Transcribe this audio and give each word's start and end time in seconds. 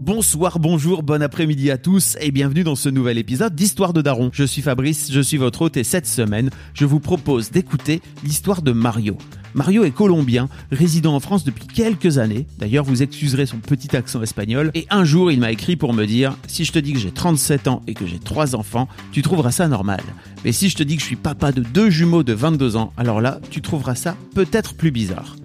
Bonsoir, 0.00 0.58
bonjour, 0.58 1.02
bon 1.02 1.20
après-midi 1.20 1.70
à 1.70 1.76
tous 1.76 2.16
et 2.22 2.30
bienvenue 2.30 2.64
dans 2.64 2.74
ce 2.74 2.88
nouvel 2.88 3.18
épisode 3.18 3.54
d'Histoire 3.54 3.92
de 3.92 4.00
Daron. 4.00 4.30
Je 4.32 4.44
suis 4.44 4.62
Fabrice, 4.62 5.12
je 5.12 5.20
suis 5.20 5.36
votre 5.36 5.60
hôte 5.60 5.76
et 5.76 5.84
cette 5.84 6.06
semaine, 6.06 6.48
je 6.72 6.86
vous 6.86 7.00
propose 7.00 7.50
d'écouter 7.50 8.00
l'histoire 8.24 8.62
de 8.62 8.72
Mario. 8.72 9.18
Mario 9.52 9.84
est 9.84 9.90
colombien, 9.90 10.48
résidant 10.72 11.14
en 11.14 11.20
France 11.20 11.44
depuis 11.44 11.66
quelques 11.66 12.16
années. 12.16 12.46
D'ailleurs, 12.58 12.86
vous 12.86 13.02
excuserez 13.02 13.44
son 13.44 13.58
petit 13.58 13.94
accent 13.94 14.22
espagnol. 14.22 14.70
Et 14.72 14.86
un 14.88 15.04
jour, 15.04 15.30
il 15.30 15.38
m'a 15.38 15.52
écrit 15.52 15.76
pour 15.76 15.92
me 15.92 16.06
dire 16.06 16.34
Si 16.46 16.64
je 16.64 16.72
te 16.72 16.78
dis 16.78 16.94
que 16.94 16.98
j'ai 16.98 17.10
37 17.12 17.68
ans 17.68 17.82
et 17.86 17.92
que 17.92 18.06
j'ai 18.06 18.18
3 18.18 18.54
enfants, 18.54 18.88
tu 19.12 19.20
trouveras 19.20 19.50
ça 19.50 19.68
normal. 19.68 20.00
Mais 20.46 20.52
si 20.52 20.70
je 20.70 20.76
te 20.76 20.82
dis 20.82 20.96
que 20.96 21.02
je 21.02 21.08
suis 21.08 21.16
papa 21.16 21.52
de 21.52 21.60
deux 21.60 21.90
jumeaux 21.90 22.22
de 22.22 22.32
22 22.32 22.76
ans, 22.76 22.94
alors 22.96 23.20
là, 23.20 23.38
tu 23.50 23.60
trouveras 23.60 23.96
ça 23.96 24.16
peut-être 24.34 24.72
plus 24.72 24.92
bizarre. 24.92 25.36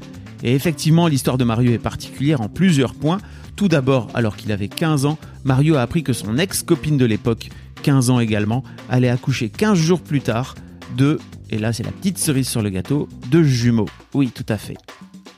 Et 0.44 0.54
effectivement, 0.54 1.08
l'histoire 1.08 1.38
de 1.38 1.44
Mario 1.44 1.74
est 1.74 1.80
particulière 1.80 2.40
en 2.40 2.48
plusieurs 2.50 2.94
points. 2.94 3.18
Tout 3.56 3.70
d'abord, 3.70 4.10
alors 4.14 4.36
qu'il 4.36 4.52
avait 4.52 4.68
15 4.68 5.06
ans, 5.06 5.18
Mario 5.46 5.76
a 5.76 5.82
appris 5.82 6.04
que 6.04 6.12
son 6.12 6.38
ex-copine 6.38 6.98
de 6.98 7.06
l'époque, 7.06 7.50
15 7.84 8.10
ans 8.10 8.20
également, 8.20 8.64
allait 8.90 9.10
accoucher 9.10 9.50
15 9.50 9.78
jours 9.78 10.02
plus 10.02 10.22
tard 10.22 10.56
de, 10.98 11.20
et 11.50 11.58
là 11.58 11.72
c'est 11.72 11.84
la 11.84 11.92
petite 11.92 12.18
cerise 12.18 12.50
sur 12.50 12.62
le 12.62 12.70
gâteau, 12.70 13.08
de 13.32 13.44
jumeaux. 13.44 13.90
Oui, 14.14 14.30
tout 14.34 14.46
à 14.50 14.58
fait. 14.58 14.76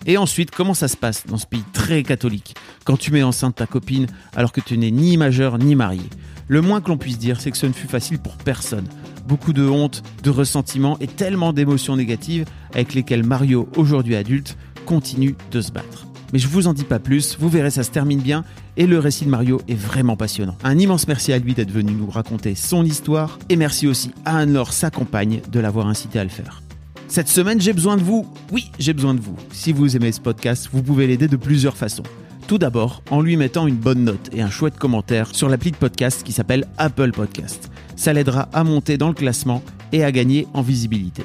Et 0.08 0.18
ensuite, 0.18 0.52
comment 0.52 0.74
ça 0.74 0.88
se 0.88 0.98
passe 0.98 1.28
dans 1.28 1.38
ce 1.38 1.46
pays 1.46 1.64
très 1.74 2.02
catholique 2.02 2.56
quand 2.86 2.98
tu 2.98 3.12
mets 3.12 3.24
enceinte 3.24 3.56
ta 3.56 3.68
copine 3.68 4.08
alors 4.36 4.52
que 4.52 4.62
tu 4.62 4.78
n'es 4.78 4.90
ni 4.90 5.18
majeur 5.18 5.60
ni 5.60 5.76
marié? 5.76 6.10
Le 6.48 6.62
moins 6.62 6.80
que 6.80 6.88
l'on 6.88 6.98
puisse 6.98 7.20
dire, 7.20 7.42
c'est 7.42 7.52
que 7.52 7.58
ce 7.58 7.66
ne 7.66 7.74
fut 7.74 7.88
facile 7.88 8.18
pour 8.18 8.38
personne. 8.38 8.88
Beaucoup 9.28 9.52
de 9.52 9.68
honte, 9.68 10.02
de 10.24 10.30
ressentiment 10.30 10.98
et 11.00 11.08
tellement 11.08 11.52
d'émotions 11.52 11.98
négatives 11.98 12.46
avec 12.72 12.94
lesquelles 12.94 13.26
Mario, 13.26 13.68
aujourd'hui 13.76 14.16
adulte, 14.16 14.58
continue 14.86 15.36
de 15.52 15.60
se 15.60 15.72
battre. 15.74 16.07
Mais 16.34 16.40
je 16.40 16.48
vous 16.48 16.68
en 16.68 16.74
dis 16.74 16.84
pas 16.84 17.00
plus, 17.00 17.38
vous 17.40 17.50
verrez 17.50 17.72
ça 17.72 17.84
se 17.84 17.92
termine 17.92 18.20
bien 18.20 18.44
et 18.76 18.86
le 18.86 19.00
récit 19.00 19.26
de 19.26 19.30
Mario 19.30 19.62
est 19.68 19.76
vraiment 19.76 20.18
passionnant. 20.18 20.58
Un 20.64 20.78
immense 20.78 21.08
merci 21.08 21.32
à 21.34 21.40
lui 21.40 21.54
d'être 21.54 21.72
venu 21.72 21.94
nous 21.94 22.10
raconter 22.10 22.56
son 22.56 22.84
histoire 22.84 23.40
et 23.50 23.56
merci 23.56 23.88
aussi 23.88 24.12
à 24.26 24.38
Anne-Laure, 24.38 24.74
sa 24.74 24.92
compagne, 24.92 25.42
de 25.52 25.60
l'avoir 25.60 25.88
incité 25.88 26.20
à 26.20 26.24
le 26.24 26.30
faire. 26.30 26.62
Cette 27.08 27.30
semaine, 27.30 27.62
j'ai 27.62 27.72
besoin 27.72 27.96
de 27.96 28.04
vous. 28.04 28.28
Oui, 28.52 28.70
j'ai 28.80 28.94
besoin 28.94 29.14
de 29.14 29.22
vous. 29.22 29.36
Si 29.52 29.72
vous 29.72 29.96
aimez 29.96 30.12
ce 30.12 30.20
podcast, 30.20 30.70
vous 30.74 30.84
pouvez 30.84 31.08
l'aider 31.08 31.30
de 31.30 31.38
plusieurs 31.38 31.78
façons. 31.78 32.04
Tout 32.48 32.58
d'abord, 32.58 33.02
en 33.10 33.22
lui 33.22 33.38
mettant 33.38 33.68
une 33.68 33.76
bonne 33.76 34.04
note 34.04 34.30
et 34.34 34.42
un 34.42 34.50
chouette 34.50 34.78
commentaire 34.78 35.34
sur 35.34 35.48
l'appli 35.48 35.72
de 35.72 35.78
podcast 35.78 36.24
qui 36.24 36.34
s'appelle 36.34 36.66
Apple 36.78 37.12
Podcast. 37.12 37.72
Ça 37.96 38.12
l'aidera 38.14 38.50
à 38.54 38.64
monter 38.64 38.98
dans 38.98 39.08
le 39.08 39.14
classement 39.14 39.64
et 39.92 40.04
à 40.04 40.12
gagner 40.12 40.48
en 40.54 40.62
visibilité. 40.62 41.24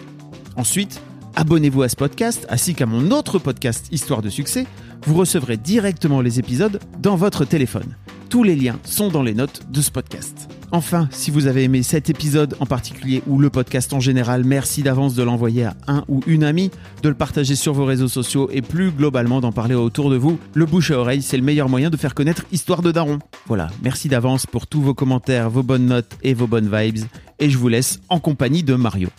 Ensuite, 0.56 1.00
abonnez-vous 1.34 1.82
à 1.82 1.88
ce 1.88 1.96
podcast 1.96 2.46
ainsi 2.48 2.74
qu'à 2.74 2.86
mon 2.86 3.10
autre 3.10 3.38
podcast 3.38 3.86
Histoire 3.90 4.22
de 4.22 4.30
succès 4.30 4.66
vous 5.06 5.14
recevrez 5.14 5.56
directement 5.56 6.20
les 6.20 6.38
épisodes 6.38 6.78
dans 7.00 7.16
votre 7.16 7.44
téléphone. 7.44 7.96
Tous 8.28 8.44
les 8.44 8.56
liens 8.56 8.78
sont 8.84 9.08
dans 9.08 9.22
les 9.22 9.34
notes 9.34 9.62
de 9.70 9.82
ce 9.82 9.90
podcast. 9.90 10.48
Enfin, 10.70 11.06
si 11.10 11.30
vous 11.30 11.48
avez 11.48 11.64
aimé 11.64 11.82
cet 11.82 12.08
épisode 12.08 12.56
en 12.60 12.64
particulier 12.64 13.22
ou 13.26 13.38
le 13.38 13.50
podcast 13.50 13.92
en 13.92 14.00
général, 14.00 14.42
merci 14.44 14.82
d'avance 14.82 15.14
de 15.14 15.22
l'envoyer 15.22 15.64
à 15.64 15.74
un 15.86 16.04
ou 16.08 16.22
une 16.26 16.44
amie, 16.44 16.70
de 17.02 17.10
le 17.10 17.14
partager 17.14 17.56
sur 17.56 17.74
vos 17.74 17.84
réseaux 17.84 18.08
sociaux 18.08 18.48
et 18.50 18.62
plus 18.62 18.90
globalement 18.90 19.42
d'en 19.42 19.52
parler 19.52 19.74
autour 19.74 20.08
de 20.08 20.16
vous. 20.16 20.38
Le 20.54 20.64
bouche 20.64 20.92
à 20.92 20.98
oreille, 20.98 21.20
c'est 21.20 21.36
le 21.36 21.42
meilleur 21.42 21.68
moyen 21.68 21.90
de 21.90 21.96
faire 21.98 22.14
connaître 22.14 22.46
Histoire 22.52 22.80
de 22.80 22.90
Daron. 22.90 23.18
Voilà, 23.46 23.68
merci 23.82 24.08
d'avance 24.08 24.46
pour 24.46 24.66
tous 24.66 24.80
vos 24.80 24.94
commentaires, 24.94 25.50
vos 25.50 25.62
bonnes 25.62 25.86
notes 25.86 26.16
et 26.22 26.32
vos 26.32 26.46
bonnes 26.46 26.74
vibes. 26.74 27.04
Et 27.38 27.50
je 27.50 27.58
vous 27.58 27.68
laisse 27.68 28.00
en 28.08 28.18
compagnie 28.18 28.62
de 28.62 28.74
Mario. 28.74 29.10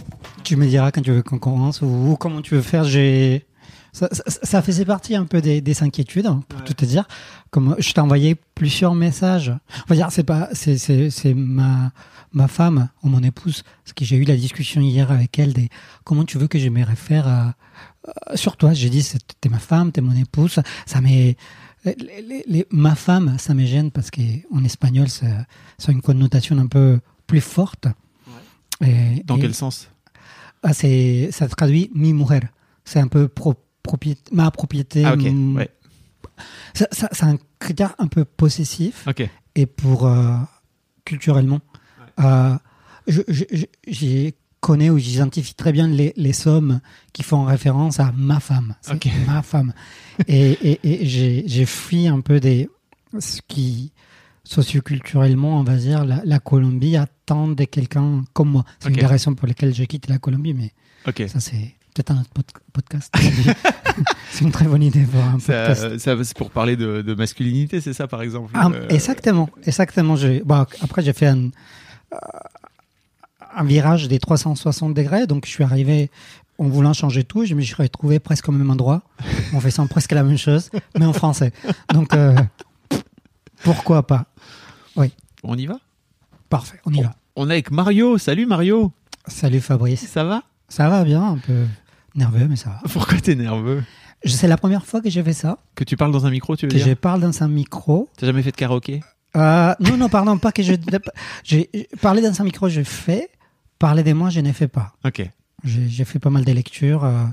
Tu 0.44 0.56
me 0.56 0.66
diras 0.66 0.92
quand 0.92 1.02
tu 1.02 1.12
veux 1.12 1.22
qu'on 1.22 1.38
commence 1.38 1.84
ou 1.84 2.18
comment 2.20 2.42
tu 2.42 2.56
veux 2.56 2.62
faire. 2.62 2.84
J'ai 2.84 3.46
ça, 3.94 4.10
ça, 4.12 4.24
ça, 4.26 4.62
faisait 4.62 4.86
partie 4.86 5.16
un 5.16 5.26
peu 5.26 5.40
des, 5.40 5.62
des 5.62 5.84
inquiétudes, 5.84 6.26
hein, 6.26 6.44
pour 6.50 6.60
ouais. 6.60 6.66
tout 6.66 6.74
te 6.74 6.84
dire. 6.84 7.08
Comme 7.52 7.76
je 7.78 7.94
t'ai 7.94 8.02
envoyé 8.02 8.36
plusieurs 8.56 8.96
messages. 8.96 9.54
On 9.86 9.90
va 9.90 9.96
dire, 9.96 10.12
c'est 10.12 10.24
pas, 10.24 10.50
c'est, 10.52 10.78
c'est, 10.78 11.12
c'est 11.12 11.36
ma, 11.36 11.92
ma 12.34 12.48
femme 12.48 12.90
ou 13.04 13.10
mon 13.10 13.22
épouse, 13.22 13.64
parce 13.84 13.94
que 13.94 14.04
j'ai 14.04 14.18
eu 14.18 14.24
la 14.24 14.36
discussion 14.36 14.82
hier 14.82 15.12
avec 15.12 15.38
elle 15.38 15.54
des 15.54 15.70
comment 16.04 16.26
tu 16.26 16.40
veux 16.40 16.48
que 16.48 16.58
je 16.58 16.70
me 16.70 16.84
réfère 16.84 17.28
à, 17.28 17.54
à, 18.26 18.36
sur 18.36 18.58
toi. 18.58 18.74
J'ai 18.74 18.90
dit, 18.90 19.08
t'es 19.40 19.50
ma 19.50 19.60
femme, 19.60 19.92
t'es 19.92 20.02
mon 20.02 20.16
épouse. 20.16 20.60
Ça 20.88 21.00
m'est, 21.00 21.38
les, 21.86 21.96
les, 22.28 22.44
les, 22.48 22.68
ma 22.72 22.96
femme, 22.96 23.38
ça 23.38 23.54
me 23.54 23.66
gêne 23.66 23.92
parce 23.92 24.10
qu'en 24.10 24.64
espagnol, 24.64 25.08
ça, 25.08 25.28
ça 25.78 25.90
a 25.90 25.92
une 25.92 26.02
connotation 26.02 26.58
un 26.58 26.68
peu 26.68 27.00
plus 27.28 27.42
forte. 27.42 27.88
Ouais. 28.82 29.18
Et, 29.20 29.24
Dans 29.24 29.38
et, 29.38 29.42
quel 29.42 29.54
sens? 29.54 29.90
Ah, 30.64 30.74
c'est, 30.74 31.30
ça 31.32 31.48
traduit 31.48 31.92
mi 31.94 32.14
mujer. 32.14 32.40
C'est 32.86 33.00
un 33.00 33.08
peu 33.08 33.28
pro, 33.28 33.56
propriété, 33.84 34.22
ma 34.32 34.50
propriété. 34.52 35.06
Ah. 35.06 35.16
Ouais. 35.16 35.70
Ça, 36.74 36.88
ça, 36.92 37.10
c'est 37.12 37.26
un 37.26 37.38
critère 37.60 37.94
un 38.00 38.08
peu 38.08 38.26
possessif. 38.26 39.08
Et 39.56 39.66
pour 39.66 40.08
euh, 40.08 40.36
culturellement, 41.06 41.60
ouais. 42.18 42.26
euh, 42.26 42.58
je, 43.08 43.22
je, 43.28 43.44
je, 43.52 43.66
je, 43.88 44.32
connais 44.60 44.90
ou 44.90 44.98
j'identifie 44.98 45.56
très 45.56 45.74
bien 45.74 45.88
les, 45.88 46.14
les, 46.16 46.32
sommes 46.32 46.80
qui 47.12 47.22
font 47.22 47.44
référence 47.44 48.00
à 48.00 48.14
ma 48.16 48.40
femme. 48.40 48.76
C'est 48.82 48.94
okay. 48.94 49.12
ma 49.28 49.42
femme. 49.42 49.74
et, 50.28 50.52
et, 50.52 50.80
et 50.84 51.06
j'ai, 51.06 51.44
j'ai 51.46 51.66
fui 51.66 52.08
un 52.08 52.22
peu 52.22 52.40
des 52.40 52.70
ce 53.20 53.42
qui 53.48 53.92
socioculturellement, 54.46 55.60
on 55.60 55.64
va 55.64 55.76
dire, 55.76 56.06
la, 56.06 56.22
la 56.26 56.40
Colombie 56.40 56.98
attend 56.98 57.48
de 57.48 57.64
quelqu'un 57.64 58.24
comme 58.34 58.52
moi. 58.52 58.66
C'est 58.80 58.88
okay. 58.88 58.96
une 58.96 59.00
des 59.02 59.06
raisons 59.06 59.36
pour 59.36 59.48
lesquelles 59.48 59.74
j'ai 59.74 59.88
quitté 59.88 60.12
la 60.12 60.20
Colombie, 60.20 60.54
mais 60.54 60.72
okay. 61.08 61.28
ça 61.28 61.40
c'est 61.40 61.76
peut-être 61.94 62.12
un 62.12 62.22
autre 62.22 62.30
pod 62.34 62.46
podcast. 62.74 63.14
c'est 64.32 64.44
une 64.44 64.52
très 64.52 64.66
bonne 64.66 64.84
idée 64.84 65.04
pour 65.04 65.22
un 65.22 65.34
podcast. 65.34 65.98
Ça, 66.00 66.24
c'est 66.24 66.38
pour 66.38 66.50
parler 66.50 66.76
de, 66.76 67.02
de 67.02 67.14
masculinité, 67.14 67.82
c'est 67.82 67.94
ça 67.94 68.08
par 68.08 68.22
exemple 68.22 68.52
ah, 68.56 68.70
euh... 68.74 68.88
Exactement, 68.90 69.50
exactement. 69.66 70.16
Bon, 70.46 70.66
après, 70.82 71.02
j'ai 71.02 71.14
fait 71.14 71.28
un, 71.28 71.50
euh, 72.14 72.18
un 73.56 73.64
virage 73.64 74.08
des 74.08 74.20
360 74.20 74.94
degrés, 74.94 75.28
donc 75.28 75.46
je 75.46 75.52
suis 75.52 75.64
arrivé 75.64 76.10
en 76.58 76.68
voulant 76.68 76.94
changer 76.94 77.24
tout, 77.24 77.46
je 77.46 77.56
me 77.56 77.62
suis 77.62 77.76
retrouvé 77.76 78.20
presque 78.20 78.48
au 78.50 78.52
même 78.52 78.70
endroit, 78.70 79.02
en 79.54 79.60
faisant 79.60 79.88
presque 79.88 80.12
la 80.12 80.24
même 80.24 80.38
chose, 80.38 80.70
mais 80.98 81.06
en 81.06 81.14
français. 81.14 81.52
Donc, 81.94 82.14
euh, 82.14 82.36
pourquoi 83.64 84.06
pas? 84.06 84.26
Oui. 84.96 85.12
On 85.44 85.58
y 85.58 85.66
va? 85.66 85.80
Parfait, 86.50 86.80
on 86.86 86.94
y 86.94 87.02
va. 87.02 87.16
On 87.36 87.50
est 87.50 87.54
avec 87.54 87.72
Mario. 87.72 88.18
Salut 88.18 88.46
Mario. 88.46 88.92
Salut 89.28 89.62
Fabrice. 89.62 90.08
Ça 90.08 90.24
va? 90.24 90.44
Ça 90.70 90.90
va 90.90 91.04
bien, 91.04 91.24
un 91.24 91.38
peu 91.38 91.66
nerveux, 92.16 92.48
mais 92.48 92.56
ça 92.56 92.70
va. 92.70 92.80
Pourquoi 92.92 93.20
t'es 93.20 93.36
nerveux? 93.36 93.84
C'est 94.26 94.48
la 94.48 94.58
première 94.58 94.86
fois 94.86 95.02
que 95.02 95.10
j'ai 95.10 95.24
fait 95.24 95.34
ça. 95.34 95.60
Que 95.76 95.84
tu 95.84 95.98
parles 95.98 96.12
dans 96.12 96.26
un 96.26 96.30
micro, 96.30 96.56
tu 96.56 96.66
veux 96.66 96.72
que 96.72 96.78
dire? 96.78 96.88
je 96.88 96.94
parle 96.94 97.22
dans 97.22 97.44
un 97.44 97.48
micro. 97.48 98.10
T'as 98.18 98.28
jamais 98.28 98.42
fait 98.42 98.52
de 98.52 98.56
karaoké? 98.56 99.02
Euh, 99.36 99.74
Non, 99.80 99.98
non, 99.98 100.10
pardon, 100.10 100.38
pas 100.38 100.52
que 100.52 100.64
je. 100.64 100.74
j'ai 101.44 101.70
parlé 102.02 102.22
dans 102.22 102.40
un 102.40 102.44
micro, 102.44 102.70
je 102.70 102.84
fais. 102.84 103.30
Parler 103.80 104.04
de 104.04 104.14
moi, 104.14 104.30
je 104.30 104.40
n'ai 104.40 104.54
fait 104.54 104.68
pas. 104.68 104.94
Ok. 105.04 105.28
J'ai 105.64 106.06
fait 106.06 106.20
pas 106.20 106.30
mal 106.30 106.46
de 106.46 106.52
lectures. 106.52 107.04
Euh... 107.04 107.26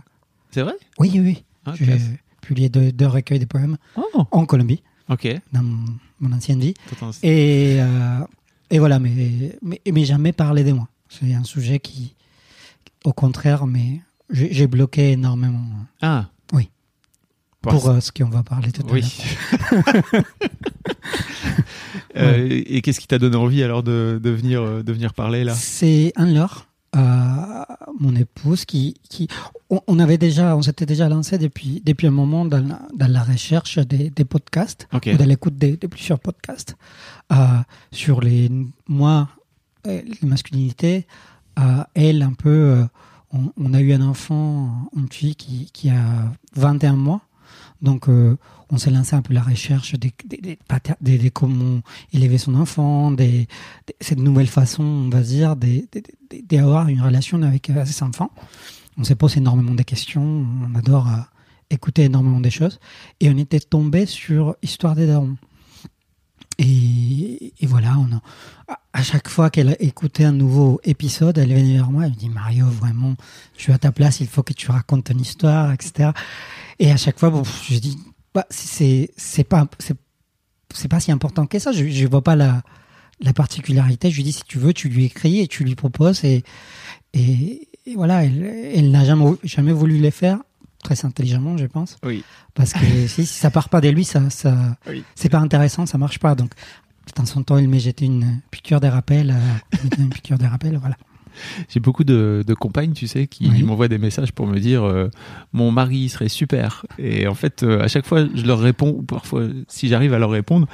C'est 0.50 0.62
vrai? 0.62 0.74
Oui, 0.98 1.10
oui, 1.14 1.20
oui. 1.20 1.44
Ah, 1.66 1.74
j'ai 1.76 1.98
publié 2.40 2.68
deux, 2.68 2.90
deux, 2.90 3.06
recueils 3.06 3.38
de 3.38 3.44
poèmes 3.44 3.76
oh. 3.96 4.26
en 4.30 4.46
Colombie. 4.46 4.82
Ok. 5.08 5.28
Dans 5.52 5.62
mon 6.20 6.32
ancienne 6.32 6.60
vie. 6.60 6.74
Et, 7.22 7.76
euh, 7.78 8.20
et 8.70 8.78
voilà, 8.78 8.98
mais, 8.98 9.58
mais, 9.62 9.80
mais 9.92 10.04
jamais 10.04 10.32
parler 10.32 10.64
de 10.64 10.72
moi. 10.72 10.88
C'est 11.08 11.34
un 11.34 11.44
sujet 11.44 11.80
qui, 11.80 12.14
au 13.04 13.12
contraire, 13.12 13.66
mais 13.66 14.00
j'ai 14.30 14.66
bloqué 14.66 15.12
énormément. 15.12 15.64
Ah. 16.02 16.26
Oui. 16.52 16.70
Pour, 17.60 17.72
pour 17.72 17.88
euh, 17.90 18.00
ce 18.00 18.10
qu'on 18.10 18.28
va 18.28 18.42
parler 18.42 18.72
tout 18.72 18.82
à 18.88 18.92
oui. 18.92 19.02
l'heure. 19.02 20.24
euh, 22.16 22.48
ouais. 22.48 22.64
Et 22.66 22.80
qu'est-ce 22.80 23.00
qui 23.00 23.06
t'a 23.06 23.18
donné 23.18 23.36
envie 23.36 23.62
alors 23.62 23.82
de, 23.82 24.18
de, 24.22 24.30
venir, 24.30 24.82
de 24.82 24.92
venir 24.92 25.12
parler 25.12 25.44
là? 25.44 25.54
C'est 25.54 26.12
Anne-Laure, 26.16 26.66
euh, 26.96 27.00
mon 27.98 28.16
épouse, 28.16 28.64
qui, 28.64 28.94
qui 29.08 29.28
on, 29.68 29.80
on 29.86 29.98
avait 29.98 30.16
déjà, 30.16 30.56
on 30.56 30.62
s'était 30.62 30.86
déjà 30.86 31.08
lancé 31.08 31.36
depuis, 31.36 31.82
depuis 31.84 32.06
un 32.06 32.12
moment 32.12 32.46
dans 32.46 32.66
la, 32.66 32.80
dans 32.94 33.12
la 33.12 33.22
recherche 33.22 33.78
des, 33.78 34.08
des 34.08 34.24
podcasts, 34.24 34.88
okay. 34.94 35.14
ou 35.14 35.18
dans 35.18 35.26
l'écoute 35.26 35.58
de, 35.58 35.76
de, 35.76 35.86
plusieurs 35.86 36.18
podcasts 36.18 36.76
euh, 37.32 37.36
sur 37.92 38.22
les 38.22 38.50
moi, 38.88 39.28
les 39.84 40.04
masculinités, 40.22 41.06
elle 41.94 42.22
un 42.22 42.32
peu 42.32 42.86
on, 43.32 43.74
a 43.74 43.80
eu 43.80 43.92
un 43.92 44.02
enfant, 44.02 44.90
une 44.96 45.10
fille 45.10 45.34
qui, 45.36 45.90
a 45.90 46.32
21 46.56 46.96
mois. 46.96 47.20
Donc, 47.82 48.08
euh, 48.08 48.36
on 48.70 48.78
s'est 48.78 48.90
lancé 48.90 49.16
un 49.16 49.22
peu 49.22 49.32
la 49.32 49.42
recherche 49.42 49.94
des, 49.94 50.12
des, 50.24 50.58
des, 51.00 51.18
des- 51.18 51.30
comment 51.30 51.80
élever 52.12 52.38
son 52.38 52.54
enfant, 52.54 53.10
des, 53.10 53.48
cette 54.00 54.18
nouvelle 54.18 54.46
façon, 54.46 54.82
on 54.82 55.08
va 55.08 55.20
dire, 55.22 55.56
d'avoir 56.48 56.88
une 56.88 57.00
relation 57.00 57.42
avec 57.42 57.70
euh, 57.70 57.84
ses 57.84 58.02
enfants. 58.02 58.30
On 58.98 59.04
s'est 59.04 59.14
posé 59.14 59.38
énormément 59.38 59.74
de 59.74 59.82
questions. 59.82 60.22
On 60.70 60.74
adore 60.74 61.08
euh, 61.08 61.16
écouter 61.70 62.04
énormément 62.04 62.40
des 62.40 62.50
choses. 62.50 62.78
Et 63.20 63.30
on 63.30 63.36
était 63.38 63.60
tombé 63.60 64.06
sur 64.06 64.56
Histoire 64.62 64.94
des 64.94 65.06
darons. 65.06 65.36
Et, 66.62 67.54
voilà, 67.62 67.96
on 67.98 68.14
a, 68.14 68.20
à- 68.92 69.02
chaque 69.02 69.28
fois 69.28 69.48
qu'elle 69.48 69.76
écoutait 69.80 70.24
un 70.24 70.32
nouveau 70.32 70.78
épisode, 70.84 71.38
elle 71.38 71.54
venait 71.54 71.74
vers 71.74 71.90
moi, 71.90 72.04
elle 72.04 72.10
me 72.10 72.16
dit 72.16 72.28
Mario, 72.28 72.66
vraiment, 72.66 73.14
je 73.56 73.62
suis 73.62 73.72
à 73.72 73.78
ta 73.78 73.92
place, 73.92 74.20
il 74.20 74.26
faut 74.26 74.42
que 74.42 74.52
tu 74.52 74.70
racontes 74.70 75.04
ton 75.04 75.16
histoire, 75.16 75.72
etc. 75.72 76.10
Et 76.78 76.90
à 76.92 76.98
chaque 76.98 77.18
fois, 77.18 77.30
bon, 77.30 77.42
je 77.68 77.78
dis, 77.78 77.96
bah, 78.34 78.46
c'est 78.50 79.08
pas 79.48 79.66
pas 80.88 81.00
si 81.00 81.10
important 81.12 81.46
que 81.46 81.58
ça. 81.58 81.72
Je 81.72 81.88
je 81.88 82.06
vois 82.06 82.22
pas 82.22 82.36
la 82.36 82.62
la 83.20 83.32
particularité. 83.32 84.10
Je 84.10 84.16
lui 84.16 84.24
dis 84.24 84.32
si 84.32 84.44
tu 84.44 84.58
veux, 84.58 84.72
tu 84.74 84.88
lui 84.88 85.06
écris 85.06 85.40
et 85.40 85.48
tu 85.48 85.64
lui 85.64 85.74
proposes 85.74 86.24
et 86.24 86.44
et, 87.14 87.68
et 87.86 87.94
voilà, 87.94 88.24
elle, 88.24 88.44
elle 88.74 88.90
n'a 88.90 89.04
jamais 89.04 89.32
jamais 89.44 89.72
voulu 89.72 89.98
les 89.98 90.10
faire 90.10 90.38
très 90.82 91.04
intelligemment, 91.04 91.56
je 91.56 91.66
pense, 91.66 91.96
Oui. 92.04 92.22
parce 92.54 92.72
que 92.72 92.78
si, 93.06 93.26
si 93.26 93.38
ça 93.38 93.50
part 93.50 93.68
pas 93.68 93.80
de 93.80 93.88
lui, 93.88 94.04
ça 94.04 94.30
ça 94.30 94.76
Oui. 94.88 95.02
c'est 95.14 95.28
pas 95.28 95.38
intéressant, 95.38 95.86
ça 95.86 95.98
marche 95.98 96.18
pas. 96.18 96.34
Donc 96.34 96.50
de 97.06 97.12
temps 97.12 97.24
en 97.36 97.42
temps, 97.42 97.58
il 97.58 97.68
met 97.68 97.80
jeter 97.80 98.04
une 98.06 98.40
piqûre 98.50 98.80
des 98.80 98.88
rappels, 98.88 99.30
euh, 99.30 99.78
une 99.98 100.10
piqûre 100.10 100.38
des 100.38 100.46
rappels, 100.46 100.76
voilà. 100.78 100.96
J'ai 101.68 101.78
beaucoup 101.78 102.02
de, 102.02 102.42
de 102.44 102.54
compagnes, 102.54 102.92
tu 102.92 103.06
sais, 103.06 103.28
qui 103.28 103.48
Oui. 103.48 103.62
m'envoient 103.62 103.86
des 103.86 103.98
messages 103.98 104.32
pour 104.32 104.48
me 104.48 104.58
dire 104.58 104.82
euh, 104.82 105.08
mon 105.52 105.70
mari 105.70 106.08
serait 106.08 106.28
super. 106.28 106.84
Et 106.98 107.28
en 107.28 107.34
fait, 107.34 107.62
euh, 107.62 107.80
à 107.80 107.86
chaque 107.88 108.04
fois, 108.04 108.26
je 108.34 108.44
leur 108.44 108.58
réponds, 108.58 108.96
ou 108.98 109.02
parfois, 109.02 109.46
si 109.68 109.86
j'arrive 109.86 110.12
à 110.12 110.18
leur 110.18 110.30
répondre, 110.30 110.66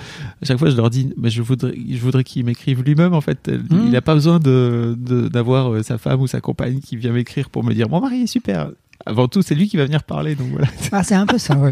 à 0.42 0.46
chaque 0.46 0.58
fois, 0.58 0.70
je 0.70 0.76
leur 0.76 0.88
dis, 0.88 1.12
mais 1.18 1.28
je 1.28 1.42
voudrais, 1.42 1.74
je 1.90 1.98
voudrais 1.98 2.24
qu'il 2.24 2.44
m'écrive 2.46 2.82
lui-même. 2.82 3.12
En 3.12 3.20
fait, 3.20 3.48
Mhm. 3.48 3.66
il 3.84 3.90
n'a 3.90 4.00
pas 4.00 4.14
besoin 4.14 4.38
de 4.38 4.96
de- 4.98 5.28
d'avoir 5.28 5.72
euh, 5.74 5.82
sa 5.82 5.98
femme 5.98 6.22
ou 6.22 6.26
sa 6.26 6.40
compagne 6.40 6.80
qui 6.80 6.96
vient 6.96 7.12
m'écrire 7.12 7.50
pour 7.50 7.62
me 7.62 7.74
dire 7.74 7.88
mon 7.90 8.00
mari 8.00 8.22
est 8.22 8.26
super. 8.26 8.70
Avant 9.04 9.28
tout, 9.28 9.42
c'est 9.42 9.54
lui 9.54 9.68
qui 9.68 9.76
va 9.76 9.84
venir 9.84 10.04
parler. 10.04 10.34
Donc 10.34 10.50
voilà. 10.50 10.68
Ah, 10.92 11.02
c'est 11.02 11.14
un 11.14 11.26
peu 11.26 11.38
ça, 11.38 11.56
oui. 11.56 11.70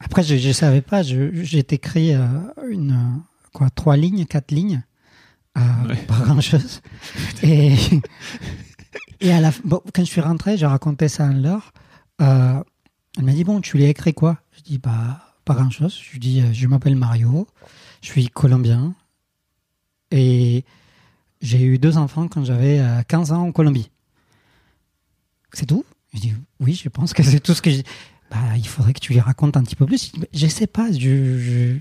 Après, 0.00 0.22
je 0.22 0.34
ne 0.48 0.52
savais 0.52 0.80
pas, 0.82 1.02
j'ai 1.02 1.58
écrit 1.58 2.14
euh, 2.14 2.26
une, 2.68 3.20
quoi, 3.52 3.70
trois 3.70 3.96
lignes, 3.96 4.24
quatre 4.26 4.50
lignes, 4.52 4.82
euh, 5.58 5.60
Ouais. 5.88 5.96
pas 6.06 6.18
grand-chose. 6.20 6.80
Et, 7.42 7.74
et 9.20 9.32
à 9.32 9.40
la, 9.40 9.50
bon, 9.64 9.80
quand 9.94 10.02
je 10.04 10.10
suis 10.10 10.20
rentré, 10.20 10.56
j'ai 10.58 10.66
raconté 10.66 11.08
ça 11.08 11.26
à 11.28 11.32
Laure. 11.32 11.72
Euh, 12.20 12.62
elle 13.16 13.24
m'a 13.24 13.32
dit, 13.32 13.44
bon, 13.44 13.60
tu 13.60 13.78
l'as 13.78 13.88
écrit 13.88 14.14
quoi? 14.14 14.38
Je 14.56 14.62
dis, 14.62 14.78
bah, 14.78 15.20
pas 15.44 15.54
grand-chose. 15.54 15.98
Je 16.02 16.12
lui 16.12 16.18
dis, 16.18 16.40
euh, 16.40 16.52
je 16.52 16.66
m'appelle 16.66 16.96
Mario, 16.96 17.46
je 18.02 18.08
suis 18.08 18.28
colombien, 18.28 18.94
et 20.10 20.64
j'ai 21.40 21.62
eu 21.62 21.78
deux 21.78 21.96
enfants 21.96 22.28
quand 22.28 22.44
j'avais 22.44 22.78
euh, 22.80 23.02
15 23.08 23.32
ans 23.32 23.42
en 23.42 23.52
Colombie. 23.52 23.90
C'est 25.52 25.66
tout? 25.66 25.84
Je 26.14 26.20
dis, 26.20 26.32
oui, 26.60 26.74
je 26.74 26.88
pense 26.88 27.12
que 27.12 27.22
c'est 27.22 27.40
tout 27.40 27.54
ce 27.54 27.60
que 27.62 27.70
j'ai. 27.70 27.82
Bah, 28.30 28.38
il 28.56 28.66
faudrait 28.66 28.92
que 28.94 29.00
tu 29.00 29.12
lui 29.12 29.20
racontes 29.20 29.56
un 29.56 29.62
petit 29.62 29.76
peu 29.76 29.84
plus. 29.86 30.12
Je 30.32 30.46
sais 30.46 30.66
pas. 30.66 30.90
Je, 30.92 31.38
je- 31.38 31.76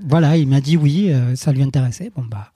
Voilà, 0.00 0.36
il 0.36 0.48
m'a 0.48 0.60
dit 0.60 0.76
oui, 0.76 1.10
euh, 1.12 1.36
ça 1.36 1.52
lui 1.52 1.62
intéressait. 1.62 2.10
Bon, 2.14 2.24
bah, 2.24 2.52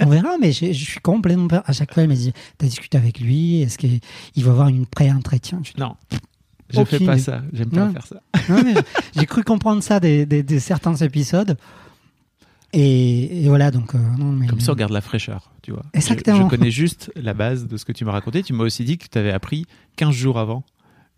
on 0.00 0.06
verra, 0.06 0.36
mais 0.40 0.52
je, 0.52 0.66
je 0.72 0.84
suis 0.84 1.00
complètement. 1.00 1.48
À 1.64 1.72
chaque 1.72 1.94
fois, 1.94 2.02
il 2.02 2.08
m'a 2.08 2.14
dit 2.14 2.32
T'as 2.58 2.66
discuté 2.66 2.98
avec 2.98 3.18
lui 3.20 3.62
Est-ce 3.62 3.78
qu'il 3.78 4.00
va 4.36 4.50
avoir 4.50 4.68
une 4.68 4.86
pré-entretien? 4.86 5.62
Non, 5.78 5.96
je 6.70 6.80
Aucune 6.80 6.98
fais 6.98 7.06
pas 7.06 7.18
ça. 7.18 7.42
J'aime 7.52 7.70
pas 7.70 7.86
Non. 7.86 7.92
faire 7.92 8.06
ça. 8.06 8.20
J'ai 9.16 9.26
cru 9.26 9.42
comprendre 9.42 9.82
ça 9.82 10.00
des, 10.00 10.26
des- 10.26 10.42
des 10.42 10.60
certains 10.60 10.96
épisodes. 10.96 11.56
Et, 12.78 13.44
et 13.44 13.48
voilà, 13.48 13.70
donc. 13.70 13.94
euh, 13.94 13.98
non, 14.18 14.32
mais 14.32 14.46
Comme 14.46 14.60
ça, 14.60 14.72
on 14.72 14.74
garde 14.74 14.92
la 14.92 15.00
fraîcheur, 15.00 15.50
tu 15.62 15.72
vois. 15.72 15.82
Exactement. 15.94 16.44
Je, 16.44 16.56
connais 16.56 16.70
juste 16.70 17.10
la 17.16 17.32
base 17.32 17.66
de 17.66 17.76
ce 17.78 17.84
que 17.84 17.92
tu 17.92 18.04
m'as 18.04 18.12
raconté. 18.12 18.42
Tu 18.42 18.52
m'as 18.52 18.64
aussi 18.64 18.84
dit 18.84 18.98
que 18.98 19.06
tu 19.10 19.16
avais 19.18 19.32
appris 19.32 19.64
15 19.96 20.14
jours 20.14 20.38
avant 20.38 20.62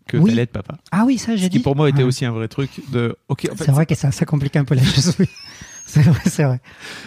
que 0.07 0.17
Oui. 0.17 0.25
tu 0.25 0.31
allais 0.31 0.43
être 0.43 0.51
papa. 0.53 0.77
Ah 0.91 1.03
oui, 1.05 1.17
ça, 1.17 1.33
Ce 1.33 1.37
j'ai 1.37 1.49
qui 1.49 1.57
dit. 1.57 1.63
pour 1.63 1.75
moi 1.75 1.89
était 1.89 1.99
Ouais. 1.99 2.03
aussi 2.05 2.23
un 2.25 2.31
vrai 2.31 2.47
truc 2.47 2.69
de 2.91 3.15
OK, 3.27 3.47
en 3.51 3.55
fait, 3.55 3.65
C'est 3.65 3.71
vrai 3.71 3.85
que 3.85 3.93
ça, 3.95 4.11
ça 4.11 4.25
complique 4.25 4.55
un 4.55 4.63
peu 4.65 4.73
la 4.75 4.83
chose, 4.83 5.15
oui. 5.19 5.25
C'est 5.85 6.03
vrai, 6.03 6.21
c'est 6.27 6.43
vrai. 6.43 6.61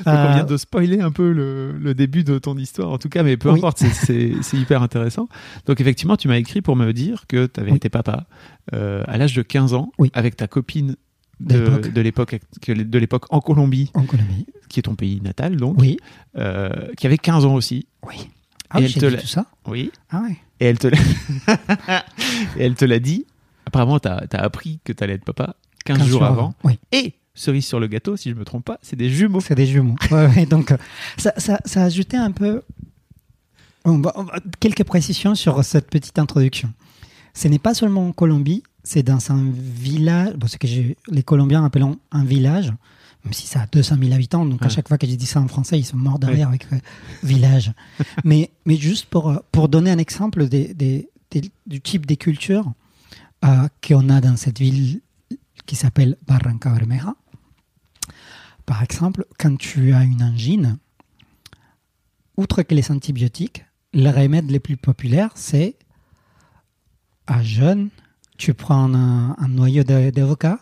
Donc, 0.04 0.06
on 0.06 0.10
Euh, 0.10 0.34
vient 0.34 0.44
de 0.44 0.56
spoiler 0.56 1.00
un 1.00 1.12
peu 1.12 1.30
le, 1.30 1.70
le 1.78 1.94
début 1.94 2.24
de 2.24 2.38
ton 2.40 2.56
histoire, 2.58 2.90
en 2.90 2.98
tout 2.98 3.08
cas, 3.08 3.22
mais 3.22 3.36
peu 3.36 3.48
Oui. 3.48 3.58
importe, 3.58 3.78
c'est- 3.78 4.34
hyper 4.54 4.82
intéressant. 4.82 5.28
Donc, 5.66 5.80
effectivement, 5.80 6.16
tu 6.16 6.26
m'as 6.26 6.36
écrit 6.36 6.62
pour 6.62 6.74
me 6.74 6.92
dire 6.92 7.26
que 7.28 7.46
tu 7.46 7.60
avais 7.60 7.70
Oui. 7.70 7.76
été 7.76 7.88
papa 7.90 8.26
euh, 8.74 9.04
à 9.06 9.18
l'âge 9.18 9.34
de 9.36 9.42
15 9.42 9.72
ans 9.74 9.92
Oui. 9.98 10.10
avec 10.14 10.34
ta 10.36 10.48
copine 10.48 10.96
De 11.46 12.00
l'époque. 12.00 12.36
de 12.68 12.98
l'époque 12.98 13.24
en 13.30 13.40
Colombie, 13.40 13.90
En 13.94 14.04
Colombie. 14.04 14.46
qui 14.68 14.78
est 14.80 14.82
ton 14.84 14.94
pays 14.94 15.20
natal, 15.20 15.56
donc, 15.56 15.76
Oui. 15.80 15.96
euh, 16.36 16.70
qui 16.96 17.06
avait 17.06 17.18
15 17.18 17.44
ans 17.44 17.54
aussi. 17.54 17.86
Oui. 18.06 18.16
Ah 18.70 18.80
Et 18.80 18.84
oui, 18.84 18.92
elle 18.94 19.00
te 19.00 19.06
dit 19.06 19.14
l'a- 19.16 19.20
tout 19.20 19.26
ça 19.26 19.46
Oui. 19.66 19.90
Ah 20.10 20.22
ouais. 20.22 20.36
Et 20.60 20.66
elle 20.66 20.78
te 20.78 20.86
l'a 20.86 20.96
Et 22.56 22.64
elle 22.64 22.74
te 22.74 22.84
l'a 22.84 22.98
dit. 22.98 23.26
Apparemment, 23.66 23.98
tu 24.00 24.08
as, 24.08 24.18
appris 24.32 24.80
que 24.84 24.92
tu 24.92 25.02
allais 25.04 25.14
être 25.14 25.24
papa 25.24 25.56
15, 25.84 25.98
15 25.98 26.08
jours 26.08 26.24
avant. 26.24 26.54
Oui. 26.64 26.78
Et 26.92 27.14
cerise 27.34 27.64
sur 27.66 27.80
le 27.80 27.86
gâteau, 27.86 28.16
si 28.16 28.30
je 28.30 28.34
me 28.34 28.44
trompe 28.44 28.64
pas, 28.64 28.78
c'est 28.82 28.96
des 28.96 29.08
jumeaux. 29.10 29.40
C'est 29.40 29.54
des 29.54 29.66
jumeaux. 29.66 29.96
Ouais, 30.10 30.26
ouais, 30.28 30.46
donc, 30.46 30.70
euh, 30.72 30.76
ça, 31.16 31.32
ça, 31.38 31.58
ça 31.64 31.82
a 31.82 31.84
ajouté 31.86 32.16
un 32.16 32.30
peu. 32.32 32.62
On 33.84 33.98
va- 33.98 34.12
on 34.14 34.24
va- 34.24 34.38
quelques 34.60 34.84
précisions 34.84 35.34
sur 35.34 35.62
cette 35.64 35.90
petite 35.90 36.18
introduction. 36.18 36.72
Ce 37.34 37.48
n'est 37.48 37.58
pas 37.58 37.74
seulement 37.74 38.08
en 38.08 38.12
Colombie, 38.12 38.62
c'est 38.84 39.02
dans 39.02 39.18
un 39.30 39.50
village, 39.50 40.34
bon, 40.34 40.46
ce 40.46 40.56
que 40.56 40.66
les 40.66 41.22
Colombiens 41.22 41.64
appellent 41.64 41.86
un 42.10 42.24
village, 42.24 42.72
même 43.24 43.32
si 43.32 43.46
ça 43.46 43.62
a 43.62 43.66
200 43.66 43.96
000 44.00 44.12
habitants, 44.12 44.44
donc 44.44 44.64
à 44.64 44.68
chaque 44.68 44.88
fois 44.88 44.98
que 44.98 45.06
j'ai 45.06 45.16
dit 45.16 45.26
ça 45.26 45.40
en 45.40 45.46
français, 45.48 45.78
ils 45.78 45.84
sont 45.84 45.96
morts 45.96 46.18
derrière 46.18 46.48
avec 46.48 46.66
euh, 46.72 46.78
village. 47.22 47.72
mais, 48.24 48.50
mais 48.66 48.76
juste 48.76 49.06
pour, 49.06 49.28
euh, 49.30 49.36
pour 49.52 49.68
donner 49.68 49.90
un 49.92 49.98
exemple 49.98 50.48
des, 50.48 50.74
des- 50.74 51.08
des- 51.30 51.50
du 51.66 51.80
type 51.80 52.04
des 52.06 52.16
cultures 52.16 52.72
euh, 53.44 53.68
qu'on 53.86 54.08
a 54.08 54.20
dans 54.20 54.36
cette 54.36 54.58
ville 54.58 55.00
qui 55.66 55.76
s'appelle 55.76 56.16
Barranca 56.26 56.70
Bermeja. 56.70 57.14
Par 58.66 58.82
exemple, 58.82 59.24
quand 59.38 59.56
tu 59.56 59.92
as 59.92 60.02
une 60.02 60.22
angine, 60.22 60.78
outre 62.36 62.62
que 62.62 62.74
les 62.74 62.90
antibiotiques, 62.90 63.64
les 63.92 64.10
remèdes 64.10 64.50
les 64.50 64.60
plus 64.60 64.76
populaires, 64.76 65.30
c'est 65.36 65.76
à 67.26 67.42
jeûne, 67.42 67.90
tu 68.38 68.54
prends 68.54 68.92
un, 68.94 69.36
un 69.38 69.48
noyau 69.48 69.84
d'avocat, 69.84 70.58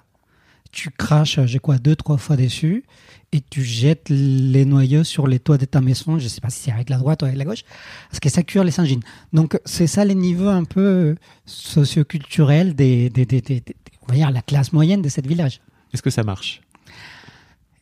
tu 0.73 0.91
craches, 0.91 1.41
je 1.47 1.59
crois, 1.59 1.79
deux, 1.79 1.97
trois 1.97 2.17
fois 2.19 2.37
dessus, 2.37 2.85
et 3.33 3.41
tu 3.41 3.63
jettes 3.65 4.09
les 4.09 4.65
noyaux 4.65 5.03
sur 5.05 5.27
les 5.27 5.39
toits 5.39 5.59
de 5.59 5.65
ta 5.65 5.81
maison, 5.81 6.19
je 6.19 6.25
ne 6.25 6.29
sais 6.29 6.41
pas 6.41 6.51
si 6.51 6.61
c'est 6.65 6.73
avec 6.73 6.91
la 6.91 6.99
droite 6.99 7.23
ou 7.23 7.27
avec 7.27 7.39
la 7.39 7.45
gauche, 7.45 7.63
parce 8.09 8.21
que 8.21 8.29
ça 8.29 8.43
cure 8.43 8.65
les 8.65 8.79
angines. 8.81 9.03
Donc, 9.33 9.59
c'est 9.65 9.87
ça 9.87 10.05
les 10.05 10.15
niveaux 10.15 10.49
un 10.49 10.65
peu 10.65 11.17
socioculturels 11.47 12.75
des, 12.75 13.09
des, 13.11 13.25
des, 13.27 13.41
des- 13.41 13.61
des- 13.61 13.77
on 14.03 14.07
va 14.13 14.15
dire, 14.15 14.31
la 14.31 14.43
classe 14.43 14.73
moyenne 14.73 15.03
de 15.03 15.09
ce 15.09 15.21
village. 15.21 15.61
Est-ce 15.93 16.03
que 16.03 16.11
ça 16.11 16.23
marche? 16.23 16.61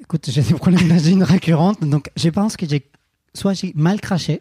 Écoute, 0.00 0.30
j'ai 0.30 0.42
des 0.42 0.54
problèmes 0.54 0.88
d'angine 0.88 1.22
récurrentes, 1.34 1.82
donc 1.84 2.10
je 2.16 2.28
pense 2.30 2.56
que 2.56 2.66
j'ai 2.68 2.88
soit 3.34 3.52
j'ai 3.54 3.72
mal 3.74 4.00
craché, 4.00 4.40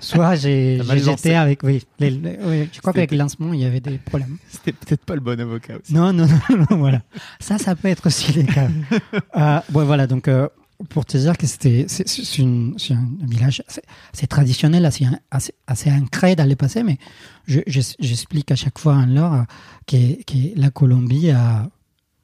soit 0.00 0.34
j'ai 0.36 0.80
jeté 0.82 1.34
avec. 1.34 1.62
Oui, 1.62 1.82
les- 1.98 2.10
les- 2.10 2.38
oui, 2.44 2.68
je 2.72 2.80
crois 2.80 2.92
qu'avec 2.92 3.10
le 3.12 3.18
lancement, 3.18 3.52
il 3.52 3.60
y 3.60 3.64
avait 3.64 3.80
des 3.80 3.98
problèmes. 3.98 4.36
C'était 4.48 4.72
peut-être 4.72 5.04
pas 5.04 5.14
le 5.14 5.20
bon 5.20 5.38
avocat 5.40 5.74
aussi. 5.82 5.92
Non, 5.94 6.12
non, 6.12 6.26
non, 6.26 6.66
non, 6.70 6.76
voilà. 6.78 7.02
Ça, 7.40 7.58
ça 7.58 7.74
peut 7.74 7.88
être 7.88 8.06
aussi 8.06 8.32
les 8.32 8.44
cas. 8.44 8.68
euh, 9.36 9.60
bon, 9.70 9.84
voilà, 9.84 10.06
donc 10.06 10.28
euh, 10.28 10.48
pour 10.90 11.04
te 11.06 11.16
dire 11.16 11.38
que 11.38 11.46
c'était 11.46 11.86
c'est 11.88 12.06
c'est 12.08 12.38
une- 12.42 12.74
c'est 12.78 12.94
un 12.94 13.08
village 13.22 13.62
assez, 13.68 13.82
assez 14.12 14.26
traditionnel, 14.26 14.84
assez, 14.84 15.06
assez, 15.30 15.54
assez 15.66 15.90
ancré 15.90 16.34
dans 16.36 16.48
le 16.48 16.56
passé, 16.56 16.82
mais 16.82 16.98
je- 17.46 17.60
je- 17.66 17.80
j'explique 18.00 18.50
à 18.50 18.56
chaque 18.56 18.78
fois 18.78 18.94
en 18.94 19.06
l'heure 19.06 19.32
euh, 19.34 19.42
que, 19.86 20.22
que 20.24 20.58
la 20.60 20.70
Colombie, 20.70 21.30
a- 21.30 21.68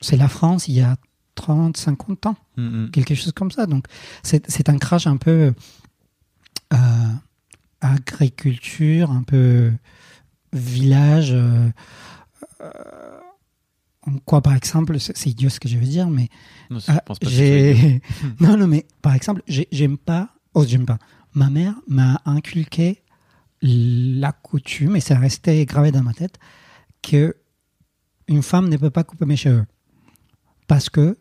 c'est 0.00 0.16
la 0.16 0.28
France 0.28 0.66
il 0.69 0.75
y 0.75 0.80
a 0.80 0.97
30, 1.37 1.76
50 1.76 2.26
ans 2.26 2.37
Mm, 2.57 2.62
mm. 2.87 2.90
quelque 2.90 3.14
chose 3.14 3.33
comme 3.33 3.50
ça. 3.50 3.66
Donc, 3.66 3.85
c'est 4.23 4.50
c'est 4.50 4.69
un 4.69 4.76
crash 4.78 5.07
un 5.07 5.16
peu 5.16 5.52
euh, 6.73 6.76
agriculture, 7.81 9.11
un 9.11 9.23
peu 9.23 9.73
village. 10.53 11.33
euh, 11.33 11.69
euh, 12.61 13.21
en 14.07 14.19
quoi, 14.19 14.41
par 14.43 14.55
exemple, 14.55 14.99
c'est 14.99 15.27
idiot 15.27 15.51
ce 15.51 15.61
que 15.61 15.69
je 15.69 15.77
veux 15.77 15.85
dire, 15.87 16.09
mais 16.09 16.29
Non, 16.71 16.79
je 16.79 16.87
ah, 16.89 17.01
pense 17.01 17.19
pas 17.19 17.29
non, 18.41 18.57
non, 18.57 18.67
mais 18.67 18.87
par 19.03 19.15
exemple, 19.15 19.43
j'ai- 19.47 19.69
j'aime 19.73 19.99
pas. 19.99 20.31
Oh, 20.55 20.65
j'aime 20.67 20.87
pas. 20.87 20.99
Ma 21.35 21.51
mère 21.51 21.75
m'a 21.87 22.21
inculqué 22.25 23.03
la 23.63 24.33
coutume, 24.33 24.97
et 24.97 25.01
c'est 25.01 25.15
resté 25.15 25.65
gravé 25.67 25.93
dans 25.93 26.03
ma 26.03 26.15
tête, 26.15 26.39
que 27.03 27.37
une 28.27 28.43
femme 28.43 28.69
ne 28.69 28.77
peut 28.79 28.91
pas 28.91 29.05
couper 29.05 29.27
mes 29.27 29.37
cheveux. 29.37 29.67
Parce 30.67 30.89
que 30.89 31.19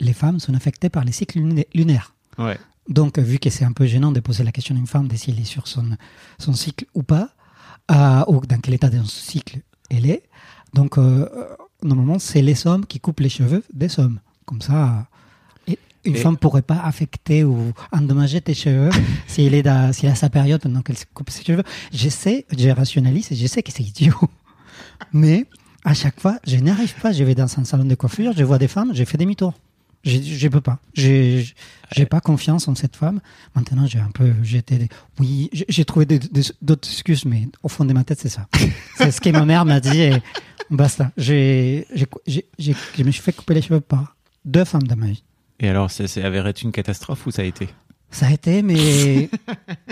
les 0.00 0.12
femmes 0.14 0.40
sont 0.40 0.54
affectées 0.54 0.88
par 0.88 1.04
les 1.04 1.12
cycles 1.12 1.40
lunaires. 1.74 2.14
Ouais. 2.38 2.58
Donc, 2.88 3.18
vu 3.18 3.38
que 3.38 3.48
c'est 3.50 3.64
un 3.64 3.72
peu 3.72 3.86
gênant 3.86 4.12
de 4.12 4.20
poser 4.20 4.44
la 4.44 4.52
question 4.52 4.74
à 4.74 4.78
une 4.78 4.86
femme 4.86 5.08
de 5.08 5.16
si 5.16 5.30
elle 5.30 5.40
est 5.40 5.44
sur 5.44 5.66
son, 5.68 5.96
son 6.38 6.52
cycle 6.52 6.84
ou 6.94 7.02
pas, 7.02 7.30
euh, 7.90 8.22
ou 8.28 8.40
dans 8.46 8.58
quel 8.60 8.74
état 8.74 8.90
de 8.90 9.02
cycle 9.04 9.60
elle 9.90 10.06
est. 10.06 10.22
Donc, 10.74 10.98
euh, 10.98 11.28
normalement, 11.82 12.18
c'est 12.18 12.42
les 12.42 12.66
hommes 12.66 12.84
qui 12.84 13.00
coupent 13.00 13.20
les 13.20 13.28
cheveux 13.28 13.62
des 13.72 13.98
hommes. 13.98 14.20
Comme 14.44 14.60
ça, 14.60 15.06
et 15.66 15.78
une 16.04 16.16
Et- 16.16 16.18
femme 16.18 16.36
pourrait 16.36 16.60
pas 16.62 16.80
affecter 16.80 17.44
ou 17.44 17.72
endommager 17.92 18.42
tes 18.42 18.52
cheveux 18.54 18.90
si 19.26 19.46
elle 19.46 19.54
est 19.54 19.66
a 19.66 19.92
sa 19.92 20.28
période 20.28 20.60
pendant 20.60 20.82
qu'elle 20.82 20.96
coupe 21.14 21.30
ses 21.30 21.42
cheveux. 21.42 21.62
Je 21.92 22.08
sais, 22.10 22.44
je 22.56 22.68
rationalise 22.68 23.32
et 23.32 23.36
je 23.36 23.46
sais 23.46 23.62
que 23.62 23.72
c'est 23.72 23.82
idiot. 23.84 24.14
Mais 25.12 25.46
à 25.84 25.94
chaque 25.94 26.20
fois, 26.20 26.38
je 26.46 26.56
n'arrive 26.56 26.94
pas. 27.00 27.12
Je 27.12 27.24
vais 27.24 27.34
dans 27.34 27.44
un 27.58 27.64
salon 27.64 27.84
de 27.86 27.94
coiffure, 27.94 28.32
je 28.36 28.44
vois 28.44 28.58
des 28.58 28.68
femmes, 28.68 28.90
j'ai 28.92 29.06
fait 29.06 29.16
demi-tour. 29.16 29.54
Je, 30.04 30.48
peux 30.48 30.60
pas. 30.60 30.78
J'ai, 30.92 31.46
j'ai 31.92 32.04
pas 32.04 32.20
confiance 32.20 32.68
en 32.68 32.74
cette 32.74 32.96
femme. 32.96 33.20
Maintenant, 33.54 33.86
j'ai 33.86 33.98
un 33.98 34.10
peu, 34.10 34.34
j'étais, 34.42 34.88
oui, 35.18 35.48
j'ai 35.52 35.84
trouvé 35.84 36.06
d'autres 36.60 36.88
excuses, 36.88 37.24
mais 37.24 37.48
au 37.62 37.68
fond 37.68 37.84
de 37.84 37.92
ma 37.92 38.04
tête, 38.04 38.20
c'est 38.20 38.28
ça. 38.28 38.46
c'est 38.96 39.10
ce 39.10 39.20
que 39.20 39.30
ma 39.30 39.46
mère 39.46 39.64
m'a 39.64 39.80
dit 39.80 40.00
et 40.00 40.22
basta. 40.70 41.10
J'ai, 41.16 41.86
je 41.94 43.02
me 43.02 43.10
suis 43.10 43.22
fait 43.22 43.32
couper 43.32 43.54
les 43.54 43.62
cheveux 43.62 43.80
par 43.80 44.16
deux 44.44 44.64
femmes 44.64 44.84
dans 44.84 44.96
ma 44.96 45.06
vie. 45.06 45.24
Et 45.60 45.68
alors, 45.68 45.90
ça 45.90 46.06
s'est 46.06 46.22
avéré 46.22 46.52
une 46.62 46.72
catastrophe 46.72 47.26
ou 47.26 47.30
ça 47.30 47.42
a 47.42 47.44
été? 47.44 47.68
Ça 48.10 48.26
a 48.26 48.32
été, 48.32 48.62
mais. 48.62 49.30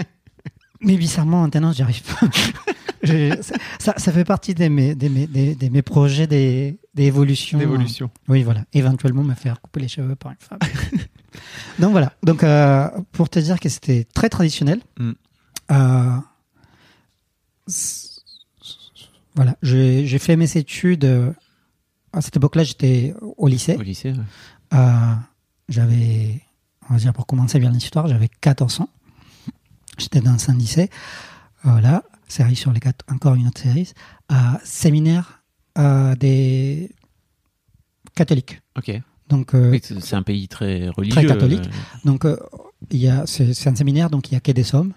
mais 0.81 0.97
bizarrement, 0.97 1.43
maintenant, 1.43 1.73
j'y 1.73 1.83
arrive 1.83 2.03
pas. 2.03 2.27
Ça, 3.79 3.95
fait 4.13 4.25
partie 4.25 4.55
de 4.55 4.69
mes, 4.69 5.83
projets 5.83 6.27
des- 6.27 6.79
d'évolution. 6.95 7.59
Oui, 8.29 8.43
voilà. 8.45 8.65
Éventuellement, 8.73 9.23
me 9.25 9.35
faire 9.35 9.61
couper 9.61 9.81
les 9.81 9.89
cheveux 9.89 10.15
par 10.15 10.33
une 10.33 10.39
femme. 10.39 10.59
Donc 11.79 11.91
voilà. 11.93 12.13
Donc, 12.23 12.45
euh, 12.45 12.89
pour 13.13 13.29
te 13.29 13.39
dire 13.39 13.59
que 13.59 13.69
c'était 13.69 14.05
très 14.05 14.29
traditionnel. 14.29 14.81
Mm. 14.99 15.13
euh, 15.73 16.17
voilà. 19.35 19.57
J'ai 19.63 20.19
fait 20.19 20.37
mes 20.37 20.57
études. 20.57 21.05
euh, 21.05 21.33
À 22.13 22.21
cette 22.21 22.37
époque-là, 22.37 22.65
j'étais 22.65 23.15
au 23.37 23.49
lycée. 23.49 23.77
Au 23.77 23.83
lycée 23.83 24.13
ouais. 24.13 24.79
J'avais, 25.69 26.41
on 26.91 26.95
va 26.95 26.99
dire 26.99 27.13
pour 27.15 27.27
commencer 27.27 27.59
bien 27.59 27.71
l'histoire, 27.71 28.07
j'avais 28.07 28.29
14 28.29 28.81
ans. 28.81 28.91
J'étais 29.97 30.21
dans 30.21 30.37
un 30.51 30.55
lycée. 30.55 30.91
Voilà, 31.63 32.03
série 32.33 32.57
sur 32.57 32.73
les 32.73 32.81
quatre, 32.81 33.05
encore 33.11 33.35
une 33.35 33.47
autre 33.47 33.61
série. 33.61 33.93
Euh, 34.31 34.35
séminaire 34.65 35.43
euh, 35.79 36.15
des 36.17 36.91
catholiques. 38.15 38.61
Ok. 38.77 39.01
Donc, 39.29 39.55
euh, 39.55 39.79
c'est 40.01 40.15
un 40.17 40.23
pays 40.23 40.49
très 40.49 40.89
religieux. 40.91 41.27
catholique. 41.27 41.65
euh, 41.67 41.99
donc 42.05 42.25
euh, 42.25 42.37
il 42.91 42.99
y 42.99 43.09
a, 43.09 43.25
c'est, 43.27 43.67
un 43.69 43.75
séminaire, 43.75 44.11
donc 44.11 44.31
il 44.31 44.35
y 44.35 44.37
a 44.37 44.41
que 44.41 44.53
des 44.53 44.75
hommes. 44.75 44.93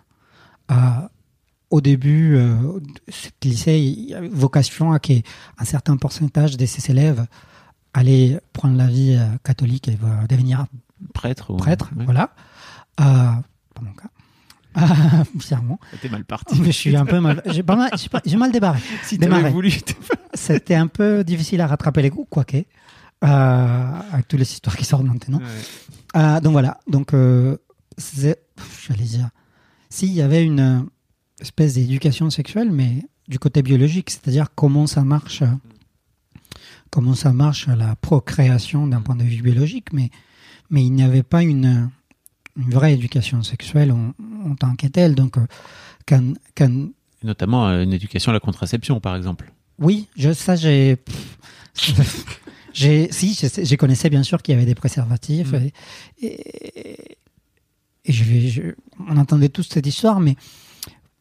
Euh, 0.72 0.76
au 1.70 1.80
début, 1.82 2.36
euh, 2.36 2.80
ce 3.10 3.30
lycée 3.44 3.80
il 3.80 4.10
y 4.10 4.14
avait 4.14 4.28
vocation 4.28 4.92
à 4.92 5.00
qu'un 5.00 5.22
certain 5.64 5.96
pourcentage 5.98 6.58
de 6.58 6.66
ses 6.66 6.92
élèves 6.92 7.26
allaient 7.94 8.40
prendre 8.54 8.76
la 8.78 8.88
vie 8.88 9.16
euh, 9.18 9.38
catholique 9.44 9.88
et 9.88 9.98
devenir 10.28 10.66
prêtre. 11.14 11.52
ou- 11.54 11.58
prêtre, 11.58 11.92
ouais. 11.96 12.06
voilà. 12.06 12.32
Euh, 13.00 13.04
pas 13.74 13.82
mon 13.82 13.94
cas. 13.94 14.10
Ah, 15.18 15.24
bizarrement. 15.34 15.80
T'es 16.02 16.10
mal 16.10 16.26
parti. 16.26 16.60
Mais 16.60 16.68
je 16.68 16.78
suis 16.78 16.96
un 16.96 17.06
peu 17.06 17.20
mal. 17.20 17.42
J'ai 17.46 17.64
mal, 17.64 17.90
j'ai 18.26 18.38
mal 18.38 18.52
débarré. 18.52 18.80
si 19.04 19.18
t'avais 19.18 19.50
voulu. 19.50 19.72
C'était 20.34 20.76
un 20.76 20.88
peu 20.88 21.24
difficile 21.24 21.62
à 21.62 21.68
rattraper 21.68 22.02
les 22.02 22.10
coups, 22.10 22.28
quoique. 22.30 22.58
Euh, 23.24 24.02
avec 24.12 24.28
toutes 24.28 24.40
les 24.40 24.52
histoires 24.52 24.76
qui 24.76 24.84
sortent 24.84 25.06
maintenant. 25.06 25.40
Ouais. 25.40 25.46
Euh, 26.16 26.40
donc 26.40 26.52
voilà. 26.54 26.80
Donc, 26.88 27.14
euh, 27.14 27.58
j'allais 27.98 29.04
dire, 29.04 29.30
s'il 29.90 30.12
y 30.12 30.22
avait 30.22 30.44
une 30.44 30.60
euh, 30.60 30.80
espèce 31.40 31.76
d'éducation 31.76 32.30
sexuelle, 32.30 32.72
mais 32.72 33.06
du 33.28 33.40
côté 33.40 33.62
biologique, 33.62 34.10
c'est-à-dire 34.10 34.48
comment 34.56 34.88
ça 34.88 35.04
marche, 35.04 35.44
comment 36.90 37.16
ça 37.16 37.34
marche 37.34 37.68
la 37.68 37.96
procréation 37.96 38.88
d'un 38.88 39.02
point 39.02 39.16
de 39.16 39.24
vue 39.24 39.42
biologique, 39.42 39.92
mais, 39.94 40.10
mais 40.70 40.86
il 40.86 40.92
n'y 40.92 41.04
avait 41.04 41.24
pas 41.24 41.42
une, 41.42 41.90
une 42.58 42.70
vraie 42.70 42.94
éducation 42.94 43.44
sexuelle 43.44 43.92
en, 43.92 44.14
en 44.50 44.56
tant 44.56 44.76
que 44.76 44.88
telle. 44.88 45.16
Donc, 45.16 45.38
euh, 45.38 45.46
quand, 46.08 46.34
quand, 46.56 46.90
Notamment 47.24 47.68
euh, 47.68 47.84
une 47.84 47.94
éducation 47.94 48.30
à 48.32 48.34
la 48.34 48.40
contraception, 48.40 49.00
par 49.00 49.16
exemple. 49.16 49.52
oui, 49.80 50.08
je, 50.16 50.32
ça, 50.34 50.56
j'ai. 50.56 50.98
j'ai 52.74 53.12
si, 53.12 53.34
je 53.36 53.76
connaissais 53.76 54.10
bien 54.10 54.24
sûr 54.24 54.42
qu'il 54.42 54.54
y 54.54 54.58
avait 54.58 54.66
des 54.66 54.76
préservatifs. 54.76 55.52
Mm. 55.52 55.70
Et, 56.22 56.28
et, 56.28 57.18
et 58.06 58.12
je 58.14 58.24
vais, 58.24 58.48
je- 58.48 58.76
on 59.08 59.18
entendait 59.18 59.50
tous 59.50 59.64
cette 59.64 59.88
histoire, 59.88 60.20
mais 60.20 60.36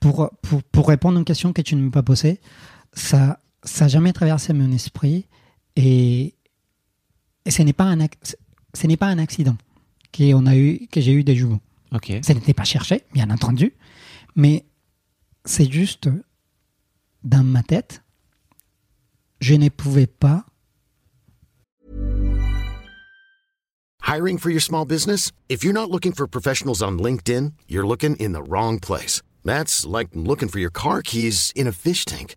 pour, 0.00 0.30
pour, 0.42 0.62
pour 0.62 0.88
répondre 0.88 1.16
à 1.16 1.20
une 1.20 1.24
question 1.24 1.52
que 1.52 1.62
tu 1.62 1.76
ne 1.76 1.82
m'as 1.82 1.90
pas 1.90 2.02
posée, 2.02 2.40
ça 2.92 3.40
ça 3.62 3.86
n'a 3.86 3.88
jamais 3.88 4.12
traversé 4.12 4.52
mon 4.52 4.70
esprit. 4.72 5.24
Et, 5.76 6.34
et 7.46 7.50
ce 7.50 7.62
n'est 7.62 7.72
pas, 7.72 7.84
un 7.84 7.98
ce 8.74 8.86
n'est 8.86 8.98
pas 8.98 9.06
un 9.06 9.18
accident 9.18 9.56
qu'on 10.14 10.46
a 10.46 10.56
eu, 10.56 10.86
que 10.90 11.00
j'ai 11.00 11.12
eu 11.12 11.24
des 11.24 11.36
jumeaux. 11.36 11.60
Ok. 11.92 12.12
Ça 12.22 12.34
n'était 12.34 12.54
pas 12.54 12.64
cherché, 12.64 13.02
bien 13.12 13.30
entendu, 13.30 13.72
mais 14.36 14.64
c'est 15.44 15.70
juste 15.70 16.08
dans 17.22 17.44
ma 17.44 17.62
tête, 17.62 18.02
je 19.40 19.54
ne 19.54 19.68
pouvais 19.68 20.06
pas. 20.06 20.44
Hiring 24.06 24.38
for 24.38 24.50
your 24.50 24.60
small 24.60 24.84
business? 24.84 25.32
If 25.48 25.64
you're 25.64 25.72
not 25.72 25.90
looking 25.90 26.12
for 26.12 26.26
professionals 26.26 26.82
on 26.82 26.98
LinkedIn, 26.98 27.52
you're 27.68 27.86
looking 27.86 28.16
in 28.16 28.32
the 28.32 28.42
wrong 28.42 28.78
place. 28.78 29.22
That's 29.44 29.86
like 29.86 30.08
looking 30.14 30.48
for 30.48 30.58
your 30.58 30.70
car 30.70 31.00
keys 31.02 31.52
in 31.56 31.66
a 31.66 31.72
fish 31.72 32.04
tank. 32.04 32.36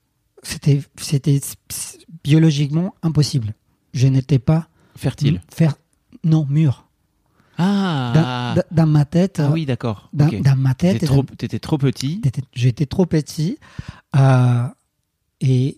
C'était, 0.43 0.81
c'était 0.99 1.39
biologiquement 2.23 2.95
impossible. 3.03 3.53
Je 3.93 4.07
n'étais 4.07 4.39
pas 4.39 4.67
Fertile. 4.95 5.41
non 6.23 6.45
mûr. 6.49 6.85
Ah. 7.57 8.55
Dans, 8.71 8.87
ma 8.87 9.05
tête, 9.05 9.39
Ah 9.39 9.51
oui, 9.51 9.65
d'accord. 9.65 10.09
dans, 10.13 10.27
Ok. 10.27 10.41
dans 10.41 10.55
ma 10.55 10.73
tête, 10.73 10.93
T'étais 10.93 11.05
trop, 11.05 11.23
t'étais 11.23 11.59
trop 11.59 11.77
petit. 11.77 12.21
J'étais- 12.53 12.85
trop 12.87 13.05
petit 13.05 13.59
euh, 14.15 14.67
et 15.41 15.77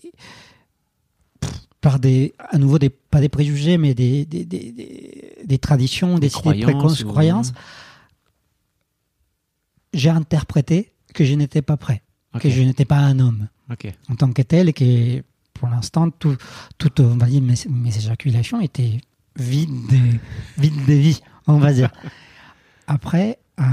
pff, 1.42 1.52
par 1.82 2.00
des, 2.00 2.34
à 2.40 2.58
nouveau 2.58 2.80
des, 2.80 2.90
pas 2.90 3.20
des 3.20 3.28
préjugés, 3.30 3.78
mais 3.78 3.94
des, 3.94 4.26
des, 4.26 4.46
des, 4.46 5.36
des, 5.44 5.58
traditions, 5.60 6.20
des, 6.20 6.30
croyances 6.30 6.64
préconces, 6.72 7.02
ou- 7.04 7.08
croyances. 7.08 7.54
J'ai 9.94 10.10
interprété 10.10 10.94
que 11.14 11.26
je 11.26 11.34
n'étais 11.36 11.62
pas 11.62 11.78
prêt, 11.78 12.02
Que 12.40 12.50
je 12.50 12.62
n'étais 12.62 12.86
pas 12.86 12.98
un 12.98 13.20
homme 13.20 13.48
en 14.10 14.16
tant 14.16 14.32
que 14.32 14.42
tel 14.42 14.70
et 14.70 14.74
que 14.74 15.24
pour 15.54 15.70
l'instant, 15.70 16.10
tout, 16.10 16.36
tout, 16.78 17.02
on 17.02 17.18
va 17.18 17.28
dire, 17.28 17.42
mes, 17.42 17.56
mes 17.70 17.96
éjaculations 17.96 18.60
étaient 18.60 19.00
vides 19.36 19.88
de, 19.90 20.18
vides 20.62 20.86
de 20.86 20.94
vie, 20.94 21.22
on 21.48 21.58
va 21.58 21.74
dire. 21.74 21.92
Après, 22.88 23.40
euh, 23.60 23.64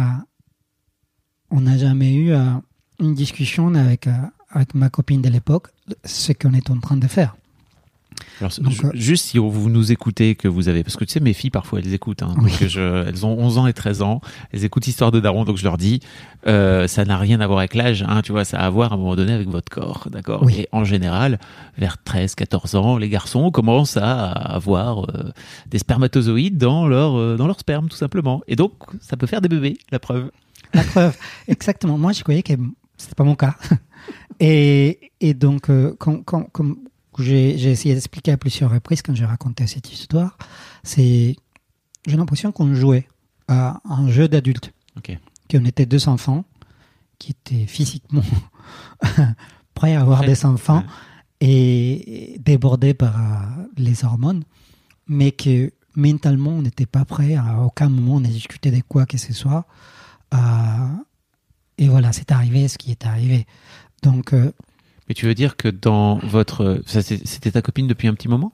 on 1.51 1.63
n'a 1.63 1.77
jamais 1.77 2.15
eu 2.15 2.33
euh, 2.33 2.53
une 3.01 3.15
discussion 3.15 3.75
avec, 3.75 4.07
euh, 4.07 4.13
avec 4.51 4.75
ma 4.75 4.89
copine 4.89 5.23
de 5.23 5.29
l'époque, 5.29 5.69
ce 6.05 6.33
qu'on 6.33 6.55
est 6.55 6.71
en 6.71 6.79
train 6.79 6.97
de 6.97 7.09
faire. 7.09 7.37
Alors, 8.41 8.53
Donc, 8.61 8.73
ju- 8.73 8.87
euh, 8.87 8.91
juste 8.95 9.25
si 9.27 9.39
vous 9.39 9.71
nous 9.71 9.93
écoutez, 9.93 10.35
que 10.35 10.49
vous 10.49 10.69
avez, 10.69 10.83
parce 10.83 10.97
que 10.97 11.05
tu 11.05 11.13
sais, 11.13 11.21
mes 11.21 11.33
filles 11.33 11.51
parfois 11.51 11.79
elles 11.81 11.93
écoutent, 11.95 12.23
hein, 12.23 12.35
Oui. 12.39 12.51
donc 12.59 12.69
je- 12.69 13.07
elles 13.07 13.27
ont 13.27 13.37
11 13.39 13.59
ans 13.59 13.67
et 13.67 13.73
13 13.73 14.03
ans, 14.03 14.21
elles 14.53 14.65
écoutent 14.65 14.87
Histoire 14.87 15.11
de 15.13 15.21
Daron, 15.21 15.45
donc 15.45 15.57
je 15.57 15.65
leur 15.65 15.77
dis, 15.79 16.01
euh, 16.47 16.87
ça 16.87 17.05
n'a 17.05 17.19
rien 17.19 17.41
à 17.41 17.47
voir 17.47 17.59
avec 17.61 17.75
l'âge, 17.75 18.05
hein, 18.09 18.23
tu 18.23 18.33
vois, 18.33 18.45
ça 18.45 18.59
a 18.61 18.67
à 18.67 18.71
voir 18.71 18.93
à 18.93 18.95
un 18.95 18.99
moment 18.99 19.17
donné 19.17 19.33
avec 19.33 19.49
votre 19.49 19.69
corps, 19.71 20.09
d'accord? 20.11 20.43
Oui. 20.43 20.61
Et 20.61 20.69
en 20.73 20.85
général, 20.85 21.39
vers 21.79 21.97
13, 22.03 22.35
14 22.35 22.75
ans, 22.77 22.97
les 22.97 23.09
garçons 23.09 23.51
commencent 23.51 23.97
à 23.97 24.31
avoir 24.31 25.05
euh, 25.11 25.31
des 25.69 25.79
spermatozoïdes 25.79 26.57
dans 26.59 26.87
leur, 26.89 27.17
euh, 27.19 27.37
dans 27.37 27.47
leur 27.47 27.59
sperme, 27.61 27.89
tout 27.89 27.97
simplement. 27.97 28.43
Et 28.49 28.57
donc, 28.57 28.73
ça 29.01 29.17
peut 29.17 29.27
faire 29.27 29.41
des 29.41 29.49
bébés, 29.49 29.79
la 29.93 29.99
preuve. 29.99 30.31
La 30.75 30.85
preuve, 30.85 31.17
exactement. 31.49 31.99
Moi, 31.99 32.13
je 32.13 32.23
croyais 32.23 32.43
que 32.43 32.53
c'était 32.97 33.15
pas 33.15 33.25
mon 33.25 33.35
cas. 33.35 33.57
Et, 34.43 35.11
et 35.21 35.35
donc, 35.35 35.69
comme, 35.99 36.77
j'ai 37.23 37.71
essayé 37.71 37.95
d'expliquer 37.95 38.33
à 38.33 38.37
plusieurs 38.37 38.71
reprises 38.71 39.03
quand 39.03 39.15
j'ai 39.15 39.25
raconté 39.25 39.67
cette 39.67 39.93
histoire, 39.93 40.37
c'est 40.83 41.37
j'ai 42.07 42.17
l'impression 42.17 42.53
qu'on 42.53 42.75
jouait 42.75 43.07
à 43.49 43.81
un 43.85 44.09
jeu 44.09 44.29
d'adulte, 44.29 44.73
Ok. 44.97 45.17
qu'on 45.51 45.65
était 45.65 45.87
deux 45.87 46.09
enfants 46.09 46.45
qui 47.19 47.33
étaient 47.33 47.67
physiquement 47.67 48.23
prêt 49.75 49.95
à 49.95 50.01
avoir 50.03 50.19
Prêt. 50.19 50.29
des 50.29 50.47
enfants 50.47 50.79
Ouais. 51.43 51.49
et 51.49 52.39
débordé 52.45 52.95
par 52.95 53.17
euh, 53.17 53.65
les 53.77 54.05
hormones, 54.05 54.45
mais 55.07 55.33
que 55.33 55.73
mentalement, 55.97 56.51
on 56.51 56.63
n'était 56.63 56.87
pas 56.87 57.05
prêt. 57.05 57.35
À 57.35 57.61
aucun 57.63 57.89
moment, 57.89 58.15
on 58.17 58.25
a 58.25 58.29
discuté 58.29 58.71
de 58.71 58.81
quoi 58.87 59.07
que 59.07 59.19
ce 59.19 59.33
soit. 59.33 59.67
Euh, 60.35 60.39
et 61.79 61.89
voilà, 61.89 62.13
c'est 62.13 62.31
arrivé 62.31 62.69
ce 62.69 62.79
qui 62.79 62.91
est 62.91 63.07
arrivé. 63.07 63.47
Donc, 64.03 64.33
euh, 64.35 64.53
Mais 65.11 65.15
tu 65.15 65.27
veux 65.27 65.35
dire 65.35 65.57
que 65.57 65.67
dans 65.67 66.19
votre. 66.19 66.83
C'était 66.87 67.51
ta 67.51 67.63
copine 67.63 67.89
depuis 67.89 68.07
un 68.07 68.15
petit 68.15 68.29
moment? 68.29 68.53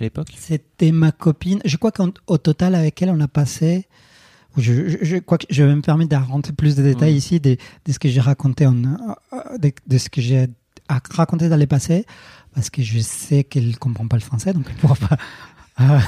À 0.00 0.04
l'époque? 0.04 0.28
C'était 0.34 0.92
ma 0.92 1.12
copine. 1.12 1.60
Je 1.66 1.76
crois 1.76 1.92
qu'au 1.92 2.38
total, 2.38 2.74
avec 2.74 3.02
elle, 3.02 3.10
on 3.10 3.20
a 3.20 3.28
passé. 3.28 3.86
Je, 4.56 4.96
je, 5.02 5.18
que 5.18 5.36
je 5.50 5.62
vais 5.62 5.74
me 5.74 5.82
permettre 5.82 6.08
de 6.08 6.16
rentrer 6.16 6.54
plus 6.54 6.74
de 6.74 6.82
détails 6.82 7.14
ici 7.14 7.38
de, 7.38 7.58
de 7.84 7.92
ce 7.92 7.98
que 7.98 8.08
j'ai 8.08 8.22
raconté, 8.22 8.66
en, 8.66 8.82
euh, 8.82 9.58
de, 9.58 9.72
de 9.86 9.98
ce 9.98 10.08
que 10.08 10.22
j'ai 10.22 10.46
à 10.88 11.02
raconter 11.10 11.50
dans 11.50 11.58
le 11.58 11.66
passé, 11.66 12.06
parce 12.54 12.70
que 12.70 12.80
je 12.80 12.98
sais 13.00 13.44
qu'elle 13.44 13.68
ne 13.68 13.76
comprend 13.76 14.08
pas 14.08 14.16
le 14.16 14.22
français, 14.22 14.54
donc 14.54 14.64
elle 14.68 14.74
ne 14.74 14.80
pourra 14.80 14.96
pas. 14.96 15.16
Euh, 15.80 16.00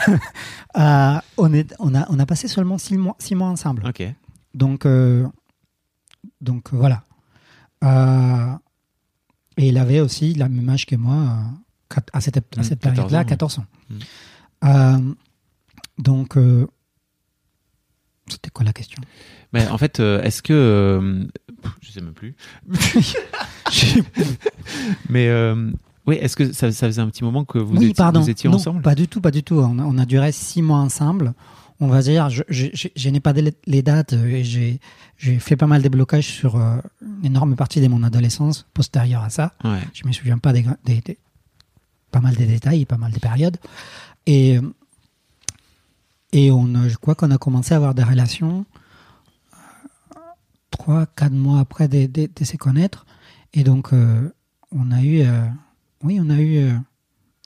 euh, 0.78 1.20
on, 1.36 1.54
est, 1.54 1.72
on, 1.78 1.94
a, 1.94 2.04
on 2.10 2.18
a 2.18 2.26
passé 2.26 2.48
seulement 2.48 2.76
six 2.76 2.96
mois, 2.98 3.14
six 3.20 3.36
mois 3.36 3.46
ensemble. 3.46 3.86
Ok. 3.86 4.02
Donc, 4.52 4.84
euh, 4.84 5.28
donc 6.40 6.72
voilà. 6.72 7.04
Et 9.56 9.68
il 9.68 9.78
avait 9.78 10.00
aussi 10.00 10.34
la 10.34 10.48
même 10.48 10.68
âge 10.68 10.86
que 10.86 10.96
moi 10.96 11.14
euh, 11.14 12.00
à 12.12 12.20
cette, 12.20 12.36
à 12.36 12.40
Mm, 12.40 12.62
cette 12.62 12.80
14 12.80 12.94
période-là, 12.94 13.20
ans, 13.20 13.24
14 13.24 13.58
ans. 13.58 13.66
Mm. 13.88 13.94
Euh, 14.64 15.14
donc, 15.98 16.36
euh, 16.36 16.66
c'était 18.28 18.50
quoi 18.50 18.64
la 18.64 18.72
question? 18.72 19.02
Mais 19.52 19.66
en 19.68 19.78
fait, 19.78 20.00
euh, 20.00 20.22
est-ce 20.22 20.42
que. 20.42 21.28
je 21.80 21.90
sais 21.90 22.00
même 22.00 22.14
plus. 22.14 22.36
Mais. 25.08 25.28
oui, 26.06 26.16
est-ce 26.16 26.36
que 26.36 26.52
ça, 26.52 26.70
ça 26.72 26.86
faisait 26.86 27.02
un 27.02 27.08
petit 27.08 27.24
moment 27.24 27.44
que 27.44 27.58
vous, 27.58 27.76
oui, 27.76 27.86
étiez, 27.86 27.94
pardon. 27.94 28.20
vous 28.20 28.30
étiez 28.30 28.48
non, 28.48 28.56
ensemble? 28.56 28.82
Pas 28.82 28.94
du 28.94 29.08
tout, 29.08 29.20
pas 29.20 29.30
du 29.32 29.42
tout. 29.42 29.56
On 29.56 29.78
a, 29.78 29.82
on 29.82 29.98
a 29.98 30.06
duré 30.06 30.32
six 30.32 30.62
mois 30.62 30.78
ensemble. 30.78 31.34
On 31.82 31.88
va 31.88 32.02
dire, 32.02 32.28
je, 32.28 32.42
je, 32.48 32.66
je- 32.74 32.88
je 32.94 33.08
n'ai 33.08 33.20
pas 33.20 33.32
les, 33.32 33.82
dates 33.82 34.12
et 34.12 34.44
j'ai 34.44 35.38
fait 35.38 35.56
pas 35.56 35.66
mal 35.66 35.80
de 35.82 35.88
blocages 35.88 36.26
sur 36.26 36.56
euh, 36.56 36.76
une 37.00 37.24
énorme 37.26 37.56
partie 37.56 37.80
de 37.80 37.88
mon 37.88 38.02
adolescence 38.02 38.66
postérieure 38.74 39.22
à 39.22 39.30
ça. 39.30 39.54
Ouais. 39.64 39.80
Je 39.94 40.06
me 40.06 40.12
souviens 40.12 40.36
pas 40.38 40.52
des, 40.52 40.64
des- 40.84 41.00
des- 41.00 41.18
pas 42.10 42.20
mal 42.20 42.34
des 42.36 42.46
détails, 42.46 42.84
pas 42.84 42.98
mal 42.98 43.12
des 43.12 43.20
périodes. 43.20 43.56
Et, 44.26 44.58
et 46.32 46.50
on, 46.50 46.88
je 46.88 46.96
crois 46.96 47.14
qu'on 47.14 47.30
a 47.30 47.38
commencé 47.38 47.72
à 47.72 47.78
avoir 47.78 47.94
des 47.94 48.02
relations 48.04 48.66
euh, 49.54 49.56
trois, 50.70 51.06
quatre 51.06 51.32
mois 51.32 51.60
après 51.60 51.88
de, 51.88 52.06
de- 52.06 52.28
de 52.34 52.44
se 52.44 52.56
connaître. 52.58 53.06
Et 53.54 53.64
donc, 53.64 53.92
euh, 53.92 54.28
on 54.70 54.90
a 54.92 55.02
eu, 55.02 55.22
euh, 55.22 55.46
oui, 56.02 56.18
on 56.20 56.28
a 56.30 56.38
eu, 56.40 56.68
on 56.68 56.82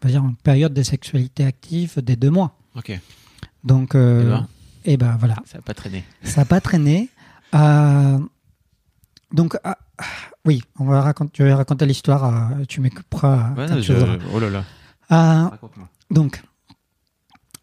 va 0.02 0.10
dire, 0.10 0.24
une 0.24 0.36
période 0.36 0.74
de 0.74 0.82
sexualité 0.82 1.44
active 1.44 2.00
des 2.02 2.16
deux 2.16 2.30
mois. 2.30 2.58
Ok. 2.74 2.98
Donc, 3.64 3.94
euh, 3.94 4.22
Eh 4.22 4.28
ben. 4.28 4.48
et 4.84 4.96
ben 4.96 5.16
voilà. 5.18 5.36
Ça 5.46 5.58
n'a 5.58 5.62
pas 5.62 5.74
traîné. 5.74 6.04
Ça 6.22 6.42
n'a 6.42 6.44
pas 6.44 6.60
traîné. 6.60 7.08
Euh, 7.54 8.18
donc, 9.32 9.56
ah, 9.64 9.78
oui, 10.44 10.62
on 10.78 10.84
va 10.84 11.00
raconter, 11.00 11.32
je 11.38 11.42
vais 11.44 11.54
raconter 11.54 11.86
l'histoire. 11.86 12.50
tu 12.68 12.80
Ouais, 13.56 13.68
tu 13.76 13.82
je- 13.82 13.92
voudras. 13.94 14.16
Oh 14.32 14.38
là 14.40 14.50
là. 14.50 14.64
Euh, 15.12 15.50
donc, 16.10 16.42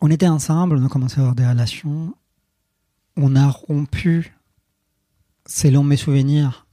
on 0.02 0.10
était 0.10 0.28
ensemble, 0.28 0.78
on 0.78 0.86
a 0.86 0.90
commencé 0.90 1.18
à 1.18 1.22
avoir 1.22 1.36
des 1.36 1.46
relations. 1.48 2.14
On 3.18 3.36
a 3.36 3.48
rompu, 3.48 4.34
selon 5.46 5.84
mes 5.84 5.98
souvenirs, 5.98 6.66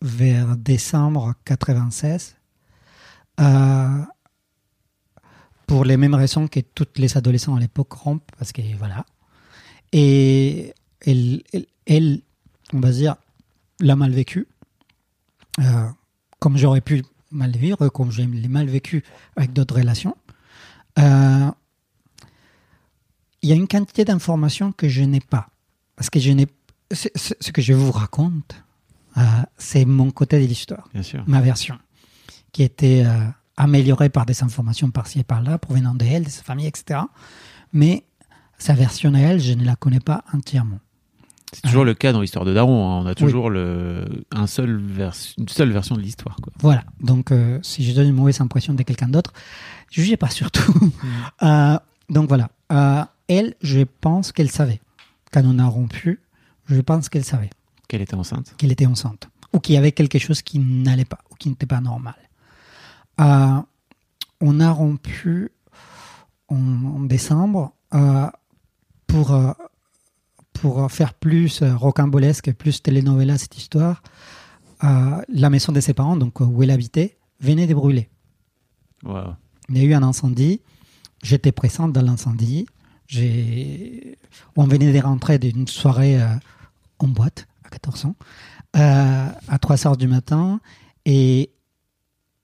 vers 0.00 0.56
décembre 0.56 1.34
96. 1.44 2.36
Euh, 3.40 4.02
pour 5.72 5.86
les 5.86 5.96
mêmes 5.96 6.14
raisons 6.14 6.48
que 6.48 6.60
toutes 6.60 6.98
les 6.98 7.16
adolescents 7.16 7.56
à 7.56 7.58
l'époque 7.58 7.94
rompent, 7.94 8.30
parce 8.36 8.52
que 8.52 8.60
voilà. 8.76 9.06
Et 9.90 10.74
elle, 11.00 11.42
elle, 11.54 11.66
elle, 11.86 12.20
on 12.74 12.80
va 12.80 12.90
dire, 12.90 13.16
l'a 13.80 13.96
mal 13.96 14.10
vécu, 14.10 14.46
euh, 15.60 15.88
comme 16.40 16.58
j'aurais 16.58 16.82
pu 16.82 17.02
mal 17.30 17.52
vivre, 17.52 17.88
comme 17.88 18.10
je 18.10 18.20
l'ai 18.20 18.48
mal 18.48 18.66
vécu 18.66 19.02
avec 19.34 19.54
d'autres 19.54 19.76
relations. 19.76 20.14
Euh, 20.98 21.50
il 23.40 23.48
y 23.48 23.52
a 23.52 23.56
une 23.56 23.66
quantité 23.66 24.04
d'informations 24.04 24.72
que 24.72 24.90
je 24.90 25.00
n'ai 25.00 25.20
pas. 25.20 25.48
Parce 25.96 26.10
que 26.10 26.20
je 26.20 26.32
n'ai. 26.32 26.48
Ce, 26.92 27.50
que 27.50 27.62
je 27.62 27.72
vous 27.72 27.92
raconte, 27.92 28.62
euh, 29.16 29.22
c'est 29.56 29.86
mon 29.86 30.10
côté 30.10 30.38
de 30.38 30.44
l'histoire, 30.44 30.90
ma 31.26 31.40
version, 31.40 31.78
qui 32.52 32.62
était 32.62 33.06
améliorée 33.56 34.08
par 34.08 34.26
des 34.26 34.42
informations 34.42 34.90
par-ci 34.90 35.20
et 35.20 35.24
par-là, 35.24 35.58
provenant 35.58 35.94
d'elle, 35.94 36.24
de 36.24 36.28
sa 36.30 36.42
famille, 36.42 36.66
etc. 36.66 37.00
Mais 37.72 38.04
sa 38.58 38.74
version 38.74 39.14
à 39.14 39.18
elle, 39.18 39.40
je 39.40 39.52
ne 39.54 39.64
la 39.64 39.76
connais 39.76 40.00
pas 40.00 40.24
entièrement. 40.32 40.78
C'est 41.54 41.62
toujours 41.62 41.84
le 41.84 41.92
cas 41.92 42.12
dans 42.14 42.22
l'histoire 42.22 42.46
de 42.46 42.54
Daron. 42.54 42.88
hein. 42.90 43.02
On 43.04 43.06
a 43.06 43.14
toujours 43.14 43.50
le, 43.50 44.24
un 44.30 44.46
seul 44.46 44.76
vers, 44.78 45.12
une 45.36 45.48
seule 45.48 45.70
version 45.70 45.96
de 45.96 46.00
l'histoire. 46.00 46.36
Voilà. 46.60 46.82
Donc, 47.00 47.30
euh, 47.30 47.58
si 47.62 47.84
je 47.84 47.92
donne 47.92 48.08
une 48.08 48.14
mauvaise 48.14 48.40
impression 48.40 48.72
de 48.72 48.82
quelqu'un 48.82 49.08
d'autre, 49.08 49.34
jugez 49.90 50.16
pas 50.16 50.30
surtout. 50.30 50.72
Euh, 51.42 51.78
donc 52.08 52.28
voilà. 52.28 52.48
Euh, 52.72 53.04
elle, 53.28 53.54
je 53.62 53.80
pense 54.00 54.32
qu'elle 54.32 54.50
savait. 54.50 54.80
Quand 55.30 55.42
on 55.44 55.58
a 55.58 55.66
rompu, 55.66 56.20
je 56.66 56.80
pense 56.80 57.08
qu'elle 57.08 57.24
savait 57.24 57.50
Qu'elle 57.88 58.00
était 58.02 58.14
enceinte. 58.14 58.54
qu'elle 58.56 58.72
était 58.72 58.86
enceinte. 58.86 59.28
Ou 59.52 59.58
qu'il 59.60 59.74
y 59.74 59.78
avait 59.78 59.92
quelque 59.92 60.18
chose 60.18 60.40
qui 60.40 60.58
n'allait 60.58 61.04
pas, 61.04 61.18
ou 61.30 61.34
qui 61.34 61.48
n'était 61.50 61.66
pas 61.66 61.80
normal. 61.80 62.14
Euh, 63.20 63.60
on 64.40 64.60
a 64.60 64.70
rompu 64.70 65.50
en, 66.48 66.56
en 66.56 67.00
décembre 67.00 67.74
euh, 67.94 68.26
pour, 69.06 69.32
euh, 69.32 69.52
pour 70.52 70.90
faire 70.90 71.14
plus 71.14 71.62
rocambolesque, 71.62 72.52
plus 72.52 72.82
telenovela 72.82 73.38
cette 73.38 73.56
histoire. 73.56 74.02
La 74.82 75.48
maison 75.48 75.70
de 75.70 75.78
ses 75.78 75.94
parents, 75.94 76.16
donc 76.16 76.40
où 76.40 76.60
elle 76.62 76.72
habitait, 76.72 77.16
venait 77.38 77.68
de 77.68 77.74
brûler. 77.74 78.10
Wow. 79.04 79.34
Il 79.68 79.78
y 79.78 79.80
a 79.80 79.84
eu 79.84 79.94
un 79.94 80.02
incendie. 80.02 80.60
J'étais 81.22 81.52
présente 81.52 81.92
dans 81.92 82.02
l'incendie. 82.02 82.66
On 84.56 84.64
venait 84.64 84.92
de 84.92 84.98
rentrer 84.98 85.38
d'une 85.38 85.68
soirée 85.68 86.20
en 86.98 87.06
boîte 87.06 87.46
à 87.62 87.68
14 87.68 88.06
ans, 88.06 88.16
à 88.74 89.58
3 89.60 89.86
heures 89.86 89.96
du 89.96 90.08
matin, 90.08 90.60
et, 91.04 91.52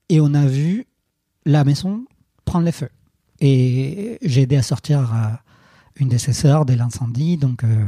et 0.09 0.19
on 0.21 0.33
a 0.33 0.45
vu 0.45 0.85
la 1.45 1.63
maison 1.63 2.05
prendre 2.45 2.65
les 2.65 2.71
feux. 2.71 2.89
Et 3.39 4.17
j'ai 4.21 4.41
aidé 4.41 4.57
à 4.57 4.61
sortir 4.63 5.13
euh, 5.13 5.27
une 5.95 6.09
de 6.09 6.17
ses 6.17 6.33
sœurs 6.33 6.65
de 6.65 6.73
l'incendie, 6.73 7.37
donc 7.37 7.63
euh, 7.63 7.85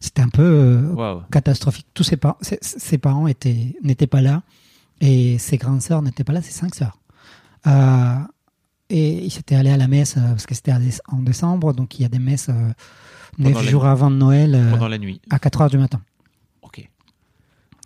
c'était 0.00 0.22
un 0.22 0.28
peu 0.28 0.42
euh, 0.42 0.92
Wow. 0.94 1.22
catastrophique. 1.30 1.86
Tous 1.94 2.04
ses, 2.04 2.16
par- 2.16 2.36
ses, 2.40 2.58
ses 2.60 2.98
parents 2.98 3.26
étaient, 3.26 3.74
n'étaient 3.82 4.06
pas 4.06 4.20
là 4.20 4.42
et 5.00 5.38
ses 5.38 5.56
grandes 5.56 5.82
sœurs 5.82 6.02
n'étaient 6.02 6.24
pas 6.24 6.32
là, 6.32 6.42
ses 6.42 6.52
cinq 6.52 6.74
sœurs. 6.74 6.98
Euh, 7.66 8.16
et 8.90 9.24
ils 9.24 9.30
s'étaient 9.30 9.54
allés 9.56 9.70
à 9.70 9.76
la 9.76 9.88
messe 9.88 10.14
parce 10.14 10.46
que 10.46 10.54
c'était 10.54 10.70
à 10.72 10.78
en 11.08 11.18
décembre, 11.22 11.72
donc 11.72 11.98
il 11.98 12.02
y 12.02 12.04
a 12.04 12.08
des 12.08 12.18
messes 12.18 12.50
neuf 13.38 13.62
jours 13.68 13.82
nuit. 13.84 13.90
avant 13.90 14.10
Noël 14.10 14.54
euh, 14.54 14.70
Pendant 14.70 14.88
la 14.88 14.98
nuit. 14.98 15.20
à 15.30 15.38
4 15.38 15.60
heures 15.62 15.70
du 15.70 15.78
matin. 15.78 16.00
Ok. 16.62 16.88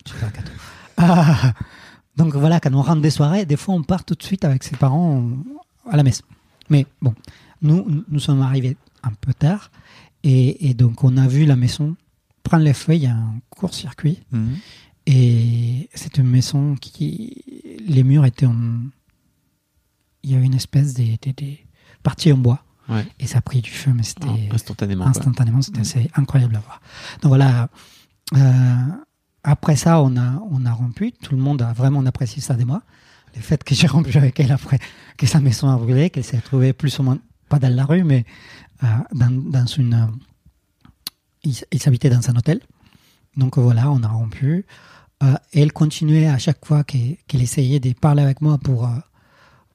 Super, 0.04 0.32
quatre. 0.32 0.50
Ah, 0.98 1.52
donc 2.16 2.34
voilà, 2.34 2.60
quand 2.60 2.72
on 2.74 2.82
rentre 2.82 3.02
des 3.02 3.10
soirées, 3.10 3.44
des 3.46 3.56
fois 3.56 3.74
on 3.74 3.82
part 3.82 4.04
tout 4.04 4.14
de 4.14 4.22
suite 4.22 4.44
avec 4.44 4.62
ses 4.64 4.76
parents 4.76 5.28
à 5.90 5.96
la 5.96 6.02
messe. 6.02 6.22
Mais 6.70 6.86
bon, 7.02 7.14
nous, 7.62 8.04
nous 8.08 8.20
sommes 8.20 8.42
arrivés 8.42 8.76
un 9.02 9.12
peu 9.20 9.32
tard 9.34 9.70
et, 10.22 10.68
et 10.68 10.74
donc 10.74 11.04
on 11.04 11.16
a 11.16 11.26
vu 11.28 11.44
la 11.46 11.56
maison 11.56 11.96
prendre 12.42 12.64
les 12.64 12.74
feuilles, 12.74 12.98
il 12.98 13.02
y 13.04 13.06
a 13.06 13.14
un 13.16 13.40
court-circuit 13.50 14.18
Mhm. 14.32 14.56
et 15.06 15.88
c'est 15.94 16.18
une 16.18 16.28
maison 16.28 16.74
qui. 16.76 17.42
Les 17.86 18.02
murs 18.04 18.24
étaient 18.24 18.46
en. 18.46 18.80
Il 20.22 20.30
y 20.32 20.34
avait 20.34 20.46
une 20.46 20.54
espèce 20.54 20.94
de, 20.94 21.04
de, 21.04 21.32
de 21.36 21.56
partie 22.02 22.32
en 22.32 22.38
bois 22.38 22.62
Ouais. 22.88 23.04
et 23.18 23.26
ça 23.26 23.38
a 23.38 23.40
pris 23.40 23.60
du 23.62 23.70
feu, 23.70 23.92
mais 23.92 24.04
c'était 24.04 24.28
Ah, 24.50 24.54
instantanément. 24.54 25.06
instantanément, 25.06 25.60
c'était 25.60 25.80
assez 25.80 26.08
incroyable 26.14 26.54
à 26.54 26.60
voir. 26.60 26.80
Donc 27.20 27.30
voilà, 27.30 27.68
euh, 28.36 28.86
après 29.48 29.76
ça, 29.76 30.02
on 30.02 30.16
a, 30.16 30.42
on 30.50 30.66
a 30.66 30.72
rompu. 30.72 31.12
Tout 31.12 31.36
le 31.36 31.40
monde 31.40 31.62
a 31.62 31.72
vraiment 31.72 32.04
apprécié 32.04 32.42
ça 32.42 32.54
de 32.54 32.64
moi. 32.64 32.82
Le 33.36 33.40
fait 33.40 33.62
que 33.62 33.76
j'ai 33.76 33.86
rompu 33.86 34.16
avec 34.18 34.40
elle 34.40 34.50
après 34.50 34.80
que 35.16 35.26
sa 35.26 35.38
maison 35.38 35.70
a 35.70 35.76
brûlé, 35.76 36.10
qu'elle 36.10 36.24
s'est 36.24 36.38
retrouvée 36.38 36.72
plus 36.72 36.98
ou 36.98 37.04
moins, 37.04 37.18
pas 37.48 37.60
dans 37.60 37.72
la 37.74 37.84
rue, 37.84 38.02
mais 38.02 38.26
euh, 38.82 38.86
dans, 39.12 39.66
une. 39.66 39.94
euh, 39.94 41.50
ils 41.70 41.80
s'habitaient 41.80 42.10
dans 42.10 42.28
un 42.28 42.34
hôtel. 42.36 42.60
Donc 43.36 43.56
voilà, 43.56 43.88
on 43.92 44.02
a 44.02 44.08
rompu. 44.08 44.66
Euh, 45.22 45.34
elle 45.52 45.72
continuait 45.72 46.26
à 46.26 46.38
chaque 46.38 46.64
fois 46.66 46.82
qu'elle 46.82 47.16
qu'elle 47.28 47.42
essayait 47.42 47.78
de 47.78 47.92
parler 47.92 48.22
avec 48.22 48.40
moi 48.40 48.58
pour, 48.58 48.86
euh, 48.86 48.98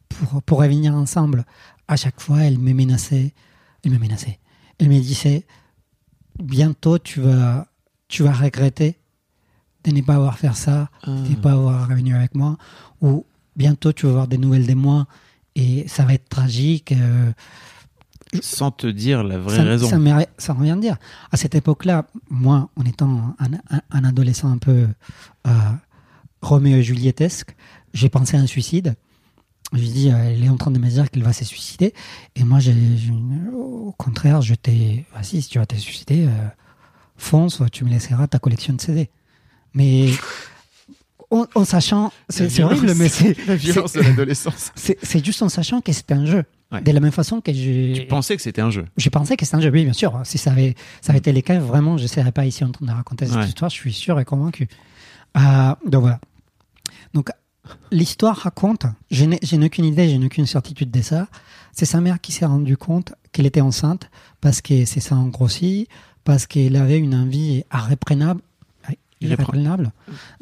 pour, 0.10 0.44
pour 0.44 0.60
revenir 0.60 0.94
ensemble. 0.94 1.46
À 1.88 1.96
chaque 1.96 2.20
fois, 2.20 2.44
elle 2.44 2.60
me 2.60 2.74
menaçait. 2.74 3.34
Elle 3.86 3.92
me 3.92 4.00
menaçait. 4.00 4.40
Elle 4.80 4.90
me 4.90 5.00
disait 5.00 5.46
bientôt 6.44 7.00
tu 7.00 7.22
vas, 7.22 7.68
tu 8.10 8.24
vas 8.24 8.34
regretter 8.34 8.98
de 9.84 9.91
ne 9.91 10.02
pas 10.02 10.15
avoir 10.15 10.38
fait 10.38 10.54
ça, 10.56 10.89
Ah. 11.04 11.12
de 11.12 11.30
ne 11.30 11.36
pas 11.36 11.54
avoir 11.54 11.88
revenu 11.89 12.15
avec 12.15 12.36
moi, 12.36 12.58
ou 13.02 13.26
bientôt 13.56 13.91
tu 13.94 14.06
vas 14.06 14.12
avoir 14.12 14.28
des 14.28 14.38
nouvelles 14.38 14.67
de 14.67 14.74
moi 14.74 15.08
et 15.56 15.88
ça 15.88 16.04
va 16.06 16.13
être 16.13 16.30
tragique. 16.30 16.91
euh, 16.91 17.32
Sans 18.41 18.72
te 18.72 18.88
dire 18.88 19.24
la 19.24 19.38
vraie 19.38 19.58
ça, 19.58 19.63
raison. 19.63 19.89
Ça, 19.89 19.98
ça 20.38 20.54
revient 20.54 20.76
de 20.78 20.82
dire. 20.82 20.98
À 21.32 21.38
cette 21.38 21.54
époque-là, 21.56 22.06
moi, 22.30 22.70
en 22.78 22.84
étant 22.86 23.36
un, 23.39 23.54
un- 23.76 23.82
un 23.91 24.04
adolescent 24.06 24.50
un 24.50 24.58
peu 24.58 24.88
euh, 25.48 25.52
Roméo 26.41 26.78
et 26.78 26.84
Julietesque, 26.84 27.56
j'ai 27.94 28.08
pensé 28.10 28.38
à 28.38 28.39
un 28.39 28.48
suicide. 28.48 28.96
Je 29.74 29.80
lui 29.80 29.89
ai 29.89 29.91
dit, 29.94 30.12
euh, 30.12 30.15
elle 30.17 30.44
est 30.44 30.50
en 30.50 30.58
train 30.58 30.72
de 30.72 30.80
me 30.80 30.88
dire 30.89 31.10
qu'elle 31.12 31.24
va 31.24 31.34
se 31.34 31.44
suicider. 31.46 31.94
Et 32.36 32.44
moi, 32.46 32.60
j'ai, 32.60 32.74
au 33.54 33.94
contraire, 33.98 34.41
je 34.41 34.54
t'ai, 34.56 35.06
vas-y, 35.13 35.41
si 35.41 35.50
tu 35.50 35.60
vas 35.60 35.65
te 35.65 35.76
suicider, 35.76 36.26
euh, 36.28 36.48
fonce, 37.17 37.62
tu 37.72 37.84
me 37.84 37.89
laisseras 37.89 38.28
ta 38.28 38.39
collection 38.39 38.74
de 38.74 38.82
CD. 38.82 39.10
Mais 39.74 40.10
en, 41.30 41.46
en 41.56 41.64
sachant, 41.66 42.12
c'est, 42.30 42.50
c'est 42.50 42.64
horrible, 42.64 42.94
mais 42.96 43.08
c'est, 43.10 43.38
la 43.48 43.56
violence 43.56 43.92
c'est- 43.94 44.00
de 44.00 44.04
l'adolescence. 44.04 44.72
c'est, 44.76 44.98
c'est 45.02 45.24
juste 45.24 45.42
en 45.42 45.50
sachant 45.50 45.82
que 45.82 45.92
c'était 45.94 46.14
un 46.14 46.26
jeu. 46.26 46.44
Ouais. 46.72 46.82
De 46.82 46.92
la 46.92 47.00
même 47.02 47.12
façon 47.12 47.42
que 47.42 47.52
j'ai. 47.52 47.94
Tu 47.96 48.06
pensais 48.08 48.36
que 48.38 48.42
c'était 48.42 48.62
un 48.62 48.70
jeu. 48.72 48.86
J'ai 48.96 49.10
pensé 49.10 49.36
que 49.36 49.46
c'était 49.46 49.58
un 49.58 49.62
jeu, 49.62 49.70
oui, 49.72 49.84
bien 49.84 49.92
sûr. 49.94 50.20
Si 50.24 50.38
ça 50.38 50.52
avait, 50.52 50.76
ça 51.02 51.12
avait 51.12 51.20
été 51.20 51.34
le 51.34 51.42
cas, 51.42 51.60
vraiment, 51.60 51.98
je 51.98 52.04
ne 52.04 52.08
serais 52.08 52.32
pas 52.32 52.46
ici 52.46 52.64
en 52.64 52.72
train 52.72 52.86
de 52.86 52.92
raconter 52.92 53.26
cette 53.26 53.36
Ouais. 53.36 53.46
histoire, 53.46 53.70
je 53.70 53.76
suis 53.76 53.92
sûr 53.94 54.18
et 54.22 54.26
convaincu. 54.26 54.68
Euh, 55.38 55.76
donc 55.86 56.02
voilà. 56.02 56.20
Donc, 57.14 57.30
l'histoire 57.92 58.38
raconte, 58.38 58.86
je 59.10 59.26
n'ai 59.26 59.38
je 59.44 59.58
aucune 59.58 59.84
idée, 59.86 60.10
je 60.10 60.16
n'ai 60.16 60.26
aucune 60.28 60.46
certitude 60.46 60.92
de 60.92 61.02
ça. 61.02 61.28
C'est 61.74 61.86
sa 61.86 62.00
mère 62.00 62.22
qui 62.22 62.32
s'est 62.32 62.46
rendue 62.46 62.78
compte 62.78 63.14
qu'elle 63.34 63.46
était 63.46 63.60
enceinte 63.62 64.10
parce 64.40 64.62
que 64.62 64.86
ses 64.86 65.00
seins 65.02 65.18
ont 65.18 65.28
grossi, 65.28 65.88
parce 66.24 66.46
qu'elle 66.48 66.78
avait 66.78 67.00
une 67.00 67.16
envie 67.16 67.64
irréprénable, 67.74 68.42
irréprénable 69.22 69.92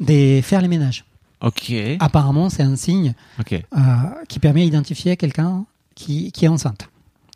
de 0.00 0.40
faire 0.42 0.60
les 0.62 0.68
ménages. 0.68 1.04
Ok. 1.40 1.72
Apparemment, 2.00 2.50
c'est 2.50 2.62
un 2.62 2.76
signe 2.76 3.14
euh, 3.74 3.78
qui 4.28 4.38
permet 4.38 4.64
d'identifier 4.64 5.16
quelqu'un 5.16 5.64
qui, 5.94 6.32
qui 6.32 6.44
est 6.44 6.48
enceinte. 6.48 6.88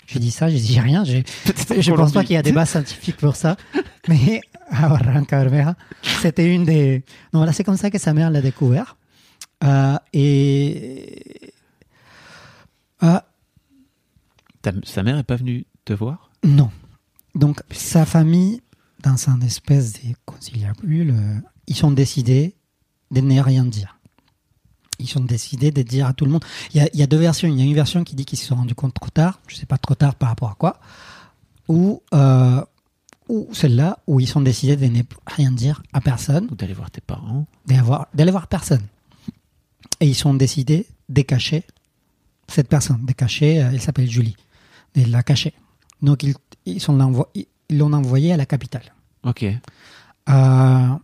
J'ai 0.07 0.18
dit 0.18 0.30
ça, 0.30 0.50
j'ai 0.50 0.59
dit 0.61 0.78
rien. 0.78 1.02
Je 1.04 1.92
pense 1.92 2.12
pas 2.12 2.22
qu'il 2.24 2.35
y 2.35 2.38
a 2.38 2.42
des 2.42 2.52
bases 2.52 2.70
scientifiques 2.70 3.16
pour 3.16 3.37
ça. 3.37 3.57
Mais 4.09 4.42
c'était 6.20 6.54
une 6.54 6.64
des. 6.64 6.98
Donc 6.98 7.04
voilà, 7.40 7.52
c'est 7.52 7.64
comme 7.64 7.76
ça 7.78 7.90
que 7.90 7.98
sa 7.98 8.12
mère 8.12 8.30
l'a 8.30 8.42
découvert. 8.42 8.96
Euh, 9.62 9.96
et. 10.12 11.52
euh, 13.02 13.18
Ta- 14.62 14.72
sa 14.83 15.02
mère 15.02 15.18
est 15.18 15.22
pas 15.24 15.37
venue 15.37 15.64
te 15.85 15.92
voir? 15.92 16.30
Non. 16.42 16.70
Donc 17.35 17.61
sa 17.70 18.04
famille, 18.07 18.61
dans 19.04 19.28
un 19.28 19.40
espèce 19.42 19.92
de 19.94 20.14
conciliabule, 20.24 21.10
euh, 21.10 21.38
ils 21.66 21.84
ont 21.84 21.90
décidé 21.90 22.54
de 23.10 23.20
ne 23.20 23.40
rien 23.40 23.64
dire. 23.64 23.98
Ils 24.98 25.18
ont 25.18 25.24
décidé 25.24 25.70
de 25.70 25.82
dire 25.82 26.06
à 26.06 26.12
tout 26.12 26.24
le 26.24 26.30
monde. 26.30 26.44
Il 26.72 26.78
y 26.78 26.80
a, 26.80 26.88
il 26.94 27.00
y 27.00 27.02
a 27.02 27.06
deux 27.06 27.18
versions. 27.18 27.48
Il 27.48 27.58
y 27.58 27.62
a 27.62 27.64
une 27.64 27.74
version 27.74 28.04
qui 28.04 28.14
dit 28.14 28.24
qu'ils 28.24 28.38
se 28.38 28.46
sont 28.46 28.54
rendus 28.54 28.74
compte 28.74 28.94
trop 28.94 29.10
tard. 29.10 29.40
Je 29.48 29.56
sais 29.56 29.66
pas 29.66 29.78
trop 29.78 29.94
tard 29.94 30.14
par 30.14 30.28
rapport 30.30 30.50
à 30.50 30.54
quoi. 30.54 30.80
Ou, 31.68 32.02
euh, 32.14 32.64
ou 33.28 33.48
celle-là 33.52 33.98
où 34.06 34.20
ils 34.20 34.38
ont 34.38 34.40
décidé 34.40 34.76
de 34.76 34.86
ne 34.86 35.02
rien 35.26 35.50
dire 35.50 35.82
à 35.92 36.00
personne, 36.00 36.48
Ou 36.50 36.54
d'aller 36.54 36.74
voir 36.74 36.90
tes 36.90 37.00
parents 37.00 37.46
d'aller 37.66 38.30
voir, 38.30 38.46
personne. 38.46 38.82
Et 40.00 40.08
ils 40.08 40.26
ont 40.26 40.34
décidé 40.34 40.86
de 41.08 41.22
cacher 41.22 41.64
cette 42.48 42.68
personne, 42.68 43.04
de 43.04 43.12
cacher. 43.12 43.62
euh, 43.62 43.70
elle 43.72 43.80
s'appelle 43.80 44.10
Julie, 44.10 44.36
de 44.94 45.04
la 45.10 45.22
cacher. 45.22 45.54
Donc 46.02 46.22
ils, 46.22 46.34
ils 46.66 46.80
sont 46.80 46.92
ils 47.68 47.79
l'ont 47.79 47.92
envoyée 47.92 48.33
à 48.33 48.37
la 48.37 48.46
capitale. 48.46 48.92
Ok. 49.24 49.42
Euh, 49.44 49.57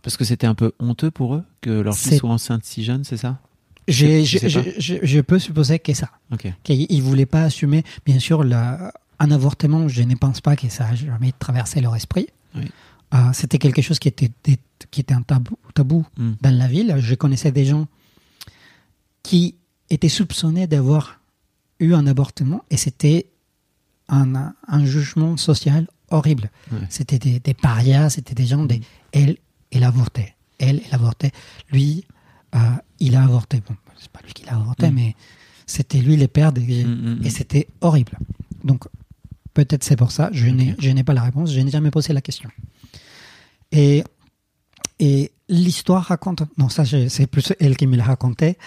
Parce 0.01 0.17
que 0.17 0.23
c'était 0.23 0.47
un 0.47 0.55
peu 0.55 0.71
honteux 0.79 1.11
pour 1.11 1.35
eux 1.35 1.43
que 1.61 1.69
leur 1.69 1.95
fille 1.95 2.17
soit 2.17 2.29
enceinte 2.29 2.65
si 2.65 2.83
jeune, 2.83 3.03
c'est 3.03 3.17
ça? 3.17 3.39
Je 3.87 4.23
je, 4.23 4.47
je- 4.79 4.99
je- 5.03 5.21
peux 5.21 5.39
supposer 5.39 5.79
que 5.79 5.93
ça. 5.93 6.09
Ok. 6.31 6.47
qu'ils 6.63 6.87
ne 6.97 7.01
voulaient 7.03 7.25
pas 7.25 7.43
assumer. 7.43 7.83
Bien 8.05 8.19
sûr, 8.19 8.43
la- 8.43 8.93
un 9.19 9.31
avortement, 9.31 9.87
je 9.87 10.01
ne 10.03 10.15
pense 10.15 10.39
pas 10.41 10.55
que 10.55 10.69
ça 10.69 10.87
a 10.87 10.95
jamais 10.95 11.31
traversé 11.37 11.81
leur 11.81 11.95
esprit. 11.95 12.27
Oui. 12.55 12.71
Euh, 13.13 13.17
C'était 13.33 13.57
quelque 13.59 13.81
chose 13.81 13.99
qui 13.99 14.07
était, 14.07 14.31
qui 14.91 15.01
était 15.01 15.13
un 15.13 15.21
tabou, 15.23 15.57
tabou 15.73 16.05
Mm. 16.17 16.31
dans 16.41 16.57
la 16.57 16.67
ville. 16.67 16.95
Je 16.99 17.15
connaissais 17.15 17.51
des 17.51 17.65
gens 17.65 17.87
qui 19.23 19.55
étaient 19.89 20.09
soupçonnés 20.09 20.67
d'avoir 20.67 21.19
eu 21.79 21.93
un 21.93 22.07
avortement 22.07 22.63
et 22.69 22.77
c'était 22.77 23.27
un, 24.09 24.53
un 24.67 24.85
jugement 24.85 25.37
social 25.37 25.87
horrible. 26.11 26.49
Ouais. 26.71 26.79
C'était 26.89 27.19
des, 27.19 27.39
des 27.39 27.53
parias, 27.53 28.09
c'était 28.09 28.35
des 28.35 28.45
gens, 28.45 28.65
des, 28.65 28.79
Mm. 28.79 28.83
elle, 29.13 29.37
elle 29.71 29.83
avortait. 29.83 30.35
Elle, 30.59 30.81
elle 30.85 30.93
avortait. 30.95 31.31
Lui, 31.71 32.05
euh, 32.55 32.59
il 32.99 33.15
a 33.15 33.23
avorté. 33.23 33.61
Bon, 33.67 33.75
c'est 33.97 34.09
pas 34.11 34.19
lui 34.25 34.33
qui 34.33 34.45
l'a 34.45 34.55
avorté, 34.55 34.89
Mm. 34.89 34.93
mais 34.93 35.15
c'était 35.65 35.99
lui 35.99 36.15
les 36.17 36.27
pères 36.27 36.51
des- 36.53 36.83
Mm, 36.85 37.21
et 37.23 37.29
c'était 37.29 37.67
horrible. 37.81 38.17
Donc, 38.63 38.83
peut-être 39.53 39.83
c'est 39.83 39.95
pour 39.95 40.11
ça, 40.11 40.29
je 40.33 40.47
n'ai 40.47 40.75
je 40.79 40.89
n'ai 40.89 41.03
pas 41.03 41.13
la 41.13 41.23
réponse, 41.23 41.51
je 41.51 41.59
n'ai 41.59 41.71
jamais 41.71 41.91
posé 41.91 42.13
la 42.13 42.21
question. 42.21 42.49
Et, 43.71 44.03
et 44.99 45.31
l'histoire 45.49 46.03
raconte, 46.03 46.43
non, 46.57 46.69
ça 46.69 46.83
c'est 46.85 47.27
plus 47.27 47.53
elle 47.59 47.75
qui 47.77 47.87
me 47.87 47.95
l'a 47.97 48.03
raconté, 48.05 48.57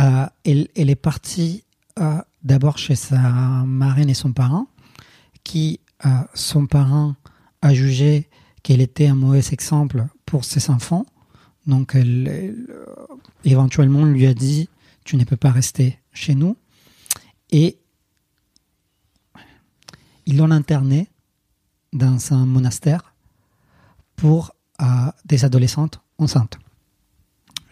Euh, 0.00 0.26
elle, 0.44 0.68
elle 0.76 0.90
est 0.90 0.94
partie 1.10 1.64
euh, 1.98 2.22
d'abord 2.44 2.78
chez 2.78 2.94
sa 2.94 3.18
marraine 3.18 4.08
et 4.08 4.14
son 4.14 4.32
parent, 4.32 4.68
qui, 5.42 5.80
son 6.34 6.66
parent 6.66 7.14
a 7.62 7.74
jugé 7.74 8.28
qu'elle 8.62 8.80
était 8.80 9.06
un 9.06 9.14
mauvais 9.14 9.42
exemple 9.52 10.06
pour 10.26 10.44
ses 10.44 10.70
enfants. 10.70 11.06
Donc, 11.66 11.94
elle, 11.94 12.28
elle, 12.28 12.66
éventuellement, 13.44 14.04
lui 14.04 14.26
a 14.26 14.34
dit, 14.34 14.68
tu 15.04 15.16
ne 15.16 15.24
peux 15.24 15.36
pas 15.36 15.50
rester 15.50 15.98
chez 16.12 16.34
nous. 16.34 16.56
Et 17.50 17.78
ils 20.26 20.36
l'ont 20.36 20.50
interné 20.50 21.08
dans 21.92 22.32
un 22.32 22.44
monastère 22.46 23.14
pour 24.16 24.54
des 25.24 25.44
adolescentes 25.44 26.00
enceintes. 26.18 26.58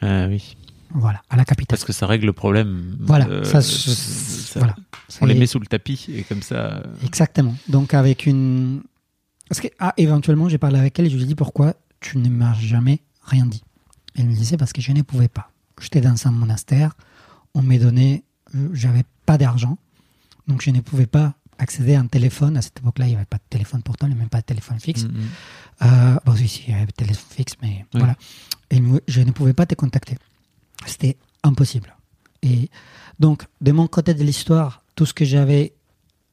Ah 0.01 0.27
oui. 0.29 0.57
Voilà, 0.99 1.21
à 1.31 1.37
la 1.37 1.45
capitale. 1.45 1.77
Parce 1.77 1.85
que 1.85 1.93
ça 1.93 2.07
règle 2.07 2.27
le 2.27 2.33
problème. 2.33 2.97
Voilà, 3.01 3.27
Euh, 3.29 3.45
ça, 3.45 3.61
ça- 3.63 4.59
voilà. 4.59 4.75
On 5.21 5.27
les 5.27 5.35
met 5.35 5.47
sous 5.47 5.59
le 5.59 5.67
tapis 5.67 6.07
et 6.09 6.23
comme 6.23 6.43
ça. 6.43 6.55
euh, 6.55 6.83
Exactement. 7.05 7.55
Donc 7.69 7.93
avec 7.95 8.27
une... 8.27 8.83
Parce 9.49 9.61
que, 9.61 9.69
ah, 9.79 9.93
éventuellement, 9.97 10.49
j'ai 10.49 10.59
parlé 10.59 10.79
avec 10.79 10.99
elle 10.99 11.07
et 11.07 11.11
je 11.11 11.17
lui 11.17 11.23
ai 11.23 11.27
dit 11.27 11.35
pourquoi 11.35 11.75
tu 12.01 12.19
ne 12.19 12.29
m'as 12.29 12.55
jamais 12.55 13.01
rien 13.23 13.47
dit? 13.47 13.63
Elle 14.17 14.27
me 14.27 14.35
disait 14.35 14.57
parce 14.57 14.73
que 14.73 14.81
je 14.81 14.93
ne 14.93 15.03
pouvais 15.03 15.29
pas. 15.29 15.51
J'étais 15.81 16.01
dans 16.01 16.15
un 16.27 16.31
monastère, 16.31 16.95
on 17.55 17.63
m'a 17.63 17.77
donné, 17.79 18.25
euh, 18.55 18.69
j'avais 18.73 19.05
pas 19.27 19.37
d'argent, 19.39 19.77
donc 20.49 20.63
je 20.63 20.71
ne 20.71 20.81
pouvais 20.81 21.07
pas 21.07 21.35
accéder 21.59 21.95
à 21.95 22.01
un 22.01 22.07
téléphone. 22.07 22.57
À 22.57 22.63
cette 22.63 22.79
époque-là, 22.79 23.07
il 23.07 23.11
n'y 23.11 23.17
avait 23.17 23.25
pas 23.27 23.37
de 23.37 23.43
téléphone 23.51 23.83
portable, 23.83 24.15
même 24.15 24.29
pas 24.31 24.41
de 24.41 24.47
téléphone 24.47 24.81
fixe. 24.81 25.05
mm, 25.05 25.09
mm. 25.09 25.27
Euh, 25.83 26.17
bon, 26.25 26.33
oui, 26.33 26.49
si, 26.49 26.65
il 26.69 26.73
y 26.73 26.75
avait 26.77 26.87
téléphone 26.87 27.25
fixe, 27.31 27.53
mais 27.63 27.85
Oui. 27.95 28.01
voilà. 28.01 28.17
Et 28.71 28.83
je 29.07 29.21
ne 29.21 29.31
pouvais 29.31 29.53
pas 29.53 29.67
te 29.67 29.75
contacter. 29.75 30.17
C'était 30.87 31.17
impossible. 31.43 31.97
Et 32.43 32.71
donc, 33.19 33.45
de 33.61 33.73
mon 33.73 33.87
côté 33.87 34.15
de 34.15 34.23
l'histoire, 34.23 34.83
tout 34.95 35.07
ce 35.07 35.15
que 35.15 35.25
j'avais, 35.25 35.75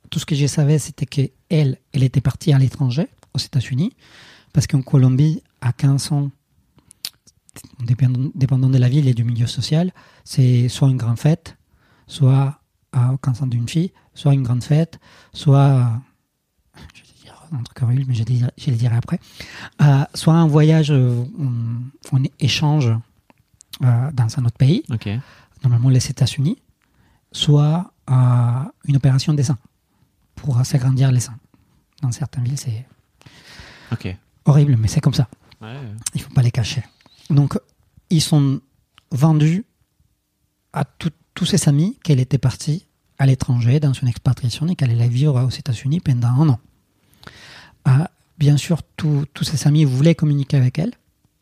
tout 0.10 0.20
ce 0.20 0.26
que 0.26 0.36
je 0.36 0.48
savais, 0.48 0.80
c'était 0.80 1.06
que 1.06 1.22
elle, 1.50 1.78
était 1.94 2.22
partie 2.22 2.54
à 2.54 2.58
l'étranger, 2.58 3.08
aux 3.34 3.40
États-Unis, 3.40 3.94
parce 4.54 4.68
qu'en 4.68 4.82
Colombie, 4.82 5.42
à 5.62 5.72
15 5.74 6.12
ans, 6.12 6.32
dépendant, 7.80 8.70
de 8.70 8.78
la 8.78 8.90
ville 8.90 9.08
et 9.08 9.14
du 9.14 9.24
milieu 9.24 9.48
social, 9.48 9.92
c'est 10.24 10.68
soit 10.68 10.90
une 10.90 10.98
grande 10.98 11.20
fête, 11.20 11.58
soit 12.08 12.60
à 12.92 13.16
15 13.22 13.44
ans 13.44 13.48
d'une 13.48 13.68
fille, 13.68 13.92
soit 14.14 14.34
une 14.34 14.44
grande 14.44 14.64
fête, 14.64 15.00
soit 15.34 16.02
je 16.94 17.02
vais 17.02 17.08
dire 17.24 17.36
un 17.52 17.64
truc 17.64 17.82
horrible, 17.82 18.06
mais 18.08 18.16
je, 18.16 18.24
je 18.58 18.72
le 18.72 18.78
dirai 18.78 18.96
après. 18.96 19.20
Euh, 19.82 20.04
soit 20.14 20.34
un 20.34 20.48
voyage 20.48 20.92
euh, 20.92 21.24
en, 22.12 22.18
en 22.18 22.24
échange 22.40 22.92
euh, 23.84 24.12
dans 24.12 24.28
un 24.40 24.46
autre 24.46 24.58
pays, 24.58 24.84
normalement 25.64 25.90
les 25.90 26.06
États-Unis, 26.10 26.58
soit 27.32 27.92
euh, 28.10 28.14
une 28.86 28.96
opération 28.96 29.34
des 29.34 29.44
seins 29.44 29.58
pour 30.36 30.64
s'agrandir 30.66 31.12
les 31.12 31.20
seins. 31.22 31.38
Dans 32.02 32.12
certaines 32.12 32.44
villes, 32.44 32.58
c'est 32.60 32.86
horrible, 34.46 34.76
mais 34.78 34.88
c'est 34.88 35.00
comme 35.02 35.14
ça. 35.14 35.28
Ouais. 35.62 35.76
Il 36.14 36.22
faut 36.22 36.34
pas 36.34 36.42
les 36.42 36.52
cacher. 36.52 36.84
Donc, 37.30 37.58
ils 38.10 38.22
sont 38.22 38.60
vendus 39.12 39.66
à 40.74 40.84
tout- 40.84 41.12
tous 41.34 41.46
ses 41.46 41.70
amis 41.70 41.98
qu'elle 42.04 42.20
était 42.20 42.38
partie 42.38 42.86
à 43.18 43.26
l'étranger 43.26 43.80
dans 43.80 43.94
une 43.94 44.08
expatriation 44.08 44.68
et 44.68 44.76
qu'elle 44.76 44.92
allait 44.92 45.08
vivre 45.08 45.42
aux 45.42 45.50
États-Unis 45.50 46.00
pendant 46.02 46.28
un 46.30 46.50
an. 46.50 46.60
Ah, 47.86 48.10
bien 48.38 48.58
sûr, 48.58 48.82
tous 48.98 49.26
tous 49.34 49.44
ses 49.46 49.68
amis 49.68 49.86
voulaient 49.86 50.16
communiquer 50.16 50.58
avec 50.58 50.80
elle, 50.80 50.92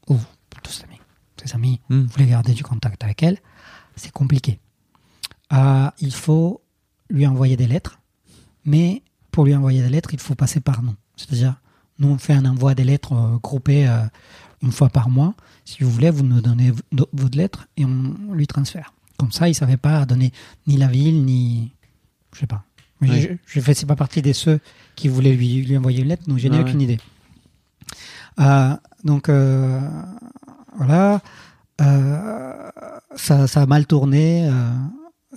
ou 0.07 0.17
ses 1.47 1.53
amis, 1.55 1.79
ses 1.87 1.93
amis 1.93 2.03
Mm. 2.03 2.05
voulaient 2.07 2.27
garder 2.27 2.53
du 2.53 2.63
contact 2.63 3.03
avec 3.03 3.23
elle. 3.23 3.37
C'est 3.95 4.11
compliqué. 4.11 4.59
Ah, 5.49 5.93
il 5.99 6.13
faut 6.13 6.61
lui 7.09 7.27
envoyer 7.27 7.57
des 7.57 7.67
lettres, 7.67 7.99
mais 8.65 9.03
pour 9.31 9.45
lui 9.45 9.55
envoyer 9.55 9.81
des 9.81 9.89
lettres, 9.89 10.13
il 10.13 10.19
faut 10.19 10.35
passer 10.35 10.59
par 10.61 10.81
nous. 10.81 10.95
C'est-à-dire, 11.17 11.55
nous, 11.99 12.07
on 12.09 12.17
fait 12.17 12.33
un 12.33 12.45
envoi 12.45 12.73
des 12.73 12.83
lettres 12.85 13.13
euh, 13.13 13.37
groupées 13.37 13.87
euh, 13.87 14.03
une 14.63 14.71
fois 14.71 14.89
par 14.89 15.09
mois, 15.09 15.33
si 15.65 15.83
vous 15.83 15.89
voulez, 15.91 16.09
vous 16.09 16.23
nous 16.23 16.41
donnez 16.41 16.71
votre 17.13 17.37
lettre 17.37 17.67
et 17.77 17.85
on 17.85 18.15
lui 18.33 18.47
transfère. 18.47 18.93
Comme 19.17 19.31
ça, 19.31 19.49
il 19.49 19.55
savait 19.55 19.77
pas 19.77 20.05
donner 20.05 20.31
ni 20.67 20.77
la 20.77 20.87
ville, 20.87 21.23
ni. 21.25 21.71
Je 22.33 22.39
sais 22.39 22.47
pas. 22.47 22.63
Mais 23.01 23.19
je, 23.21 23.29
je 23.45 23.59
faisais 23.59 23.85
pas 23.85 23.95
partie 23.95 24.21
de 24.21 24.31
ceux 24.33 24.59
qui 24.95 25.07
voulaient 25.09 25.33
lui, 25.33 25.63
lui 25.63 25.77
envoyer 25.77 26.01
une 26.01 26.07
lettre, 26.09 26.27
donc 26.27 26.37
je 26.37 26.47
n'ai 26.47 26.57
Ah 26.57 26.61
aucune 26.61 26.77
ouais. 26.77 26.83
idée. 26.83 26.99
Euh, 28.39 28.75
donc, 29.03 29.27
euh, 29.29 29.81
voilà. 30.77 31.21
Euh, 31.81 32.69
ça, 33.15 33.47
ça 33.47 33.61
a 33.61 33.65
mal 33.65 33.85
tourné. 33.85 34.47
euh, 34.47 34.51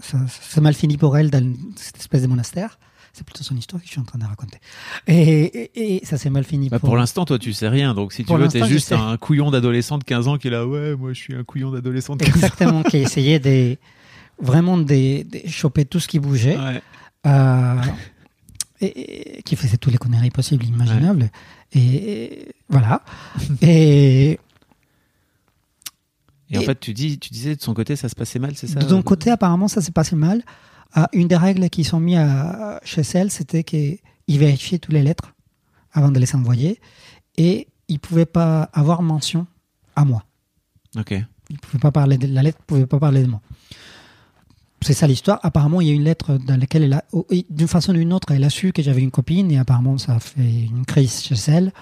ça, 0.00 0.18
ça 0.28 0.58
a 0.58 0.60
mal 0.60 0.74
fini 0.74 0.96
pour 0.96 1.16
elle 1.16 1.30
dans 1.30 1.54
cette 1.76 1.98
espèce 1.98 2.22
de 2.22 2.26
monastère. 2.26 2.78
C'est 3.12 3.24
plutôt 3.24 3.44
son 3.44 3.56
histoire 3.56 3.80
que 3.80 3.86
je 3.86 3.92
suis 3.92 4.00
en 4.00 4.04
train 4.04 4.18
de 4.18 4.24
raconter. 4.24 4.58
Et, 5.06 5.42
et- 5.44 5.94
et 6.00 6.04
ça 6.04 6.18
s'est 6.18 6.30
mal 6.30 6.42
fini 6.44 6.68
Bah, 6.68 6.80
pour, 6.80 6.88
pour 6.90 6.96
l'instant, 6.96 7.24
toi, 7.24 7.38
tu 7.38 7.52
sais 7.52 7.68
rien. 7.68 7.94
Donc, 7.94 8.12
si 8.12 8.22
tu 8.22 8.26
Pour 8.26 8.38
veux, 8.38 8.48
t'es 8.48 8.64
juste 8.66 8.90
un 8.92 9.16
couillon 9.16 9.52
d'adolescent 9.52 9.98
de 9.98 10.04
15 10.04 10.26
ans 10.26 10.36
qui 10.36 10.48
est 10.48 10.50
là. 10.50 10.66
Ouais, 10.66 10.96
moi, 10.96 11.12
je 11.12 11.20
suis 11.20 11.34
un 11.34 11.44
couillon 11.44 11.70
d'adolescent 11.70 12.16
de 12.16 12.24
15 12.24 12.34
ans. 12.34 12.36
Exactement, 12.38 12.82
qui 12.82 12.96
essayait 12.98 13.38
de 13.38 13.76
vraiment 14.40 14.76
de, 14.78 15.22
de 15.22 15.48
choper 15.48 15.84
tout 15.84 16.00
ce 16.00 16.08
qui 16.08 16.18
bougeait, 16.18 16.56
Ouais. 16.58 16.82
euh, 17.28 17.80
et, 18.80 19.38
et 19.38 19.42
qui 19.44 19.54
faisait 19.54 19.76
tous 19.76 19.90
les 19.90 19.98
conneries 19.98 20.30
possibles, 20.30 20.64
imaginables. 20.64 21.30
Et, 21.72 21.80
et 21.80 22.48
voilà. 22.68 23.02
et 23.62 24.40
Et 26.50 26.58
en 26.58 26.62
fait, 26.62 26.78
tu 26.78 26.92
dis, 26.92 27.18
tu 27.18 27.30
disais 27.30 27.56
de 27.56 27.62
son 27.62 27.74
côté, 27.74 27.96
ça 27.96 28.08
se 28.08 28.14
passait 28.14 28.38
mal, 28.38 28.54
c'est 28.56 28.66
ça 28.66 28.78
de 28.80 28.86
ton 28.86 29.02
côté, 29.02 29.30
apparemment, 29.30 29.66
ça 29.68 29.80
s'est 29.80 29.92
passé 29.92 30.14
mal. 30.14 30.42
Euh, 30.96 31.04
une 31.12 31.26
des 31.26 31.36
règles 31.36 31.68
qui 31.70 31.84
sont 31.84 31.98
mises 32.00 32.18
à- 32.18 32.80
chez 32.84 33.02
elle, 33.14 33.30
c'était 33.30 33.64
qu'il 33.64 33.98
vérifiait 34.28 34.78
toutes 34.78 34.92
les 34.94 35.02
lettres 35.02 35.34
avant 35.92 36.10
de 36.10 36.18
les 36.20 36.34
envoyer 36.36 36.80
et 37.36 37.66
il 37.88 37.98
pouvait 37.98 38.26
pas 38.26 38.68
avoir 38.72 39.02
mention 39.02 39.46
à 39.96 40.04
moi. 40.04 40.24
Ok. 40.96 41.14
Il 41.50 41.58
pouvait 41.58 41.78
pas 41.80 41.90
parler 41.92 42.18
de 42.18 42.26
la 42.26 42.42
lettre, 42.42 42.58
pouvait 42.66 42.86
pas 42.86 42.98
parler 43.00 43.22
de 43.22 43.28
moi. 43.28 43.40
C'est 44.82 44.92
ça 44.92 45.06
l'histoire. 45.06 45.40
Apparemment, 45.42 45.80
il 45.80 45.88
y 45.88 45.90
a 45.90 45.94
une 45.94 46.04
lettre 46.04 46.36
dans 46.36 46.58
laquelle 46.58 46.82
elle 46.84 46.92
a, 46.92 47.04
oh, 47.12 47.26
d'une 47.50 47.68
façon 47.68 47.92
ou 47.92 47.96
d'une 47.96 48.12
autre, 48.12 48.32
elle 48.32 48.44
a 48.44 48.50
su 48.50 48.72
que 48.72 48.82
j'avais 48.82 49.00
une 49.02 49.10
copine 49.10 49.50
et 49.50 49.58
apparemment 49.58 49.96
ça 49.98 50.16
a 50.16 50.20
fait 50.20 50.42
une 50.42 50.84
crise 50.84 51.22
chez 51.22 51.34
elle 51.50 51.72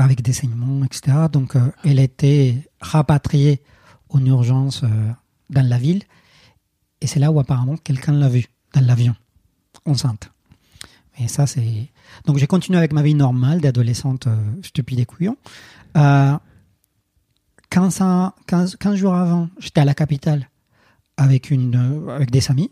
avec 0.00 0.22
des 0.22 0.32
saignements, 0.32 0.84
etc. 0.84 1.26
Donc, 1.30 1.56
euh, 1.56 1.70
elle 1.84 1.98
a 1.98 2.02
été 2.02 2.56
rapatriée 2.80 3.60
en 4.10 4.24
urgence 4.24 4.82
euh, 4.84 4.88
dans 5.50 5.66
la 5.66 5.76
ville 5.78 6.02
et 7.00 7.06
c'est 7.06 7.18
là 7.20 7.30
où 7.32 7.38
apparemment 7.40 7.76
quelqu'un 7.76 8.12
l'a 8.12 8.28
vue 8.28 8.46
dans 8.74 8.80
l'avion, 8.80 9.14
enceinte. 9.84 10.30
Et 11.20 11.26
ça, 11.26 11.46
c'est. 11.48 11.90
Donc, 12.26 12.38
j'ai 12.38 12.46
continué 12.46 12.78
avec 12.78 12.92
ma 12.92 13.02
vie 13.02 13.14
normale 13.14 13.60
d'adolescente 13.60 14.28
euh, 14.28 14.36
stupide 14.62 15.00
et 15.00 15.04
couillon. 15.04 15.36
Euh, 15.96 16.38
15, 17.70 18.00
ans- 18.02 18.32
15, 18.46 18.76
15 18.76 18.94
jours 18.96 19.14
avant, 19.14 19.48
j'étais 19.58 19.80
à 19.80 19.84
la 19.84 19.94
capitale 19.94 20.48
avec, 21.16 21.50
euh, 21.50 22.24
des 22.26 22.50
amis 22.52 22.70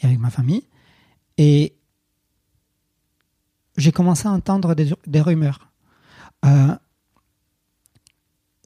et 0.00 0.06
avec 0.06 0.18
ma 0.20 0.30
famille. 0.30 0.62
Et 1.36 1.74
j'ai 3.76 3.90
commencé 3.92 4.28
à 4.28 4.30
entendre 4.30 4.74
des 4.74 5.20
rumeurs. 5.20 5.69
Euh, 6.44 6.74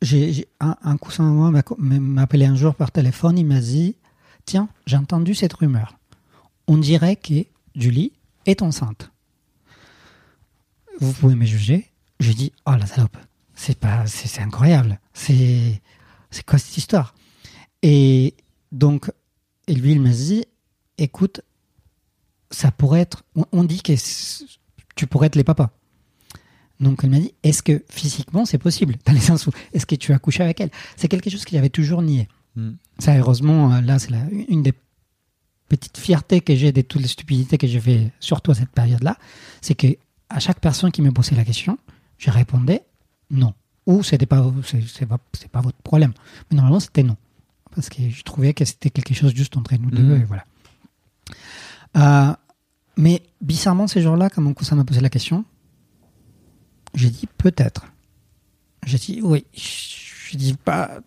j'ai, 0.02 0.32
j'ai- 0.32 0.48
un, 0.60 0.76
un 0.82 0.96
cousin 0.96 1.28
à 1.28 1.32
moi 1.32 1.50
m'a, 1.50 2.22
appelé 2.22 2.46
un 2.46 2.56
jour 2.56 2.74
par 2.74 2.92
téléphone. 2.92 3.38
Il 3.38 3.46
m'a 3.46 3.60
dit 3.60 3.96
Tiens, 4.44 4.68
j'ai 4.86 4.96
entendu 4.96 5.34
cette 5.34 5.54
rumeur. 5.54 5.98
On 6.66 6.76
dirait 6.78 7.16
que 7.16 7.44
Julie 7.74 8.12
est 8.46 8.62
enceinte. 8.62 9.10
Vous 11.00 11.12
pouvez 11.12 11.34
me 11.34 11.44
juger. 11.44 11.90
Je 12.20 12.32
dis 12.32 12.52
Oh 12.66 12.72
la 12.72 12.86
salope, 12.86 13.16
c'est 13.54 13.78
pas, 13.78 14.06
c'est, 14.06 14.40
incroyable. 14.40 15.00
C'est, 15.12 15.80
quoi 16.46 16.58
cette 16.58 16.76
histoire? 16.76 17.14
Et 17.82 18.34
donc, 18.72 19.10
et 19.66 19.74
lui, 19.74 19.92
il 19.92 20.00
m'a 20.00 20.10
dit 20.10 20.44
Écoute, 20.98 21.40
ça 22.50 22.70
pourrait 22.70 23.00
être. 23.00 23.24
On, 23.34 23.44
on 23.52 23.64
dit 23.64 23.82
que 23.82 23.94
tu 24.94 25.06
pourrais 25.06 25.26
être 25.26 25.36
les 25.36 25.44
papas. 25.44 25.70
Donc, 26.80 27.00
elle 27.04 27.10
m'a 27.10 27.18
dit 27.20 27.32
Est-ce 27.42 27.62
que 27.62 27.82
physiquement 27.88 28.44
c'est 28.44 28.58
possible? 28.58 28.96
Dans 29.06 29.12
les 29.12 29.20
sens 29.20 29.46
où 29.46 29.50
est-ce 29.72 29.86
que 29.86 29.94
tu 29.94 30.12
as 30.12 30.18
couché 30.18 30.42
avec 30.42 30.60
elle? 30.60 30.70
C'est 30.96 31.08
quelque 31.08 31.30
chose 31.30 31.44
que 31.44 31.52
j'avais 31.52 31.70
toujours 31.70 32.02
nié. 32.02 32.28
Hmm. 32.56 32.72
Ça, 32.98 33.16
heureusement, 33.16 33.72
euh, 33.72 33.80
là, 33.80 33.98
c'est 33.98 34.10
une 34.48 34.62
des 34.62 34.72
petites 35.68 35.96
fiertés 35.98 36.40
que 36.40 36.54
j'ai 36.54 36.72
de 36.72 36.82
toutes 36.82 37.02
les 37.02 37.08
stupidités 37.08 37.58
que 37.58 37.66
j'ai 37.66 37.80
fait, 37.80 38.12
surtout 38.20 38.50
à 38.50 38.54
cette 38.54 38.70
période-là, 38.70 39.16
c'est 39.60 39.74
que 39.74 39.86
à 40.28 40.38
chaque 40.38 40.60
personne 40.60 40.90
qui 40.92 41.00
me 41.02 41.10
posait 41.10 41.34
la 41.36 41.44
question, 41.44 41.78
je 42.18 42.30
répondais 42.30 42.82
non. 43.30 43.54
Ou 43.86 44.02
c'était 44.02 44.26
pas, 44.26 44.44
c'est 44.64 45.06
pas, 45.06 45.18
pas 45.52 45.60
votre 45.60 45.78
problème. 45.78 46.12
Mais 46.50 46.56
normalement, 46.56 46.80
c'était 46.80 47.02
non. 47.02 47.16
Parce 47.74 47.88
que 47.88 48.08
je 48.08 48.22
trouvais 48.22 48.54
que 48.54 48.64
c'était 48.64 48.90
quelque 48.90 49.14
chose 49.14 49.34
juste 49.34 49.56
entre 49.56 49.74
nous 49.76 49.90
deux, 49.90 50.02
Mhm. 50.02 50.20
et 50.22 50.24
voilà. 50.24 50.44
Euh, 51.96 52.32
mais 52.96 53.22
bizarrement, 53.40 53.86
ces 53.86 54.00
jours-là, 54.02 54.30
quand 54.30 54.42
mon 54.42 54.54
cousin 54.54 54.76
m'a 54.76 54.84
posé 54.84 55.00
la 55.00 55.10
question, 55.10 55.44
j'ai 56.94 57.10
dit 57.10 57.28
peut-être. 57.38 57.86
J'ai 58.86 58.98
dit 58.98 59.20
oui. 59.22 59.44
Je 59.54 60.36
dis 60.36 60.54
pas. 60.54 61.00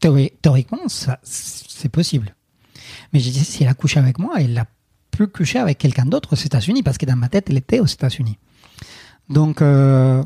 Théori- 0.00 0.32
théoriquement, 0.42 0.88
ça, 0.88 1.18
c'est 1.22 1.88
possible. 1.88 2.34
Mais 3.12 3.20
j'ai 3.20 3.30
dit, 3.30 3.44
si 3.44 3.62
elle 3.62 3.68
a 3.70 3.74
couché 3.74 3.98
avec 3.98 4.18
moi, 4.18 4.34
elle 4.38 4.58
a 4.58 4.66
pu 5.10 5.26
coucher 5.28 5.58
avec 5.58 5.78
quelqu'un 5.78 6.04
d'autre 6.04 6.32
aux 6.34 6.36
États-Unis, 6.36 6.82
parce 6.82 6.98
que 6.98 7.06
dans 7.06 7.16
ma 7.16 7.28
tête, 7.28 7.48
elle 7.48 7.56
était 7.56 7.80
aux 7.80 7.86
États-Unis. 7.86 8.38
Donc, 9.30 9.62
euh, 9.62 10.22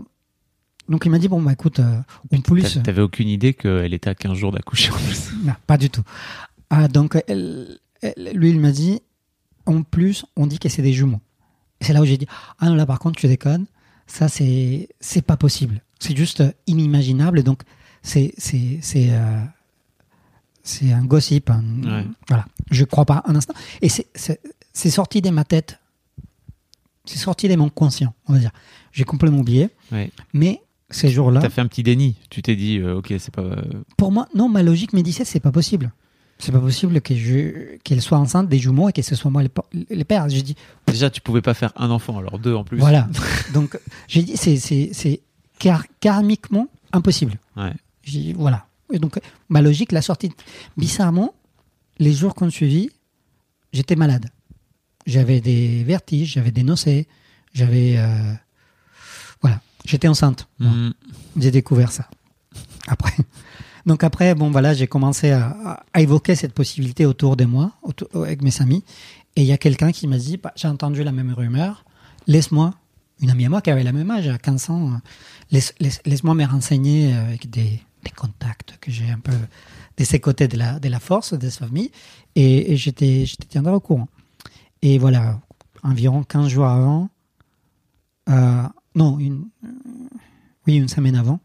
donc 0.88 1.04
il 1.04 1.10
m'a 1.10 1.18
dit, 1.18 1.28
bon, 1.28 1.40
bah 1.40 1.52
écoute, 1.52 1.78
euh, 1.78 2.00
en 2.34 2.40
plus. 2.40 2.74
T'a- 2.74 2.80
T'avais 2.80 3.02
aucune 3.02 3.28
idée 3.28 3.54
qu'elle 3.54 3.94
était 3.94 4.10
à 4.10 4.14
15 4.14 4.36
jours 4.36 4.50
d'accoucher 4.50 4.90
en 4.90 4.96
plus. 4.96 5.30
Non, 5.44 5.54
pas 5.66 5.76
du 5.78 5.90
tout. 5.90 6.02
Ah, 6.70 6.88
donc, 6.88 7.16
elle- 7.28 7.78
elle- 8.02 8.30
lui, 8.34 8.50
il 8.50 8.58
m'a 8.60 8.72
dit, 8.72 9.00
en 9.66 9.82
plus, 9.82 10.24
on 10.36 10.46
dit 10.46 10.58
que 10.58 10.68
c'est 10.68 10.82
des 10.82 10.92
jumeaux. 10.92 11.20
C'est 11.80 11.92
là 11.92 12.00
où 12.00 12.04
j'ai 12.04 12.16
dit, 12.16 12.26
ah 12.58 12.66
non, 12.66 12.74
là, 12.74 12.86
par 12.86 12.98
contre, 12.98 13.20
tu 13.20 13.28
déconnes. 13.28 13.66
Ça, 14.08 14.26
c'est, 14.28 14.88
c'est 15.00 15.22
pas 15.22 15.36
possible. 15.36 15.80
C'est 16.00 16.16
juste 16.16 16.40
euh, 16.40 16.50
inimaginable. 16.66 17.42
Donc, 17.44 17.62
c'est, 18.02 18.32
c'est, 18.38 18.78
c'est, 18.82 19.08
euh, 19.10 19.40
c'est 20.62 20.92
un 20.92 21.04
gossip. 21.04 21.50
un- 21.50 21.62
Ouais. 21.84 22.06
Voilà. 22.28 22.46
Je 22.70 22.84
crois 22.84 23.04
pas 23.04 23.22
un 23.26 23.36
instant. 23.36 23.54
Et 23.82 23.88
c'est, 23.88 24.08
sorti 24.74 25.20
de 25.22 25.30
ma 25.30 25.44
tête. 25.44 25.78
C'est 27.04 27.18
sorti 27.18 27.48
de 27.48 27.56
mon 27.56 27.68
conscient, 27.70 28.14
on 28.26 28.32
va 28.34 28.38
dire. 28.38 28.50
J'ai 28.92 29.04
complètement 29.04 29.38
oublié. 29.40 29.68
Ouais. 29.92 30.10
Mais 30.32 30.60
ces 30.90 31.08
jours-là. 31.10 31.40
T'as 31.40 31.48
fait 31.50 31.60
un 31.60 31.66
petit 31.66 31.82
déni. 31.82 32.16
Tu 32.30 32.42
t'es 32.42 32.56
dit, 32.56 32.78
euh, 32.78 32.96
ok, 32.96 33.14
c'est 33.18 33.30
pas. 33.34 33.56
Pour 33.96 34.10
moi, 34.12 34.26
non, 34.34 34.48
ma 34.48 34.62
logique 34.62 34.92
me 34.94 35.00
disait 35.02 35.24
c'est 35.24 35.40
pas 35.40 35.52
possible. 35.52 35.92
C'est 36.40 36.52
pas 36.52 36.60
possible 36.60 37.00
que 37.00 37.16
je 37.16 37.76
qu'elle 37.82 38.00
soit 38.00 38.18
enceinte 38.18 38.48
des 38.48 38.58
jumeaux 38.58 38.88
et 38.88 38.92
que 38.92 39.02
ce 39.02 39.14
soit 39.16 39.30
moi 39.30 39.42
les, 39.42 39.50
les 39.90 40.04
pères. 40.04 40.28
J'ai 40.28 40.42
dit 40.42 40.54
Déjà, 40.86 41.10
tu 41.10 41.20
pouvais 41.20 41.42
pas 41.42 41.54
faire 41.54 41.72
un 41.76 41.90
enfant, 41.90 42.18
alors 42.18 42.38
deux 42.38 42.54
en 42.54 42.62
plus. 42.64 42.78
voilà. 42.78 43.08
Donc 43.54 43.76
j'ai 44.06 44.22
dit 44.22 44.36
c'est 44.36 44.56
c'est 44.56 44.90
c'est 44.92 45.20
car- 45.58 45.84
karmiquement 46.00 46.68
impossible. 46.92 47.38
Ouais. 47.56 47.72
J'ai 48.02 48.20
dit 48.20 48.32
voilà. 48.34 48.66
Et 48.92 48.98
donc 48.98 49.18
ma 49.48 49.60
logique 49.62 49.90
l'a 49.92 50.00
sortie. 50.02 50.30
Bizarrement, 50.76 51.34
les 51.98 52.12
jours 52.12 52.34
qu'on 52.36 52.50
suivi, 52.50 52.90
j'étais 53.72 53.96
malade. 53.96 54.26
J'avais 55.06 55.40
des 55.40 55.82
vertiges, 55.84 56.32
j'avais 56.34 56.50
des 56.52 56.62
nausées, 56.62 57.08
j'avais 57.52 57.94
euh, 57.98 58.32
voilà, 59.42 59.60
j'étais 59.84 60.06
enceinte. 60.08 60.46
Hmm. 60.60 60.90
J'ai 61.36 61.50
découvert 61.50 61.90
ça. 61.90 62.08
Après. 62.86 63.12
Donc 63.88 64.04
après, 64.04 64.34
bon 64.34 64.50
voilà, 64.50 64.74
j'ai 64.74 64.86
commencé 64.86 65.30
à, 65.30 65.82
évoquer 65.96 66.34
cette 66.34 66.52
possibilité 66.52 67.06
autour 67.06 67.36
de 67.36 67.46
moi, 67.46 67.72
avec 68.12 68.42
mes 68.42 68.60
amis. 68.60 68.84
Et 69.34 69.40
il 69.40 69.46
y 69.46 69.52
a 69.52 69.56
quelqu'un 69.56 69.92
qui 69.92 70.06
m'a 70.06 70.18
dit, 70.18 70.36
bah, 70.36 70.52
j'ai 70.56 70.68
entendu 70.68 71.02
la 71.02 71.10
même 71.10 71.32
rumeur, 71.32 71.86
laisse-moi, 72.26 72.74
une 73.22 73.30
amie 73.30 73.46
à 73.46 73.48
moi 73.48 73.62
qui 73.62 73.70
avait 73.70 73.84
la 73.84 73.92
même 73.92 74.10
âge, 74.10 74.28
à 74.28 74.36
15 74.36 74.68
ans, 74.68 74.88
euh, 74.88 74.96
laisse, 75.50 75.74
laisse, 75.80 76.02
laisse-moi 76.04 76.34
me 76.34 76.44
renseigner 76.44 77.14
avec 77.14 77.48
des, 77.48 77.82
contacts 78.14 78.78
que 78.80 78.90
j'ai 78.90 79.10
un 79.10 79.18
peu 79.18 79.32
de 79.96 80.04
ces 80.04 80.18
côtés 80.18 80.48
de 80.48 80.56
la, 80.56 80.78
de 80.78 80.88
la 80.88 81.00
force, 81.00 81.34
de 81.34 81.48
sa 81.48 81.66
famille. 81.66 81.90
Et, 82.36 82.72
et 82.72 82.76
j'étais, 82.76 83.24
j'étais 83.24 83.46
tiendrai 83.46 83.72
au 83.72 83.80
courant. 83.80 84.08
Et 84.82 84.98
voilà, 84.98 85.40
environ 85.82 86.24
15 86.24 86.48
jours 86.48 86.66
avant, 86.66 87.08
euh, 88.28 88.62
non, 88.94 89.18
une, 89.18 89.46
euh, 89.64 89.68
oui, 90.66 90.76
une 90.76 90.88
semaine 90.88 91.16
avant, 91.16 91.40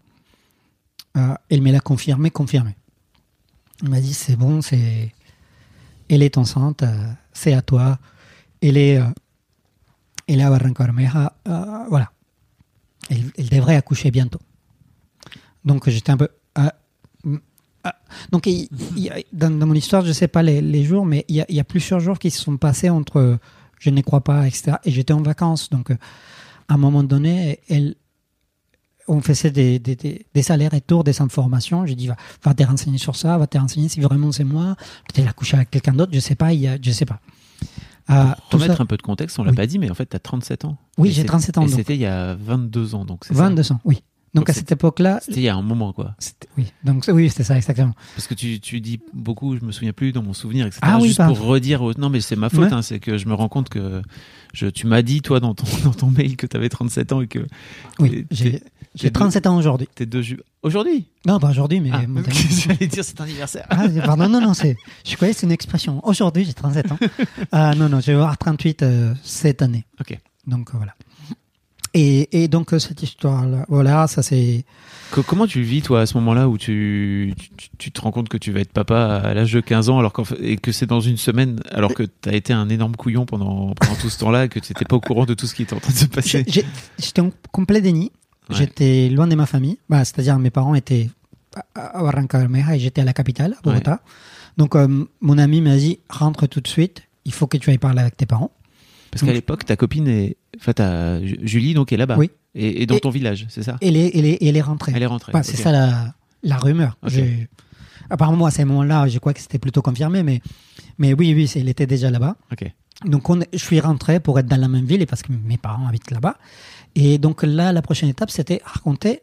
euh, 1.18 1.36
elle 1.50 1.62
me 1.62 1.72
l'a 1.72 1.80
confirmé, 1.80 2.32
confirmé. 2.32 2.76
Elle 3.82 3.90
m'a 3.90 4.00
dit 4.00 4.14
c'est 4.14 4.36
bon, 4.36 4.62
c'est, 4.62 5.12
elle 6.10 6.24
est 6.24 6.38
enceinte, 6.38 6.84
euh, 6.84 7.12
c'est 7.34 7.54
à 7.54 7.62
toi. 7.62 8.00
Elle 8.62 8.78
est, 8.78 8.98
euh, 8.98 9.06
elle 10.28 10.40
est 10.40 10.44
à 10.44 10.50
Barrancabermeja, 10.50 11.34
euh, 11.48 11.86
voilà. 11.90 12.12
Elle, 13.10 13.50
devrait 13.50 13.76
accoucher 13.76 14.12
bientôt. 14.12 14.40
Donc 15.66 15.90
j'étais 15.90 16.12
un 16.12 16.18
peu. 16.18 16.30
ah, 16.56 16.74
mm, 17.24 17.38
ah. 17.84 17.96
donc 18.32 18.48
dans, 19.34 19.68
mon 19.68 19.74
histoire, 19.74 20.06
je 20.06 20.14
sais 20.14 20.28
pas 20.28 20.42
les, 20.42 20.84
jours, 20.84 21.06
mais 21.06 21.26
il 21.28 21.36
y, 21.36 21.42
a, 21.42 21.46
il 21.50 21.56
y 21.56 21.60
a 21.60 21.66
plusieurs 21.66 22.00
jours 22.00 22.20
qui 22.20 22.32
se 22.32 22.42
sont 22.42 22.58
passés 22.58 22.90
entre 22.90 23.40
je 23.80 23.90
ne 23.90 24.02
crois 24.02 24.22
pas, 24.22 24.48
etc. 24.48 24.78
Et 24.86 24.92
j'étais 24.92 25.12
en 25.12 25.22
vacances, 25.22 25.70
donc 25.70 25.92
à 25.92 25.98
un 26.70 26.78
moment 26.78 27.04
donné, 27.04 27.60
elle, 27.68 27.96
on 29.08 29.22
faisait 29.22 29.52
des, 29.52 29.80
des, 29.80 29.96
des, 29.96 30.26
des 30.34 30.52
allers-retours, 30.52 31.04
des 31.04 31.22
informations. 31.22 31.86
J'ai 31.86 31.96
dit, 31.96 32.08
va, 32.08 32.16
va 32.44 32.54
te 32.54 32.64
renseigner 32.64 32.98
sur 32.98 33.16
ça, 33.16 33.38
va 33.38 33.48
te 33.48 33.58
renseigner 33.58 33.90
si 33.90 34.00
vraiment 34.00 34.32
c'est 34.32 34.44
moi. 34.44 34.76
Peut-être 35.08 35.26
il 35.26 35.28
a 35.28 35.34
couché 35.34 35.56
avec 35.58 35.70
quelqu'un 35.72 35.94
d'autre, 35.94 36.12
je 36.14 36.20
sais 36.20 36.36
pas, 36.36 36.54
il 36.54 36.62
y 36.62 36.68
a, 36.68 36.78
je 36.82 36.92
sais 36.92 37.06
pas. 37.06 37.20
Euh, 38.10 38.26
Pour 38.26 38.50
tout 38.50 38.58
mettre 38.58 38.78
ça- 38.78 38.84
un 38.84 38.86
peu 38.86 38.98
de 38.98 39.02
contexte, 39.02 39.40
on 39.40 39.44
l'a 39.44 39.52
Oui. 39.52 39.56
pas 39.56 39.66
dit, 39.66 39.80
mais 39.80 39.90
en 39.90 39.94
fait, 39.96 40.08
tu 40.08 40.16
as 40.16 40.20
37 40.20 40.66
ans. 40.66 40.78
Oui, 40.98 41.12
j'ai 41.12 41.22
c'est- 41.22 41.28
37 41.28 41.58
ans, 41.58 41.66
Et 41.66 41.70
c'était 41.70 41.96
il 41.96 42.02
y 42.02 42.06
a 42.06 42.36
22 42.36 42.96
ans, 42.96 43.06
donc 43.06 43.24
c'est 43.26 43.34
ça 43.34 43.40
22 43.44 43.72
ans, 43.72 43.80
oui. 43.86 43.96
Donc, 44.34 44.46
Donc 44.48 44.50
à 44.50 44.54
cette 44.54 44.72
époque-là, 44.72 45.20
C'était 45.22 45.42
il 45.42 45.44
y 45.44 45.48
a 45.50 45.56
un 45.56 45.62
moment, 45.62 45.94
quoi. 45.94 46.16
oui, 46.58 46.74
donc 46.84 47.06
oui, 47.08 47.30
c'était 47.30 47.44
ça 47.44 47.56
exactement. 47.56 47.94
Parce 48.16 48.26
que 48.28 48.34
tu, 48.34 48.60
tu 48.60 48.82
dis 48.82 49.00
beaucoup, 49.14 49.56
je 49.56 49.64
me 49.64 49.72
souviens 49.72 49.94
plus 49.94 50.12
dans 50.12 50.24
mon 50.24 50.34
souvenir, 50.34 50.66
etc. 50.66 50.80
Ah 50.82 50.98
oui, 51.00 51.06
Juste 51.10 51.18
pardon. 51.18 51.36
pour 51.36 51.46
redire, 51.46 51.84
aux- 51.84 51.94
non 51.94 52.10
mais 52.10 52.20
c'est 52.20 52.36
ma 52.36 52.50
faute, 52.50 52.62
Ouais. 52.62 52.74
hein, 52.74 52.82
c'est 52.82 53.00
que 53.00 53.20
je 53.20 53.28
me 53.28 53.36
rends 53.36 53.48
compte 53.48 53.70
que 53.70 54.02
je, 54.54 54.66
tu 54.66 54.88
m'as 54.88 55.04
dit 55.04 55.22
toi 55.22 55.40
dans 55.40 55.54
ton, 55.54 55.66
dans 55.86 55.94
ton 55.94 56.10
mail 56.10 56.36
que 56.36 56.48
tu 56.48 56.58
avais 56.58 56.68
37 56.70 57.12
ans 57.14 57.22
et 57.22 57.28
que 57.28 57.46
Oui, 58.00 58.26
t'es- 58.28 58.64
j'ai 58.96 59.02
t'es- 59.02 59.08
j'ai 59.08 59.10
deux- 59.10 59.20
37 59.20 59.48
ans 59.48 59.58
aujourd'hui. 59.58 59.88
t'es 59.96 60.06
deux 60.06 60.22
ju- 60.22 60.40
aujourd'hui? 60.62 61.08
Non, 61.26 61.40
pas 61.40 61.50
aujourd'hui, 61.50 61.80
mais. 61.80 61.90
Ah, 61.94 62.00
dernier- 62.06 62.32
j'allais 62.68 62.88
dire 62.88 63.04
c'est 63.04 63.20
anniversaire. 63.22 63.66
Ah, 63.70 63.86
pardon, 64.06 64.30
non, 64.30 64.42
non, 64.42 64.54
c'est, 64.54 64.76
je 65.06 65.16
que 65.16 65.34
c'est 65.34 65.44
une 65.46 65.52
expression. 65.52 66.00
Aujourd'hui, 66.06 66.46
j'ai 66.46 66.54
37 66.54 66.92
ans. 66.92 66.98
Ah, 67.52 67.74
non, 67.76 67.90
non, 67.90 68.00
je 68.00 68.08
vais 68.08 68.14
avoir 68.14 68.38
38 68.38 68.84
euh, 68.84 69.14
cette 69.24 69.62
année. 69.62 69.86
Ok. 70.00 70.18
Donc, 70.48 70.70
euh, 70.70 70.78
voilà. 70.78 70.94
Et, 71.96 72.44
et 72.44 72.48
donc, 72.48 72.74
euh, 72.74 72.80
cette 72.80 73.04
histoire-là, 73.04 73.66
voilà, 73.70 74.08
ça 74.08 74.24
c'est. 74.24 74.66
Co- 75.12 75.22
Comment 75.22 75.46
tu 75.46 75.60
le 75.60 75.66
vis 75.66 75.84
toi 75.84 76.02
à 76.02 76.06
ce 76.08 76.16
moment-là 76.18 76.50
où 76.50 76.58
tu, 76.58 77.36
tu, 77.38 77.70
tu 77.78 77.92
te 77.92 78.02
rends 78.02 78.10
compte 78.12 78.30
que 78.30 78.38
tu 78.38 78.52
vas 78.52 78.62
être 78.62 78.72
papa 78.74 79.22
à 79.24 79.34
l'âge 79.36 79.54
de 79.54 79.60
15 79.60 79.90
ans 79.90 80.00
alors 80.00 80.12
fait- 80.26 80.42
et 80.42 80.58
que 80.58 80.72
c'est 80.72 80.88
dans 80.88 81.02
une 81.02 81.18
semaine 81.18 81.60
alors 81.70 81.94
que 81.94 82.02
tu 82.02 82.30
as 82.30 82.34
été 82.34 82.52
un 82.52 82.68
énorme 82.70 82.96
couillon 82.96 83.28
pendant, 83.28 83.76
pendant 83.76 83.96
tout 84.02 84.10
ce 84.10 84.18
temps-là 84.18 84.46
et 84.46 84.50
que 84.50 84.58
tu 84.60 84.72
n'étais 84.72 84.86
pas 84.86 84.96
au 84.96 85.02
courant 85.02 85.26
de 85.26 85.36
tout 85.36 85.46
ce 85.46 85.54
qui 85.54 85.62
était 85.62 85.76
en 85.76 85.80
train 85.80 85.94
de 85.94 85.98
se 85.98 86.06
passer? 86.06 86.44
J'étais 86.98 87.22
en 87.22 87.30
complet 87.52 87.80
déni. 87.80 88.12
Ouais. 88.50 88.56
J'étais 88.58 89.10
loin 89.10 89.28
de 89.28 89.36
ma 89.36 89.46
famille. 89.46 89.78
Bah, 89.90 90.04
C'est-à-dire, 90.06 90.38
mes 90.40 90.50
parents 90.50 90.76
étaient 90.76 91.10
à 91.56 91.98
à 92.00 92.02
Barranca 92.04 92.40
Bermeja 92.40 92.76
et 92.76 92.80
j'étais 92.80 93.02
à 93.02 93.06
la 93.06 93.14
capitale, 93.14 93.56
à 93.58 93.62
Bogota. 93.62 94.02
Donc, 94.58 94.76
euh, 94.76 95.06
mon 95.22 95.38
ami 95.38 95.62
m'a 95.62 95.76
dit 95.78 96.00
rentre 96.10 96.48
tout 96.48 96.62
de 96.62 96.68
suite, 96.68 97.04
il 97.26 97.34
faut 97.34 97.48
que 97.48 97.58
tu 97.58 97.70
ailles 97.70 97.78
parler 97.78 98.02
avec 98.02 98.18
tes 98.18 98.26
parents. 98.26 98.52
Parce 99.12 99.24
qu'à 99.24 99.32
l'époque 99.34 99.64
ta 99.66 99.76
copine 99.76 100.08
est, 100.08 100.38
enfin 100.60 100.74
ta 100.74 101.24
Ju- 101.24 101.38
Julie 101.44 101.74
donc 101.76 101.94
est 101.94 101.98
là-bas. 101.98 102.18
Oui. 102.18 102.32
Et, 102.56 102.82
et 102.82 102.86
dans 102.88 102.96
Et- 102.96 103.00
ton 103.00 103.12
village, 103.12 103.46
c'est 103.50 103.62
ça? 103.64 103.78
Elle 103.82 103.96
est, 103.98 104.12
elle 104.16 104.26
est, 104.26 104.38
elle 104.42 104.58
est 104.58 104.62
rentrée. 104.62 104.92
Elle 104.96 105.04
est 105.04 105.08
rentrée. 105.08 105.32
Bah, 105.32 105.44
c'est 105.44 105.58
ça 105.58 105.72
la, 105.72 106.14
la 106.44 106.58
rumeur. 106.58 106.98
Ok. 107.04 107.10
J'ai- 107.12 107.48
Apparemment, 108.10 108.46
à 108.48 108.52
ce 108.52 108.62
moment-là, 108.64 109.08
je 109.08 109.18
crois 109.20 109.34
que 109.34 109.40
c'était 109.40 109.60
plutôt 109.60 109.82
confirmé, 109.82 110.24
mais, 110.24 110.42
mais 110.98 111.14
oui, 111.14 111.34
oui, 111.34 111.50
il 111.56 111.70
était 111.70 111.88
déjà 111.88 112.12
là-bas. 112.12 112.36
Donc, 113.06 113.30
on, 113.30 113.40
je 113.52 113.58
suis 113.58 113.80
rentré 113.80 114.20
pour 114.20 114.38
être 114.40 114.46
dans 114.48 114.58
la 114.60 114.68
même 114.68 114.86
ville 114.86 115.02
et 115.02 115.06
parce 115.06 115.22
que 115.24 115.32
mes 115.32 115.58
parents 115.58 115.88
habitent 115.88 116.12
là-bas. 116.12 116.36
Et 116.96 117.18
donc 117.18 117.44
là, 117.44 117.72
la 117.74 117.82
prochaine 117.82 118.10
étape, 118.10 118.30
c'était 118.30 118.62
raconter, 118.64 119.22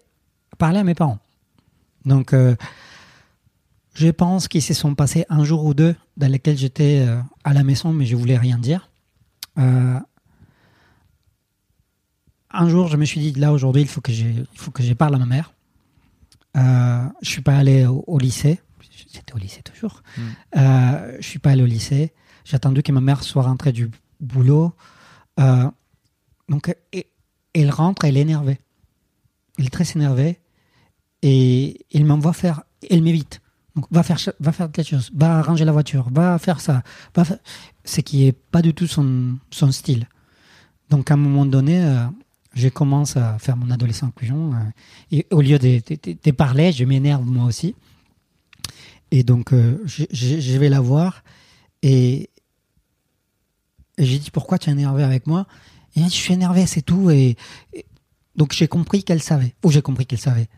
parler 0.58 0.78
à 0.78 0.84
mes 0.84 0.94
parents. 0.94 1.18
Donc, 2.04 2.32
euh, 2.32 2.56
je 3.94 4.08
pense 4.08 4.48
qu'ils 4.48 4.62
se 4.62 4.74
sont 4.74 4.94
passés 4.94 5.24
un 5.28 5.44
jour 5.44 5.64
ou 5.64 5.74
deux 5.74 5.94
dans 6.16 6.30
lesquels 6.30 6.56
j'étais 6.58 7.04
euh, 7.06 7.20
à 7.44 7.52
la 7.52 7.62
maison, 7.62 7.92
mais 7.92 8.06
je 8.06 8.16
voulais 8.16 8.38
rien 8.38 8.58
dire. 8.58 8.88
Euh, 9.58 9.98
un 12.52 12.68
jour, 12.68 12.88
je 12.88 12.96
me 12.96 13.04
suis 13.04 13.20
dit, 13.20 13.32
là, 13.38 13.52
aujourd'hui, 13.52 13.82
il 13.82 13.88
faut 13.88 14.00
que 14.00 14.12
j'ai- 14.12 14.30
il 14.52 14.58
faut 14.58 14.70
que 14.72 14.82
je 14.82 14.92
parle 14.94 15.14
à 15.14 15.18
ma 15.18 15.26
mère. 15.26 15.52
Euh, 16.56 17.06
je 17.22 17.28
suis 17.30 17.42
pas 17.42 17.56
allé 17.56 17.86
au, 17.86 18.02
au 18.06 18.18
lycée. 18.18 18.60
J'étais 19.12 19.32
au 19.34 19.38
lycée 19.38 19.62
toujours. 19.62 20.02
Mm. 20.16 20.20
Euh, 20.56 21.16
je 21.20 21.26
suis 21.26 21.38
pas 21.38 21.50
allé 21.50 21.62
au 21.62 21.66
lycée. 21.66 22.12
J'ai 22.44 22.56
attendu 22.56 22.82
que 22.82 22.90
ma 22.90 23.00
mère 23.00 23.22
soit 23.22 23.42
rentrée 23.42 23.72
du 23.72 23.90
boulot. 24.20 24.72
Donc, 26.48 26.74
et- 26.92 27.06
elle 27.54 27.70
rentre, 27.70 28.04
elle 28.04 28.16
est 28.16 28.20
énervée. 28.20 28.58
Elle 29.58 29.66
est 29.66 29.70
très 29.70 29.90
énervée. 29.94 30.38
Et 31.22 31.86
elle 31.92 32.04
m'envoie 32.04 32.32
faire. 32.32 32.62
Elle 32.88 33.02
m'évite. 33.02 33.40
Donc, 33.76 33.86
va 33.90 34.02
faire, 34.02 34.18
va 34.40 34.52
faire 34.52 34.70
quelque 34.70 34.88
chose. 34.88 35.10
Va 35.14 35.42
ranger 35.42 35.64
la 35.64 35.72
voiture. 35.72 36.08
Va 36.10 36.38
faire 36.38 36.60
ça. 36.60 36.82
Va. 37.14 37.24
Ce 37.84 38.00
qui 38.00 38.26
est 38.26 38.32
pas 38.32 38.62
du 38.62 38.74
tout 38.74 38.86
son, 38.86 39.38
style. 39.70 40.06
Donc, 40.88 41.10
à 41.10 41.14
un 41.14 41.18
moment 41.18 41.46
donné, 41.46 41.84
euh, 41.84 42.06
je 42.54 42.68
commence 42.68 43.16
à 43.16 43.38
faire 43.38 43.56
mon 43.56 43.70
adolescent 43.70 44.10
couillon. 44.10 44.54
euh, 44.54 44.58
et 45.12 45.26
au 45.30 45.40
lieu 45.40 45.58
de, 45.58 46.30
parler, 46.30 46.72
je 46.72 46.84
m'énerve 46.84 47.24
moi 47.24 47.44
aussi. 47.44 47.74
Et 49.10 49.24
donc, 49.24 49.52
euh, 49.52 49.82
je 49.86 50.58
vais 50.58 50.68
la 50.68 50.80
voir. 50.80 51.22
Et, 51.82 52.30
et 53.98 54.06
j'ai 54.06 54.18
dit, 54.18 54.30
pourquoi 54.30 54.58
tu 54.58 54.70
es 54.70 54.72
énervé 54.72 55.02
avec 55.02 55.26
moi? 55.26 55.46
Et 55.96 56.00
elle 56.00 56.06
dit, 56.06 56.10
je 56.14 56.20
suis 56.20 56.34
énervé, 56.34 56.66
c'est 56.66 56.82
tout. 56.82 57.10
Et, 57.10 57.36
et- 57.72 57.84
donc, 58.36 58.52
j'ai 58.52 58.68
compris 58.68 59.02
qu'elle 59.04 59.22
savait. 59.22 59.54
Ou 59.64 59.70
j'ai 59.70 59.82
compris 59.82 60.06
qu'elle 60.06 60.20
savait. 60.20 60.48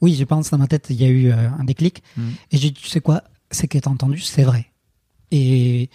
Oui, 0.00 0.14
je 0.14 0.24
pense 0.24 0.50
dans 0.50 0.58
ma 0.58 0.66
tête, 0.66 0.86
il 0.90 0.96
y 1.00 1.04
a 1.04 1.08
eu 1.08 1.30
euh, 1.30 1.50
un 1.58 1.64
déclic. 1.64 2.02
Mhm. 2.16 2.32
Et 2.52 2.56
j'ai 2.56 2.70
dit, 2.70 2.80
tu 2.80 2.88
sais 2.88 3.00
quoi? 3.00 3.22
Ce 3.52 3.66
que 3.66 3.78
tu 3.78 3.86
as 3.88 3.90
entendu, 3.92 4.18
c'est 4.20 4.42
vrai. 4.44 4.66
Et 5.30 5.90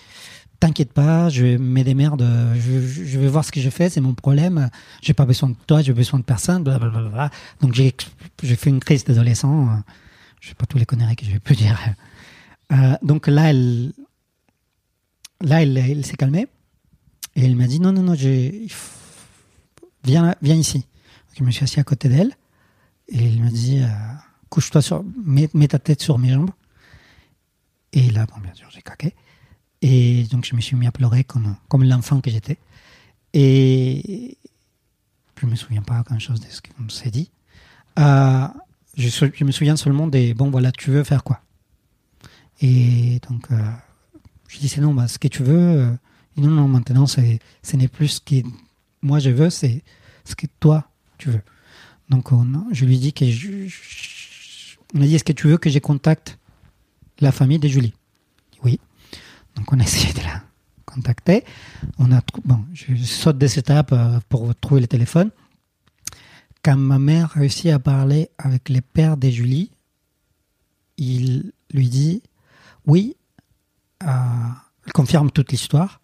t'inquiète 0.60 0.94
pas, 0.94 1.30
je 1.30 1.58
me 1.58 1.84
démerde, 1.84 2.26
je, 2.56 2.80
je- 2.88 3.04
je 3.04 3.20
vais 3.20 3.28
voir 3.28 3.44
ce 3.44 3.52
que 3.52 3.60
je 3.60 3.70
fais, 3.70 3.90
c'est 3.90 4.02
mon 4.02 4.14
problème. 4.14 4.70
J'ai 5.02 5.14
pas 5.14 5.26
besoin 5.26 5.50
de 5.50 5.56
toi, 5.68 5.82
j'ai 5.82 5.94
besoin 5.94 6.20
de 6.20 6.26
personne. 6.26 6.64
blablabla. 6.64 7.30
Donc 7.62 7.74
j'ai 7.74 7.94
j'ai 8.44 8.56
fait 8.56 8.70
une 8.70 8.80
crise 8.80 9.04
d'adolescent. 9.04 9.68
euh, 9.68 9.76
Je 10.42 10.50
sais 10.50 10.56
pas 10.56 10.66
tous 10.68 10.78
les 10.78 10.86
conneries 10.86 11.16
que 11.16 11.26
je 11.26 11.38
peux 11.40 11.56
dire. 11.56 11.80
Euh, 12.72 12.96
donc 13.02 13.28
là, 13.28 13.50
elle, 13.50 13.92
là, 15.42 15.62
elle, 15.62 15.78
elle 15.78 16.06
s'est 16.06 16.16
calmée 16.18 16.48
et 17.36 17.44
elle 17.44 17.56
m'a 17.56 17.68
dit 17.68 17.80
non, 17.80 17.92
non, 17.92 18.02
non, 18.02 18.14
viens, 20.04 20.36
viens 20.42 20.56
ici. 20.56 20.80
Donc, 20.80 21.38
je 21.40 21.44
me 21.44 21.52
suis 21.52 21.64
assis 21.64 21.80
à 21.80 21.84
côté 21.84 22.08
d'elle 22.10 22.34
et 23.10 23.26
elle 23.28 23.42
m'a 23.42 23.50
dit 23.50 23.82
euh, 23.82 23.88
couche-toi 24.50 24.82
sur, 24.82 25.04
mets, 25.24 25.68
ta 25.68 25.80
tête 25.80 26.02
sur 26.02 26.18
mes 26.18 26.34
jambes. 26.34 26.52
Et 27.92 28.10
là, 28.12 28.26
bon, 28.26 28.40
bien 28.42 28.54
sûr, 28.54 28.70
j'ai 28.72 28.82
craqué. 28.82 29.14
Et 29.82 30.24
donc, 30.32 30.46
je 30.46 30.56
me 30.56 30.62
suis 30.62 30.76
mis 30.76 30.88
à 30.88 30.92
pleurer 30.92 31.24
comme, 31.24 31.56
comme 31.68 31.84
l'enfant 31.84 32.22
que 32.22 32.32
j'étais. 32.32 32.58
Et 33.34 34.38
je 35.40 35.46
me 35.46 35.56
souviens 35.56 35.82
pas 35.82 36.02
grand-chose 36.04 36.40
de 36.40 36.48
ce 36.48 36.62
qu'on 36.62 36.90
s'est 36.90 37.12
dit. 37.12 37.32
Euh, 38.00 38.48
je, 38.98 39.44
me 39.44 39.52
souviens 39.52 39.76
seulement 39.76 40.08
des 40.08 40.34
bon, 40.34 40.50
voilà, 40.50 40.72
tu 40.72 40.90
veux 40.90 41.04
faire 41.04 41.24
quoi? 41.24 41.42
Et 42.62 43.20
donc, 43.30 43.52
euh, 43.52 43.62
je 44.48 44.60
dis 44.60 44.70
c'est 44.70 44.80
non, 44.80 44.94
bah, 44.94 45.10
ce 45.10 45.20
que 45.20 45.28
tu 45.28 45.44
veux. 45.44 45.98
Non, 46.38 46.50
non, 46.50 46.68
maintenant, 46.68 47.06
ce 47.08 47.22
n'est 47.76 47.88
plus 47.88 48.08
ce 48.10 48.22
que 48.22 48.48
moi 49.02 49.20
je 49.20 49.30
veux, 49.30 49.50
c'est 49.50 49.84
ce 50.26 50.36
que 50.36 50.48
toi 50.60 50.90
tu 51.18 51.30
veux. 51.30 51.42
Donc, 52.10 52.32
on- 52.32 52.66
je 52.72 52.86
lui 52.86 52.98
dis 53.00 53.14
que 53.14 53.26
je, 53.30 53.68
a 54.96 55.00
dit 55.00 55.16
est-ce 55.16 55.24
que 55.24 55.34
tu 55.34 55.48
veux 55.48 55.58
que 55.58 55.70
je 55.70 55.80
contacte 55.80 56.38
la 57.20 57.32
famille 57.32 57.60
de 57.60 57.68
Julie? 57.68 57.94
Oui. 58.64 58.80
Donc, 59.56 59.72
on 59.72 59.80
a 59.80 59.84
essayé 59.90 60.14
de 60.14 60.20
la 60.22 60.44
contacter. 60.86 61.44
On 61.98 62.12
a 62.12 62.22
bon, 62.44 62.66
je 62.74 62.96
saute 63.04 63.38
des 63.38 63.58
étapes 63.58 63.92
euh, 63.94 64.20
pour 64.30 64.54
trouver 64.56 64.82
le 64.82 64.88
téléphone. 64.88 65.32
Quand 66.64 66.78
ma 66.78 67.00
mère 67.00 67.30
réussit 67.32 67.68
à 67.68 67.80
parler 67.80 68.30
avec 68.38 68.70
les 68.70 68.82
pères 68.82 69.18
de 69.18 69.30
Julie, 69.30 69.72
il 70.98 71.52
lui 71.74 71.90
dit 71.90 72.24
oui, 72.88 73.16
euh, 74.04 74.08
il 74.88 74.94
confirme 74.94 75.32
toute 75.32 75.52
l'histoire. 75.52 76.02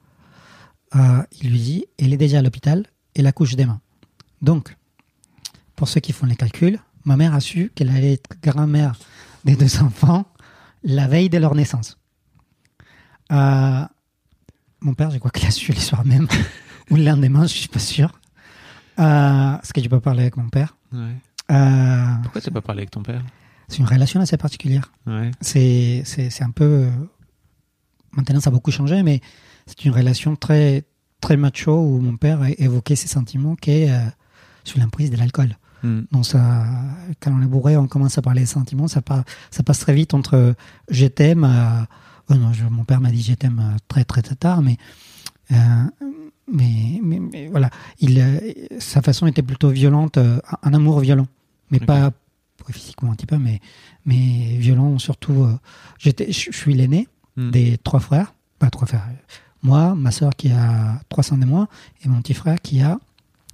Euh, 0.96 1.24
il 1.42 1.52
lui 1.52 1.60
dit 1.60 1.86
elle 1.98 2.14
est 2.14 2.18
déjà 2.18 2.40
à 2.40 2.42
l'hôpital 2.42 2.86
et 3.16 3.22
la 3.22 3.32
couche 3.32 3.56
demain. 3.56 3.80
Donc, 4.42 4.76
pour 5.76 5.88
ceux 5.88 6.00
qui 6.02 6.12
font 6.12 6.26
les 6.26 6.36
calculs, 6.36 6.80
ma 7.06 7.16
mère 7.18 7.34
a 7.34 7.40
su 7.40 7.72
qu'elle 7.76 7.90
allait 7.90 8.14
être 8.14 8.30
grand-mère 8.42 8.96
des 9.46 9.56
deux 9.56 9.82
enfants 9.82 10.26
la 10.84 11.08
veille 11.08 11.30
de 11.30 11.38
leur 11.38 11.56
naissance. 11.56 11.98
Euh, 13.32 13.84
mon 14.82 14.94
père, 14.94 15.12
je 15.12 15.18
crois 15.20 15.32
qu'il 15.32 15.48
a 15.48 15.52
su 15.52 15.72
le 15.72 15.80
soir 15.80 16.04
même, 16.06 16.28
ou 16.90 16.96
le 16.96 17.04
lendemain, 17.04 17.44
je 17.44 17.54
suis 17.54 17.68
pas 17.68 17.80
sûr. 17.80 18.20
Euh, 19.00 19.58
Est-ce 19.62 19.74
que 19.74 19.80
tu 19.80 19.90
peux 19.90 20.00
parler 20.00 20.22
avec 20.22 20.38
mon 20.38 20.50
père? 20.50 20.76
Ouais. 20.92 21.16
Euh, 21.52 22.06
Pourquoi 22.24 22.42
t'as 22.42 22.52
pas 22.52 22.62
parlé 22.62 22.82
avec 22.82 22.92
ton 22.92 23.04
père? 23.04 23.22
C'est 23.68 23.78
une 23.78 23.86
relation 23.86 24.20
assez 24.20 24.38
particulière. 24.38 24.92
Ouais. 25.08 25.32
C'est 25.40 26.02
c'est- 26.06 26.30
c'est 26.30 26.44
un 26.44 26.52
peu... 26.52 26.66
euh, 26.66 26.92
Maintenant, 28.14 28.42
ça 28.42 28.50
a 28.50 28.52
beaucoup 28.54 28.72
changé, 28.72 29.04
mais 29.04 29.22
c'est 29.66 29.86
une 29.86 29.92
relation 29.92 30.36
très, 30.36 30.84
très 31.22 31.38
macho 31.38 31.74
où 31.74 32.00
mon 32.00 32.18
père 32.18 32.42
a 32.42 32.50
évoqué 32.52 32.96
ses 32.96 33.08
sentiments 33.08 33.56
qui 33.56 33.72
est 33.72 33.92
euh, 33.92 34.00
sous 34.64 34.80
l'emprise 34.80 35.12
de 35.12 35.18
l'alcool. 35.18 35.58
Hmm. 35.84 36.02
Donc 36.12 36.26
ça, 36.26 36.66
quand 37.20 37.32
on 37.34 37.42
est 37.42 37.48
bourré, 37.48 37.76
on 37.78 37.88
commence 37.88 38.18
à 38.18 38.22
parler 38.22 38.42
des 38.42 38.48
sentiments, 38.48 38.88
ça, 38.88 39.02
part- 39.02 39.24
ça 39.50 39.64
passe 39.64 39.80
très 39.80 39.94
vite 39.94 40.14
entre 40.14 40.54
je 40.90 41.08
t'aime, 41.08 41.44
à- 41.44 41.88
oh 42.30 42.36
non, 42.36 42.54
je- 42.54 42.66
mon 42.66 42.84
père 42.84 43.02
m'a 43.02 43.10
dit 43.12 43.22
je 43.24 43.34
t'aime 43.34 43.60
euh, 43.60 43.78
très, 43.88 44.04
très 44.04 44.22
très 44.22 44.36
tard, 44.36 44.62
mais 44.62 44.78
euh, 45.52 45.56
mais, 46.52 47.00
mais, 47.02 47.20
mais 47.20 47.48
voilà, 47.48 47.70
il, 48.00 48.20
euh, 48.20 48.40
sa 48.80 49.02
façon 49.02 49.26
était 49.28 49.42
plutôt 49.42 49.70
violente, 49.70 50.18
euh, 50.18 50.40
un 50.64 50.74
amour 50.74 51.00
violent, 51.00 51.28
mais 51.72 51.80
pas 51.80 52.12
physiquement 52.70 53.12
un 53.12 53.16
petit 53.16 53.26
peu, 53.26 53.38
mais 53.38 53.60
mais 54.06 54.56
violent 54.58 54.98
surtout. 55.00 55.44
euh, 55.44 55.58
j'étais, 55.98 56.32
je 56.32 56.52
je 56.52 56.58
suis 56.58 56.74
l'aîné 56.74 57.08
Hmm. 57.38 57.50
des 57.52 57.78
trois 57.78 58.02
frères, 58.02 58.34
pas 58.60 58.70
trois 58.70 58.86
frères, 58.86 59.08
moi, 59.64 59.96
ma 59.96 60.12
soeur 60.12 60.32
qui 60.36 60.52
a 60.52 61.00
300 61.10 61.38
de 61.38 61.46
moins 61.46 61.68
et 62.04 62.08
mon 62.10 62.22
petit 62.22 62.34
frère 62.34 62.60
qui 62.62 62.82
a 62.82 62.98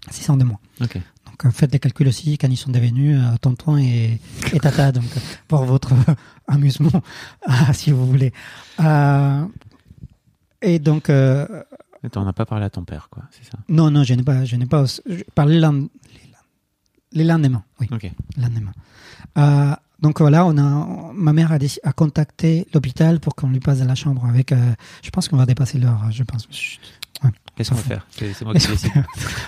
600 0.09 0.37
de 0.37 0.43
moins. 0.45 0.59
Ok. 0.81 0.95
Donc 1.25 1.45
euh, 1.45 1.51
faites 1.51 1.71
les 1.73 1.79
calculs 1.79 2.07
aussi 2.07 2.37
quand 2.37 2.47
ils 2.49 2.55
sont 2.57 2.71
devenus 2.71 3.19
euh, 3.19 3.35
tonton 3.41 3.77
et, 3.77 4.19
et 4.53 4.59
tata, 4.59 4.91
donc 4.91 5.03
euh, 5.15 5.19
pour 5.47 5.65
votre 5.65 5.93
amusement, 6.47 7.01
ah, 7.45 7.73
si 7.73 7.91
vous 7.91 8.05
voulez. 8.07 8.31
Et 10.61 10.79
donc, 10.79 11.09
Attends, 11.09 12.21
on 12.21 12.25
n'a 12.25 12.33
pas 12.33 12.45
parlé 12.45 12.65
à 12.65 12.69
ton 12.69 12.83
père, 12.83 13.09
quoi, 13.11 13.23
c'est 13.31 13.43
ça? 13.49 13.57
Non, 13.69 13.91
non, 13.91 14.03
je 14.03 14.13
n'ai 14.13 14.23
pas, 14.23 14.45
je 14.45 14.55
n'ai 14.55 14.65
pas 14.65 14.85
je 14.85 15.23
parlais 15.35 15.55
les, 15.55 15.59
lend- 15.59 15.87
les 17.11 17.23
lendemains, 17.23 17.63
oui, 17.79 17.87
Ok. 17.91 18.09
lendemain. 18.37 18.71
Euh, 19.37 19.75
donc 20.01 20.19
voilà, 20.19 20.45
on 20.45 20.57
a, 20.57 21.11
ma 21.13 21.33
mère 21.33 21.51
a, 21.51 21.93
contacté 21.93 22.67
l'hôpital 22.73 23.19
pour 23.19 23.35
qu'on 23.35 23.49
lui 23.49 23.59
passe 23.59 23.79
dans 23.79 23.85
la 23.85 23.95
chambre 23.95 24.25
avec. 24.25 24.51
euh, 24.51 24.73
je 25.03 25.09
pense 25.09 25.27
qu'on 25.27 25.37
va 25.37 25.45
dépasser 25.45 25.77
l'heure, 25.79 26.01
je 26.11 26.23
pense. 26.23 26.47
Qu'est-ce 27.55 27.69
qu'on 27.71 27.75
va 27.77 27.81
faire? 27.81 28.07
C'est 28.11 28.41
moi 28.43 28.53
qui 28.53 28.67
décide. 28.67 28.91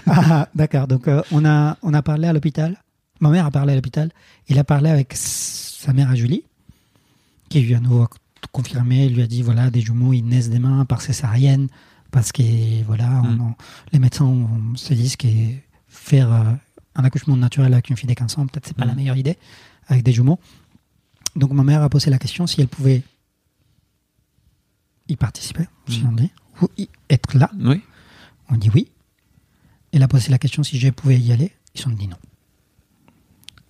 ah, 0.07 0.47
d'accord. 0.55 0.87
Donc 0.87 1.07
euh, 1.07 1.21
on 1.31 1.45
a 1.45 1.77
on 1.83 1.93
a 1.93 2.01
parlé 2.01 2.27
à 2.27 2.33
l'hôpital. 2.33 2.77
Ma 3.19 3.29
mère 3.29 3.45
a 3.45 3.51
parlé 3.51 3.73
à 3.73 3.75
l'hôpital. 3.75 4.11
Il 4.47 4.57
a 4.57 4.63
parlé 4.63 4.89
avec 4.89 5.13
sa 5.15 5.93
mère 5.93 6.09
à 6.09 6.15
Julie, 6.15 6.43
qui 7.49 7.59
lui 7.61 7.75
a 7.75 7.79
nouveau 7.79 8.07
confirmé. 8.51 9.05
Il 9.05 9.13
lui 9.15 9.21
a 9.21 9.27
dit 9.27 9.43
voilà 9.43 9.69
des 9.69 9.81
jumeaux 9.81 10.13
ils 10.13 10.23
naissent 10.25 10.49
des 10.49 10.57
mains 10.59 10.83
par 10.85 11.01
césarienne 11.01 11.67
parce 12.09 12.31
que 12.31 12.41
voilà 12.87 13.21
on- 13.23 13.27
Mm. 13.33 13.41
on- 13.41 13.55
les 13.93 13.99
médecins 13.99 14.25
on- 14.25 14.75
se 14.75 14.95
disent 14.95 15.15
que 15.17 15.27
faire 15.87 16.33
euh, 16.33 16.43
un 16.95 17.03
accouchement 17.03 17.35
naturel 17.37 17.71
avec 17.73 17.91
une 17.91 17.97
fille 17.97 18.09
de 18.09 18.15
15 18.15 18.39
ans 18.39 18.47
peut-être 18.47 18.65
c'est 18.65 18.75
pas 18.75 18.85
Mm. 18.85 18.89
la 18.89 18.95
meilleure 18.95 19.17
idée 19.17 19.37
avec 19.89 20.03
des 20.03 20.13
jumeaux. 20.13 20.39
Donc 21.35 21.51
ma 21.51 21.63
mère 21.63 21.83
a 21.83 21.89
posé 21.89 22.09
la 22.09 22.17
question 22.17 22.47
si 22.47 22.61
elle 22.61 22.67
pouvait 22.69 23.03
y 25.07 25.15
participer, 25.15 25.65
si 25.87 26.01
Mm. 26.03 26.07
on 26.07 26.11
dit, 26.13 26.31
ou 26.61 26.67
y 26.77 26.87
être 27.09 27.35
là. 27.37 27.49
Oui. 27.59 27.81
On 28.49 28.55
dit 28.55 28.69
oui. 28.73 28.91
Elle 29.91 30.03
a 30.03 30.07
posé 30.07 30.29
la 30.29 30.37
question 30.37 30.63
si 30.63 30.79
je 30.79 30.89
pouvais 30.89 31.19
y 31.19 31.31
aller. 31.31 31.51
Ils 31.75 31.81
sont 31.81 31.89
dit 31.89 32.07
non. 32.07 32.17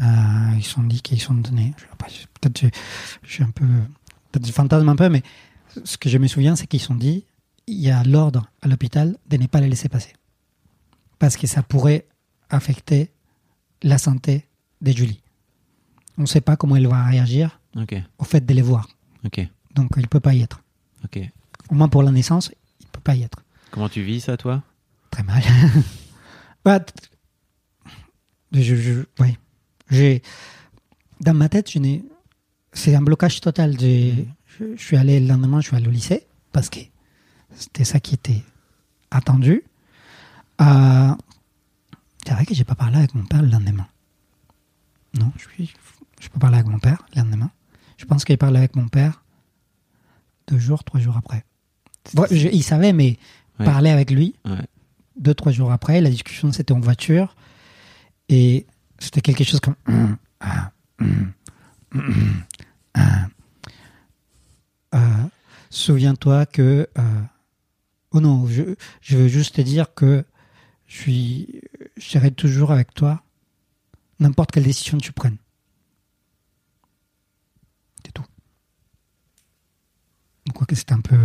Euh, 0.01 0.55
ils 0.57 0.63
sont 0.63 0.83
dit 0.83 1.01
qu'ils 1.01 1.21
sont 1.21 1.33
donnés. 1.33 1.73
Peut-être 2.41 2.61
je, 2.61 2.67
je 3.23 3.33
suis 3.33 3.43
un 3.43 3.51
peu. 3.51 3.65
Peut-être 4.31 4.45
je 4.47 4.51
fantasme 4.51 4.87
un 4.89 4.95
peu, 4.95 5.09
mais 5.09 5.23
ce 5.83 5.97
que 5.97 6.09
je 6.09 6.17
me 6.17 6.27
souviens, 6.27 6.55
c'est 6.55 6.67
qu'ils 6.67 6.79
sont 6.81 6.95
dit 6.95 7.25
il 7.67 7.77
y 7.79 7.89
a 7.91 8.03
l'ordre 8.03 8.49
à 8.61 8.67
l'hôpital 8.67 9.17
de 9.27 9.37
ne 9.37 9.47
pas 9.47 9.59
les 9.61 9.69
laisser 9.69 9.89
passer. 9.89 10.13
Parce 11.19 11.35
que 11.37 11.47
ça 11.47 11.61
pourrait 11.63 12.07
affecter 12.49 13.11
la 13.83 13.97
santé 13.97 14.47
de 14.81 14.91
Julie. 14.91 15.21
On 16.19 16.23
ne 16.23 16.27
sait 16.27 16.41
pas 16.41 16.55
comment 16.57 16.75
elle 16.75 16.87
va 16.87 17.03
réagir 17.05 17.59
au 18.19 18.23
fait 18.25 18.45
de 18.45 18.53
les 18.53 18.61
voir. 18.61 18.87
Donc 19.73 19.89
il 19.95 20.01
ne 20.03 20.07
peut 20.07 20.19
pas 20.19 20.33
y 20.35 20.41
être. 20.41 20.61
Au 21.69 21.75
moins 21.75 21.87
pour 21.87 22.03
la 22.03 22.11
naissance, 22.11 22.51
il 22.81 22.85
ne 22.85 22.91
peut 22.91 22.99
pas 23.01 23.15
y 23.15 23.23
être. 23.23 23.41
Comment 23.71 23.89
tu 23.89 24.01
vis 24.03 24.19
ça, 24.21 24.37
toi? 24.37 24.61
Très 25.09 25.23
mal. 25.23 25.41
Bah, 26.65 26.81
je, 28.51 28.75
je, 28.75 28.99
ouais. 29.19 29.37
J'ai, 29.89 30.21
dans 31.21 31.33
ma 31.33 31.47
tête, 31.47 31.71
je 31.71 31.79
n'ai, 31.79 32.03
c'est 32.73 32.93
un 32.95 33.01
blocage 33.01 33.39
total. 33.39 33.79
J'ai- 33.79 34.27
Je, 34.59 34.75
je 34.75 34.83
suis 34.83 34.97
allé 34.97 35.21
le 35.21 35.27
lendemain, 35.27 35.61
je 35.61 35.67
suis 35.67 35.75
allé 35.77 35.87
au 35.87 35.91
lycée 35.91 36.27
parce 36.51 36.69
que 36.69 36.79
c'était 37.55 37.85
ça 37.85 38.01
qui 38.01 38.15
était 38.15 38.43
attendu. 39.09 39.63
Euh, 40.59 41.15
c'est 42.25 42.33
vrai 42.33 42.45
que 42.45 42.53
j'ai 42.53 42.65
pas 42.65 42.75
parlé 42.75 42.97
avec 42.97 43.15
mon 43.15 43.23
père 43.23 43.41
le 43.41 43.47
lendemain. 43.47 43.87
Non, 45.17 45.31
je 45.37 45.47
suis, 45.47 45.73
je 46.19 46.29
peux 46.29 46.39
parler 46.39 46.57
avec 46.57 46.67
mon 46.67 46.79
père 46.79 47.05
le 47.15 47.21
lendemain. 47.21 47.51
Je 47.97 48.05
pense 48.05 48.23
qu'il 48.25 48.37
parlé 48.37 48.57
avec 48.57 48.75
mon 48.75 48.87
père 48.87 49.23
deux 50.47 50.57
jours, 50.59 50.83
trois 50.83 50.99
jours 50.99 51.17
après. 51.17 51.43
Je- 52.31 52.47
il 52.49 52.63
savait, 52.63 52.93
mais 52.93 53.17
Ouais. 53.59 53.65
parler 53.65 53.89
avec 53.89 54.09
lui, 54.09 54.35
Ouais. 54.45 54.65
deux, 55.17 55.33
trois 55.33 55.51
jours 55.51 55.71
après, 55.71 55.99
la 56.01 56.09
discussion 56.09 56.51
c'était 56.51 56.71
en 56.71 56.79
voiture 56.79 57.35
et 58.29 58.65
c'était 58.99 59.21
quelque 59.21 59.43
chose 59.43 59.59
comme 59.59 59.75
Hum, 59.87 60.17
hum, 61.01 61.33
hum. 61.93 62.43
Euh, 64.95 64.99
souviens-toi 65.69 66.45
que 66.47 66.89
euh, 66.97 67.21
oh 68.11 68.19
non 68.21 68.47
je, 68.47 68.75
je 69.01 69.17
veux 69.17 69.27
juste 69.27 69.55
te 69.55 69.61
dire 69.61 69.93
que 69.93 70.25
je 70.87 70.95
suis 71.01 71.61
je 71.97 72.03
serai 72.09 72.31
toujours 72.31 72.71
avec 72.71 72.93
toi 72.95 73.21
n'importe 74.19 74.51
quelle 74.51 74.63
décision 74.63 74.97
tu 74.97 75.11
prennes 75.11 75.37
c'est 78.03 78.11
tout 78.13 78.25
c'est 80.71 80.91
un 80.91 81.01
peu 81.01 81.17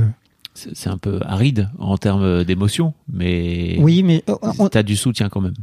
C'est 0.55 0.77
c'est 0.77 0.89
un 0.91 0.99
peu 0.99 1.21
aride 1.25 1.71
en 1.79 1.97
termes 1.99 2.45
d'émotion, 2.45 2.95
mais 3.09 3.77
oui 3.81 4.03
mais 4.03 4.23
on- 4.59 4.69
tu 4.69 4.79
as 4.79 4.83
du 4.83 4.97
soutien 4.97 5.29
quand 5.29 5.41
même. 5.41 5.55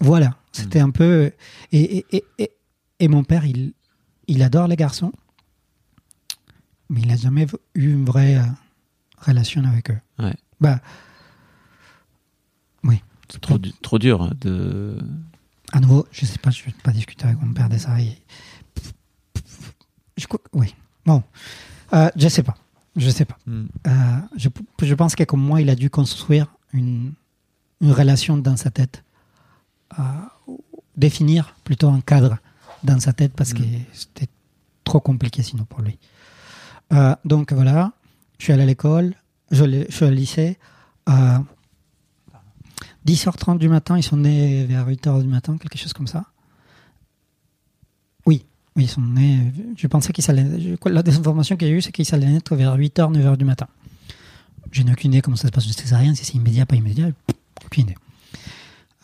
Voilà, 0.00 0.36
c'était 0.52 0.80
un 0.80 0.90
peu. 0.90 1.32
Et, 1.72 1.98
et, 1.98 2.06
et, 2.16 2.24
et, 2.38 2.50
et 3.00 3.08
mon 3.08 3.24
père, 3.24 3.46
il, 3.46 3.72
il 4.26 4.42
adore 4.42 4.66
les 4.68 4.76
garçons, 4.76 5.12
mais 6.90 7.00
il 7.00 7.08
n'a 7.08 7.16
jamais 7.16 7.46
eu 7.74 7.92
une 7.92 8.04
vraie 8.04 8.36
euh, 8.36 8.42
relation 9.18 9.64
avec 9.64 9.90
eux. 9.90 9.98
Ouais. 10.18 10.34
Bah, 10.60 10.80
oui. 12.82 13.00
C'est 13.30 13.40
trop, 13.40 13.56
du- 13.58 13.72
trop 13.82 13.98
dur 13.98 14.30
de. 14.40 14.98
À 15.72 15.80
nouveau, 15.80 16.06
je 16.12 16.26
sais 16.26 16.38
pas, 16.38 16.50
je 16.50 16.60
ne 16.60 16.66
vais 16.66 16.74
pas 16.82 16.92
discuter 16.92 17.24
avec 17.24 17.40
mon 17.40 17.52
père 17.54 17.68
de 17.70 17.78
ça. 17.78 17.98
et- 18.00 18.18
Je, 20.16 20.26
oui. 20.52 20.74
Bon, 21.06 21.22
euh, 21.94 22.10
je 22.16 22.28
sais 22.28 22.42
pas. 22.42 22.56
Je 22.96 23.10
sais 23.10 23.24
pas. 23.24 23.38
Hmm. 23.46 23.66
Euh, 23.86 23.90
je, 24.36 24.48
je 24.82 24.94
pense 24.94 25.14
que 25.16 25.24
comme 25.24 25.42
moi, 25.42 25.60
il 25.60 25.70
a 25.70 25.74
dû 25.74 25.90
construire 25.90 26.46
une, 26.72 27.12
une 27.80 27.92
relation 27.92 28.36
dans 28.38 28.56
sa 28.56 28.70
tête, 28.70 29.04
euh, 29.98 30.02
définir 30.96 31.54
plutôt 31.64 31.88
un 31.88 32.00
cadre 32.00 32.38
dans 32.82 33.00
sa 33.00 33.12
tête 33.12 33.32
parce 33.34 33.52
que 33.52 33.62
c'était 33.92 34.28
trop 34.84 35.00
compliqué 35.00 35.42
sinon 35.42 35.64
pour 35.64 35.80
lui. 35.80 35.98
Euh, 36.92 37.14
donc 37.24 37.52
voilà, 37.52 37.92
je 38.38 38.44
suis 38.44 38.52
allé 38.52 38.62
à 38.62 38.66
l'école, 38.66 39.14
je, 39.50 39.64
je 39.88 39.94
suis 39.94 40.04
au 40.04 40.10
lycée. 40.10 40.58
Euh, 41.08 41.38
10h30 43.06 43.58
du 43.58 43.68
matin, 43.68 43.96
ils 43.98 44.02
sont 44.02 44.16
nés 44.16 44.64
vers 44.64 44.88
8h 44.88 45.22
du 45.22 45.28
matin, 45.28 45.56
quelque 45.58 45.78
chose 45.78 45.92
comme 45.92 46.06
ça. 46.06 46.24
Oui, 48.76 48.84
ils 48.84 48.88
sont 48.88 49.00
nés. 49.00 49.52
Je 49.76 49.86
pensais 49.86 50.12
qu'ils 50.12 50.28
allaient. 50.30 50.76
La 50.86 51.02
désinformation 51.02 51.56
que 51.56 51.64
j'ai 51.64 51.72
eue, 51.72 51.80
c'est 51.80 51.92
qu'ils 51.92 52.12
allaient 52.14 52.26
naître 52.26 52.56
vers 52.56 52.76
8h, 52.76 53.12
9h 53.12 53.36
du 53.36 53.44
matin. 53.44 53.68
Je 54.72 54.82
n'ai 54.82 54.92
aucune 54.92 55.12
idée 55.12 55.22
comment 55.22 55.36
ça 55.36 55.46
se 55.46 55.52
passe 55.52 55.66
une 55.66 55.72
césarienne, 55.72 56.16
si 56.16 56.24
c'est 56.24 56.34
immédiat, 56.34 56.66
pas 56.66 56.74
immédiat, 56.74 57.10
aucune 57.64 57.84
idée. 57.84 57.96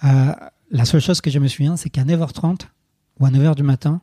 Euh, 0.03 0.35
la 0.71 0.85
seule 0.85 1.01
chose 1.01 1.21
que 1.21 1.31
je 1.31 1.39
me 1.39 1.47
souviens, 1.47 1.77
c'est 1.77 1.91
qu'à 1.91 2.05
9h30 2.05 2.63
ou 3.21 3.27
à 3.27 3.31
9h 3.31 3.55
du 3.55 3.63
matin, 3.63 4.01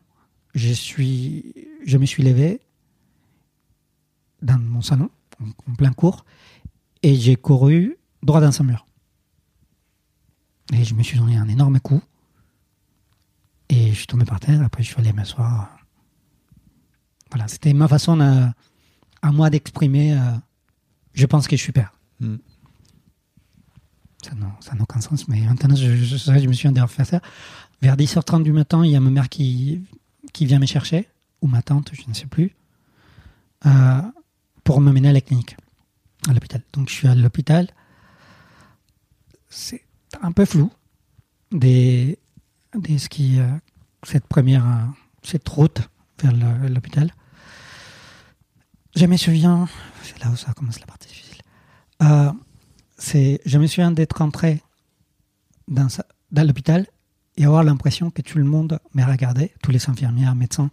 je, 0.55 0.71
suis, 0.71 1.53
je 1.85 1.97
me 1.97 2.05
suis 2.05 2.23
levé 2.23 2.61
dans 4.41 4.57
mon 4.59 4.81
salon, 4.81 5.09
en, 5.41 5.71
en 5.71 5.75
plein 5.75 5.91
cours, 5.91 6.25
et 7.03 7.15
j'ai 7.15 7.35
couru 7.35 7.97
droit 8.23 8.39
dans 8.39 8.61
un 8.61 8.63
mur. 8.63 8.85
Et 10.73 10.83
je 10.83 10.93
me 10.93 11.03
suis 11.03 11.17
donné 11.17 11.35
un 11.37 11.47
énorme 11.47 11.79
coup. 11.79 12.01
Et 13.69 13.89
je 13.89 13.95
suis 13.95 14.07
tombé 14.07 14.25
par 14.25 14.39
terre. 14.39 14.61
Après, 14.63 14.83
je 14.83 14.87
suis 14.89 14.99
allé 14.99 15.13
m'asseoir. 15.13 15.77
Voilà, 17.31 17.47
c'était 17.47 17.73
ma 17.73 17.87
façon 17.87 18.19
à, 18.21 18.53
à 19.21 19.31
moi 19.31 19.49
d'exprimer. 19.49 20.13
euh, 20.13 20.31
je 21.13 21.25
pense 21.25 21.47
que 21.47 21.57
je 21.57 21.61
suis 21.61 21.71
père. 21.73 21.93
Hmm. 22.19 22.37
Ça 24.59 24.75
n'a 24.75 24.81
aucun 24.83 24.99
sens, 24.99 25.27
mais 25.27 25.41
maintenant, 25.41 25.75
je, 25.75 25.95
je, 25.95 26.17
je, 26.17 26.17
je 26.17 26.47
me 26.47 26.53
suis 26.53 26.69
d'ailleurs 26.69 26.91
fait 26.91 27.05
ça. 27.05 27.21
Vers 27.81 27.95
10h30 27.95 28.43
du 28.43 28.51
matin, 28.51 28.83
il 28.83 28.91
y 28.91 28.95
a 28.95 28.99
ma 28.99 29.09
mère 29.09 29.29
qui, 29.29 29.81
qui 30.33 30.45
vient 30.45 30.59
me 30.59 30.65
chercher, 30.65 31.07
ou 31.41 31.47
ma 31.47 31.61
tante, 31.61 31.91
je 31.93 32.01
ne 32.07 32.13
sais 32.13 32.25
plus, 32.25 32.55
euh, 33.65 34.01
pour 34.63 34.81
m'amener 34.81 35.09
à 35.09 35.13
la 35.13 35.21
clinique, 35.21 35.55
à 36.27 36.33
l'hôpital. 36.33 36.61
Donc, 36.73 36.89
je 36.89 36.93
suis 36.93 37.07
à 37.07 37.15
l'hôpital. 37.15 37.69
C'est 39.49 39.83
un 40.21 40.31
peu 40.31 40.45
flou 40.45 40.71
des, 41.51 42.19
des 42.75 42.97
ce 42.97 43.09
qui, 43.09 43.39
euh, 43.39 43.47
cette 44.03 44.27
première, 44.27 44.65
euh, 44.65 44.85
cette 45.23 45.47
route 45.47 45.81
vers 46.21 46.33
l'hôpital. 46.69 47.11
Je 48.95 49.05
me 49.05 49.17
souviens, 49.17 49.67
c'est 50.03 50.19
là 50.23 50.31
où 50.31 50.35
ça 50.35 50.53
commence 50.53 50.79
la 50.79 50.87
partie 50.87 51.07
difficile. 51.09 51.41
Euh, 52.01 52.31
c'est, 52.97 53.39
je 53.45 53.57
me 53.57 53.67
souviens 53.67 53.91
d'être 53.91 54.21
entré 54.21 54.61
dans, 55.67 55.87
dans 56.31 56.47
l'hôpital 56.47 56.87
et 57.35 57.45
avoir 57.45 57.63
l'impression 57.63 58.09
que 58.09 58.21
tout 58.23 58.39
le 58.39 58.43
monde 58.45 58.79
me 58.95 59.03
regardait, 59.03 59.53
tous 59.61 59.71
les 59.71 59.89
infirmières, 59.89 60.33
médecins, 60.33 60.71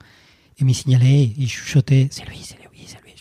et 0.56 0.64
me 0.64 0.72
signalaient 0.72 1.34
et 1.36 1.46
chuchotaient 1.46 2.08
c'est 2.10 2.24
lui, 2.26 2.40
c'est 2.42 2.56
lui, 2.58 2.84
c'est 2.86 3.02
lui. 3.02 3.14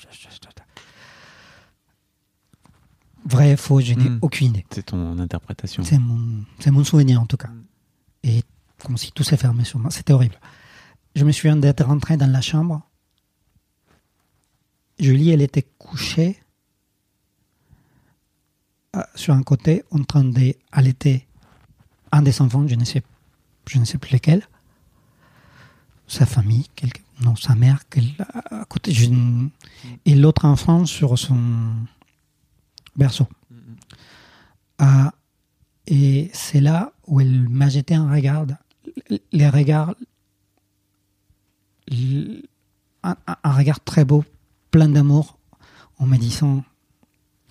Vrai, 3.26 3.56
faux, 3.56 3.80
je 3.80 3.94
n'ai 3.94 4.10
Mm. 4.10 4.20
aucune 4.22 4.48
idée. 4.48 4.66
C'est 4.70 4.84
ton 4.88 5.18
interprétation. 5.18 5.82
C'est 5.84 5.98
mon, 5.98 6.44
c'est 6.60 6.72
mon 6.72 6.84
souvenir 6.84 7.22
en 7.22 7.26
tout 7.26 7.38
cas. 7.38 7.50
Et 8.24 8.44
comme 8.84 8.98
si 8.98 9.12
tout 9.12 9.24
s'est 9.24 9.38
fermé 9.38 9.64
sur 9.64 9.80
moi. 9.80 9.92
C'était 9.92 10.14
horrible. 10.14 10.40
Je 11.16 11.24
me 11.26 11.32
souviens 11.32 11.56
d'être 11.56 11.84
rentré 11.86 12.18
dans 12.18 12.32
la 12.32 12.42
chambre. 12.42 12.82
Julie, 15.00 15.32
elle 15.32 15.42
était 15.42 15.66
couchée 15.78 16.40
euh, 18.96 19.02
sur 19.16 19.34
un 19.34 19.44
côté 19.44 19.84
en 19.92 20.04
train 20.04 20.24
d'allaiter 20.24 21.28
un 22.12 22.22
des 22.22 22.42
enfants, 22.42 22.68
je 22.68 22.76
ne 22.76 22.86
sais 22.86 23.02
je 23.70 23.80
ne 23.80 23.86
sais 23.86 23.98
plus 23.98 24.12
lesquels. 24.12 24.46
Sa 26.08 26.26
famille, 26.26 26.68
non, 27.22 27.36
sa 27.36 27.56
mère, 27.56 27.80
quel- 27.90 28.14
à 28.52 28.66
côté, 28.66 28.92
je 28.92 29.06
ne- 29.10 29.48
et 30.06 30.16
l'autre 30.16 30.46
enfant 30.46 30.86
sur 30.86 31.18
son 31.18 31.74
berceau. 32.96 33.28
Ah, 34.78 35.14
et 35.88 36.30
c'est 36.34 36.60
là 36.60 36.92
où 37.08 37.22
elle 37.22 37.48
m'a 37.50 37.70
jeté 37.70 37.96
un 37.96 38.12
regard, 38.12 38.46
les 39.32 39.50
regards, 39.50 39.96
un, 43.04 43.16
regard 43.44 43.80
très 43.82 44.06
beau, 44.06 44.24
plein 44.72 44.90
d'amour, 44.90 45.38
en 46.00 46.06
me 46.06 46.18
disant, 46.18 46.64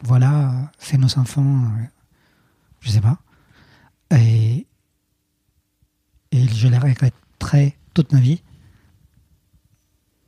voilà, 0.02 0.70
c'est 0.78 0.98
nos 0.98 1.18
enfants, 1.18 1.64
euh, 1.64 1.84
je 2.80 2.90
sais 2.90 3.00
pas. 3.00 3.18
Et, 4.16 4.66
et 6.32 6.48
je 6.48 6.68
les 6.68 6.78
regretterai 6.78 7.76
toute 7.94 8.12
ma 8.12 8.20
vie. 8.20 8.42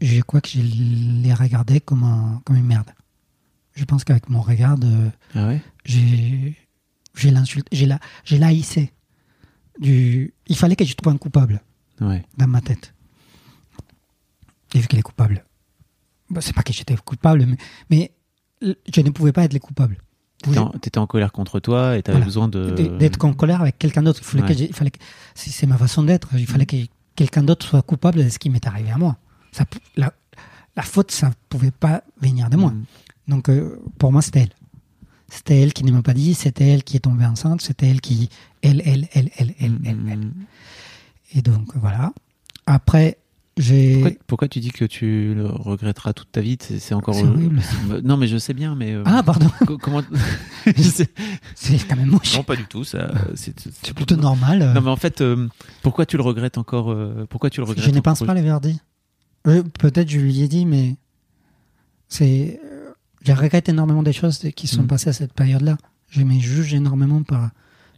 Je 0.01 0.21
crois 0.21 0.41
que 0.41 0.49
je 0.49 0.61
les 0.61 1.33
regardais 1.35 1.81
comme, 1.81 2.03
un- 2.05 2.43
comme 2.45 2.57
une 2.57 2.67
merde. 2.67 2.91
Je 3.75 3.85
pense 3.85 4.05
qu'avec 4.05 4.29
mon 4.29 4.41
regard, 4.43 4.77
euh, 4.85 5.11
Ah 5.35 5.49
ouais? 5.49 5.63
j'ai 5.85 6.57
j'ai 7.17 7.31
l'insulte, 7.31 7.67
j'ai 7.73 7.87
la, 7.87 7.99
j'ai 8.25 8.39
la. 8.39 8.51
Du, 9.81 10.33
il 10.47 10.57
fallait 10.57 10.77
que 10.77 10.85
je 10.85 10.95
trouve 10.95 11.13
un 11.13 11.17
coupable 11.19 11.61
Ouais. 12.01 12.25
dans 12.37 12.47
ma 12.47 12.61
tête. 12.61 12.95
Et 14.75 14.81
vu 14.81 14.87
qu'elle 14.87 14.99
est 15.01 15.03
coupable, 15.03 15.45
bah, 16.31 16.41
c'est 16.41 16.53
pas 16.55 16.63
que 16.63 16.73
j'étais 16.73 16.97
coupable, 16.97 17.47
mais, 17.91 18.13
je 18.63 19.01
ne 19.01 19.11
pouvais 19.11 19.33
pas 19.33 19.45
être 19.45 19.53
le 19.53 19.59
coupable. 19.61 19.99
T'étais 20.43 20.59
en, 20.59 20.69
t'étais 20.71 20.99
en 20.99 21.07
colère 21.07 21.33
contre 21.33 21.59
toi 21.61 21.97
et 21.97 22.03
t'avais 22.03 22.17
Voilà. 22.19 22.27
besoin 22.27 22.49
de. 22.49 22.71
D'être 22.99 23.25
en 23.25 23.33
colère 23.33 23.61
avec 23.63 23.79
quelqu'un 23.79 24.03
d'autre. 24.03 24.21
Il 24.23 24.25
fallait 24.27 24.43
Ouais. 24.43 24.49
que 24.49 24.55
j'ai- 24.55 24.69
il 24.69 24.75
fallait 24.75 24.91
que, 24.91 24.99
c'est 25.35 25.67
ma 25.67 25.79
façon 25.79 26.03
d'être. 26.03 26.29
Il 26.35 26.47
fallait 26.47 26.67
que 26.67 26.77
quelqu'un 27.17 27.43
d'autre 27.43 27.67
soit 27.67 27.83
coupable 27.83 28.23
de 28.25 28.29
ce 28.29 28.39
qui 28.39 28.51
m'est 28.51 28.67
arrivé 28.67 28.91
à 28.91 28.99
moi. 28.99 29.17
Ça, 29.53 29.65
la, 29.97 30.13
la 30.77 30.83
faute, 30.83 31.11
ça 31.13 31.31
pouvait 31.49 31.71
pas 31.71 32.03
venir 32.21 32.51
de 32.51 32.57
moi. 32.57 32.73
Mm. 32.73 32.85
Donc, 33.29 33.49
euh, 33.49 33.81
pour 33.99 34.13
moi, 34.13 34.21
c'était 34.23 34.41
elle. 34.41 34.53
C'était 35.31 35.61
elle 35.63 35.73
qui 35.73 35.85
ne 35.85 35.93
m'a 35.93 36.03
pas 36.03 36.13
dit, 36.15 36.35
c'était 36.35 36.69
elle 36.69 36.85
qui 36.85 36.97
est 36.97 37.01
tombée 37.01 37.25
enceinte, 37.25 37.63
c'était 37.63 37.87
elle 37.89 38.01
qui. 38.01 38.29
Elle, 38.65 38.83
elle, 38.85 39.09
elle, 39.13 39.31
elle, 39.37 39.55
elle, 39.61 39.79
elle, 39.85 39.97
elle. 40.09 40.19
Mm. 40.19 40.33
Et 41.35 41.43
donc, 41.43 41.75
voilà. 41.77 42.13
Après, 42.67 43.19
j'ai. 43.59 43.95
Pourquoi, 43.95 44.11
pourquoi 44.27 44.49
tu 44.49 44.61
dis 44.61 44.71
que 44.73 44.85
tu 44.85 45.35
le 45.35 45.47
regretteras 45.47 46.13
toute 46.13 46.33
ta 46.33 46.41
vie? 46.41 46.57
C'est 46.61 46.95
encore. 46.95 47.15
C'est 47.15 47.25
horrible. 47.25 47.61
Euh, 47.91 48.01
Non, 48.05 48.17
mais 48.17 48.27
je 48.27 48.39
sais 48.39 48.55
bien, 48.55 48.75
mais. 48.75 48.93
euh, 48.95 49.03
Ah, 49.07 49.23
pardon, 49.23 49.49
co- 49.67 49.77
comment. 49.79 50.03
c'est 51.55 51.79
quand 51.89 51.97
même 51.97 52.09
moche. 52.09 52.35
Non, 52.37 52.43
pas 52.43 52.57
du 52.57 52.65
tout. 52.67 52.85
Ça, 52.85 53.11
c'est 53.35 53.55
C'est 53.83 53.95
plutôt 53.95 54.17
normal. 54.17 54.63
euh. 54.63 54.73
Non, 54.73 54.81
mais 54.81 54.91
en 54.91 54.97
fait, 54.97 55.21
euh, 55.21 55.49
pourquoi 55.83 56.07
tu 56.07 56.17
le 56.17 56.23
regrettes 56.23 56.59
encore 56.59 56.91
euh, 56.91 57.27
Pourquoi 57.29 57.51
tu 57.51 57.61
le 57.61 57.67
regrettes 57.67 57.95
Je 57.95 58.01
pense 58.01 58.21
pas 58.23 58.35
les 58.35 58.43
verdi. 58.43 58.81
Peut-être 59.45 60.09
je 60.09 60.19
lui 60.19 60.41
ai 60.41 60.49
dit, 60.49 60.65
mais 60.67 60.97
c'est. 62.09 62.61
euh, 62.65 62.93
Je 63.27 63.33
regrette 63.33 63.69
énormément 63.69 64.03
des 64.03 64.13
choses 64.13 64.39
qui 64.57 64.67
sont 64.67 64.83
Mm. 64.83 64.87
passées 64.87 65.11
à 65.11 65.13
cette 65.13 65.33
période-là. 65.35 65.77
Je 66.11 66.23
me 66.23 66.39
juge 66.39 66.73
énormément 66.75 67.23
par 67.23 67.51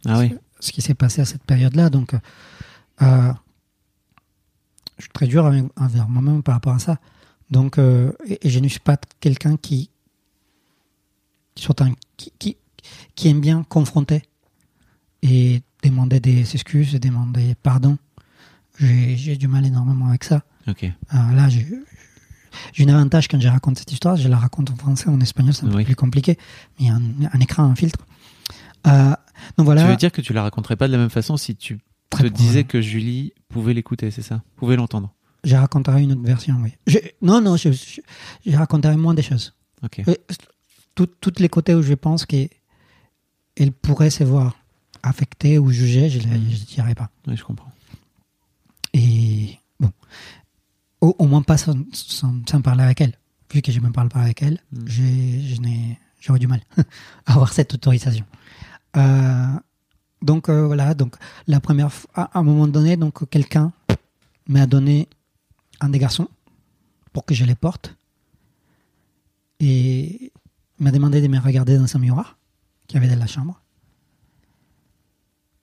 Ah 0.05 0.19
oui. 0.19 0.33
Ce 0.59 0.71
qui 0.71 0.81
s'est 0.81 0.93
passé 0.95 1.21
à 1.21 1.25
cette 1.25 1.43
période-là. 1.43 1.89
Donc, 1.89 2.13
euh, 3.01 3.33
je 4.97 5.03
suis 5.03 5.11
très 5.13 5.27
dur 5.27 5.45
avec- 5.45 5.65
envers 5.75 6.09
moi-même 6.09 6.43
par 6.43 6.55
rapport 6.55 6.73
à 6.73 6.79
ça. 6.79 6.99
Donc, 7.51 7.77
euh, 7.77 8.11
et, 8.25 8.47
et 8.47 8.49
je 8.49 8.59
ne 8.59 8.67
suis 8.67 8.79
pas 8.79 8.97
quelqu'un 9.19 9.57
qui, 9.57 9.89
qui, 11.55 12.57
qui, 13.15 13.27
aime 13.27 13.39
bien 13.41 13.63
confronter 13.63 14.23
et 15.21 15.61
demander 15.83 16.19
des 16.19 16.39
excuses 16.55 16.95
et 16.95 16.99
demander 16.99 17.55
pardon. 17.63 17.97
J'ai 18.79 19.37
du 19.37 19.47
mal 19.47 19.65
énormément 19.65 20.07
avec 20.09 20.23
ça. 20.23 20.43
Alors 21.09 21.31
là, 21.31 21.49
j'ai 21.49 21.65
j'ai 22.73 22.85
un 22.89 22.93
avantage 22.95 23.27
quand 23.27 23.39
je 23.39 23.47
raconte 23.47 23.77
cette 23.77 23.91
histoire, 23.91 24.15
je 24.17 24.27
la 24.27 24.37
raconte 24.37 24.71
en 24.71 24.75
français, 24.75 25.09
en 25.09 25.19
espagnol, 25.21 25.53
c'est 25.53 25.65
un 25.65 25.69
Oui. 25.69 25.77
peu 25.83 25.83
plus 25.85 25.95
compliqué, 25.95 26.37
mais 26.79 26.85
il 26.85 26.87
y 26.87 26.89
a 26.89 26.95
un, 26.95 27.01
un 27.31 27.39
écran, 27.39 27.63
un 27.63 27.75
filtre. 27.75 27.99
Euh, 28.87 29.13
donc 29.57 29.65
voilà. 29.65 29.83
Tu 29.83 29.87
veux 29.89 29.95
dire 29.95 30.11
que 30.11 30.21
tu 30.21 30.33
la 30.33 30.43
raconterais 30.43 30.75
pas 30.75 30.87
de 30.87 30.91
la 30.93 30.97
même 30.97 31.09
façon 31.09 31.37
si 31.37 31.55
tu 31.55 31.79
Très 32.09 32.23
te 32.23 32.29
disais 32.29 32.63
que 32.63 32.81
Julie 32.81 33.33
pouvait 33.49 33.73
l'écouter, 33.73 34.11
c'est 34.11 34.21
ça? 34.21 34.41
Pouvait 34.55 34.75
l'entendre? 34.77 35.13
Je 35.43 35.55
raconterai 35.55 36.03
une 36.03 36.13
autre 36.13 36.23
version, 36.23 36.55
oui. 36.61 36.71
Je- 36.87 36.97
non, 37.21 37.41
non, 37.41 37.57
je, 37.57 37.71
je, 37.71 38.01
je 38.45 38.55
raconterai 38.57 38.95
moins 38.97 39.13
des 39.13 39.21
choses. 39.21 39.53
Ok. 39.83 40.01
Euh, 40.07 40.15
tout- 40.95 41.05
Toutes 41.21 41.39
les 41.39 41.49
côtés 41.49 41.75
où 41.75 41.81
je 41.81 41.93
pense 41.93 42.25
qu'elle 42.25 42.49
pourrait 43.81 44.09
se 44.09 44.23
voir 44.23 44.55
affectée 45.03 45.59
ou 45.59 45.69
jugée, 45.69 46.09
je 46.09 46.19
ne 46.19 46.37
dirai 46.65 46.95
pas. 46.95 47.09
Oui, 47.27 47.35
je 47.37 47.43
comprends. 47.43 47.71
Et 48.93 49.57
bon, 49.79 49.91
au, 51.01 51.15
au 51.19 51.27
moins 51.27 51.41
pas 51.41 51.57
sans, 51.57 51.75
sans, 51.93 52.33
sans 52.49 52.61
parler 52.61 52.83
avec 52.83 53.01
elle. 53.01 53.13
Vu 53.53 53.61
que 53.61 53.71
je 53.71 53.79
ne 53.79 53.85
me 53.87 53.91
parle 53.91 54.09
pas 54.09 54.19
avec 54.21 54.41
elle, 54.41 54.59
Mm. 54.71 54.87
j'ai- 54.87 55.59
n'ai- 55.59 55.99
j'aurais 56.19 56.39
du 56.39 56.47
mal 56.47 56.61
à 57.25 57.33
avoir 57.33 57.53
cette 57.53 57.73
autorisation. 57.73 58.25
Euh, 58.97 59.45
donc 60.21 60.49
euh, 60.49 60.65
voilà, 60.65 60.93
donc 60.93 61.15
la 61.45 61.59
première 61.59 61.91
à 62.15 62.39
un 62.39 62.43
moment 62.43 62.67
donné, 62.67 62.97
donc 62.97 63.29
quelqu'un 63.29 63.71
m'a 64.47 64.65
donné 64.65 65.07
un 65.79 65.89
des 65.89 65.99
garçons 65.99 66.27
pour 67.13 67.25
que 67.25 67.35
je 67.35 67.45
les 67.45 67.55
porte 67.55 67.95
et 69.59 70.31
m'a 70.79 70.91
demandé 70.91 71.21
de 71.21 71.27
me 71.27 71.39
regarder 71.39 71.77
dans 71.77 71.95
un 71.95 71.99
miroir 71.99 72.37
qu'il 72.87 72.99
y 72.99 73.03
avait 73.03 73.13
dans 73.13 73.19
la 73.19 73.27
chambre. 73.27 73.61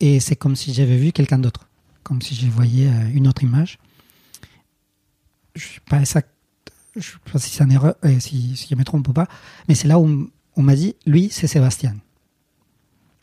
Et 0.01 0.21
c'est 0.21 0.37
comme 0.37 0.57
si 0.57 0.75
j'avais 0.75 0.97
vu 0.97 1.13
quelqu'un 1.13 1.39
d'autre, 1.39 1.69
comme 2.03 2.21
si 2.23 2.35
je 2.35 2.47
voyais 2.49 2.89
euh, 2.89 3.11
une 3.13 3.27
autre 3.27 3.43
image. 3.43 3.79
Je 5.57 5.65
suis 5.65 5.81
pas 5.81 6.01
exact, 6.01 6.31
je 6.97 7.13
sais 7.13 7.19
pas 7.33 7.39
si 7.39 7.51
c'est 7.51 7.65
une 7.65 7.73
erreur, 7.73 7.95
si, 8.19 8.57
si 8.57 8.69
je 8.69 8.75
me 8.75 8.85
trompe 8.85 9.07
ou 9.09 9.13
pas, 9.13 9.29
mais 9.69 9.75
c'est 9.75 9.87
là 9.87 9.99
où 10.01 10.31
on 10.57 10.63
m'a 10.63 10.75
dit, 10.75 10.97
lui 11.07 11.29
c'est 11.31 11.47
Sébastien. 11.47 11.97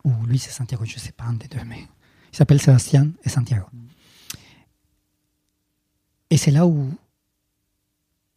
Ou 0.03 0.25
lui 0.25 0.39
c'est 0.39 0.51
Santiago, 0.51 0.85
je 0.85 0.97
sais 0.97 1.11
pas 1.11 1.25
un 1.25 1.33
des 1.33 1.47
deux, 1.47 1.63
mais 1.65 1.87
il 2.31 2.35
s'appelle 2.35 2.61
Sébastien 2.61 3.11
et 3.23 3.29
Santiago. 3.29 3.65
Et 6.29 6.37
c'est 6.37 6.51
là 6.51 6.65
où 6.65 6.93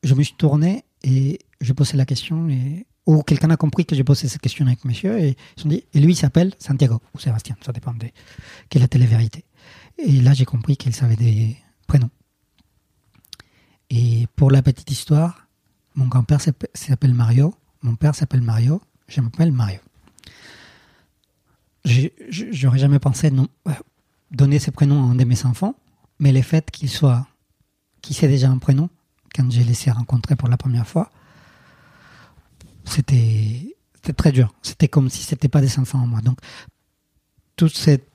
je 0.02 0.14
me 0.14 0.22
suis 0.22 0.34
tourné 0.34 0.84
et 1.02 1.38
je 1.60 1.72
posais 1.72 1.96
la 1.96 2.04
question 2.04 2.48
et 2.48 2.86
ou 3.06 3.22
quelqu'un 3.22 3.50
a 3.50 3.56
compris 3.56 3.84
que 3.84 3.94
j'ai 3.94 4.04
posé 4.04 4.28
cette 4.28 4.40
question 4.40 4.66
avec 4.66 4.84
monsieur 4.84 5.18
et 5.18 5.28
ils 5.28 5.36
se 5.56 5.62
sont 5.62 5.68
dit 5.68 5.84
et 5.92 6.00
lui 6.00 6.12
il 6.12 6.16
s'appelle 6.16 6.54
Santiago 6.58 7.00
ou 7.14 7.18
Sébastien, 7.18 7.56
ça 7.64 7.72
dépend 7.72 7.92
de 7.92 8.06
quelle 8.68 8.82
est 8.82 8.84
la 8.84 8.88
télé-vérité. 8.88 9.44
Et 9.98 10.20
là 10.20 10.32
j'ai 10.32 10.44
compris 10.44 10.76
qu'il 10.76 10.94
savait 10.94 11.16
des 11.16 11.56
prénoms. 11.86 12.10
Et 13.90 14.26
pour 14.36 14.50
la 14.50 14.62
petite 14.62 14.90
histoire, 14.90 15.46
mon 15.94 16.06
grand-père 16.06 16.40
s'appelle 16.40 17.14
Mario, 17.14 17.54
mon 17.82 17.94
père 17.94 18.14
s'appelle 18.14 18.40
Mario, 18.40 18.80
je 19.06 19.20
m'appelle 19.20 19.52
Mario. 19.52 19.78
J'aurais 21.84 22.78
jamais 22.78 22.98
pensé 22.98 23.30
euh, 23.30 23.72
donner 24.30 24.58
ce 24.58 24.70
prénom 24.70 25.02
à 25.02 25.12
un 25.12 25.14
de 25.14 25.24
mes 25.24 25.44
enfants, 25.44 25.74
mais 26.18 26.32
le 26.32 26.42
fait 26.42 26.70
qu'il 26.70 26.88
soit, 26.88 27.26
qu'il 28.00 28.16
sait 28.16 28.28
déjà 28.28 28.48
un 28.48 28.58
prénom, 28.58 28.88
quand 29.34 29.50
j'ai 29.50 29.64
laissé 29.64 29.90
rencontrer 29.90 30.36
pour 30.36 30.48
la 30.48 30.56
première 30.56 30.86
fois, 30.86 31.10
c'était 32.84 33.76
très 34.16 34.32
dur. 34.32 34.54
C'était 34.62 34.88
comme 34.88 35.10
si 35.10 35.22
c'était 35.22 35.48
pas 35.48 35.60
des 35.60 35.78
enfants 35.78 36.00
en 36.00 36.06
moi. 36.06 36.20
Donc, 36.20 36.38
toute 37.56 37.74
cette 37.74 38.08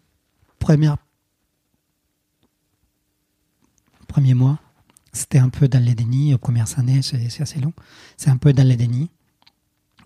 première 0.59 0.97
premier 4.07 4.33
mois, 4.33 4.59
c'était 5.13 5.39
un 5.39 5.49
peu 5.49 5.67
dans 5.67 5.83
les 5.83 5.95
dénis. 5.95 6.33
Aux 6.33 6.37
premières 6.37 6.79
années, 6.79 7.01
c'est 7.01 7.41
assez 7.41 7.59
long. 7.59 7.73
C'est 8.17 8.29
un 8.29 8.37
peu 8.37 8.53
dans 8.53 8.67
les 8.67 8.75
dénis. 8.75 9.09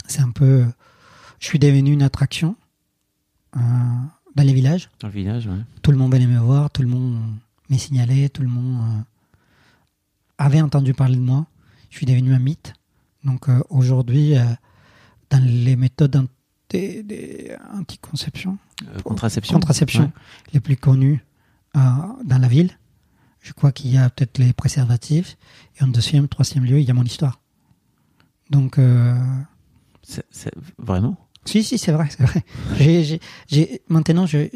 C'est 0.07 0.21
un 0.21 0.31
peu. 0.31 0.65
Je 1.39 1.47
suis 1.47 1.59
devenu 1.59 1.93
une 1.93 2.03
attraction 2.03 2.55
euh, 3.55 3.59
dans 4.35 4.43
les 4.43 4.53
villages. 4.53 4.89
Dans 4.99 5.07
le 5.07 5.13
village, 5.13 5.47
ouais. 5.47 5.59
Tout 5.81 5.91
le 5.91 5.97
monde 5.97 6.11
venait 6.13 6.27
me 6.27 6.39
voir, 6.39 6.69
tout 6.71 6.81
le 6.81 6.87
monde 6.87 7.21
me 7.69 7.77
signalait, 7.77 8.29
tout 8.29 8.41
le 8.41 8.47
monde 8.49 8.81
euh, 8.81 9.01
avait 10.37 10.61
entendu 10.61 10.93
parler 10.93 11.15
de 11.15 11.21
moi. 11.21 11.45
Je 11.89 11.97
suis 11.97 12.05
devenu 12.05 12.33
un 12.33 12.39
mythe. 12.39 12.73
Donc 13.23 13.47
euh, 13.49 13.61
aujourd'hui, 13.69 14.37
euh, 14.37 14.43
dans 15.29 15.43
les 15.43 15.75
méthodes 15.75 16.27
des- 16.69 17.51
Euh, 17.51 17.83
contraception. 18.01 18.57
contraception 19.51 20.03
Ouais. 20.05 20.11
les 20.53 20.59
plus 20.59 20.75
connues 20.75 21.23
euh, 21.77 21.79
dans 22.25 22.37
la 22.39 22.47
ville, 22.47 22.71
je 23.41 23.53
crois 23.53 23.71
qu'il 23.71 23.91
y 23.91 23.97
a 23.97 24.09
peut-être 24.09 24.39
les 24.39 24.53
préservatifs. 24.53 25.37
Et 25.79 25.83
en 25.83 25.87
deuxième, 25.87 26.27
troisième 26.27 26.65
lieu, 26.65 26.79
il 26.79 26.85
y 26.87 26.91
a 26.91 26.93
mon 26.93 27.03
histoire. 27.03 27.39
Donc, 28.49 28.77
euh, 28.79 29.15
Vraiment? 30.77 31.15
Si, 31.45 31.63
si, 31.63 31.77
c'est 31.77 31.91
vrai, 31.91 32.07
c'est 32.09 32.23
vrai. 32.23 32.43
J'ai- 33.47 33.81
maintenant, 33.89 34.25
j'ai 34.25 34.49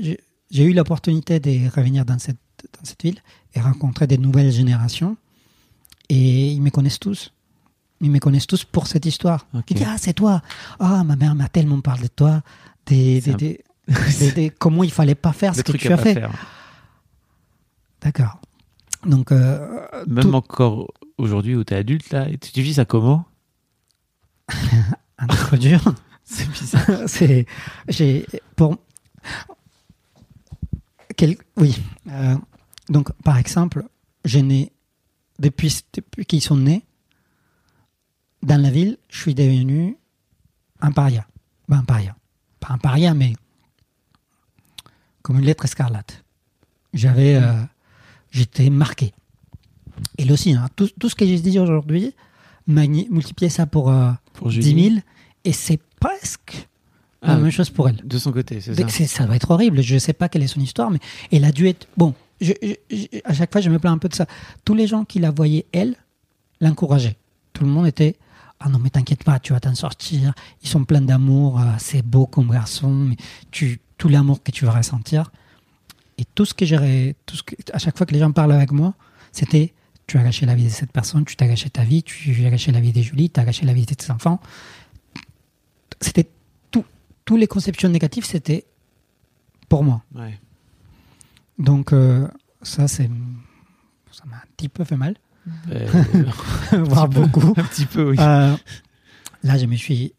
eu 0.51 0.73
l'opportunité 0.73 1.39
de 1.39 1.69
revenir 1.75 2.05
dans 2.05 2.19
cette, 2.19 2.37
dans 2.77 2.83
cette 2.85 3.01
ville 3.03 3.19
et 3.53 3.59
rencontrer 3.61 4.07
des 4.07 4.17
nouvelles 4.17 4.51
générations. 4.51 5.17
Et 6.09 6.51
ils 6.51 6.61
me 6.61 6.69
connaissent 6.69 6.99
tous. 6.99 7.33
Ils 7.99 8.11
me 8.11 8.19
connaissent 8.19 8.47
tous 8.47 8.63
pour 8.63 8.87
cette 8.87 9.05
histoire. 9.05 9.47
Ok. 9.53 9.71
Ils 9.71 9.77
disent, 9.77 9.87
ah, 9.89 9.97
c'est 9.97 10.13
toi. 10.13 10.41
Ah, 10.79 11.03
ma 11.03 11.15
mère 11.15 11.35
m'a 11.35 11.49
tellement 11.49 11.81
parlé 11.81 12.03
de 12.03 12.13
toi. 12.15 12.41
Des, 12.85 13.19
C'est 13.21 13.35
des, 13.35 13.61
un- 13.89 13.93
des- 13.93 14.19
des- 14.19 14.31
des- 14.31 14.49
comment 14.51 14.83
il 14.83 14.91
fallait 14.91 15.15
pas 15.15 15.33
faire 15.33 15.53
ce 15.55 15.61
que 15.63 15.71
tu 15.73 15.91
as 15.91 15.97
fait. 15.97 16.21
D'accord. 18.01 18.39
Donc, 19.05 19.31
euh, 19.31 19.85
Même 20.07 20.23
tout- 20.25 20.33
encore 20.33 20.87
aujourd'hui 21.17 21.55
où 21.55 21.63
t'es 21.63 21.75
adulte, 21.75 22.09
là, 22.11 22.27
tu 22.41 22.51
tu 22.51 22.61
vis 22.61 22.75
ça 22.75 22.85
comment? 22.85 23.25
Un 25.17 25.57
dur. 25.57 25.81
C'est 26.29 26.49
bizarre. 26.49 27.03
c'est 27.07 27.45
j'ai 27.87 28.25
pour 28.57 28.77
quel 31.15 31.37
oui 31.55 31.75
Euh, 32.09 32.35
donc 32.89 33.11
par 33.23 33.37
exemple 33.37 33.85
je 34.25 34.39
n'ai 34.39 34.73
depuis 35.39 35.83
depuis 35.93 36.25
qu'ils 36.25 36.41
sont 36.41 36.57
nés 36.57 36.83
dans 38.43 38.61
la 38.61 38.69
ville 38.69 38.97
je 39.09 39.21
suis 39.21 39.35
devenu 39.35 39.97
un 40.81 40.91
paria. 40.91 41.25
Ben, 41.69 41.77
un 41.77 41.83
paria. 41.85 42.15
Pas 42.59 42.73
un 42.73 42.77
paria 42.77 43.13
mais 43.13 43.33
comme 45.21 45.39
une 45.39 45.45
lettre 45.45 45.63
escarlate. 45.63 46.25
J'avais 46.93 47.35
euh, 47.35 47.63
j'étais 48.31 48.69
marqué. 48.69 49.13
Et 50.17 50.25
là 50.25 50.33
aussi 50.33 50.53
hein, 50.53 50.67
tout, 50.75 50.89
tout 50.99 51.07
ce 51.07 51.15
que 51.15 51.25
j'ai 51.25 51.39
dit 51.39 51.57
aujourd'hui 51.57 52.13
multiplier 52.67 53.49
ça 53.49 53.65
pour 53.65 53.89
euh, 53.89 54.11
Pour 54.33 54.49
10 54.49 54.55
Julie 54.55 54.89
000 54.89 55.01
et 55.45 55.53
c'est 55.53 55.79
presque 55.99 56.67
Ah, 57.21 57.29
la 57.33 57.37
même 57.37 57.51
chose 57.51 57.69
pour 57.71 57.89
elle. 57.89 57.97
De 58.03 58.17
son 58.19 58.31
côté, 58.31 58.61
c'est 58.61 58.73
ça 58.75 59.07
Ça 59.07 59.25
doit 59.25 59.35
être 59.35 59.49
horrible. 59.51 59.81
Je 59.81 59.95
ne 59.95 59.99
sais 59.99 60.13
pas 60.13 60.29
quelle 60.29 60.43
est 60.43 60.47
son 60.47 60.59
histoire, 60.59 60.91
mais 60.91 60.99
elle 61.31 61.43
a 61.45 61.51
dû 61.51 61.67
être. 61.67 61.87
Bon, 61.97 62.13
je- 62.39 62.53
je- 62.61 62.75
je- 62.95 63.05
à 63.25 63.33
chaque 63.33 63.51
fois, 63.51 63.59
je 63.61 63.69
me 63.69 63.79
plains 63.79 63.91
un 63.93 63.97
peu 63.97 64.07
de 64.07 64.13
ça. 64.15 64.27
Tous 64.63 64.75
les 64.75 64.85
gens 64.87 65.03
qui 65.03 65.19
la 65.19 65.31
voyaient, 65.31 65.65
elle, 65.71 65.95
l'encourageaient. 66.61 67.17
Tout 67.53 67.63
le 67.65 67.69
monde 67.71 67.87
était 67.87 68.15
Ah 68.59 68.69
non, 68.69 68.79
mais 68.79 68.89
t'inquiète 68.89 69.23
pas, 69.23 69.37
tu 69.39 69.53
vas 69.53 69.59
t'en 69.59 69.75
sortir. 69.75 70.33
Ils 70.63 70.67
sont 70.67 70.83
pleins 70.83 71.01
d'amour. 71.01 71.59
ah, 71.59 71.75
c'est 71.77 72.01
beau 72.01 72.25
comme 72.25 72.49
garçon. 72.49 72.89
Mais 72.91 73.15
tu, 73.51 73.79
tout 73.99 74.09
l'amour 74.09 74.41
que 74.41 74.49
tu 74.51 74.65
vas 74.65 74.71
ressentir. 74.71 75.31
Et 76.17 76.25
tout 76.33 76.43
ce 76.43 76.55
que 76.55 76.65
que- 76.65 77.55
À 77.73 77.77
chaque 77.77 77.95
fois 77.97 78.07
que 78.07 78.13
les 78.13 78.19
gens 78.19 78.31
parlent 78.31 78.51
avec 78.53 78.71
moi, 78.71 78.93
c'était 79.31 79.73
Tu 80.07 80.17
as 80.17 80.23
gâché 80.23 80.45
la 80.45 80.55
vie 80.55 80.63
de 80.63 80.69
cette 80.69 80.91
personne, 80.93 81.25
tu 81.25 81.35
t'as 81.35 81.47
gâché 81.47 81.69
ta 81.69 81.83
vie, 81.83 82.01
tu 82.01 82.33
as 82.45 82.49
gâché 82.49 82.71
la 82.71 82.79
vie 82.79 82.93
de 82.93 83.01
Julie, 83.01 83.29
tu 83.29 83.39
as 83.41 83.43
gâché 83.43 83.65
la 83.65 83.73
vie 83.73 83.85
de 83.85 83.93
tes 83.93 84.09
enfants. 84.09 84.39
C'était 86.01 86.29
tout. 86.71 86.85
Toutes 87.25 87.39
les 87.39 87.47
conceptions 87.47 87.89
négatives, 87.89 88.25
c'était 88.25 88.65
pour 89.69 89.83
moi. 89.83 90.03
Ouais. 90.15 90.39
Donc, 91.59 91.93
euh, 91.93 92.27
ça, 92.61 92.87
c'est. 92.87 93.09
Ça 94.11 94.23
m'a 94.25 94.37
un 94.37 94.43
petit 94.55 94.69
peu 94.69 94.83
fait 94.83 94.97
mal, 94.97 95.15
Euh, 95.71 95.87
voire 96.83 97.07
beaucoup. 97.09 97.53
un 97.57 97.63
petit 97.63 97.85
peu, 97.85 98.09
oui. 98.11 98.17
Euh, 98.19 98.55
là, 99.43 99.57
je 99.57 99.65
me 99.65 99.75
suis. 99.75 100.13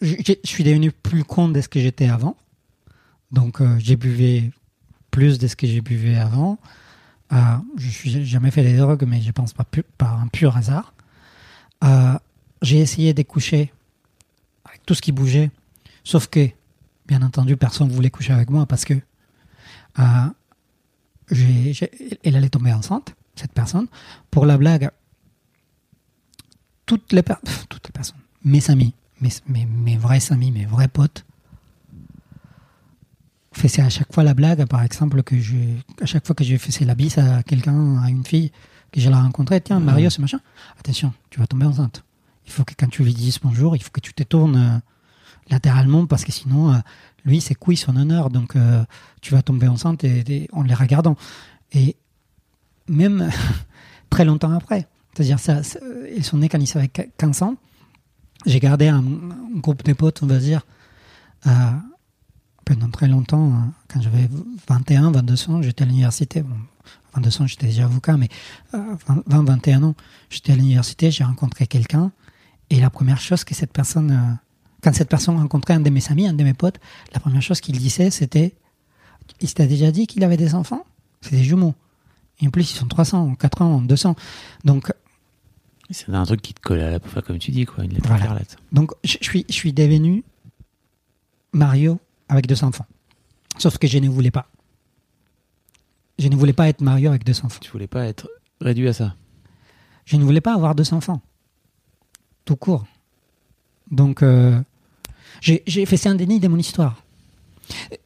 Je, 0.00 0.14
je- 0.26 0.32
je 0.42 0.48
suis 0.48 0.64
devenu 0.64 0.90
plus 0.92 1.24
con 1.24 1.48
de 1.48 1.60
ce 1.60 1.68
que 1.68 1.80
j'étais 1.80 2.08
avant. 2.08 2.36
Donc, 3.32 3.60
j'ai 3.78 3.96
buvé 3.96 4.52
plus 5.10 5.38
de 5.38 5.46
ce 5.48 5.56
que 5.56 5.66
j'ai 5.66 5.80
buvé 5.80 6.16
avant. 6.16 6.58
Je 7.76 7.88
suis 7.88 8.24
jamais 8.24 8.50
fait 8.52 8.62
des 8.62 8.76
drogues, 8.76 9.04
mais 9.08 9.20
je 9.20 9.32
pense 9.32 9.52
pas 9.52 9.64
pu- 9.64 9.82
par 9.98 10.20
un 10.20 10.28
pur 10.28 10.56
hasard. 10.56 10.94
J'ai 12.62 12.78
essayé 12.78 13.12
de 13.14 13.22
coucher 13.22 13.72
tout 14.86 14.94
ce 14.94 15.02
qui 15.02 15.12
bougeait, 15.12 15.50
sauf 16.04 16.26
que, 16.28 16.48
bien 17.06 17.22
entendu, 17.22 17.56
personne 17.56 17.88
voulait 17.90 18.10
coucher 18.10 18.32
avec 18.32 18.50
moi 18.50 18.66
parce 18.66 18.84
que 18.84 18.94
euh, 19.98 20.26
elle 22.22 22.36
allait 22.36 22.48
tomber 22.50 22.72
enceinte, 22.72 23.14
cette 23.34 23.52
personne. 23.52 23.86
Pour 24.30 24.46
la 24.46 24.58
blague, 24.58 24.90
toutes 26.86 27.12
les, 27.12 27.22
per- 27.22 27.34
toutes 27.68 27.86
les 27.86 27.92
personnes, 27.92 28.20
mes 28.44 28.70
amis, 28.70 28.94
mes, 29.20 29.30
mes, 29.46 29.66
mes 29.66 29.96
vrais 29.96 30.32
amis, 30.32 30.50
mes 30.50 30.66
vrais 30.66 30.88
potes, 30.88 31.24
faisaient 33.52 33.82
à 33.82 33.88
chaque 33.88 34.12
fois 34.12 34.22
la 34.24 34.34
blague, 34.34 34.66
par 34.66 34.82
exemple, 34.82 35.22
que 35.22 35.38
je, 35.38 35.56
à 36.02 36.06
chaque 36.06 36.26
fois 36.26 36.34
que 36.34 36.44
je 36.44 36.56
faisais 36.56 36.84
la 36.84 36.94
bise 36.94 37.16
à 37.18 37.42
quelqu'un, 37.42 38.02
à 38.02 38.10
une 38.10 38.24
fille, 38.24 38.52
que 38.92 39.00
je 39.00 39.08
la 39.08 39.20
rencontrais, 39.20 39.60
tiens, 39.60 39.80
Mario, 39.80 40.10
ce 40.10 40.20
machin, 40.20 40.40
attention, 40.78 41.12
tu 41.30 41.40
vas 41.40 41.46
tomber 41.46 41.64
enceinte. 41.66 42.03
Il 42.46 42.52
faut 42.52 42.64
que 42.64 42.74
quand 42.78 42.88
tu 42.88 43.02
lui 43.04 43.14
dises 43.14 43.38
bonjour, 43.42 43.76
il 43.76 43.82
faut 43.82 43.90
que 43.90 44.00
tu 44.00 44.14
te 44.14 44.22
tournes 44.22 44.56
euh, 44.56 44.78
latéralement 45.50 46.06
parce 46.06 46.24
que 46.24 46.32
sinon, 46.32 46.72
euh, 46.72 46.78
lui, 47.24 47.40
c'est 47.40 47.54
couille 47.54 47.76
son 47.76 47.96
honneur. 47.96 48.30
Donc, 48.30 48.56
euh, 48.56 48.84
tu 49.20 49.32
vas 49.32 49.42
tomber 49.42 49.68
enceinte 49.68 50.04
en 50.52 50.62
les 50.62 50.74
regardant. 50.74 51.16
Et 51.72 51.96
même 52.88 53.30
très 54.10 54.24
longtemps 54.24 54.52
après, 54.52 54.86
c'est-à-dire, 55.14 55.38
ça, 55.38 55.60
ils 56.14 56.24
sont 56.24 56.38
nés 56.38 56.48
quand 56.48 56.58
ils 56.58 56.78
avaient 56.78 56.88
15 56.88 57.42
ans. 57.42 57.56
J'ai 58.46 58.60
gardé 58.60 58.88
un, 58.88 59.02
groupe 59.54 59.84
de 59.84 59.92
potes, 59.92 60.22
on 60.22 60.26
va 60.26 60.38
dire, 60.38 60.66
pendant 62.64 62.90
très 62.90 63.08
longtemps. 63.08 63.52
hein. 63.54 63.72
Quand 63.88 64.02
j'avais 64.02 64.28
21, 64.68 65.12
22 65.12 65.50
ans, 65.50 65.62
j'étais 65.62 65.84
à 65.84 65.86
l'université. 65.86 66.42
Bon, 66.42 66.56
22 67.14 67.42
ans, 67.42 67.46
j'étais 67.46 67.66
déjà 67.66 67.84
avocat, 67.84 68.16
mais 68.16 68.28
euh, 68.74 68.96
20, 69.26 69.44
21 69.44 69.82
ans, 69.84 69.94
j'étais 70.30 70.52
à 70.52 70.56
l'université, 70.56 71.10
j'ai 71.10 71.24
rencontré 71.24 71.66
quelqu'un. 71.66 72.10
Et 72.70 72.80
la 72.80 72.90
première 72.90 73.20
chose 73.20 73.44
que 73.44 73.54
cette 73.54 73.72
personne, 73.72 74.10
euh, 74.10 74.34
quand 74.82 74.92
cette 74.94 75.08
personne 75.08 75.36
rencontrait 75.36 75.74
un 75.74 75.80
de 75.80 75.90
mes 75.90 76.06
amis, 76.10 76.26
un 76.26 76.32
de 76.32 76.44
mes 76.44 76.54
potes, 76.54 76.78
la 77.12 77.20
première 77.20 77.42
chose 77.42 77.60
qu'il 77.60 77.78
disait, 77.78 78.10
c'était 78.10 78.54
Il 79.40 79.52
t'a 79.54 79.66
déjà 79.66 79.90
dit 79.90 80.06
qu'il 80.06 80.24
avait 80.24 80.36
des 80.36 80.54
enfants? 80.54 80.84
C'est 81.20 81.32
des 81.36 81.44
jumeaux. 81.44 81.74
Et 82.40 82.46
en 82.46 82.50
plus, 82.50 82.70
ils 82.72 82.76
sont 82.76 82.86
300, 82.88 83.34
400, 83.36 83.82
200. 83.82 84.16
Donc, 84.64 84.92
C'est 85.90 86.08
un 86.12 86.24
truc 86.24 86.42
qui 86.42 86.52
te 86.54 86.60
colle 86.60 86.80
à 86.80 86.90
la 86.90 87.00
peau, 87.00 87.20
comme 87.22 87.38
tu 87.38 87.50
dis, 87.52 87.64
quoi. 87.64 87.84
Une 87.84 87.92
lettre 87.92 88.08
Voilà. 88.08 88.38
donc 88.72 88.92
je, 89.04 89.16
je 89.20 89.24
suis, 89.24 89.44
je 89.48 89.54
suis 89.54 89.72
devenu 89.72 90.24
Mario 91.52 92.00
avec 92.28 92.46
deux 92.46 92.64
enfants. 92.64 92.86
Sauf 93.58 93.78
que 93.78 93.86
je 93.86 93.98
ne 93.98 94.08
voulais 94.08 94.30
pas. 94.32 94.46
Je 96.18 96.28
ne 96.28 96.36
voulais 96.36 96.52
pas 96.52 96.68
être 96.68 96.80
Mario 96.80 97.10
avec 97.10 97.24
deux 97.24 97.38
enfants. 97.44 97.58
Tu 97.60 97.70
voulais 97.70 97.86
pas 97.86 98.04
être 98.06 98.28
réduit 98.60 98.88
à 98.88 98.92
ça. 98.92 99.14
Je 100.04 100.16
ne 100.16 100.24
voulais 100.24 100.40
pas 100.40 100.54
avoir 100.54 100.74
deux 100.74 100.92
enfants. 100.92 101.20
Tout 102.44 102.56
court. 102.56 102.86
Donc, 103.90 104.22
euh, 104.22 104.60
j'ai 105.40 105.62
fait 105.86 105.96
c'est 105.96 106.08
un 106.08 106.14
déni 106.14 106.40
de 106.40 106.48
mon 106.48 106.58
histoire. 106.58 107.02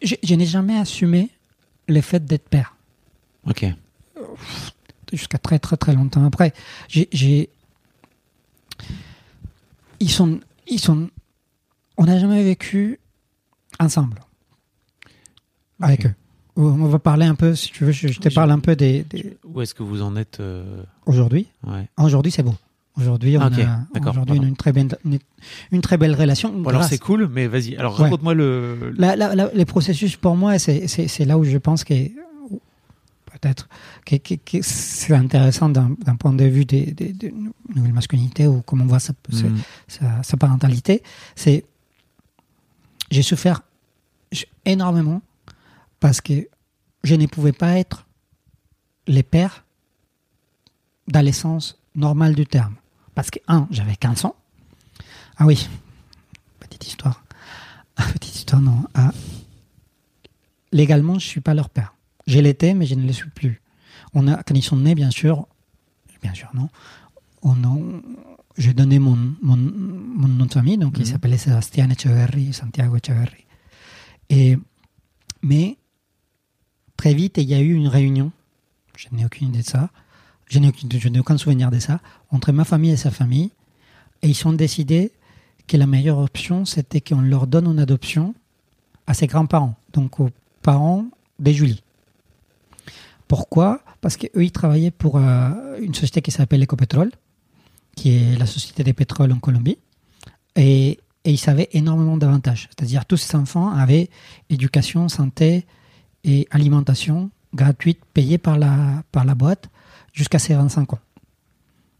Je, 0.02 0.14
je 0.22 0.34
n'ai 0.34 0.46
jamais 0.46 0.78
assumé 0.78 1.30
le 1.88 2.00
fait 2.00 2.24
d'être 2.24 2.48
père. 2.48 2.76
Ok. 3.46 3.64
Jusqu'à 5.12 5.38
très, 5.38 5.58
très, 5.58 5.76
très 5.76 5.94
longtemps 5.94 6.24
après. 6.24 6.52
J'ai. 6.88 7.48
Ils 10.00 10.10
sont. 10.10 10.40
Ils 10.68 10.78
sont. 10.78 11.08
On 11.96 12.04
n'a 12.04 12.18
jamais 12.18 12.42
vécu 12.44 13.00
ensemble. 13.80 14.20
Avec 15.80 16.06
eux. 16.06 16.14
On 16.56 16.86
va 16.88 16.98
parler 16.98 17.24
un 17.24 17.36
peu, 17.36 17.54
si 17.54 17.70
tu 17.70 17.84
veux, 17.84 17.92
je, 17.92 18.08
je 18.08 18.18
te 18.18 18.28
parle 18.34 18.50
un 18.50 18.58
peu 18.58 18.74
des. 18.74 19.04
des- 19.04 19.36
Où 19.44 19.60
est-ce 19.60 19.74
que 19.74 19.82
vous 19.84 20.02
en 20.02 20.16
êtes 20.16 20.40
euh, 20.40 20.82
Aujourd'hui? 21.06 21.46
Ouais. 21.64 21.88
Aujourd'hui, 21.96 22.32
c'est 22.32 22.42
beau. 22.42 22.54
Aujourd'hui, 22.98 23.36
on 23.38 23.40
Ah, 23.42 23.46
a 23.46 24.34
une, 24.34 24.56
très 24.56 24.72
belle, 24.72 24.88
une, 25.04 25.18
une 25.70 25.80
très 25.80 25.96
belle 25.96 26.14
relation. 26.14 26.52
Bon, 26.52 26.68
alors 26.70 26.84
c'est 26.84 26.98
cool, 26.98 27.28
mais 27.28 27.46
vas-y. 27.46 27.76
Alors 27.76 27.96
Ouais. 27.98 28.04
raconte-moi 28.04 28.34
le. 28.34 28.92
La- 28.98 29.14
la- 29.14 29.34
la- 29.34 29.50
les 29.54 29.64
processus, 29.64 30.16
pour 30.16 30.36
moi, 30.36 30.58
c'est 30.58 31.24
là 31.24 31.38
où 31.38 31.44
je 31.44 31.58
pense 31.58 31.84
que 31.84 31.94
peut-être 33.26 33.68
que, 34.04 34.16
que- 34.16 34.34
que 34.34 34.58
c'est 34.62 35.14
intéressant 35.14 35.68
d'un 35.68 35.94
point 36.18 36.32
de 36.32 36.44
vue 36.44 36.64
des, 36.64 36.86
des, 36.92 37.12
des 37.12 37.32
nouvelles 37.74 37.92
masculinités 37.92 38.46
ou 38.48 38.62
comment 38.62 38.84
on 38.84 38.88
voit 38.88 38.98
sa, 38.98 39.12
sa- 39.30 39.46
Mm. 39.46 39.58
sa, 39.86 40.22
sa 40.24 40.36
parentalité. 40.36 41.02
C'est 41.36 41.64
j'ai 43.10 43.22
souffert 43.22 43.62
énormément 44.64 45.22
parce 46.00 46.20
que 46.20 46.48
je 47.04 47.14
ne 47.14 47.26
pouvais 47.26 47.52
pas 47.52 47.78
être 47.78 48.06
les 49.06 49.22
pères 49.22 49.64
dans 51.06 51.20
l'essence 51.24 51.78
normale 51.94 52.34
du 52.34 52.44
terme. 52.46 52.74
Parce 53.18 53.32
que, 53.32 53.40
un, 53.48 53.66
j'avais 53.72 53.96
15 53.96 54.26
ans. 54.26 54.36
Ah 55.38 55.44
oui, 55.44 55.68
petite 56.60 56.86
histoire. 56.86 57.24
Petite 57.96 58.36
histoire, 58.36 58.62
non. 58.62 58.84
Ah, 58.94 59.10
légalement, 60.70 61.14
je 61.14 61.26
ne 61.26 61.30
suis 61.30 61.40
pas 61.40 61.52
leur 61.52 61.68
père. 61.68 61.94
Je 62.28 62.38
l'étais, 62.38 62.74
mais 62.74 62.86
je 62.86 62.94
ne 62.94 63.04
le 63.04 63.12
suis 63.12 63.28
plus. 63.28 63.60
On 64.14 64.28
a, 64.28 64.40
quand 64.44 64.54
ils 64.54 64.62
sont 64.62 64.76
nés, 64.76 64.94
bien 64.94 65.10
sûr, 65.10 65.48
bien 66.22 66.32
sûr, 66.32 66.48
non. 66.54 66.68
On 67.42 67.56
j'ai 68.56 68.72
donné 68.72 69.00
mon, 69.00 69.16
mon, 69.42 69.56
mon 69.56 70.28
nom 70.28 70.46
de 70.46 70.52
famille, 70.52 70.78
donc 70.78 70.96
il 71.00 71.06
s'appelait 71.08 71.38
Sébastien 71.38 71.90
Echeverri, 71.90 72.52
Santiago 72.52 72.98
Echeverri. 72.98 73.46
Et, 74.30 74.56
mais 75.42 75.76
très 76.96 77.14
vite, 77.14 77.38
il 77.38 77.48
y 77.48 77.54
a 77.54 77.58
eu 77.58 77.72
une 77.72 77.88
réunion, 77.88 78.30
je 78.94 79.08
n'ai 79.10 79.24
aucune 79.24 79.48
idée 79.48 79.62
de 79.62 79.66
ça, 79.66 79.90
je 80.48 80.60
n'ai 80.60 81.18
aucun 81.18 81.36
souvenir 81.36 81.72
de 81.72 81.80
ça, 81.80 82.00
entre 82.30 82.52
ma 82.52 82.64
famille 82.64 82.90
et 82.90 82.96
sa 82.96 83.10
famille, 83.10 83.50
et 84.22 84.28
ils 84.28 84.48
ont 84.48 84.52
décidé 84.52 85.12
que 85.66 85.76
la 85.76 85.86
meilleure 85.86 86.18
option, 86.18 86.64
c'était 86.64 87.00
qu'on 87.00 87.20
leur 87.20 87.46
donne 87.46 87.66
en 87.66 87.78
adoption 87.78 88.34
à 89.06 89.14
ses 89.14 89.26
grands-parents, 89.26 89.74
donc 89.92 90.20
aux 90.20 90.30
parents 90.62 91.06
de 91.38 91.52
Julie. 91.52 91.82
Pourquoi? 93.28 93.80
Parce 94.00 94.16
qu'eux, 94.16 94.44
ils 94.44 94.52
travaillaient 94.52 94.90
pour 94.90 95.18
euh, 95.18 95.50
une 95.80 95.94
société 95.94 96.22
qui 96.22 96.30
s'appelle 96.30 96.62
Ecopetrol, 96.62 97.10
qui 97.94 98.16
est 98.16 98.38
la 98.38 98.46
société 98.46 98.82
des 98.84 98.94
pétroles 98.94 99.32
en 99.32 99.38
Colombie, 99.38 99.78
et, 100.56 100.98
et 101.24 101.32
ils 101.32 101.50
avaient 101.50 101.68
énormément 101.72 102.16
d'avantages. 102.16 102.68
C'est-à-dire 102.70 103.04
tous 103.04 103.18
ces 103.18 103.36
enfants 103.36 103.70
avaient 103.70 104.08
éducation, 104.48 105.08
santé 105.08 105.66
et 106.24 106.48
alimentation 106.50 107.30
gratuite 107.54 108.00
payée 108.14 108.38
par 108.38 108.58
la, 108.58 109.02
par 109.12 109.24
la 109.24 109.34
boîte 109.34 109.68
jusqu'à 110.12 110.38
ses 110.38 110.54
25 110.54 110.94
ans. 110.94 110.98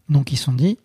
Donc 0.09 0.31
ils 0.31 0.37
se 0.37 0.45
sont 0.45 0.53
dit, 0.53 0.77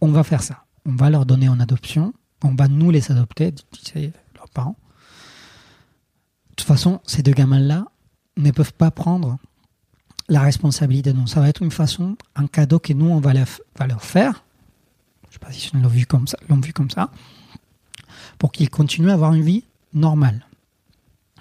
on 0.00 0.08
va 0.08 0.22
faire 0.22 0.42
ça. 0.42 0.64
On 0.84 0.94
va 0.94 1.10
leur 1.10 1.26
donner 1.26 1.48
en 1.48 1.60
adoption. 1.60 2.12
On 2.44 2.54
va 2.54 2.68
nous 2.68 2.90
les 2.90 3.10
adopter, 3.10 3.52
c'est 3.82 4.12
leurs 4.36 4.48
parents. 4.50 4.76
De 6.50 6.54
toute 6.56 6.66
façon, 6.66 7.00
ces 7.04 7.22
deux 7.22 7.32
gamins-là 7.32 7.86
ne 8.36 8.50
peuvent 8.50 8.72
pas 8.72 8.90
prendre 8.90 9.38
la 10.28 10.40
responsabilité. 10.40 11.12
Donc 11.12 11.28
ça 11.28 11.40
va 11.40 11.48
être 11.48 11.62
une 11.62 11.70
façon, 11.70 12.16
un 12.36 12.46
cadeau 12.46 12.78
que 12.78 12.92
nous, 12.92 13.06
on 13.06 13.20
va 13.20 13.32
leur, 13.32 14.02
faire. 14.02 14.44
Je 15.24 15.28
ne 15.28 15.32
sais 15.32 15.38
pas 15.38 15.52
si 15.52 15.70
ils 15.74 15.82
l'ont 15.82 15.88
vu 15.88 16.06
comme 16.06 16.26
ça, 16.26 16.38
l'ont 16.48 16.60
pour 18.38 18.52
qu'ils 18.52 18.70
continuent 18.70 19.10
à 19.10 19.14
avoir 19.14 19.34
une 19.34 19.42
vie 19.42 19.64
normale. 19.92 20.46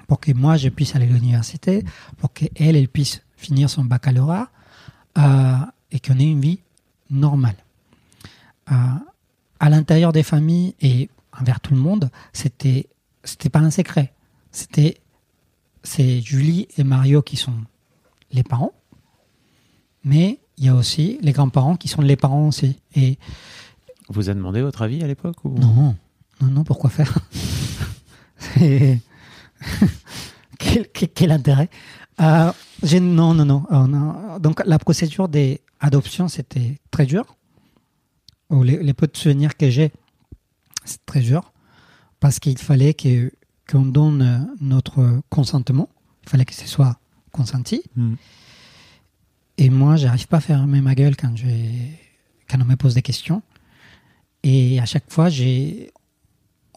Pour 0.07 0.19
que 0.19 0.31
moi, 0.31 0.57
je 0.57 0.69
puisse 0.69 0.95
aller 0.95 1.05
à 1.05 1.09
l'université, 1.09 1.83
pour 2.17 2.33
qu'elle, 2.33 2.75
elle 2.75 2.87
puisse 2.87 3.21
finir 3.35 3.69
son 3.69 3.83
baccalauréat, 3.83 4.49
euh, 5.17 5.57
et 5.91 5.99
qu'on 5.99 6.17
ait 6.17 6.31
une 6.31 6.41
vie 6.41 6.59
normale. 7.09 7.55
Euh, 8.71 8.75
à 9.59 9.69
l'intérieur 9.69 10.11
des 10.11 10.23
familles 10.23 10.75
et 10.81 11.09
envers 11.39 11.59
tout 11.59 11.73
le 11.73 11.79
monde, 11.79 12.09
c'était 12.33 12.87
c'était 13.23 13.49
pas 13.49 13.59
un 13.59 13.71
secret. 13.71 14.13
C'était 14.51 14.97
c'est 15.83 16.21
Julie 16.21 16.67
et 16.77 16.83
Mario 16.83 17.21
qui 17.21 17.37
sont 17.37 17.53
les 18.31 18.43
parents, 18.43 18.73
mais 20.03 20.39
il 20.57 20.65
y 20.65 20.69
a 20.69 20.75
aussi 20.75 21.17
les 21.21 21.31
grands-parents 21.31 21.75
qui 21.75 21.87
sont 21.87 22.01
les 22.01 22.15
parents 22.15 22.47
aussi. 22.47 22.79
Et 22.95 23.17
Vous 24.09 24.29
a 24.29 24.33
demandé 24.33 24.61
votre 24.61 24.81
avis 24.81 25.03
à 25.03 25.07
l'époque 25.07 25.43
ou... 25.45 25.57
non, 25.57 25.95
non, 26.41 26.47
non, 26.47 26.63
pourquoi 26.63 26.89
faire? 26.89 27.17
Quel, 30.59 30.87
quel- 30.89 31.09
quel 31.09 31.31
intérêt? 31.31 31.69
Euh, 32.19 32.51
non, 32.99 33.33
non, 33.33 33.63
euh, 33.71 33.87
non. 33.87 34.39
Donc 34.39 34.61
la 34.65 34.79
procédure 34.79 35.27
des 35.29 35.61
adoptions, 35.79 36.27
c'était 36.27 36.79
très 36.91 37.05
dur. 37.05 37.35
Ou 38.49 38.63
les, 38.63 38.81
les 38.81 38.93
peu 38.93 39.07
de 39.07 39.17
souvenirs 39.17 39.57
que 39.57 39.69
j'ai, 39.69 39.91
c'est 40.85 41.05
très 41.05 41.19
dur. 41.21 41.51
Parce 42.19 42.39
qu'il 42.39 42.57
fallait 42.57 42.93
que 42.93 43.31
qu'on 43.69 43.85
donne 43.85 44.21
euh, 44.21 44.39
notre 44.61 45.21
consentement. 45.29 45.89
Il 46.23 46.29
fallait 46.29 46.45
que 46.45 46.53
ce 46.53 46.65
soit 46.65 46.97
consenti. 47.33 47.83
Hmm. 47.95 48.15
Et 49.57 49.69
moi, 49.69 49.97
j'arrive 49.97 50.27
pas 50.27 50.37
à 50.37 50.41
fermer 50.41 50.79
ma 50.81 50.95
gueule 50.95 51.17
quand, 51.17 51.35
je, 51.35 51.47
quand 52.49 52.61
on 52.61 52.65
me 52.65 52.75
pose 52.75 52.93
des 52.93 53.01
questions. 53.01 53.41
Et 54.43 54.79
à 54.79 54.85
chaque 54.85 55.11
fois, 55.11 55.29
j'ai. 55.29 55.91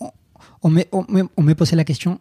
On, 0.01 0.75
on 0.93 1.29
on 1.37 1.43
m'est 1.43 1.55
posé 1.55 1.77
la 1.77 1.85
question. 1.85 2.21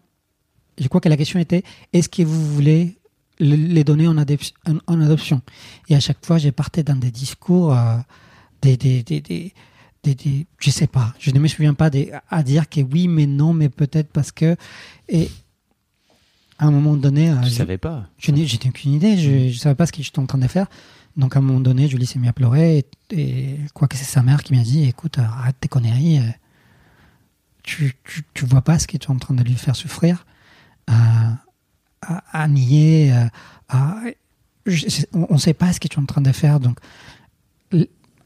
Je 0.77 0.87
crois 0.87 1.01
que 1.01 1.09
la 1.09 1.17
question 1.17 1.39
était 1.39 1.63
est-ce 1.91 2.07
que 2.07 2.21
vous 2.21 2.53
voulez 2.53 2.83
le- 2.85 2.98
les 3.39 3.83
donner 3.83 4.07
en, 4.07 4.17
en- 4.17 5.01
adoption 5.01 5.41
Et 5.87 5.95
à 5.95 5.99
chaque 5.99 6.25
fois, 6.25 6.37
j'ai 6.37 6.51
parté 6.51 6.83
dans 6.83 6.95
des 6.95 7.11
discours, 7.11 7.73
euh, 7.73 7.97
des, 8.61 8.75
des, 8.77 9.01
des, 9.03 9.21
des, 9.21 9.53
Je 10.59 10.69
sais 10.71 10.87
pas, 10.87 11.13
je 11.19 11.31
ne 11.31 11.39
me 11.39 11.47
souviens 11.47 11.73
pas 11.73 11.89
à 12.29 12.43
dire 12.43 12.67
que 12.69 12.81
oui, 12.81 13.07
mais 13.07 13.25
non, 13.27 13.53
mais 13.53 13.69
peut-être 13.69 14.11
parce 14.11 14.31
que. 14.31 14.55
Et 15.07 15.29
à 16.57 16.65
un 16.65 16.71
moment 16.71 16.95
donné. 16.97 17.29
euh, 17.31 17.39
Tu 17.41 17.49
je- 17.49 17.55
savais 17.55 17.77
pas. 17.77 18.09
je 18.17 18.31
n'ai 18.31 18.45
aucune 18.67 18.93
idée, 18.93 19.17
je 19.17 19.47
ne 19.47 19.51
savais 19.53 19.75
pas 19.75 19.85
ce 19.85 19.91
que 19.93 20.03
j'étais 20.03 20.19
en 20.19 20.25
train 20.25 20.37
de 20.37 20.47
faire. 20.47 20.67
Donc 21.17 21.35
à 21.35 21.39
un 21.39 21.41
moment 21.41 21.59
donné, 21.61 21.87
Julie 21.87 22.05
s'est 22.05 22.19
mise 22.19 22.29
à 22.29 22.33
pleurer 22.33 22.79
et, 22.79 22.85
et 23.17 23.55
quoi 23.73 23.87
que 23.87 23.97
c'est 23.97 24.03
sa 24.05 24.21
mère 24.23 24.43
qui 24.43 24.53
m'a 24.55 24.61
dit 24.63 24.83
écoute, 24.87 25.17
arrête 25.17 25.55
tes 25.59 25.67
conneries, 25.67 26.19
euh, 26.19 26.23
tu, 27.63 27.93
tu, 28.03 28.23
tu 28.33 28.45
vois 28.45 28.61
pas 28.61 28.79
ce 28.79 28.87
que 28.87 28.97
tu 28.97 29.07
es 29.07 29.11
en 29.11 29.17
train 29.17 29.33
de 29.33 29.43
lui 29.43 29.55
faire 29.55 29.75
souffrir, 29.75 30.25
euh, 30.89 30.93
à, 32.01 32.47
nier, 32.47 33.13
euh, 33.13 33.25
à- 33.69 34.01
on 35.13 35.33
ne 35.33 35.39
sait 35.39 35.53
pas 35.53 35.73
ce 35.73 35.79
que 35.79 35.87
tu 35.87 35.97
es 35.97 36.01
en 36.01 36.05
train 36.05 36.21
de 36.21 36.31
faire, 36.31 36.59
donc 36.59 36.79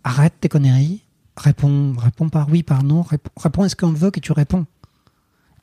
arrête 0.04 0.34
tes 0.40 0.50
conneries, 0.50 1.04
réponds, 1.38 1.94
réponds 1.98 2.30
par 2.30 2.50
oui, 2.50 2.64
par 2.64 2.84
non, 2.84 3.02
réponds, 3.02 3.32
réponds 3.38 3.64
à 3.64 3.70
ce 3.70 3.76
qu'on 3.76 3.94
veut 3.94 4.12
que 4.12 4.20
tu 4.20 4.32
réponds. 4.32 4.66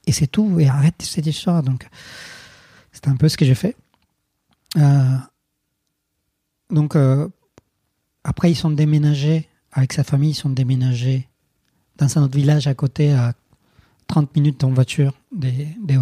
Et 0.07 0.13
c'est 0.13 0.27
tout, 0.27 0.59
et 0.59 0.69
arrête 0.69 0.95
cette 1.01 1.27
histoire. 1.27 1.63
Donc 1.63 1.89
c'est 2.93 3.09
un 3.09 3.17
peu 3.17 3.29
ce 3.29 3.37
que 3.37 3.45
j'ai 3.45 3.55
fait. 3.55 3.77
Euh, 4.77 5.17
donc, 6.71 6.97
euh, 6.97 7.29
après, 8.25 8.51
ils 8.51 8.57
sont 8.57 8.71
déménagés, 8.71 9.49
avec 9.73 9.93
sa 9.93 10.05
famille, 10.05 10.31
ils 10.31 10.35
sont 10.35 10.51
déménagés 10.51 11.29
dans 11.97 12.19
un 12.19 12.23
autre 12.23 12.37
village 12.37 12.67
à 12.67 12.75
côté, 12.75 13.13
à 13.13 13.35
30 14.07 14.35
minutes 14.35 14.65
en 14.65 14.71
voiture 14.71 15.15
des, 15.33 15.69
des. 15.83 15.99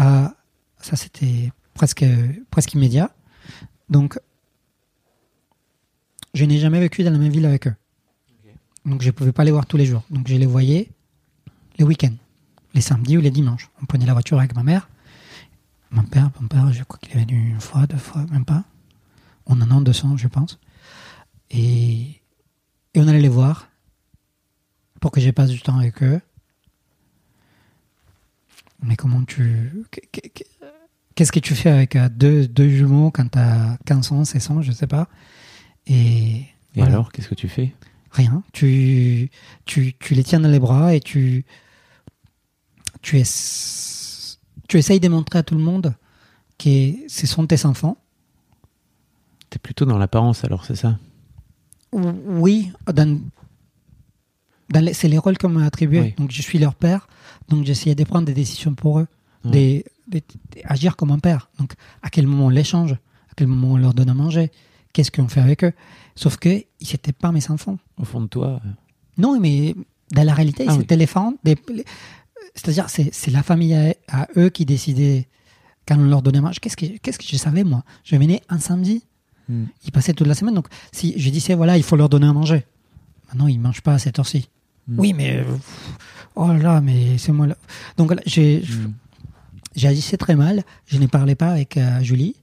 Euh, 0.00 0.28
ça, 0.80 0.96
c'était 0.96 1.52
presque, 1.74 2.04
presque 2.50 2.74
immédiat. 2.74 3.10
Donc, 3.88 4.18
je 6.34 6.44
n'ai 6.44 6.58
jamais 6.58 6.80
vécu 6.80 7.02
dans 7.02 7.12
la 7.12 7.18
même 7.18 7.32
ville 7.32 7.46
avec 7.46 7.66
eux. 7.66 7.74
Donc, 8.84 9.02
je 9.02 9.06
ne 9.06 9.12
pouvais 9.12 9.32
pas 9.32 9.44
les 9.44 9.50
voir 9.50 9.66
tous 9.66 9.76
les 9.76 9.86
jours. 9.86 10.02
Donc, 10.10 10.28
je 10.28 10.34
les 10.36 10.46
voyais 10.46 10.90
les 11.78 11.84
week-ends, 11.84 12.14
les 12.74 12.80
samedis 12.80 13.16
ou 13.16 13.20
les 13.20 13.30
dimanches. 13.30 13.68
On 13.82 13.86
prenait 13.86 14.06
la 14.06 14.12
voiture 14.12 14.38
avec 14.38 14.54
ma 14.54 14.62
mère. 14.62 14.88
Mon 15.90 16.04
père, 16.04 16.30
mon 16.40 16.48
père, 16.48 16.72
je 16.72 16.82
crois 16.84 16.98
qu'il 16.98 17.16
est 17.16 17.24
venu 17.24 17.50
une 17.50 17.60
fois, 17.60 17.86
deux 17.86 17.96
fois, 17.96 18.24
même 18.30 18.44
pas. 18.44 18.64
En 19.46 19.60
un 19.60 19.70
an, 19.70 19.80
deux 19.80 20.04
ans, 20.04 20.16
je 20.16 20.28
pense. 20.28 20.58
Et, 21.50 22.20
et 22.94 23.00
on 23.00 23.08
allait 23.08 23.20
les 23.20 23.28
voir 23.28 23.68
pour 25.00 25.10
que 25.10 25.20
je 25.20 25.30
passe 25.30 25.50
du 25.50 25.60
temps 25.60 25.78
avec 25.78 26.02
eux. 26.02 26.20
Mais 28.82 28.96
comment 28.96 29.22
tu. 29.24 29.72
que- 29.90 30.00
que- 30.12 30.28
que- 30.28 30.44
Qu'est-ce 31.14 31.32
que 31.32 31.40
tu 31.40 31.54
fais 31.54 31.70
avec 31.70 31.96
euh, 31.96 32.10
deux, 32.10 32.46
deux 32.46 32.68
jumeaux 32.68 33.10
quand 33.10 33.30
tu 33.30 33.38
as 33.38 33.78
15 33.86 34.12
ans, 34.12 34.24
16 34.26 34.50
ans, 34.50 34.60
je 34.62 34.70
sais 34.70 34.86
pas. 34.86 35.08
Et, 35.86 35.94
Et 35.94 36.46
voilà. 36.74 36.92
alors, 36.92 37.10
qu'est-ce 37.12 37.28
que 37.28 37.34
tu 37.34 37.48
fais? 37.48 37.74
Rien. 38.10 38.42
Tu, 38.52 39.30
tu, 39.64 39.94
tu 39.98 40.14
les 40.14 40.22
tiens 40.24 40.40
dans 40.40 40.50
les 40.50 40.58
bras 40.58 40.94
et 40.94 41.00
tu, 41.00 41.46
tu, 43.00 43.18
es, 43.18 43.22
tu 44.68 44.76
essayes 44.78 45.00
de 45.00 45.08
montrer 45.08 45.38
à 45.38 45.42
tout 45.42 45.54
le 45.54 45.62
monde 45.62 45.94
que 46.58 46.92
ce 47.08 47.26
sont 47.26 47.46
tes 47.46 47.64
enfants. 47.64 47.96
T'es 49.48 49.58
plutôt 49.58 49.84
dans 49.86 49.96
l'apparence 49.98 50.44
alors, 50.44 50.64
c'est 50.66 50.76
ça? 50.76 50.98
Ou- 51.92 52.00
Oui, 52.26 52.72
dans 52.92 53.20
les- 54.74 54.92
c'est 54.94 55.08
les 55.08 55.18
rôles 55.18 55.38
qu'on 55.38 55.48
m'a 55.48 55.64
attribués. 55.64 56.00
Oui. 56.00 56.14
Donc 56.18 56.30
je 56.30 56.42
suis 56.42 56.58
leur 56.58 56.74
père, 56.74 57.08
donc 57.48 57.64
j'essayais 57.64 57.94
de 57.94 58.04
prendre 58.04 58.26
des 58.26 58.34
décisions 58.34 58.74
pour 58.74 58.98
eux, 59.00 59.06
Ouais. 59.44 59.50
des- 59.50 59.84
des- 60.08 60.24
des- 60.52 60.62
agir 60.64 60.96
comme 60.96 61.10
un 61.10 61.18
père. 61.18 61.50
Donc 61.58 61.74
à 62.02 62.10
quel 62.10 62.26
moment 62.26 62.46
on 62.46 62.50
les 62.50 62.64
change, 62.64 62.92
à 62.92 63.34
quel 63.36 63.46
moment 63.46 63.72
on 63.72 63.76
leur 63.76 63.94
donne 63.94 64.10
à 64.10 64.14
manger, 64.14 64.50
qu'est-ce 64.92 65.10
qu'on 65.10 65.28
fait 65.28 65.40
avec 65.40 65.64
eux? 65.64 65.72
Sauf 66.14 66.36
que 66.36 66.48
ils 66.48 66.64
n'étaient 66.92 67.12
pas 67.12 67.32
mes 67.32 67.50
enfants. 67.50 67.78
Au 67.98 68.04
fond 68.04 68.20
de 68.20 68.26
toi 68.26 68.60
euh, 68.64 68.68
Non, 69.18 69.38
mais 69.40 69.74
dans 70.12 70.24
la 70.24 70.34
réalité, 70.34 70.64
Ah 70.68 70.74
oui. 70.76 70.84
les 70.96 71.06
parents. 71.06 71.34
des- 71.44 71.56
les- 71.72 71.84
C'est-à-dire, 72.54 72.88
c'est 72.88 73.12
c'est 73.12 73.30
la 73.30 73.42
famille 73.42 73.74
à, 73.74 73.94
à 74.08 74.28
eux 74.36 74.48
qui 74.48 74.64
décidait 74.64 75.28
quand 75.86 75.98
on 75.98 76.04
leur 76.08 76.22
donnait 76.22 76.38
à 76.38 76.40
manger. 76.42 76.58
Qu'est-ce 76.60 76.76
que, 76.76 76.86
qu'est-ce 76.98 77.18
que 77.18 77.24
je 77.26 77.36
savais, 77.36 77.64
moi? 77.64 77.84
Je 78.04 78.16
venais 78.16 78.40
un 78.48 78.58
samedi, 78.58 79.04
Hmm. 79.48 79.64
ils 79.84 79.92
passaient 79.92 80.14
toute 80.14 80.26
la 80.26 80.34
semaine. 80.34 80.54
Donc, 80.54 80.66
si 80.90 81.14
je 81.18 81.30
disais, 81.30 81.54
voilà, 81.54 81.76
il 81.76 81.82
faut 81.82 81.96
leur 81.96 82.08
donner 82.08 82.26
à 82.26 82.32
manger. 82.32 82.64
Maintenant, 83.28 83.46
ils 83.46 83.58
ne 83.58 83.62
mangent 83.62 83.82
pas 83.82 83.94
à 83.94 83.98
cette 83.98 84.18
heure-ci. 84.18 84.48
Hmm. 84.88 84.98
Oui, 85.00 85.12
mais. 85.12 85.44
oh 86.36 86.52
là 86.52 86.80
mais 86.80 87.18
c'est 87.18 87.32
moi 87.32 87.46
là. 87.46 87.56
Donc, 87.96 88.12
là, 88.14 88.20
j'ai, 88.26 88.60
Hmm. 88.60 88.92
j'agissais 89.74 90.16
très 90.16 90.36
mal. 90.36 90.62
Je 90.86 90.98
ne 90.98 91.06
parlais 91.06 91.34
pas 91.34 91.50
avec 91.50 91.76
euh, 91.76 92.00
Julie. 92.02 92.36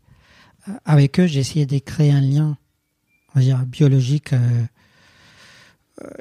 Euh, 0.67 0.73
avec 0.85 1.19
eux, 1.19 1.25
j'ai 1.27 1.39
essayé 1.41 1.65
de 1.65 1.77
créer 1.79 2.11
un 2.11 2.21
lien, 2.21 2.57
on 3.33 3.39
va 3.39 3.41
dire, 3.45 3.65
biologique. 3.65 4.33
euh, 4.33 4.65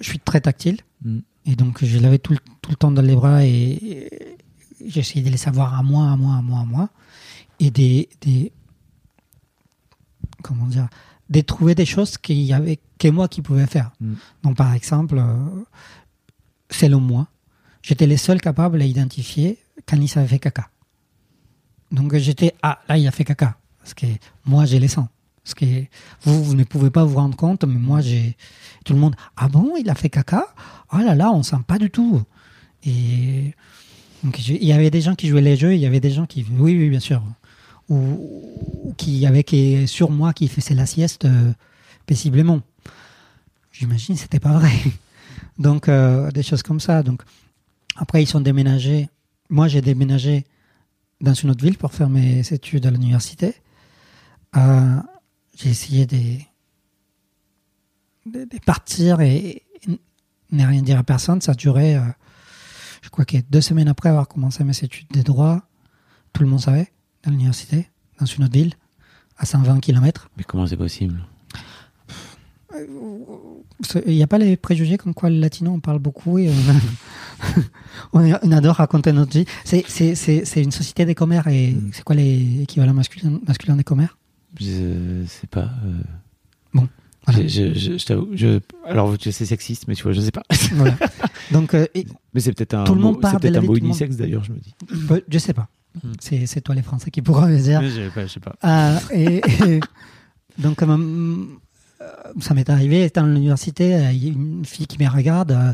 je 0.00 0.04
suis 0.08 0.18
très 0.20 0.40
tactile. 0.40 0.78
Hmm. 1.04 1.20
Et 1.46 1.56
donc, 1.56 1.84
je 1.84 1.98
l'avais 1.98 2.18
tout, 2.18 2.32
le- 2.34 2.38
tout 2.60 2.70
le 2.70 2.76
temps 2.76 2.92
dans 2.92 3.02
les 3.02 3.16
bras 3.16 3.44
et, 3.44 3.50
et 3.50 4.36
j'essayais 4.86 5.24
de 5.24 5.30
les 5.30 5.36
savoir 5.36 5.74
à 5.76 5.82
moi, 5.82 6.10
à 6.12 6.16
moi, 6.16 6.36
à 6.36 6.42
moi, 6.42 6.60
à 6.60 6.64
moi. 6.64 6.88
Et 7.58 7.70
des. 7.70 8.08
des 8.20 8.52
comment 10.42 10.66
dire 10.66 10.88
De 11.30 11.40
trouver 11.40 11.74
des 11.74 11.86
choses 11.86 12.16
qu'il 12.18 12.40
y 12.42 12.52
avait 12.52 12.78
que 12.98 13.08
moi 13.08 13.26
qui 13.28 13.42
pouvais 13.42 13.66
faire. 13.66 13.90
Mm. 14.00 14.14
Donc, 14.44 14.56
par 14.56 14.72
exemple, 14.74 15.18
euh, 15.18 15.64
selon 16.72 17.00
moi, 17.00 17.28
j'étais 17.82 18.06
le 18.06 18.16
seul 18.16 18.40
capable 18.40 18.80
à 18.82 18.84
identifier 18.84 19.58
quand 19.86 19.96
il 19.96 20.18
avait 20.18 20.28
fait 20.28 20.38
caca. 20.38 20.68
Donc, 21.90 22.16
j'étais. 22.16 22.54
Ah, 22.62 22.80
là, 22.88 22.96
il 22.98 23.06
a 23.06 23.10
fait 23.10 23.24
caca. 23.24 23.56
Parce 23.78 23.94
que 23.94 24.06
moi, 24.44 24.64
j'ai 24.64 24.78
les 24.78 24.88
sangs. 24.88 25.08
Parce 25.44 25.54
que 25.54 25.66
vous, 26.22 26.42
vous 26.42 26.54
ne 26.54 26.64
pouvez 26.64 26.90
pas 26.90 27.04
vous 27.04 27.16
rendre 27.16 27.36
compte, 27.36 27.64
mais 27.64 27.78
moi, 27.78 28.00
j'ai. 28.00 28.36
Tout 28.84 28.94
le 28.94 28.98
monde. 28.98 29.14
Ah 29.36 29.48
bon, 29.48 29.74
il 29.78 29.88
a 29.90 29.94
fait 29.94 30.08
caca? 30.08 30.46
Oh 30.92 30.98
là 30.98 31.14
là, 31.14 31.30
on 31.32 31.42
sent 31.42 31.56
pas 31.66 31.78
du 31.78 31.90
tout. 31.90 32.22
Et. 32.84 33.54
Donc, 34.24 34.38
il 34.48 34.64
y 34.64 34.72
avait 34.72 34.90
des 34.90 35.00
gens 35.00 35.14
qui 35.14 35.28
jouaient 35.28 35.40
les 35.40 35.56
jeux, 35.56 35.74
il 35.74 35.80
y 35.80 35.86
avait 35.86 36.00
des 36.00 36.10
gens 36.10 36.26
qui. 36.26 36.46
Oui, 36.58 36.76
oui, 36.78 36.88
bien 36.88 37.00
sûr. 37.00 37.22
Ou, 37.88 38.94
qui 38.96 39.26
avaient 39.26 39.42
qui, 39.42 39.86
sur 39.88 40.10
moi 40.10 40.32
qui 40.32 40.48
faisaient 40.48 40.74
la 40.74 40.86
sieste 40.86 41.24
euh, 41.24 41.52
paisiblement. 42.06 42.60
J'imagine 43.72 44.16
c'était 44.16 44.38
pas 44.38 44.52
vrai. 44.52 44.70
Donc, 45.58 45.88
euh, 45.88 46.30
des 46.30 46.42
choses 46.42 46.62
comme 46.62 46.80
ça. 46.80 47.02
Donc, 47.02 47.22
après, 47.96 48.22
ils 48.22 48.26
sont 48.26 48.40
déménagés. 48.40 49.08
Moi, 49.50 49.68
j'ai 49.68 49.80
déménagé 49.80 50.44
dans 51.20 51.34
une 51.34 51.50
autre 51.50 51.64
ville 51.64 51.78
pour 51.78 51.92
faire 51.92 52.08
mes 52.08 52.40
études 52.52 52.86
à 52.86 52.90
l'université. 52.90 53.54
Euh, 54.56 54.96
j'ai 55.56 55.70
essayé 55.70 56.06
de, 56.06 56.38
de, 58.26 58.44
de 58.44 58.58
partir 58.64 59.20
et, 59.20 59.36
et 59.36 59.98
ne 60.50 60.66
rien 60.66 60.82
dire 60.82 60.98
à 60.98 61.02
personne. 61.04 61.40
Ça 61.40 61.52
a 61.52 61.54
duré, 61.54 61.96
euh, 61.96 62.00
je 63.02 63.08
crois 63.10 63.24
que 63.24 63.36
deux 63.50 63.60
semaines 63.60 63.88
après 63.88 64.08
avoir 64.08 64.28
commencé 64.28 64.64
mes 64.64 64.76
études 64.76 65.08
de 65.12 65.22
droit, 65.22 65.60
tout 66.32 66.42
le 66.42 66.48
monde 66.48 66.60
savait, 66.60 66.92
dans 67.24 67.30
l'université, 67.30 67.88
dans 68.18 68.26
une 68.26 68.44
autre 68.44 68.54
ville, 68.54 68.74
à 69.36 69.46
120 69.46 69.80
km. 69.80 70.30
Mais 70.36 70.44
comment 70.44 70.66
c'est 70.66 70.76
possible? 70.76 71.24
Il 74.06 74.14
n'y 74.14 74.22
a 74.22 74.26
pas 74.26 74.38
les 74.38 74.56
préjugés 74.56 74.96
comme 74.98 75.14
quoi 75.14 75.30
le 75.30 75.38
latino, 75.38 75.72
on 75.72 75.80
parle 75.80 75.98
beaucoup 75.98 76.38
et 76.38 76.50
on, 78.12 78.32
on, 78.42 78.52
adore 78.52 78.76
raconter 78.76 79.12
notre 79.12 79.32
vie. 79.32 79.44
C'est, 79.64 79.84
c'est, 79.88 80.14
c'est, 80.14 80.44
c'est 80.44 80.62
une 80.62 80.72
société 80.72 81.04
des 81.04 81.14
commères 81.14 81.46
et 81.48 81.72
Mm. 81.72 81.90
c'est 81.92 82.02
quoi 82.04 82.14
les 82.16 82.62
équivalents 82.62 82.94
masculins, 82.94 83.40
masculins 83.46 83.76
des 83.76 83.84
commères? 83.84 84.18
Je 84.60 85.24
sais 85.26 85.46
pas. 85.46 85.70
euh, 85.84 86.00
Bon, 86.74 86.88
voilà. 87.26 87.46
Je, 87.46 87.72
je, 87.74 87.98
je, 87.98 88.04
t'avoue, 88.04 88.28
alors 88.86 89.14
sais 89.20 89.32
sexiste, 89.46 89.86
mais 89.88 89.94
tu 89.94 90.02
vois, 90.02 90.12
je 90.12 90.20
sais 90.20 90.30
pas. 90.32 90.42
Voilà. 90.72 90.96
Donc, 91.50 91.74
euh, 91.74 91.86
mais 92.34 92.40
c'est 92.40 92.52
peut-être 92.52 92.74
un 92.74 92.84
Tout 92.84 92.94
le 92.94 93.00
mot, 93.00 93.12
monde 93.12 93.20
parle 93.20 93.34
c'est 93.34 93.40
peut-être 93.40 93.54
de 93.54 93.58
la 93.58 93.64
un 93.64 93.66
mot 93.66 93.76
unisexe 93.76 94.16
d'ailleurs, 94.16 94.44
je 94.44 94.52
me 94.52 94.58
dis. 94.58 94.74
bah, 95.08 95.16
je 95.28 95.38
sais 95.38 95.54
pas. 95.54 95.68
Mm. 96.02 96.12
C'est, 96.20 96.46
c'est 96.46 96.60
toi 96.60 96.74
les 96.74 96.82
Français 96.82 97.10
qui 97.10 97.22
pourront 97.22 97.46
me 97.46 97.58
dire. 97.58 97.80
Mais 97.80 97.90
je 97.90 97.94
sais 98.02 98.10
pas, 98.10 98.26
je 98.26 98.32
sais 98.32 98.40
pas. 98.40 98.54
Ah, 98.62 98.98
et, 99.12 99.40
et 99.66 99.80
donc, 100.58 100.82
euh, 100.82 100.86
euh, 100.88 101.46
ça 102.40 102.54
m'est 102.54 102.68
arrivé, 102.70 103.04
étant 103.04 103.24
à 103.24 103.26
l'université, 103.28 103.94
euh, 103.94 104.12
il 104.12 104.24
y 104.24 104.28
a 104.28 104.32
une 104.32 104.64
fille 104.64 104.86
qui 104.86 104.98
me 105.02 105.08
regarde, 105.08 105.52
euh, 105.52 105.72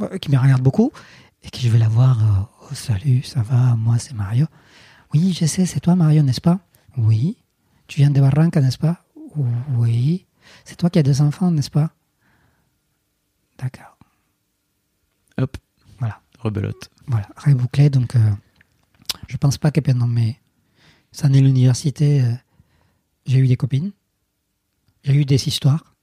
euh, 0.00 0.18
qui 0.18 0.30
me 0.30 0.38
regarde 0.38 0.62
beaucoup, 0.62 0.92
et 1.42 1.50
que 1.50 1.58
je 1.58 1.68
vais 1.68 1.78
la 1.78 1.88
voir. 1.88 2.22
euh, 2.22 2.42
oh, 2.70 2.74
salut, 2.74 3.22
ça 3.22 3.42
va, 3.42 3.76
moi 3.76 3.98
c'est 3.98 4.14
Mario. 4.14 4.46
Oui, 5.14 5.32
je 5.38 5.46
sais, 5.46 5.66
c'est 5.66 5.80
toi 5.80 5.94
Mario, 5.96 6.22
n'est-ce 6.22 6.40
pas? 6.40 6.60
Oui. 6.96 7.36
Tu 7.86 8.00
viens 8.00 8.10
de 8.10 8.20
Barranca, 8.20 8.60
n'est-ce 8.60 8.78
pas? 8.78 9.04
Oui. 9.76 10.26
C'est 10.64 10.76
toi 10.76 10.90
qui 10.90 10.98
as 10.98 11.02
deux 11.02 11.20
enfants, 11.22 11.50
n'est-ce 11.50 11.70
pas? 11.70 11.90
D'accord. 13.58 13.96
Hop, 15.38 15.56
Voilà. 15.98 16.20
rebelote. 16.40 16.90
Voilà, 17.06 17.28
rebouclé. 17.36 17.90
Donc, 17.90 18.16
euh, 18.16 18.30
je 19.28 19.36
pense 19.36 19.58
pas 19.58 19.70
que 19.70 19.80
pendant 19.80 20.06
mes 20.06 20.38
années 21.22 21.40
l'université, 21.40 22.22
euh, 22.22 22.32
j'ai 23.26 23.38
eu 23.38 23.46
des 23.46 23.56
copines. 23.56 23.92
J'ai 25.06 25.14
eu 25.14 25.24
des 25.24 25.46
histoires, 25.48 25.94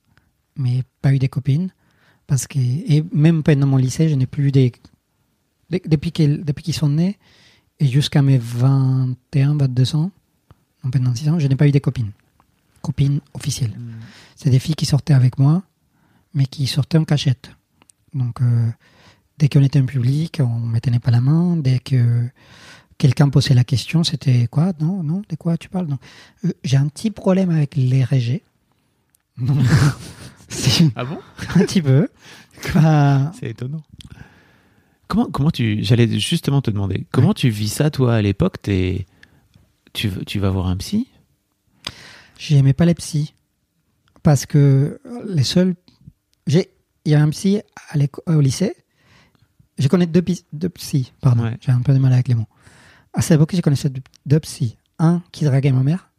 mais 0.56 0.84
pas 1.02 1.14
eu 1.14 1.20
des 1.20 1.28
copines. 1.30 1.72
Parce 2.26 2.48
que, 2.48 2.58
et 2.58 3.04
même 3.12 3.44
pendant 3.44 3.68
mon 3.68 3.78
lycée, 3.78 4.08
je 4.10 4.16
n'ai 4.16 4.26
plus 4.26 4.48
eu 4.48 4.52
des. 4.52 4.72
de- 5.70 5.82
Depuis 5.86 6.12
qu'ils 6.12 6.44
depuis 6.46 6.64
qu'ils 6.64 6.74
sont 6.74 6.90
nés, 6.90 7.18
et 7.80 7.88
jusqu'à 7.88 8.22
mes 8.22 8.38
21, 8.38 9.58
22 9.58 9.96
ans, 9.96 10.12
donc 10.84 10.94
pendant 10.94 11.14
6 11.14 11.28
ans, 11.30 11.38
je 11.40 11.48
n'ai 11.48 11.56
pas 11.58 11.68
eu 11.68 11.72
des 11.72 11.82
copines. 11.82 12.12
Copines 12.82 13.20
officielles. 13.34 13.78
C'est 14.36 14.50
des 14.50 14.60
filles 14.60 14.76
qui 14.76 14.86
sortaient 14.86 15.14
avec 15.14 15.38
moi, 15.38 15.64
mais 16.34 16.46
qui 16.46 16.66
sortaient 16.68 16.98
en 16.98 17.06
cachette. 17.06 17.52
Donc, 18.14 18.42
euh, 18.42 18.70
dès 19.38 19.50
qu'on 19.50 19.62
était 19.64 19.80
en 19.82 19.86
public, 19.86 20.40
on 20.42 20.60
ne 20.60 20.68
me 20.68 20.80
tenait 20.80 21.00
pas 21.00 21.12
la 21.12 21.22
main. 21.22 21.58
Dès 21.58 21.80
que 21.80 22.26
quelqu'un 22.98 23.30
posait 23.30 23.54
la 23.54 23.64
question, 23.64 24.04
c'était 24.04 24.48
quoi? 24.48 24.72
Non, 24.80 25.02
non, 25.04 25.22
de 25.28 25.36
quoi 25.36 25.58
tu 25.58 25.68
parles? 25.70 25.88
Euh, 26.46 26.52
J'ai 26.64 26.78
un 26.78 26.88
petit 26.88 27.10
problème 27.12 27.50
avec 27.50 27.76
les 27.76 28.04
régés. 28.04 28.44
Ah 30.96 31.04
bon? 31.06 31.20
Un 31.56 31.66
petit 31.66 31.82
peu. 31.82 32.08
C'est 32.62 33.50
étonnant. 33.50 33.82
Comment, 35.08 35.26
comment 35.26 35.52
tu. 35.52 35.84
J'allais 35.84 36.20
justement 36.20 36.62
te 36.62 36.72
demander, 36.72 37.06
comment 37.12 37.34
tu 37.34 37.50
vis 37.50 37.70
ça, 37.70 37.90
toi, 37.90 38.16
à 38.16 38.22
l'époque? 38.22 38.62
T'es- 38.62 39.06
tu, 39.94 40.10
tu 40.26 40.40
vas 40.40 40.50
voir 40.50 40.68
un 40.68 40.78
psy? 40.78 41.08
J'aimais 42.40 42.74
pas 42.74 42.86
les 42.86 42.94
psys. 42.96 43.34
Parce 44.22 44.46
que 44.46 45.00
les 45.28 45.44
seuls. 45.44 45.76
j'ai- 46.48 46.70
Il 47.06 47.12
y 47.12 47.16
a 47.16 47.22
un 47.22 47.30
psy 47.30 47.60
à 47.92 47.98
au 48.36 48.40
lycée. 48.40 48.74
Je 49.78 49.88
connais 49.88 50.06
deux, 50.06 50.22
pi- 50.22 50.46
deux 50.54 50.70
psys, 50.70 51.12
pardon. 51.22 51.44
Ouais. 51.44 51.58
J'ai 51.60 51.72
un 51.72 51.82
peu 51.82 51.94
de 51.94 52.00
mal 52.00 52.14
avec 52.14 52.28
les 52.28 52.36
mots. 52.36 52.48
À 53.14 53.22
cette 53.22 53.36
époque, 53.36 53.54
je 53.56 53.62
connaissais 53.62 53.90
deux, 53.90 54.02
deux 54.26 54.40
psys. 54.40 54.78
Un 55.00 55.22
qui 55.32 55.44
draguait 55.46 55.72
ma 55.72 55.84
mère. 55.84 56.10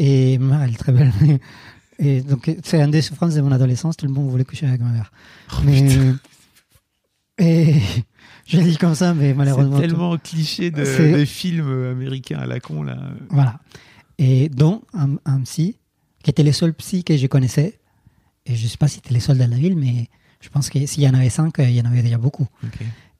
Et 0.00 0.38
ma 0.38 0.64
elle 0.64 0.72
est 0.72 0.78
très 0.78 0.92
belle. 0.92 1.12
Et 1.98 2.22
donc, 2.22 2.50
c'est 2.64 2.80
une 2.80 2.90
des 2.90 3.02
souffrances 3.02 3.34
de 3.34 3.42
mon 3.42 3.52
adolescence. 3.52 3.96
Tout 3.96 4.06
le 4.06 4.12
monde 4.12 4.30
voulait 4.30 4.44
coucher 4.44 4.66
avec 4.66 4.80
ma 4.80 4.88
mère. 4.88 5.12
Oh, 5.52 5.56
mais. 5.64 5.96
Et. 7.38 7.74
Je 8.46 8.56
le 8.56 8.64
dis 8.64 8.76
comme 8.78 8.96
ça, 8.96 9.14
mais 9.14 9.32
malheureusement. 9.34 9.76
C'est 9.76 9.82
tellement 9.82 10.16
cliché 10.18 10.70
de, 10.72 10.82
des 10.82 11.26
films 11.26 11.90
américains 11.92 12.38
à 12.38 12.46
la 12.46 12.58
con, 12.58 12.82
là. 12.82 12.98
Voilà. 13.28 13.60
Et 14.18 14.48
dont 14.48 14.82
un, 14.92 15.16
un 15.24 15.40
psy, 15.42 15.76
qui 16.24 16.30
était 16.30 16.42
le 16.42 16.50
seul 16.50 16.74
psy 16.74 17.04
que 17.04 17.16
je 17.16 17.26
connaissais. 17.28 17.78
Et 18.46 18.56
je 18.56 18.64
ne 18.64 18.68
sais 18.68 18.76
pas 18.76 18.88
si 18.88 18.96
c'était 18.96 19.14
les 19.14 19.20
seuls 19.20 19.38
dans 19.38 19.48
la 19.48 19.56
ville, 19.56 19.76
mais 19.76 20.08
je 20.40 20.48
pense 20.48 20.68
que 20.68 20.84
s'il 20.84 21.02
y 21.04 21.08
en 21.08 21.14
avait 21.14 21.30
cinq, 21.30 21.58
il 21.58 21.70
y 21.70 21.80
en 21.80 21.84
avait 21.84 22.02
déjà 22.02 22.18
beaucoup. 22.18 22.48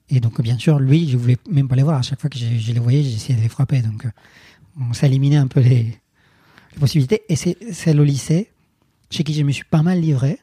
Et 0.09 0.19
donc, 0.19 0.41
bien 0.41 0.59
sûr, 0.59 0.81
lui, 0.81 1.09
je 1.09 1.17
voulais 1.17 1.37
même 1.49 1.69
pas 1.69 1.77
les 1.77 1.85
voir. 1.85 1.99
À 1.99 2.03
chaque 2.03 2.21
fois 2.21 2.29
que 2.29 2.39
je, 2.39 2.59
je 2.59 2.73
les 2.73 2.81
voyais, 2.81 3.05
j'essayais 3.05 3.39
de 3.39 3.43
les 3.43 3.49
frapper. 3.49 3.83
Donc, 3.83 4.07
euh, 4.07 4.11
on 4.81 5.07
éliminé 5.07 5.37
un 5.37 5.47
peu 5.47 5.61
les, 5.61 6.01
les 6.73 6.79
possibilités. 6.79 7.23
Et 7.29 7.37
c'est 7.37 7.57
c'est 7.73 7.95
le 7.95 8.05
lycée 8.05 8.51
chez 9.11 9.25
qui 9.25 9.35
je 9.35 9.43
me 9.43 9.53
suis 9.53 9.65
pas 9.65 9.83
mal 9.83 10.01
livré 10.01 10.39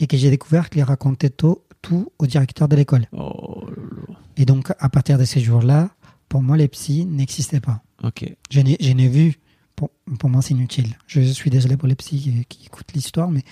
et 0.00 0.06
que 0.06 0.16
j'ai 0.16 0.30
découvert 0.30 0.70
qu'il 0.70 0.82
racontait 0.82 1.30
tout, 1.30 1.62
tout 1.82 2.12
au 2.18 2.26
directeur 2.26 2.68
de 2.68 2.76
l'école. 2.76 3.06
Oh. 3.12 3.64
Et 4.36 4.44
donc, 4.44 4.72
à 4.78 4.88
partir 4.88 5.18
de 5.18 5.24
ces 5.24 5.40
jours-là, 5.40 5.90
pour 6.28 6.42
moi, 6.42 6.56
les 6.56 6.68
psys 6.68 7.06
n'existaient 7.06 7.60
pas. 7.60 7.82
Ok. 8.02 8.24
Je 8.50 8.60
n'ai, 8.60 9.08
vu, 9.08 9.34
pour, 9.76 9.90
pour 10.18 10.28
moi 10.28 10.42
c'est 10.42 10.52
inutile. 10.52 10.96
Je 11.06 11.20
suis 11.20 11.50
désolé 11.50 11.76
pour 11.76 11.88
les 11.88 11.94
psys 11.94 12.18
qui, 12.18 12.44
qui 12.46 12.66
écoutent 12.66 12.92
l'histoire, 12.92 13.30
mais 13.30 13.42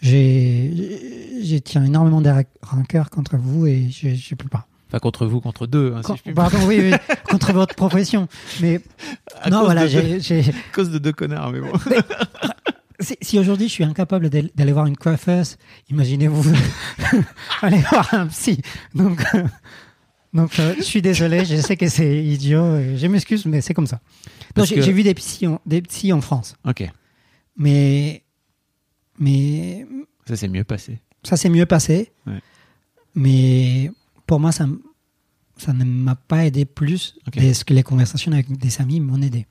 j'ai, 0.00 1.42
j'ai 1.42 1.60
tiens 1.60 1.84
énormément 1.84 2.20
de 2.20 2.30
rancœur 2.62 3.10
contre 3.10 3.36
vous 3.36 3.66
et 3.66 3.90
je 3.90 4.08
ne 4.08 4.36
peux 4.36 4.48
pas. 4.48 4.67
Pas 4.90 5.00
contre 5.00 5.26
vous, 5.26 5.40
contre 5.40 5.66
deux, 5.66 5.92
hein, 5.94 6.00
si 6.04 6.16
je 6.16 6.22
puis 6.22 6.32
pardon, 6.32 6.58
oui, 6.66 6.80
oui, 6.80 6.92
contre 7.28 7.52
votre 7.52 7.74
profession. 7.74 8.26
Mais 8.60 8.80
À 9.42 9.50
non, 9.50 9.64
voilà, 9.64 9.86
j'ai, 9.86 10.18
À 10.40 10.74
cause 10.74 10.90
de 10.90 10.98
deux 10.98 11.12
connards, 11.12 11.50
mais 11.52 11.60
bon. 11.60 11.72
si, 13.00 13.16
si 13.20 13.38
aujourd'hui 13.38 13.68
je 13.68 13.72
suis 13.72 13.84
incapable 13.84 14.30
d'al- 14.30 14.50
d'aller 14.54 14.72
voir 14.72 14.86
une 14.86 14.96
coiffeuse, 14.96 15.56
imaginez-vous 15.90 16.52
aller 17.62 17.78
voir 17.90 18.12
un 18.14 18.26
psy. 18.28 18.60
Donc, 18.94 19.22
euh, 19.34 19.44
donc 20.32 20.58
euh, 20.58 20.74
je 20.78 20.82
suis 20.84 21.02
désolé, 21.02 21.44
je 21.44 21.56
sais 21.56 21.76
que 21.76 21.88
c'est 21.88 22.24
idiot, 22.24 22.96
je 22.96 23.06
m'excuse, 23.06 23.44
mais 23.46 23.60
c'est 23.60 23.74
comme 23.74 23.86
ça. 23.86 24.00
Que- 24.54 24.64
j'ai 24.64 24.92
vu 24.92 25.02
des 25.02 25.14
psys, 25.14 25.46
en, 25.46 25.60
des 25.66 25.82
psys 25.82 26.12
en 26.14 26.20
France, 26.22 26.56
Ok. 26.66 26.88
mais, 27.56 28.24
mais 29.18 29.86
Ça 30.26 30.36
s'est 30.36 30.48
mieux 30.48 30.64
passé. 30.64 30.98
ça 31.24 31.36
s'est 31.36 31.50
mieux 31.50 31.66
passé. 31.66 32.10
Ouais. 32.26 32.40
Mais 33.14 33.90
pour 34.28 34.38
moi, 34.38 34.52
ça, 34.52 34.66
ne 34.66 35.84
m'a 35.84 36.14
pas 36.14 36.44
aidé 36.46 36.64
plus 36.64 37.16
Ok. 37.26 37.34
que 37.34 37.52
ce 37.52 37.64
que 37.64 37.74
les 37.74 37.82
conversations 37.82 38.30
avec 38.30 38.56
des 38.56 38.80
amis 38.80 39.00
m'ont 39.00 39.20
aidé. 39.22 39.46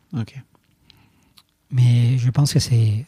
Mais 1.70 2.18
je 2.18 2.30
pense 2.30 2.54
que 2.54 2.60
c'est. 2.60 3.06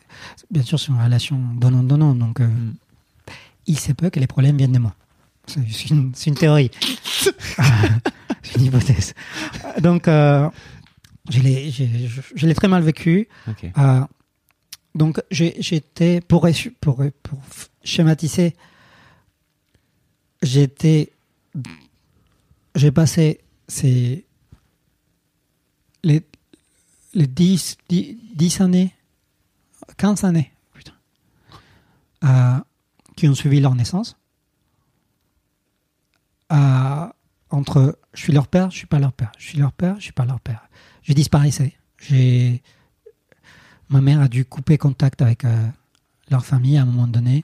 Bien 0.52 0.64
sûr, 0.64 0.78
c'est 0.78 0.88
une 0.90 1.02
relation 1.02 1.40
donnant-donnant. 1.56 2.14
Donc, 2.14 2.42
euh, 2.42 2.48
Mm. 2.48 2.74
il 3.68 3.80
se 3.80 3.94
peut 3.94 4.10
que 4.10 4.20
les 4.20 4.28
problèmes 4.28 4.58
viennent 4.58 4.74
de 4.74 4.80
moi. 4.80 4.96
C'est 5.48 5.90
une, 5.90 6.36
théorie. 6.36 6.70
c'est 8.44 8.56
une 8.58 8.66
hypothèse. 8.66 9.14
Donc, 9.80 10.08
euh, 10.08 10.50
je 11.30 12.46
l'ai 12.46 12.54
très 12.56 12.68
mal 12.68 12.84
vécu. 12.84 13.28
Euh, 13.78 14.02
donc, 14.96 15.22
j'étais, 15.32 16.22
pour, 16.22 16.48
pour, 16.82 17.04
pour 17.24 17.40
schématiser, 17.84 18.56
j'étais, 20.44 21.14
j'ai 22.76 22.92
passé 22.92 23.42
ces, 23.68 24.26
les, 26.04 26.26
les 27.14 27.28
10, 27.28 27.78
10, 27.90 28.18
10 28.36 28.62
années, 28.62 28.96
15 29.98 30.24
années, 30.24 30.52
putain, 30.74 30.94
qui 33.16 33.28
ont 33.28 33.36
suivi 33.36 33.60
leur 33.60 33.76
naissance, 33.76 34.18
entre 37.50 38.00
je 38.14 38.22
suis 38.22 38.34
leur 38.34 38.48
père, 38.48 38.72
je 38.72 38.78
suis 38.78 38.88
pas 38.88 39.00
leur 39.00 39.14
père, 39.14 39.32
je 39.38 39.46
suis 39.46 39.58
leur 39.58 39.72
père, 39.72 39.96
je 39.98 40.04
suis 40.04 40.14
pas 40.14 40.26
leur 40.26 40.40
père. 40.40 40.68
Je 41.02 41.14
disparaissais. 41.14 41.74
J'ai 41.98 42.62
ma 43.90 44.02
mère 44.02 44.22
a 44.22 44.28
dû 44.28 44.46
couper 44.46 44.78
contact 44.78 45.22
avec 45.22 45.46
euh, 45.46 45.68
leur 46.30 46.46
famille 46.46 46.78
à 46.78 46.84
un 46.84 46.86
moment 46.86 47.08
donné 47.08 47.44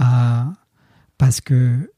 euh, 0.00 0.44
parce 1.18 1.40
que 1.40 1.92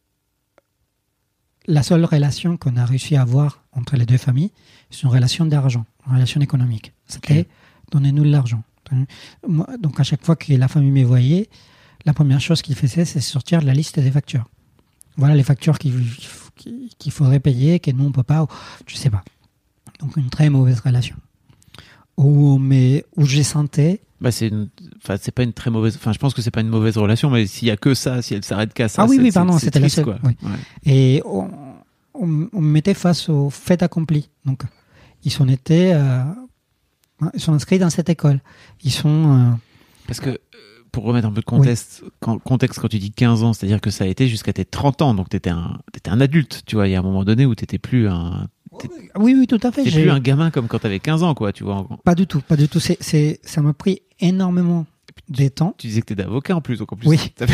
la 1.66 1.82
seule 1.82 2.04
relation 2.04 2.56
qu'on 2.56 2.76
a 2.76 2.84
réussi 2.84 3.16
à 3.16 3.22
avoir 3.22 3.62
entre 3.72 3.96
les 3.96 4.06
deux 4.06 4.16
familles, 4.18 4.50
c'est 4.90 5.02
une 5.02 5.08
relation 5.08 5.44
d'argent, 5.46 5.84
une 6.06 6.14
relation 6.14 6.40
économique. 6.40 6.92
C'était 7.06 7.46
donnez-nous 7.90 8.24
de 8.24 8.30
l'argent. 8.30 8.62
Donc 9.80 9.98
à 9.98 10.04
chaque 10.04 10.24
fois 10.24 10.36
que 10.36 10.52
la 10.52 10.68
famille 10.68 10.90
me 10.92 11.04
voyait, 11.04 11.48
la 12.04 12.14
première 12.14 12.40
chose 12.40 12.62
qu'ils 12.62 12.76
faisaient, 12.76 13.04
c'est 13.04 13.20
sortir 13.20 13.62
la 13.62 13.72
liste 13.74 13.98
des 13.98 14.10
factures. 14.10 14.48
Voilà 15.16 15.34
les 15.34 15.42
factures 15.42 15.78
qui, 15.78 15.92
qui- 16.56 16.90
qu'il 16.98 17.12
faudrait 17.12 17.40
payer, 17.40 17.80
que 17.80 17.90
nous 17.90 18.04
on 18.04 18.12
peut 18.12 18.22
pas, 18.22 18.42
ou 18.44 18.46
je 18.86 18.96
sais 18.96 19.10
pas. 19.10 19.24
Donc 20.00 20.16
une 20.16 20.30
très 20.30 20.50
mauvaise 20.50 20.80
relation. 20.80 21.16
Où, 22.16 22.58
mais, 22.58 23.04
où 23.16 23.24
j'ai 23.26 23.42
senti, 23.42 23.98
Bah, 24.20 24.30
c'est 24.30 24.50
enfin, 25.02 25.16
c'est 25.20 25.30
pas 25.32 25.42
une 25.42 25.52
très 25.52 25.70
mauvaise. 25.70 25.96
Enfin, 25.96 26.12
je 26.12 26.18
pense 26.18 26.32
que 26.32 26.40
c'est 26.42 26.50
pas 26.50 26.62
une 26.62 26.68
mauvaise 26.68 26.96
relation, 26.96 27.28
mais 27.30 27.46
s'il 27.46 27.68
y 27.68 27.70
a 27.70 27.76
que 27.76 27.92
ça, 27.94 28.22
si 28.22 28.34
elle 28.34 28.44
s'arrête 28.44 28.72
qu'à 28.72 28.88
ça. 28.88 29.02
Ah 29.02 29.06
oui, 29.08 29.16
c'est- 29.16 29.22
oui, 29.22 29.30
pardon, 29.32 29.58
c'était 29.58 29.78
la 29.80 29.88
seule, 29.90 30.04
quoi. 30.04 30.18
oui. 30.24 30.32
Ouais. 30.42 30.50
et 30.86 31.22
on, 31.26 31.50
on- 32.14 32.48
on 32.52 32.60
me 32.60 32.70
mettait 32.70 32.94
face 32.94 33.28
au 33.28 33.50
fait 33.50 33.82
accompli. 33.82 34.30
Donc 34.46 34.62
ils 35.24 35.30
sont 35.30 35.46
été, 35.48 35.92
euh, 35.92 36.22
ils 37.34 37.40
sont 37.40 37.52
inscrits 37.52 37.78
dans 37.78 37.90
cette 37.90 38.08
école. 38.08 38.40
Ils 38.84 38.90
sont, 38.92 39.08
euh, 39.36 39.50
Parce 40.06 40.20
que, 40.20 40.30
euh, 40.30 40.36
pour 40.92 41.04
remettre 41.04 41.26
un 41.28 41.32
peu 41.32 41.40
de 41.40 41.44
contexte, 41.46 42.02
quand, 42.20 42.38
contexte 42.38 42.78
quand 42.80 42.88
tu 42.88 42.98
dis 42.98 43.10
15 43.10 43.42
ans, 43.42 43.52
c'est-à-dire 43.52 43.82
que 43.82 43.90
ça 43.90 44.04
a 44.04 44.06
été 44.06 44.28
jusqu'à 44.28 44.54
tes 44.54 44.64
30 44.64 45.02
ans, 45.02 45.12
donc 45.12 45.28
t'étais 45.28 45.50
un, 45.50 45.78
t'étais 45.92 46.10
un 46.10 46.20
adulte, 46.22 46.62
tu 46.64 46.76
vois. 46.76 46.88
Il 46.88 46.92
y 46.92 46.94
a 46.94 47.00
un 47.00 47.02
moment 47.02 47.24
donné 47.24 47.44
où 47.44 47.54
t'étais 47.54 47.78
plus 47.78 48.08
un, 48.08 48.48
oui, 49.18 49.34
oui, 49.38 49.46
tout 49.46 49.58
à 49.62 49.72
fait. 49.72 49.88
j'ai- 49.88 50.02
plus 50.02 50.10
un 50.10 50.20
gamin 50.20 50.50
comme 50.50 50.68
quand 50.68 50.78
t'avais 50.78 51.00
15 51.00 51.22
ans, 51.22 51.34
quoi, 51.34 51.52
tu 51.52 51.64
vois. 51.64 51.86
Pas 52.04 52.14
du 52.14 52.26
tout, 52.26 52.40
pas 52.42 52.56
du 52.56 52.68
tout. 52.68 52.78
C'est, 52.80 53.40
ça 53.42 53.62
m'a 53.62 53.72
pris 53.72 54.00
énormément 54.20 54.86
de 55.28 55.48
temps. 55.48 55.74
Tu 55.78 55.86
disais 55.88 56.00
que 56.02 56.06
t'étais 56.06 56.22
avocat 56.22 56.54
en 56.56 56.60
plus, 56.60 56.78
donc 56.78 56.92
en 56.92 56.96
plus. 56.96 57.08
Oui. 57.08 57.18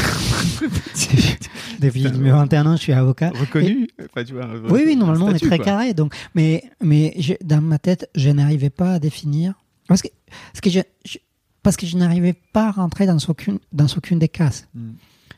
Depuis 1.81 2.03
mes 2.13 2.31
21 2.31 2.67
ans, 2.67 2.77
je 2.77 2.83
suis 2.83 2.93
avocat. 2.93 3.31
reconnu. 3.31 3.89
Enfin, 4.11 4.25
tu 4.25 4.33
vois, 4.35 4.47
Oui, 4.71 4.83
oui, 4.87 4.93
un 4.93 4.97
normalement, 4.97 5.27
on 5.27 5.31
est 5.31 5.39
statut, 5.39 5.49
très 5.49 5.57
quoi. 5.59 5.65
carré. 5.65 5.95
Donc, 5.95 6.15
mais, 6.35 6.65
mais 6.83 7.15
je- 7.19 7.35
dans 7.45 7.61
ma 7.61 7.79
tête, 7.79 8.09
je 8.15 8.31
n'arrivais 8.31 8.71
pas 8.71 8.95
à 8.95 8.99
définir. 8.99 9.55
Parce 9.89 10.03
que, 10.03 10.09
parce 10.53 10.61
que 10.61 10.71
je, 10.71 10.81
je- 11.05 11.19
parce 11.63 11.77
que 11.77 11.87
je 11.87 11.97
n'arrivais 11.97 12.35
pas 12.53 12.69
à 12.69 12.71
rentrer 12.73 13.07
dans 13.07 13.19
aucune, 13.29 13.59
dans 13.73 13.87
aucune 13.97 14.19
des 14.19 14.29
cases. 14.29 14.69
Mm. 14.75 14.91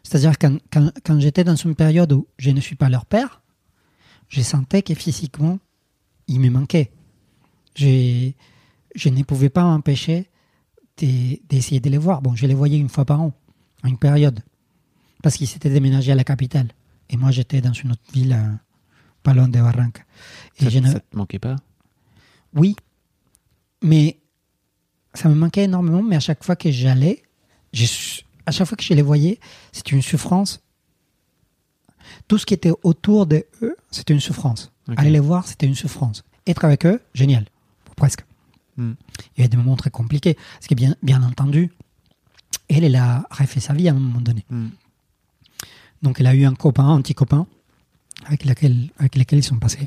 C'est-à-dire, 0.03 0.39
quand, 0.39 0.59
quand, 0.73 0.91
quand 1.05 1.21
j'étais 1.21 1.45
dans 1.45 1.57
une 1.57 1.75
période 1.75 2.13
où 2.13 2.27
je 2.39 2.51
ne 2.51 2.61
suis 2.61 2.77
pas 2.77 2.89
leur 2.89 3.07
père, 3.07 3.41
je 4.29 4.41
sentais 4.43 4.83
que 4.83 4.95
physiquement, 4.95 5.59
il 6.29 6.41
me 6.41 6.51
manquait. 6.51 6.91
J'ai- 7.75 8.35
Je 8.95 9.09
ne 9.09 9.23
pouvais 9.25 9.49
pas 9.51 9.65
m'empêcher 9.65 10.29
d'essayer 10.97 11.81
de 11.81 11.91
les 11.91 11.99
voir. 11.99 12.23
Bon, 12.23 12.35
je 12.35 12.47
les 12.47 12.55
voyais 12.55 12.79
une 12.79 12.89
fois 12.89 13.05
par 13.05 13.21
an, 13.21 13.33
à 13.83 13.89
une 13.89 13.99
période, 13.99 14.41
parce 15.23 15.37
qu'ils 15.37 15.49
s'étaient 15.49 15.71
déménagés 15.71 16.13
à 16.13 16.15
la 16.15 16.25
capitale. 16.25 16.69
Et 17.11 17.17
moi, 17.17 17.31
j'étais 17.31 17.61
dans 17.61 17.73
une 17.73 17.93
autre 17.93 18.03
ville, 18.13 18.33
euh, 18.33 18.53
pas 19.23 19.35
loin 19.35 19.49
de 19.49 19.61
Barranca. 19.61 20.03
Et 20.59 20.65
Ça, 20.65 20.71
je 20.71 20.79
ne- 20.79 20.91
ça 20.91 21.01
te 21.01 21.17
manquait 21.17 21.39
pas? 21.39 21.57
Oui, 22.55 22.77
mais 23.83 24.19
ça 25.15 25.29
me 25.29 25.35
manquait 25.35 25.65
énormément. 25.65 26.03
Mais 26.03 26.17
à 26.17 26.21
chaque 26.21 26.45
fois 26.45 26.57
que 26.57 26.71
j'allais, 26.71 27.23
à 28.47 28.53
chaque 28.53 28.67
fois 28.69 28.77
que 28.77 28.85
je 28.85 28.95
les 28.95 29.03
voyais, 29.03 29.39
c'était 29.73 29.93
une 29.97 30.03
souffrance. 30.03 30.61
Tout 32.29 32.39
ce 32.39 32.47
qui 32.47 32.55
était 32.55 32.73
autour 32.83 33.27
de 33.27 33.45
eux, 33.63 33.77
c'était 33.91 34.13
une 34.15 34.21
souffrance. 34.21 34.73
Aller 34.97 35.11
les 35.11 35.21
voir, 35.21 35.47
c'était 35.49 35.67
une 35.67 35.75
souffrance. 35.75 36.23
Être 36.47 36.65
avec 36.65 36.85
eux, 36.87 37.01
génial, 37.15 37.47
presque. 37.97 38.25
Hmm. 38.77 38.93
Il 39.37 39.39
y 39.39 39.41
avait 39.43 39.49
des 39.49 39.57
moments 39.57 39.77
très 39.77 39.91
compliqués. 39.91 40.35
Parce 40.35 40.67
que 40.67 40.75
bien, 40.75 40.95
bien 41.03 41.23
entendu, 41.23 41.71
elle, 42.69 42.85
elle 42.85 42.97
a 42.97 43.27
refait 43.31 43.61
sa 43.61 43.73
vie 43.75 43.89
à 43.89 43.93
un 43.93 43.99
moment 43.99 44.21
donné. 44.21 44.45
Hmm. 44.51 44.69
Donc 46.03 46.21
elle 46.21 46.27
a 46.27 46.35
eu 46.35 46.45
un 46.45 46.55
copain, 46.55 46.89
un 46.89 47.01
petit 47.03 47.15
copain, 47.15 47.47
avec, 48.27 48.45
lequel, 48.45 48.91
avec 48.99 49.17
lequel 49.17 49.39
ils 49.41 49.45
sont 49.45 49.59
passés 49.59 49.87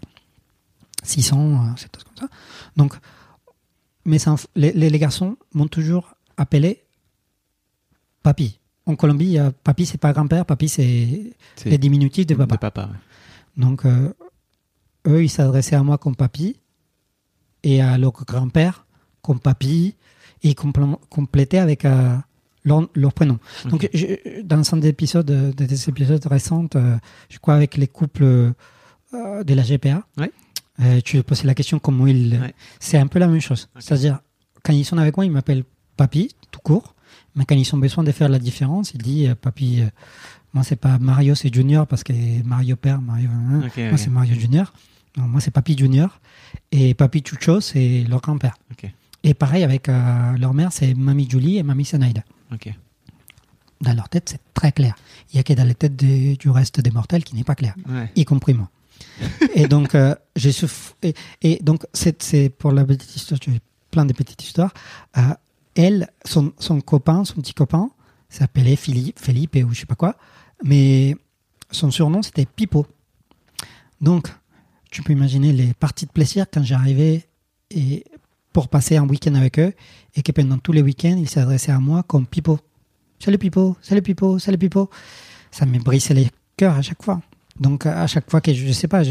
600, 1.04 1.38
euh, 1.38 1.70
c'est 1.78 1.92
comme 1.96 2.18
ça. 2.18 2.28
Donc, 2.76 2.96
mes 4.06 4.18
enf- 4.18 4.48
les, 4.56 4.72
les- 4.74 5.00
garçons 5.00 5.38
m'ont 5.54 5.68
toujours 5.68 6.16
appelé 6.38 6.84
papy. 8.24 8.60
En 8.86 8.96
Colombie, 8.96 9.38
papy, 9.64 9.86
c'est 9.86 9.98
pas 9.98 10.12
grand-père, 10.14 10.46
papy, 10.46 10.70
c'est 10.70 11.34
C'est- 11.56 11.70
les 11.70 11.78
diminutifs 11.78 12.26
de 12.26 12.36
papa. 12.36 12.56
De 12.56 12.60
papa, 12.60 12.86
ouais. 12.92 12.98
Donc, 13.64 13.86
euh, 13.86 14.14
eux, 15.08 15.24
ils 15.24 15.30
s'adressaient 15.30 15.76
à 15.76 15.84
moi 15.84 15.98
comme 15.98 16.16
papy 16.16 16.58
et 17.64 17.82
à 17.82 17.98
leur 17.98 18.12
grand-père 18.14 18.86
comme 19.22 19.40
papy 19.40 19.96
et 20.44 20.50
ils 20.50 20.54
complé- 20.56 20.98
complétaient 21.10 21.58
avec 21.58 21.84
euh, 21.86 22.16
leur, 22.64 22.88
leur 22.96 23.14
prénom. 23.14 23.40
Donc, 23.66 23.90
je- 23.94 24.42
dans 24.44 24.62
un 24.74 24.78
des 24.78 24.88
épisodes, 24.90 25.30
des 25.56 25.90
épisodes 25.90 26.26
récents, 26.28 26.68
euh, 26.76 26.98
je 27.30 27.40
crois 27.40 27.56
avec 27.56 27.76
les 27.78 27.88
couples 27.88 28.24
euh, 28.24 29.44
de 29.44 29.54
la 29.54 29.64
GPA, 29.64 30.04
Ouais. 30.18 30.32
tu 31.04 31.22
posais 31.24 31.46
la 31.46 31.56
question 31.56 31.80
comment 31.80 32.08
ils. 32.08 32.40
Ouais. 32.40 32.54
C'est 32.80 32.98
un 32.98 33.08
peu 33.08 33.20
la 33.20 33.28
même 33.28 33.42
chose. 33.42 33.68
C'est-à-dire, 33.80 34.20
quand 34.64 34.74
ils 34.74 34.86
sont 34.86 34.98
avec 34.98 35.16
moi, 35.18 35.26
ils 35.26 35.32
m'appellent 35.32 35.64
papy, 35.96 36.36
tout 36.52 36.60
court. 36.62 36.94
Mais 37.36 37.46
quand 37.46 37.56
ils 37.56 37.74
ont 37.76 37.78
besoin 37.80 38.04
de 38.04 38.12
faire 38.12 38.30
la 38.30 38.40
différence, 38.40 38.94
ils 38.94 39.02
disent 39.02 39.36
papy. 39.42 39.82
moi, 40.54 40.64
c'est 40.64 40.76
pas 40.76 40.98
Mario, 41.00 41.36
c'est 41.36 41.54
Junior 41.54 41.88
parce 41.88 42.04
que 42.04 42.14
Mario 42.44 42.76
père, 42.76 43.02
Mario. 43.02 43.30
hein. 43.32 43.62
Ok, 43.66 43.78
moi, 43.78 43.98
c'est 43.98 44.10
Mario 44.10 44.36
Junior. 44.36 44.72
Moi, 45.18 45.42
c'est 45.42 45.52
Papy 45.52 45.78
Junior. 45.78 46.20
Et 46.72 46.94
Papy 46.94 47.24
Chucho, 47.26 47.60
c'est 47.62 48.06
leur 48.08 48.22
grand-père. 48.22 48.56
Et 49.24 49.34
pareil 49.34 49.64
avec 49.64 49.90
euh, 49.90 50.38
leur 50.38 50.54
mère, 50.54 50.72
c'est 50.72 50.94
Mamie 50.94 51.28
Julie 51.30 51.58
et 51.58 51.64
Mamie 51.64 51.86
Sanaïda. 51.86 52.24
Dans 53.82 53.94
leur 53.94 54.10
tête, 54.10 54.30
c'est 54.30 54.42
très 54.54 54.72
clair. 54.72 54.96
Il 55.32 55.38
y 55.38 55.40
a 55.40 55.44
que 55.44 55.54
dans 55.54 55.64
les 55.68 55.76
têtes 55.76 55.96
du 55.96 56.50
reste 56.50 56.80
des 56.82 56.92
mortels 56.92 57.24
qui 57.24 57.36
n'est 57.36 57.44
pas 57.44 57.56
clair, 57.56 57.76
Ouais. 57.90 58.10
y 58.16 58.26
compris 58.26 58.54
moi. 58.54 58.70
et 59.54 59.68
donc, 59.74 59.94
euh, 59.96 60.16
j'ai 60.36 60.52
souff- 60.52 60.96
et, 61.04 61.14
et 61.42 61.60
donc, 61.62 61.86
c'est 61.94 62.22
c'est 62.24 62.50
pour 62.50 62.72
la 62.72 62.84
petite 62.86 63.16
histoire, 63.16 63.40
j'ai 63.44 63.60
plein 63.92 64.06
de 64.06 64.14
petites 64.14 64.42
histoires. 64.44 64.74
Euh, 65.18 65.22
elle, 65.76 66.10
son, 66.26 66.54
son 66.58 66.82
copain, 66.82 67.24
son 67.26 67.36
petit 67.42 67.54
copain, 67.54 67.90
s'appelait 68.30 68.76
Philippe, 68.76 69.20
Philippe 69.20 69.56
ou 69.64 69.74
je 69.74 69.82
sais 69.82 69.86
pas 69.86 69.96
quoi, 69.96 70.16
mais 70.64 71.16
son 71.70 71.92
surnom 71.92 72.22
c'était 72.24 72.46
Pipo. 72.46 72.88
Donc, 74.02 74.30
tu 74.98 75.04
peux 75.04 75.14
imaginer 75.14 75.54
les 75.54 75.76
parties 75.76 76.08
de 76.08 76.12
plaisir 76.12 76.48
quand 76.52 76.64
j'arrivais 76.64 77.28
et 77.70 78.04
pour 78.52 78.68
passer 78.68 78.98
un 78.98 79.08
week-end 79.08 79.36
avec 79.36 79.60
eux 79.60 79.72
et 80.16 80.24
que 80.24 80.32
pendant 80.32 80.58
tous 80.58 80.72
les 80.72 80.82
week-ends, 80.82 81.16
ils 81.20 81.30
s'adressaient 81.30 81.72
à 81.72 81.78
moi 81.78 82.02
comme 82.02 82.26
Pipo. 82.26 82.60
Salut 83.20 83.38
Pipo, 83.38 83.78
salut 83.80 84.02
Pipo, 84.02 84.40
salut 84.40 84.58
Pipo. 84.58 84.90
Ça 85.52 85.68
me 85.68 85.78
brisait 85.78 86.16
les 86.16 86.28
cœurs 86.56 86.74
à 86.74 86.82
chaque 86.82 87.04
fois. 87.04 87.22
Donc 87.60 87.86
à 87.86 88.08
chaque 88.08 88.28
fois 88.32 88.42
que 88.42 88.52
je, 88.52 88.66
je 88.66 88.72
sais 88.72 88.88
pas, 88.88 89.04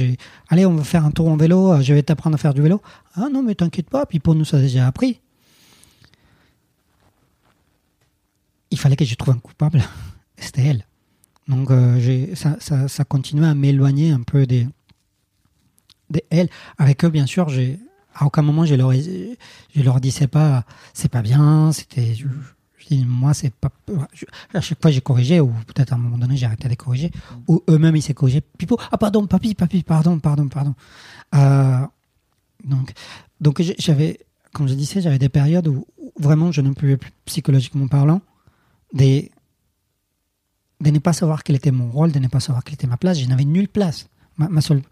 allez 0.48 0.66
on 0.66 0.74
va 0.74 0.82
faire 0.82 1.06
un 1.06 1.12
tour 1.12 1.28
en 1.28 1.36
vélo, 1.36 1.72
euh, 1.72 1.80
je 1.82 1.94
vais 1.94 2.02
t'apprendre 2.02 2.34
à 2.34 2.38
faire 2.38 2.52
du 2.52 2.62
vélo. 2.62 2.82
Ah 3.14 3.28
non 3.32 3.44
mais 3.44 3.54
t'inquiète 3.54 3.88
pas, 3.88 4.06
Pipo 4.06 4.34
nous 4.34 4.56
a 4.56 4.58
déjà 4.58 4.88
appris. 4.88 5.20
Il 8.72 8.78
fallait 8.80 8.96
que 8.96 9.04
je 9.04 9.14
trouve 9.14 9.34
un 9.34 9.38
coupable. 9.38 9.84
C'était 10.36 10.62
elle. 10.62 10.84
Donc 11.46 11.70
euh, 11.70 12.34
ça, 12.34 13.04
continuait 13.04 13.46
à 13.46 13.54
m'éloigner 13.54 14.10
un 14.10 14.22
peu 14.22 14.46
des 14.46 14.66
elle. 16.30 16.48
Avec 16.78 17.04
eux 17.04 17.08
bien 17.10 17.26
sûr, 17.26 17.48
j'ai 17.48 17.78
à 18.14 18.24
aucun 18.26 18.42
moment 18.42 18.64
je 18.64 18.74
leur 18.74 18.92
je 18.92 19.82
leur 19.82 20.00
disais 20.00 20.26
pas 20.26 20.64
c'est 20.94 21.10
pas 21.10 21.22
bien, 21.22 21.70
c'était 21.72 22.14
je, 22.14 22.26
je 22.78 22.86
dis 22.86 23.04
moi 23.04 23.34
c'est 23.34 23.52
pas 23.54 23.70
je- 24.12 24.24
à 24.54 24.60
chaque 24.60 24.80
fois 24.80 24.90
j'ai 24.90 25.00
corrigé 25.00 25.40
ou 25.40 25.52
peut-être 25.66 25.92
à 25.92 25.96
un 25.96 25.98
moment 25.98 26.18
donné 26.18 26.36
j'ai 26.36 26.46
arrêté 26.46 26.68
de 26.68 26.74
corriger 26.74 27.10
ou 27.48 27.62
eux-mêmes 27.68 27.96
ils 27.96 28.02
s'est 28.02 28.14
corrigé. 28.14 28.40
Pipo 28.40 28.78
ah 28.90 28.96
pardon 28.98 29.26
papy 29.26 29.54
papy 29.54 29.82
pardon 29.82 30.18
pardon 30.18 30.48
pardon. 30.48 30.74
Euh, 31.34 31.80
donc 32.64 32.92
donc 33.40 33.62
j'avais 33.78 34.18
comme 34.52 34.68
je 34.68 34.74
disais 34.74 35.00
j'avais 35.02 35.18
des 35.18 35.28
périodes 35.28 35.68
où, 35.68 35.84
où 35.98 36.12
vraiment 36.18 36.52
je 36.52 36.62
ne 36.62 36.70
pouvais 36.72 36.96
plus 36.96 37.12
psychologiquement 37.26 37.88
parlant 37.88 38.22
des 38.94 39.30
de 40.80 40.90
ne 40.90 40.98
pas 40.98 41.12
savoir 41.12 41.42
quel 41.42 41.56
était 41.56 41.70
mon 41.70 41.90
rôle 41.90 42.12
de 42.12 42.18
ne 42.18 42.28
pas 42.28 42.40
savoir 42.40 42.62
quelle 42.64 42.74
était 42.74 42.86
ma 42.86 42.96
place. 42.98 43.18
Je 43.18 43.26
n'avais 43.26 43.44
nulle 43.44 43.68
place. 43.68 44.08
Ma, 44.36 44.48
ma 44.48 44.60
seule 44.60 44.82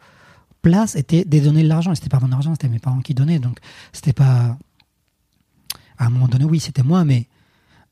place 0.64 0.96
était 0.96 1.24
de 1.24 1.38
donner 1.40 1.62
de 1.62 1.68
l'argent 1.68 1.94
c'était 1.94 2.08
pas 2.08 2.20
mon 2.20 2.32
argent 2.32 2.52
c'était 2.54 2.68
mes 2.68 2.78
parents 2.78 3.00
qui 3.00 3.14
donnaient 3.14 3.38
donc 3.38 3.58
c'était 3.92 4.12
pas 4.12 4.56
à 5.98 6.06
un 6.06 6.10
moment 6.10 6.28
donné 6.28 6.44
oui 6.44 6.58
c'était 6.58 6.82
moi 6.82 7.04
mais 7.04 7.28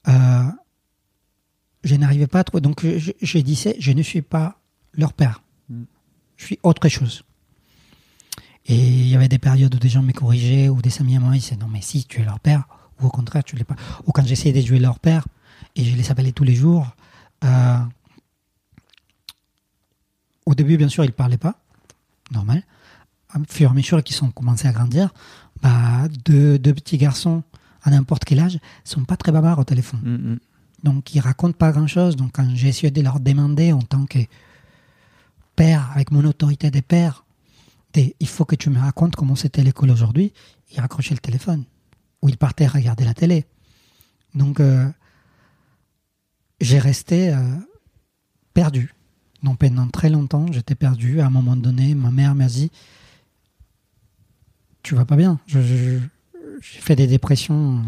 euh, 0.08 0.50
je 1.84 1.94
n'arrivais 1.96 2.26
pas 2.26 2.40
à 2.40 2.44
trouver. 2.44 2.60
Donc, 2.60 2.82
je, 2.84 3.12
je 3.20 3.38
disais, 3.38 3.76
je 3.78 3.92
ne 3.92 4.02
suis 4.02 4.22
pas 4.22 4.60
leur 4.94 5.12
père. 5.12 5.42
Je 6.36 6.44
suis 6.44 6.58
autre 6.62 6.88
chose. 6.88 7.24
Et 8.66 8.76
il 8.76 9.08
y 9.08 9.16
avait 9.16 9.28
des 9.28 9.38
périodes 9.38 9.74
où 9.74 9.78
des 9.78 9.88
gens 9.88 10.02
me 10.02 10.12
corrigeaient, 10.12 10.68
ou 10.68 10.80
des 10.82 11.00
amis 11.00 11.16
à 11.16 11.20
moi, 11.20 11.34
ils 11.34 11.40
disaient, 11.40 11.56
non, 11.56 11.68
mais 11.68 11.80
si, 11.80 12.04
tu 12.04 12.20
es 12.20 12.24
leur 12.24 12.40
père. 12.40 12.64
Ou 13.00 13.06
au 13.06 13.10
contraire, 13.10 13.42
tu 13.42 13.56
l'es 13.56 13.64
pas. 13.64 13.76
Ou 14.06 14.12
quand 14.12 14.24
j'essayais 14.24 14.60
de 14.60 14.66
jouer 14.66 14.78
leur 14.78 15.00
père, 15.00 15.26
et 15.74 15.84
je 15.84 15.96
les 15.96 16.10
appelais 16.10 16.32
tous 16.32 16.44
les 16.44 16.54
jours, 16.54 16.86
euh, 17.44 17.78
au 20.46 20.54
début, 20.54 20.76
bien 20.76 20.88
sûr, 20.88 21.04
ils 21.04 21.08
ne 21.08 21.12
parlaient 21.12 21.38
pas. 21.38 21.56
Normal. 22.32 22.62
Au 23.34 23.40
fur 23.48 23.68
et 23.68 23.70
à 23.70 23.74
mesure 23.74 24.02
qu'ils 24.02 24.22
ont 24.24 24.30
commencé 24.30 24.68
à 24.68 24.72
grandir, 24.72 25.12
bah, 25.62 26.08
deux, 26.24 26.58
deux 26.58 26.74
petits 26.74 26.98
garçons 26.98 27.42
à 27.82 27.90
n'importe 27.90 28.24
quel 28.24 28.40
âge 28.40 28.58
sont 28.84 29.04
pas 29.04 29.16
très 29.16 29.32
bavards 29.32 29.58
au 29.58 29.64
téléphone. 29.64 30.00
Mm, 30.02 30.32
mm. 30.32 30.38
Donc, 30.82 31.14
ils 31.14 31.20
racontent 31.20 31.56
pas 31.56 31.72
grand-chose. 31.72 32.16
Donc, 32.16 32.32
quand 32.32 32.48
j'ai 32.54 32.68
essayé 32.68 32.90
de 32.90 33.00
leur 33.00 33.20
demander 33.20 33.72
en 33.72 33.82
tant 33.82 34.04
que 34.06 34.18
père, 35.56 35.90
avec 35.94 36.10
mon 36.10 36.24
autorité 36.24 36.70
de 36.70 36.80
père, 36.80 37.24
de, 37.94 38.12
il 38.18 38.28
faut 38.28 38.44
que 38.44 38.56
tu 38.56 38.70
me 38.70 38.78
racontes 38.78 39.16
comment 39.16 39.36
c'était 39.36 39.62
l'école 39.62 39.90
aujourd'hui, 39.90 40.32
ils 40.72 40.80
raccrochaient 40.80 41.14
le 41.14 41.20
téléphone. 41.20 41.64
Ou 42.22 42.28
ils 42.28 42.38
partaient 42.38 42.66
regarder 42.66 43.04
la 43.04 43.14
télé. 43.14 43.46
Donc, 44.34 44.60
euh, 44.60 44.88
j'ai 46.60 46.78
resté 46.78 47.32
euh, 47.32 47.56
perdu. 48.54 48.94
Donc 49.42 49.58
pendant 49.58 49.88
très 49.88 50.08
longtemps, 50.08 50.46
j'étais 50.52 50.74
perdu. 50.74 51.20
À 51.20 51.26
un 51.26 51.30
moment 51.30 51.56
donné, 51.56 51.94
ma 51.94 52.10
mère 52.10 52.34
m'a 52.34 52.46
dit 52.46 52.70
Tu 54.82 54.94
vas 54.94 55.04
pas 55.04 55.16
bien. 55.16 55.38
J'ai 55.46 56.00
fait 56.60 56.96
des 56.96 57.06
dépressions. 57.06 57.82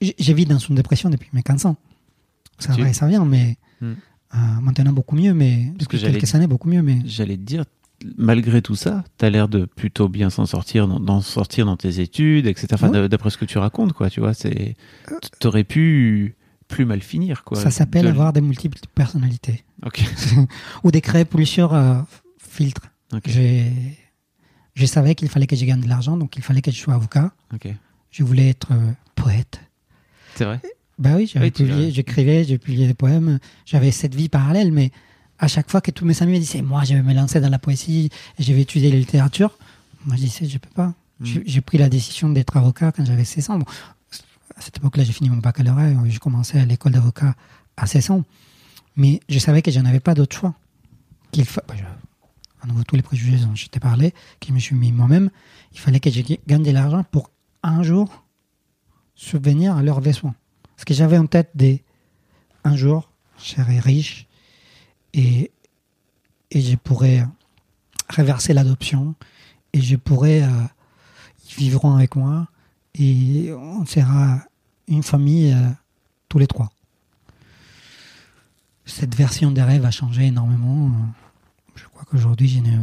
J'ai 0.00 0.14
j'ai 0.18 0.34
vécu 0.34 0.48
dans 0.48 0.58
une 0.58 0.74
dépression 0.74 1.10
depuis 1.10 1.30
mes 1.32 1.42
15 1.42 1.66
ans. 1.66 1.76
Ça 2.58 2.74
Tu- 2.74 2.82
va 2.82 2.88
et 2.88 2.92
ça 2.92 3.06
vient, 3.06 3.24
mais 3.24 3.56
Hmm. 3.80 3.92
euh, 4.34 4.36
maintenant 4.62 4.92
beaucoup 4.92 5.14
mieux. 5.14 5.32
Mais 5.34 5.72
Parce 5.78 5.86
que 5.88 5.96
depuis 5.96 6.12
quelques 6.12 6.34
années, 6.34 6.46
beaucoup 6.48 6.68
mieux. 6.68 6.82
Mais 6.82 6.98
J'allais 7.04 7.36
te 7.36 7.42
dire, 7.42 7.64
malgré 8.16 8.62
tout 8.62 8.74
ça, 8.74 9.04
t'as 9.16 9.30
l'air 9.30 9.48
de 9.48 9.64
plutôt 9.64 10.08
bien 10.08 10.30
s'en 10.30 10.44
sortir, 10.46 10.88
dans, 10.88 10.98
d'en 11.00 11.20
sortir 11.20 11.66
dans 11.66 11.76
tes 11.76 12.00
études, 12.00 12.46
etc. 12.46 12.66
Enfin, 12.72 12.90
d'après 13.08 13.30
ce 13.30 13.38
que 13.38 13.44
tu 13.44 13.58
racontes, 13.58 13.92
quoi, 13.92 14.10
tu 14.10 14.18
vois, 14.20 14.34
c'est, 14.34 14.74
t'aurais 15.38 15.64
pu 15.64 16.34
plus 16.66 16.84
mal 16.84 17.00
finir, 17.00 17.44
quoi. 17.44 17.58
ça 17.60 17.70
s'appelle 17.70 18.04
De- 18.04 18.10
avoir 18.10 18.32
des 18.32 18.40
multiples 18.40 18.78
personnalités. 18.94 19.64
Ok. 19.84 20.02
Ou 20.84 20.90
de 20.90 20.98
créer 20.98 21.24
plusieurs 21.24 21.72
euh, 21.74 22.00
filtres. 22.38 22.82
Ok. 23.12 23.22
J'ai- 23.26 23.72
Je 24.74 24.86
savais 24.86 25.14
qu'il 25.14 25.28
fallait 25.28 25.46
que 25.46 25.56
je 25.56 25.64
gagne 25.64 25.80
de 25.80 25.88
l'argent, 25.88 26.16
donc 26.16 26.36
il 26.36 26.42
fallait 26.42 26.62
que 26.62 26.70
je 26.70 26.76
sois 26.78 26.94
avocat. 26.94 27.32
Ok. 27.54 27.68
Je 28.10 28.22
voulais 28.24 28.48
être 28.50 28.68
euh, 28.72 28.92
poète. 29.16 29.60
C'est 30.36 30.44
vrai. 30.44 30.60
Bah 30.98 31.10
oui, 31.16 31.26
j'avais 31.32 31.46
Oui, 31.46 31.50
publié- 31.52 31.90
j'écrivais, 31.92 32.44
j'ai 32.44 32.58
publié 32.58 32.86
des 32.86 32.94
poèmes. 32.94 33.38
J'avais 33.66 33.90
cette 33.90 34.14
vie 34.14 34.28
parallèle, 34.28 34.72
mais 34.72 34.90
à 35.38 35.46
chaque 35.48 35.70
fois 35.70 35.80
que 35.80 35.90
tous 35.92 36.04
mes 36.04 36.20
amis 36.22 36.32
me 36.34 36.38
disaient, 36.38 36.62
moi, 36.62 36.82
je 36.84 36.94
vais 36.94 37.02
me 37.02 37.12
lancer 37.14 37.40
dans 37.40 37.48
la 37.48 37.58
poésie, 37.58 38.10
je 38.38 38.52
vais 38.52 38.62
étudier 38.62 38.90
la 38.90 38.98
littérature, 38.98 39.56
moi, 40.06 40.16
je 40.16 40.22
disais, 40.22 40.46
je 40.46 40.58
peux 40.58 40.70
pas. 40.70 40.94
J'ai 41.22 41.42
j'ai 41.46 41.60
pris 41.60 41.78
la 41.78 41.88
décision 41.88 42.28
d'être 42.30 42.56
avocat 42.56 42.92
quand 42.92 43.04
j'avais 43.04 43.24
16 43.24 43.50
ans. 43.50 43.58
Bon, 43.58 43.64
à 44.56 44.60
cette 44.60 44.76
époque-là, 44.78 45.02
j'ai 45.04 45.12
fini 45.12 45.28
mon 45.30 45.38
baccalauréat, 45.38 45.94
j'ai 46.06 46.18
commencé 46.18 46.58
à 46.58 46.64
l'école 46.64 46.92
d'avocat 46.92 47.34
à 47.76 47.86
16 47.86 48.10
ans. 48.10 48.24
Mais 48.98 49.20
je 49.28 49.38
savais 49.38 49.62
que 49.62 49.70
je 49.70 49.78
n'avais 49.78 50.00
pas 50.00 50.14
d'autre 50.14 50.36
choix. 50.36 50.54
Qu'il 51.30 51.44
bah, 51.44 51.74
À 52.60 52.66
nouveau, 52.66 52.82
tous 52.82 52.96
les 52.96 53.02
préjugés 53.02 53.38
dont 53.38 53.54
je 53.54 53.68
t'ai 53.68 53.78
parlé, 53.78 54.10
que 54.40 54.48
je 54.48 54.52
me 54.52 54.58
suis 54.58 54.74
mis 54.74 54.90
moi-même, 54.90 55.30
il 55.72 55.78
fallait 55.78 56.00
que 56.00 56.10
je 56.10 56.20
gagne 56.46 56.64
de 56.64 56.72
l'argent 56.72 57.04
pour 57.04 57.30
un 57.62 57.84
jour 57.84 58.24
subvenir 59.14 59.76
à 59.76 59.82
leurs 59.82 60.00
besoins. 60.00 60.34
Parce 60.74 60.84
que 60.84 60.94
j'avais 60.94 61.16
en 61.16 61.26
tête 61.26 61.50
des 61.54 61.82
un 62.64 62.76
jour, 62.76 63.10
je 63.38 63.50
serai 63.50 63.78
riche 63.78 64.26
et, 65.14 65.52
et 66.50 66.60
je 66.60 66.74
pourrais 66.74 67.24
reverser 68.10 68.52
l'adoption 68.52 69.14
et 69.72 69.80
je 69.80 69.94
pourrais, 69.94 70.42
euh, 70.42 70.64
ils 71.48 71.56
vivront 71.56 71.94
avec 71.94 72.16
moi 72.16 72.48
et 72.94 73.52
on 73.52 73.86
sera 73.86 74.40
une 74.88 75.04
famille 75.04 75.52
euh, 75.52 75.70
tous 76.28 76.38
les 76.38 76.48
trois. 76.48 76.72
Cette 78.88 79.14
version 79.14 79.50
des 79.50 79.62
rêves 79.62 79.84
a 79.84 79.90
changé 79.90 80.26
énormément. 80.26 80.90
Je 81.74 81.84
crois 81.84 82.04
qu'aujourd'hui, 82.10 82.48
je 82.48 82.60
n'ai, 82.60 82.76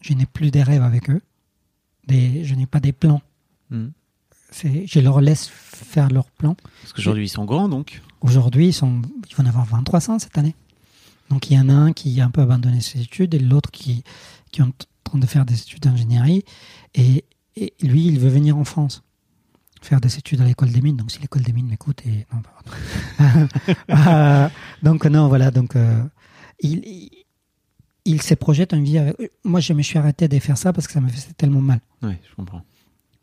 je 0.00 0.12
n'ai 0.12 0.26
plus 0.26 0.50
des 0.50 0.62
rêves 0.62 0.82
avec 0.82 1.08
eux. 1.08 1.22
Des, 2.08 2.44
je 2.44 2.54
n'ai 2.54 2.66
pas 2.66 2.80
des 2.80 2.92
plans. 2.92 3.22
Hmm. 3.70 3.88
C'est, 4.50 4.86
je 4.86 4.98
leur 4.98 5.20
laisse 5.20 5.48
faire 5.48 6.10
leurs 6.10 6.30
plans. 6.30 6.56
Parce 6.82 6.92
qu'aujourd'hui, 6.92 7.26
ils 7.26 7.30
sont 7.30 7.44
grands, 7.44 7.68
donc. 7.68 8.02
Aujourd'hui, 8.20 8.68
ils, 8.68 8.72
sont, 8.72 9.00
ils 9.30 9.36
vont 9.36 9.44
en 9.44 9.46
avoir 9.46 9.66
2300 9.66 10.18
cette 10.18 10.36
année. 10.36 10.56
Donc 11.30 11.50
il 11.50 11.56
y 11.56 11.58
en 11.58 11.68
a 11.68 11.72
un 11.72 11.92
qui 11.92 12.20
a 12.20 12.26
un 12.26 12.30
peu 12.30 12.42
abandonné 12.42 12.80
ses 12.80 13.00
études 13.00 13.32
et 13.34 13.38
l'autre 13.38 13.70
qui, 13.70 14.02
qui 14.50 14.60
est 14.60 14.64
en 14.64 14.72
train 15.04 15.18
de 15.18 15.26
faire 15.26 15.46
des 15.46 15.58
études 15.58 15.80
d'ingénierie. 15.80 16.44
Et, 16.94 17.24
et 17.56 17.72
lui, 17.80 18.06
il 18.06 18.18
veut 18.18 18.28
venir 18.28 18.58
en 18.58 18.64
France 18.64 19.02
faire 19.84 20.00
des 20.00 20.16
études 20.16 20.40
à 20.40 20.44
l'école 20.44 20.70
des 20.70 20.80
mines. 20.80 20.96
Donc 20.96 21.10
si 21.10 21.18
l'école 21.20 21.42
des 21.42 21.52
mines 21.52 21.66
m'écoute, 21.68 22.02
et... 22.06 22.26
non, 22.32 22.40
pardon. 22.42 23.48
Euh, 23.90 24.48
donc 24.82 25.04
non, 25.06 25.28
voilà. 25.28 25.50
Donc 25.50 25.76
euh, 25.76 26.02
il, 26.60 26.78
il, 26.86 27.10
il 28.04 28.22
se 28.22 28.34
projette 28.34 28.72
une 28.72 28.84
vie. 28.84 28.98
Avec... 28.98 29.16
Moi, 29.44 29.60
je 29.60 29.72
me 29.72 29.82
suis 29.82 29.98
arrêté 29.98 30.28
de 30.28 30.38
faire 30.38 30.58
ça 30.58 30.72
parce 30.72 30.86
que 30.86 30.92
ça 30.92 31.00
me 31.00 31.08
faisait 31.08 31.32
tellement 31.36 31.60
mal. 31.60 31.80
Oui, 32.02 32.14
je 32.28 32.34
comprends. 32.34 32.62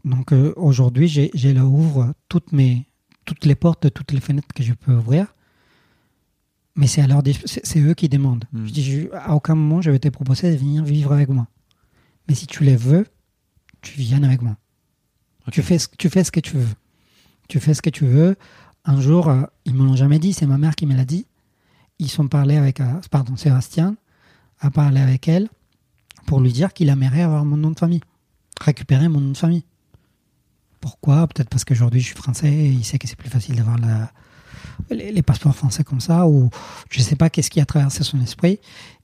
Donc 0.06 0.32
euh, 0.32 0.54
aujourd'hui, 0.56 1.08
j'ai, 1.08 1.32
là 1.54 1.66
ouvre 1.66 2.14
toutes 2.30 2.52
mes 2.52 2.86
toutes 3.26 3.46
les 3.46 3.56
portes, 3.56 3.92
toutes 3.94 4.12
les 4.12 4.22
fenêtres 4.22 4.48
que 4.56 4.64
je 4.64 4.74
peux 4.74 4.94
ouvrir. 4.96 5.28
Mais 6.76 6.88
c'est 6.88 7.02
alors 7.02 7.22
c'est, 7.46 7.80
eux 7.80 7.94
qui 7.94 8.08
demandent. 8.10 8.46
Mm. 8.54 8.66
Je 8.68 8.72
dis, 8.72 8.84
je- 8.84 9.14
à 9.14 9.36
aucun 9.36 9.56
moment 9.56 9.82
je 9.82 9.92
vais 9.92 10.00
te 10.00 10.08
proposer 10.10 10.52
de 10.52 10.58
venir 10.58 10.84
vivre 10.84 11.12
avec 11.12 11.30
moi. 11.30 11.48
Mais 12.28 12.36
si 12.36 12.48
tu 12.48 12.64
les 12.64 12.76
veux, 12.78 13.06
tu 13.82 14.00
viens 14.00 14.24
avec 14.24 14.42
moi. 14.42 14.56
Tu 15.52 15.62
fais 15.62 15.80
ce, 15.80 15.88
que 15.88 16.40
tu 16.40 16.58
veux. 16.58 16.76
Tu 17.48 17.60
fais 17.60 17.74
ce 17.74 17.82
que 17.82 17.90
tu 17.90 18.06
veux. 18.06 18.38
Un 18.86 19.02
jour, 19.02 19.30
euh, 19.30 19.44
ils 19.66 19.74
me 19.74 19.86
l'ont 19.86 19.96
jamais 19.96 20.20
dit. 20.20 20.34
C'est 20.34 20.46
ma 20.46 20.58
mère 20.58 20.76
qui 20.76 20.86
me 20.86 20.96
l'a 20.96 21.06
dit. 21.06 21.26
Ils 22.00 22.10
sont 22.10 22.28
parlé 22.28 22.58
avec, 22.58 22.80
euh, 22.80 22.94
pardon, 23.12 23.36
Sébastien 23.36 23.96
a 24.60 24.72
parlé 24.72 25.02
avec 25.02 25.28
elle 25.28 25.50
pour 26.26 26.42
lui 26.42 26.54
dire 26.54 26.74
qu'il 26.74 26.90
aimerait 26.90 27.22
avoir 27.22 27.44
mon 27.46 27.58
nom 27.58 27.72
de 27.72 27.80
famille, 27.80 28.02
récupérer 28.62 29.08
mon 29.10 29.20
nom 29.20 29.32
de 29.32 29.38
famille. 29.38 29.64
Pourquoi? 30.80 31.28
Peut-être 31.28 31.50
parce 31.50 31.66
qu'aujourd'hui 31.66 32.00
je 32.00 32.08
suis 32.08 32.16
français 32.16 32.52
et 32.52 32.68
il 32.68 32.86
sait 32.86 33.00
que 33.00 33.08
c'est 33.08 33.18
plus 33.18 33.30
facile 33.30 33.56
d'avoir 33.56 33.78
les 34.90 35.22
passeports 35.22 35.56
français 35.56 35.84
comme 35.84 36.00
ça, 36.00 36.28
ou 36.28 36.50
je 36.90 37.00
ne 37.00 37.04
sais 37.04 37.16
pas 37.16 37.30
qu'est-ce 37.30 37.50
qui 37.50 37.60
a 37.60 37.66
traversé 37.66 38.04
son 38.04 38.22
esprit. 38.22 38.60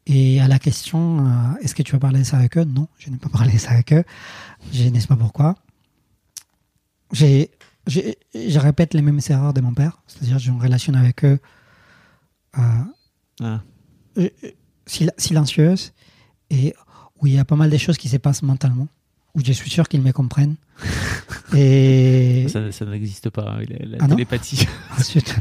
Et 0.08 0.40
à 0.40 0.48
la 0.48 0.60
question, 0.60 1.26
euh, 1.26 1.60
est-ce 1.62 1.74
que 1.74 1.82
tu 1.82 1.94
vas 1.94 2.00
parler 2.00 2.20
de 2.20 2.24
ça 2.26 2.38
avec 2.38 2.58
eux? 2.58 2.64
Non, 2.64 2.88
je 2.98 3.10
n'ai 3.10 3.18
pas 3.18 3.30
parlé 3.34 3.54
de 3.54 3.58
ça 3.58 3.72
avec 3.72 3.92
eux. 3.94 4.04
Je 4.72 4.84
ne 4.84 5.00
sais 5.00 5.08
pas 5.08 5.16
pourquoi. 5.16 5.56
J'ai, 7.12 7.52
j'ai- 7.88 8.18
je 8.34 8.60
répète 8.60 8.94
les 8.94 9.02
mêmes 9.02 9.20
erreurs 9.30 9.54
de 9.54 9.62
mon 9.62 9.74
père, 9.74 10.02
c'est-à-dire 10.08 10.40
j'ai 10.40 10.52
une 10.52 10.62
relation 10.62 10.94
avec 10.94 11.24
eux 11.26 11.40
euh, 12.58 12.62
Ah, 13.42 13.62
sil- 14.88 15.12
silencieuse 15.18 15.94
et 16.50 16.74
où 17.22 17.28
il 17.28 17.34
y 17.34 17.40
a 17.40 17.46
pas 17.46 17.56
mal 17.56 17.70
de 17.70 17.78
choses 17.78 17.98
qui 17.98 18.10
se 18.10 18.18
passent 18.18 18.42
mentalement, 18.44 18.88
où 19.34 19.42
je 19.44 19.52
suis 19.52 19.70
sûr 19.70 19.88
qu'ils 19.88 20.02
me 20.02 20.12
comprennent. 20.12 20.56
et 21.56 22.48
ça, 22.50 22.72
ça 22.72 22.86
n'existe 22.86 23.30
pas, 23.30 23.58
hein, 23.60 23.64
la, 23.70 23.86
la 23.86 23.98
Ah 24.02 24.08
télépathie. 24.08 24.66
ensuite, 25.00 25.36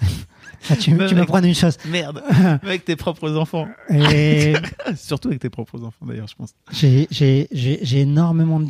Ah, 0.68 0.74
tu, 0.74 0.90
tu 1.06 1.14
me 1.14 1.24
prends 1.24 1.40
une 1.42 1.54
chose. 1.54 1.76
Merde 1.86 2.24
Avec 2.62 2.84
tes 2.84 2.96
propres 2.96 3.36
enfants. 3.36 3.68
Et 3.88 4.52
Surtout 4.96 5.28
avec 5.28 5.40
tes 5.40 5.50
propres 5.50 5.80
enfants, 5.84 6.04
d'ailleurs, 6.06 6.26
je 6.26 6.34
pense. 6.34 6.54
j'ai, 6.72 7.06
j'ai, 7.12 7.46
j'ai, 7.52 7.78
j'ai 7.82 8.00
énormément 8.00 8.60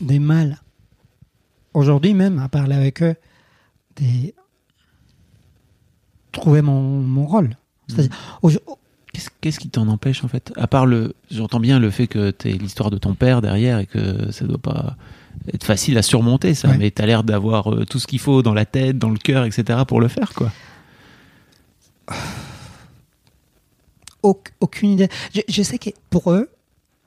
de 0.00 0.18
mal, 0.18 0.60
aujourd'hui 1.74 2.14
même, 2.14 2.38
à 2.38 2.48
parler 2.48 2.74
avec 2.76 3.02
eux, 3.02 3.14
trouver 6.32 6.62
mon, 6.62 6.80
mon 7.00 7.26
rôle. 7.26 7.56
C'est-à-dire, 7.88 8.12
aujo- 8.42 8.60
Qu'est-ce 9.12 9.28
qu'est-ce 9.40 9.58
qui 9.58 9.68
t'en 9.68 9.88
empêche, 9.88 10.22
en 10.22 10.28
fait? 10.28 10.52
À 10.56 10.68
part 10.68 10.86
le... 10.86 11.16
J'entends 11.32 11.58
bien 11.58 11.80
le 11.80 11.90
fait 11.90 12.06
que 12.06 12.30
t'es 12.30 12.52
l'histoire 12.52 12.90
de 12.90 12.98
ton 12.98 13.14
père 13.14 13.42
derrière 13.42 13.80
et 13.80 13.86
que 13.86 14.30
ça 14.30 14.44
doit 14.46 14.56
pas 14.58 14.96
être 15.52 15.64
facile 15.64 15.98
à 15.98 16.02
surmonter, 16.02 16.54
ça. 16.54 16.68
Ouais. 16.68 16.78
Mais 16.78 16.90
t'as 16.92 17.06
l'air 17.06 17.24
d'avoir 17.24 17.74
euh, 17.74 17.84
tout 17.84 17.98
ce 17.98 18.06
qu'il 18.06 18.20
faut 18.20 18.42
dans 18.42 18.54
la 18.54 18.66
tête, 18.66 18.98
dans 18.98 19.10
le 19.10 19.18
cœur, 19.18 19.44
etc. 19.44 19.80
pour 19.88 20.00
le 20.00 20.06
faire, 20.06 20.32
quoi. 20.34 20.52
Auc- 24.22 24.52
aucune 24.60 24.90
idée. 24.90 25.08
Je, 25.34 25.40
je 25.48 25.62
sais 25.62 25.78
que 25.78 25.90
pour 26.10 26.30
eux, 26.30 26.48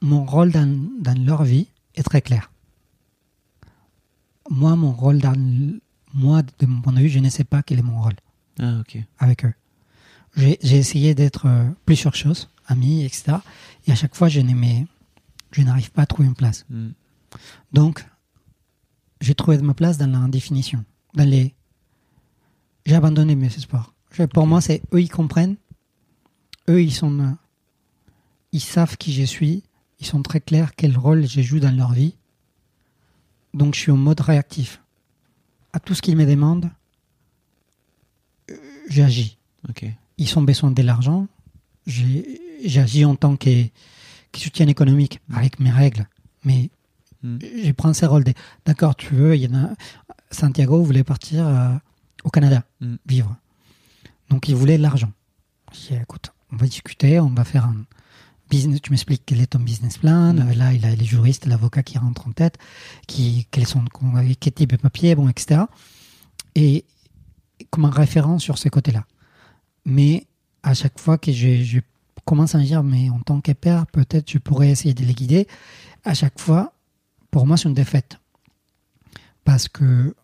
mon 0.01 0.25
rôle 0.25 0.51
dans, 0.51 0.67
dans 0.99 1.17
leur 1.25 1.43
vie 1.43 1.67
est 1.95 2.03
très 2.03 2.21
clair. 2.21 2.51
Moi, 4.49 4.75
mon 4.75 4.91
rôle 4.91 5.19
dans. 5.19 5.33
Moi, 6.13 6.41
de 6.59 6.65
mon 6.65 6.81
point 6.81 6.93
de 6.93 6.99
vue, 6.99 7.09
je 7.09 7.19
ne 7.19 7.29
sais 7.29 7.43
pas 7.43 7.63
quel 7.63 7.79
est 7.79 7.83
mon 7.83 7.99
rôle 8.01 8.13
Ah, 8.59 8.81
avec 9.19 9.45
eux. 9.45 9.53
J'ai 10.35 10.77
essayé 10.77 11.15
d'être 11.15 11.47
euh, 11.47 11.69
plusieurs 11.85 12.15
choses, 12.15 12.49
amis, 12.67 13.03
etc. 13.03 13.37
Et 13.87 13.91
à 13.91 13.95
chaque 13.95 14.15
fois, 14.15 14.29
je 14.29 14.39
n'aimais- 14.41 14.85
je 15.51 15.61
n'arrive 15.61 15.91
pas 15.91 16.03
à 16.03 16.05
trouver 16.05 16.27
une 16.27 16.35
place. 16.35 16.65
Hmm. 16.69 16.89
Donc, 17.71 18.05
j'ai 19.21 19.33
trouvé 19.35 19.57
ma 19.59 19.73
place 19.73 19.97
dans 19.97 20.07
l'indéfinition. 20.07 20.83
Dans 21.15 21.27
les... 21.27 21.53
J'ai 22.85 22.95
abandonné 22.95 23.35
mes 23.35 23.47
espoirs. 23.47 23.93
Je- 24.11 24.23
Pour 24.23 24.45
moi, 24.47 24.59
c'est 24.61 24.81
eux, 24.93 25.01
ils 25.01 25.09
comprennent. 25.09 25.55
Eux, 26.69 26.81
ils 26.83 26.93
sont. 26.93 27.19
euh, 27.19 27.31
Ils 28.51 28.59
savent 28.61 28.97
qui 28.97 29.13
je 29.13 29.23
suis. 29.23 29.63
Ils 29.99 30.05
sont 30.05 30.21
très 30.21 30.41
clairs 30.41 30.75
quel 30.75 30.95
rôle 30.97 31.25
je 31.27 31.41
joue 31.41 31.59
dans 31.59 31.75
leur 31.75 31.93
vie. 31.93 32.15
Donc, 33.53 33.75
je 33.75 33.79
suis 33.81 33.91
en 33.91 33.97
mode 33.97 34.19
réactif. 34.21 34.81
À 35.73 35.79
tout 35.79 35.93
ce 35.95 36.01
qu'ils 36.01 36.15
me 36.17 36.25
demandent, 36.25 36.69
euh, 38.51 38.55
j'agis 38.89 39.37
ils 40.17 40.37
ont 40.37 40.41
besoin 40.41 40.71
de 40.71 40.81
l'argent. 40.83 41.27
J'agis 41.87 43.05
en 43.05 43.15
tant 43.15 43.35
que, 43.35 43.63
que 44.31 44.39
soutien 44.39 44.67
économique 44.67 45.19
avec 45.33 45.59
mes 45.59 45.71
règles. 45.71 46.07
Mais 46.43 46.69
Mm. 47.23 47.37
je 47.63 47.71
prends 47.71 47.93
ces 47.93 48.05
rôles 48.05 48.25
de 48.25 48.33
d'accord, 48.65 48.97
tu 48.97 49.15
veux, 49.15 49.33
il 49.35 49.43
y 49.43 49.47
en 49.47 49.55
a. 49.55 49.69
Santiago 50.29 50.83
voulait 50.83 51.05
partir 51.05 51.47
euh, 51.47 51.73
au 52.25 52.29
Canada 52.29 52.63
Mm. 52.81 52.95
vivre. 53.05 53.35
Donc 54.29 54.49
il 54.49 54.55
voulait 54.55 54.77
de 54.77 54.83
l'argent. 54.83 55.11
J'ai 55.71 55.95
écoute, 55.95 56.33
on 56.51 56.57
va 56.57 56.67
discuter, 56.67 57.21
on 57.21 57.29
va 57.29 57.45
faire 57.45 57.63
un 57.65 57.85
business. 58.53 58.81
Tu 58.81 58.91
m'expliques 58.91 59.23
quel 59.25 59.41
est 59.41 59.47
ton 59.47 59.59
business 59.59 59.97
plan. 59.97 60.37
Euh, 60.37 60.53
Là, 60.53 60.73
il 60.73 60.85
a 60.85 60.93
les 60.95 61.05
juristes, 61.05 61.45
l'avocat 61.45 61.81
qui 61.81 61.97
rentrent 61.97 62.27
en 62.27 62.31
tête, 62.31 62.57
qui, 63.07 63.47
quels 63.51 63.65
sont, 63.65 63.83
quel 64.39 64.53
type 64.53 64.71
de 64.71 64.77
papier, 64.77 65.15
bon, 65.15 65.27
etc. 65.27 65.61
Et 66.55 66.85
comme 67.71 67.85
un 67.85 67.89
référent 67.89 68.37
sur 68.39 68.57
ces 68.57 68.69
côtés-là. 68.69 69.05
Mais 69.85 70.27
à 70.61 70.73
chaque 70.73 70.99
fois 70.99 71.17
que 71.17 71.31
je, 71.31 71.63
je 71.63 71.79
commence 72.25 72.53
à 72.53 72.59
me 72.59 72.63
dire, 72.63 72.83
mais 72.83 73.09
en 73.09 73.19
tant 73.19 73.41
que 73.41 73.51
père, 73.53 73.87
peut-être 73.87 74.29
je 74.31 74.37
pourrais 74.37 74.69
essayer 74.69 74.93
de 74.93 75.03
les 75.03 75.13
guider, 75.13 75.47
à 76.03 76.13
chaque 76.13 76.39
fois, 76.39 76.73
pour 77.31 77.47
moi, 77.47 77.57
c'est 77.57 77.67
une 77.67 77.73
défaite. 77.73 78.19
Parce 79.43 79.67
que, 79.67 80.15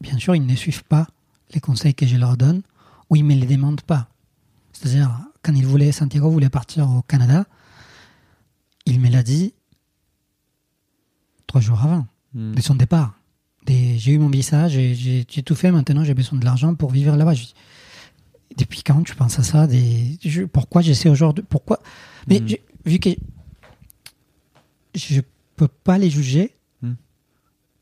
bien 0.00 0.16
sûr, 0.18 0.36
ils 0.36 0.46
ne 0.46 0.54
suivent 0.54 0.84
pas 0.84 1.06
les 1.52 1.60
conseils 1.60 1.94
que 1.94 2.06
je 2.06 2.16
leur 2.16 2.36
donne, 2.36 2.62
ou 3.10 3.16
ils 3.16 3.26
ne 3.26 3.34
me 3.34 3.40
les 3.40 3.46
demandent 3.46 3.82
pas. 3.82 4.08
C'est-à-dire, 4.72 5.10
quand 5.42 5.54
il 5.54 5.66
voulait, 5.66 5.92
Santiago 5.92 6.30
voulait 6.30 6.50
partir 6.50 6.88
au 6.88 7.02
Canada, 7.02 7.44
il 8.86 9.00
me 9.00 9.08
l'a 9.10 9.22
dit 9.22 9.54
trois 11.46 11.60
jours 11.60 11.80
avant 11.82 12.06
Hmm. 12.34 12.54
de 12.54 12.60
son 12.62 12.74
départ. 12.74 13.14
J'ai 13.68 14.12
eu 14.12 14.18
mon 14.18 14.30
visa, 14.30 14.68
j'ai 14.68 15.24
tout 15.44 15.54
fait, 15.54 15.70
maintenant 15.70 16.02
j'ai 16.02 16.14
besoin 16.14 16.38
de 16.38 16.44
l'argent 16.44 16.74
pour 16.74 16.90
vivre 16.90 17.14
là-bas. 17.14 17.34
Depuis 18.56 18.82
quand 18.82 19.02
tu 19.02 19.14
penses 19.14 19.38
à 19.38 19.42
ça? 19.42 19.66
Des, 19.66 20.18
je- 20.24 20.44
Pourquoi 20.44 20.80
j'essaie 20.82 21.08
aujourd'hui? 21.10 21.44
Pourquoi? 21.48 21.80
Mais 22.28 22.40
Mm. 22.40 22.48
j'ai- 22.48 22.62
vu 22.86 22.98
que 22.98 23.10
je 24.94 25.20
peux 25.56 25.68
pas 25.68 25.98
les 25.98 26.10
juger, 26.10 26.54
Mm. 26.82 26.92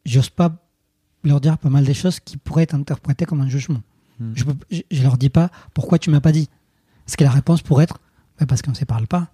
j'ose 0.04 0.30
pas 0.30 0.56
leur 1.24 1.40
dire 1.40 1.56
pas 1.58 1.70
mal 1.70 1.84
des 1.84 1.94
choses 1.94 2.18
qui 2.20 2.36
pourraient 2.36 2.64
être 2.64 2.74
interprétées 2.74 3.24
comme 3.24 3.40
un 3.40 3.48
jugement. 3.48 3.82
Mm. 4.18 4.32
Je, 4.34 4.44
peux, 4.44 4.54
je, 4.70 4.80
je 4.90 5.02
leur 5.02 5.16
dis 5.16 5.30
pas 5.30 5.50
pourquoi 5.74 5.98
tu 5.98 6.10
m'as 6.10 6.20
pas 6.20 6.32
dit? 6.32 6.48
Parce 7.10 7.16
que 7.16 7.24
la 7.24 7.30
réponse 7.32 7.60
pourrait 7.62 7.82
être 7.84 7.98
Ben, 8.38 8.46
parce 8.46 8.62
qu'on 8.62 8.70
ne 8.70 8.76
se 8.76 8.84
parle 8.84 9.08
pas. 9.08 9.26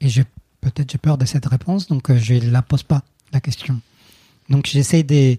Et 0.00 0.08
je- 0.08 0.22
peut-être 0.60 0.90
j'ai 0.90 0.98
peur 0.98 1.16
de 1.16 1.24
cette 1.24 1.46
réponse, 1.46 1.86
donc 1.86 2.10
euh, 2.10 2.18
je 2.18 2.34
la 2.34 2.62
pose 2.62 2.82
pas, 2.82 3.02
la 3.32 3.40
question. 3.40 3.80
Donc 4.48 4.66
j'essaie 4.66 5.04
de 5.04 5.36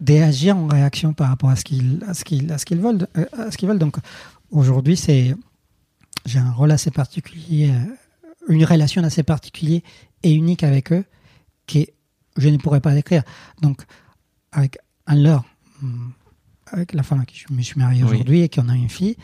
d'agir 0.00 0.56
en 0.56 0.66
réaction 0.66 1.12
par 1.12 1.28
rapport 1.28 1.48
à 1.50 1.54
ce 1.54 1.62
qu'ils 1.62 2.02
à 2.08 2.12
ce 2.14 2.24
qu'ils 2.24 2.50
à 2.52 2.58
ce 2.58 2.64
qu'ils 2.66 2.80
veulent 2.80 3.06
à 3.38 3.52
ce 3.52 3.56
qu'ils 3.56 3.68
veulent. 3.68 3.78
Donc 3.78 3.98
aujourd'hui 4.50 4.96
c'est 4.96 5.36
j'ai 6.26 6.40
un 6.40 6.50
rôle 6.50 6.72
assez 6.72 6.90
particulier, 6.90 7.70
euh, 7.70 7.94
une 8.48 8.64
relation 8.64 9.02
assez 9.04 9.22
particulière 9.22 9.80
et 10.24 10.32
unique 10.34 10.64
avec 10.64 10.90
eux 10.92 11.04
que 11.68 11.78
je 12.36 12.48
ne 12.48 12.56
pourrais 12.56 12.80
pas 12.80 12.94
décrire. 12.94 13.22
Donc 13.60 13.82
avec 14.50 14.76
Anne-Laure, 15.06 15.44
hum, 15.84 16.12
avec 16.66 16.94
la 16.94 17.04
femme 17.04 17.20
à 17.20 17.26
qui 17.26 17.38
je 17.48 17.54
me 17.54 17.62
suis 17.62 17.78
marié 17.78 18.02
Oui. 18.02 18.10
aujourd'hui 18.10 18.40
et 18.40 18.48
qui 18.48 18.58
en 18.58 18.68
a 18.68 18.74
une 18.74 18.88
fille, 18.90 19.16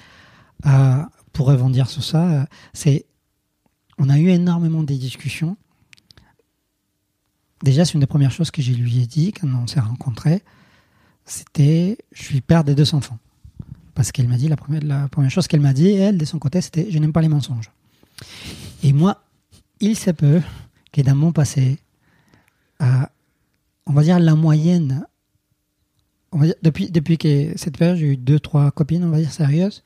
pour 1.33 1.47
rebondir 1.47 1.89
sur 1.89 2.03
ça, 2.03 2.47
c'est 2.73 3.07
on 3.99 4.09
a 4.09 4.19
eu 4.19 4.29
énormément 4.29 4.83
de 4.83 4.95
discussions. 4.95 5.57
Déjà, 7.63 7.85
c'est 7.85 7.95
une 7.95 8.01
des 8.01 8.07
premières 8.07 8.31
choses 8.31 8.51
que 8.51 8.63
je 8.63 8.73
lui 8.73 9.03
ai 9.03 9.07
dit 9.07 9.33
quand 9.33 9.49
on 9.49 9.67
s'est 9.67 9.81
rencontrés. 9.81 10.43
C'était 11.25 11.99
je 12.13 12.23
suis 12.23 12.41
père 12.41 12.65
des 12.65 12.75
deux 12.75 12.95
enfants. 12.95 13.19
Parce 13.95 14.13
qu'elle 14.13 14.29
m'a 14.29 14.37
dit, 14.37 14.47
la 14.47 14.57
première, 14.57 14.83
la 14.85 15.09
première 15.09 15.31
chose 15.31 15.49
qu'elle 15.49 15.61
m'a 15.61 15.73
dit, 15.73 15.91
elle, 15.91 16.19
de 16.19 16.25
son 16.25 16.39
côté, 16.39 16.61
c'était 16.61 16.89
je 16.91 16.99
n'aime 16.99 17.13
pas 17.13 17.21
les 17.21 17.29
mensonges. 17.29 17.73
Et 18.85 18.93
moi, 18.93 19.25
il 19.81 19.97
se 19.97 20.13
peut 20.13 20.41
que 20.93 21.01
dans 21.01 21.17
mon 21.17 21.33
passé, 21.33 21.79
euh, 22.81 23.03
on 23.87 23.93
va 23.93 24.03
dire 24.05 24.21
la 24.21 24.37
moyenne, 24.37 25.05
on 26.31 26.39
va 26.39 26.47
dire, 26.47 26.55
depuis, 26.63 26.91
depuis 26.91 27.19
que 27.19 27.57
cette 27.57 27.77
période, 27.77 27.97
j'ai 27.97 28.13
eu 28.13 28.17
deux, 28.17 28.39
trois 28.39 28.71
copines, 28.71 29.03
on 29.03 29.11
va 29.11 29.19
dire, 29.19 29.33
sérieuses. 29.33 29.83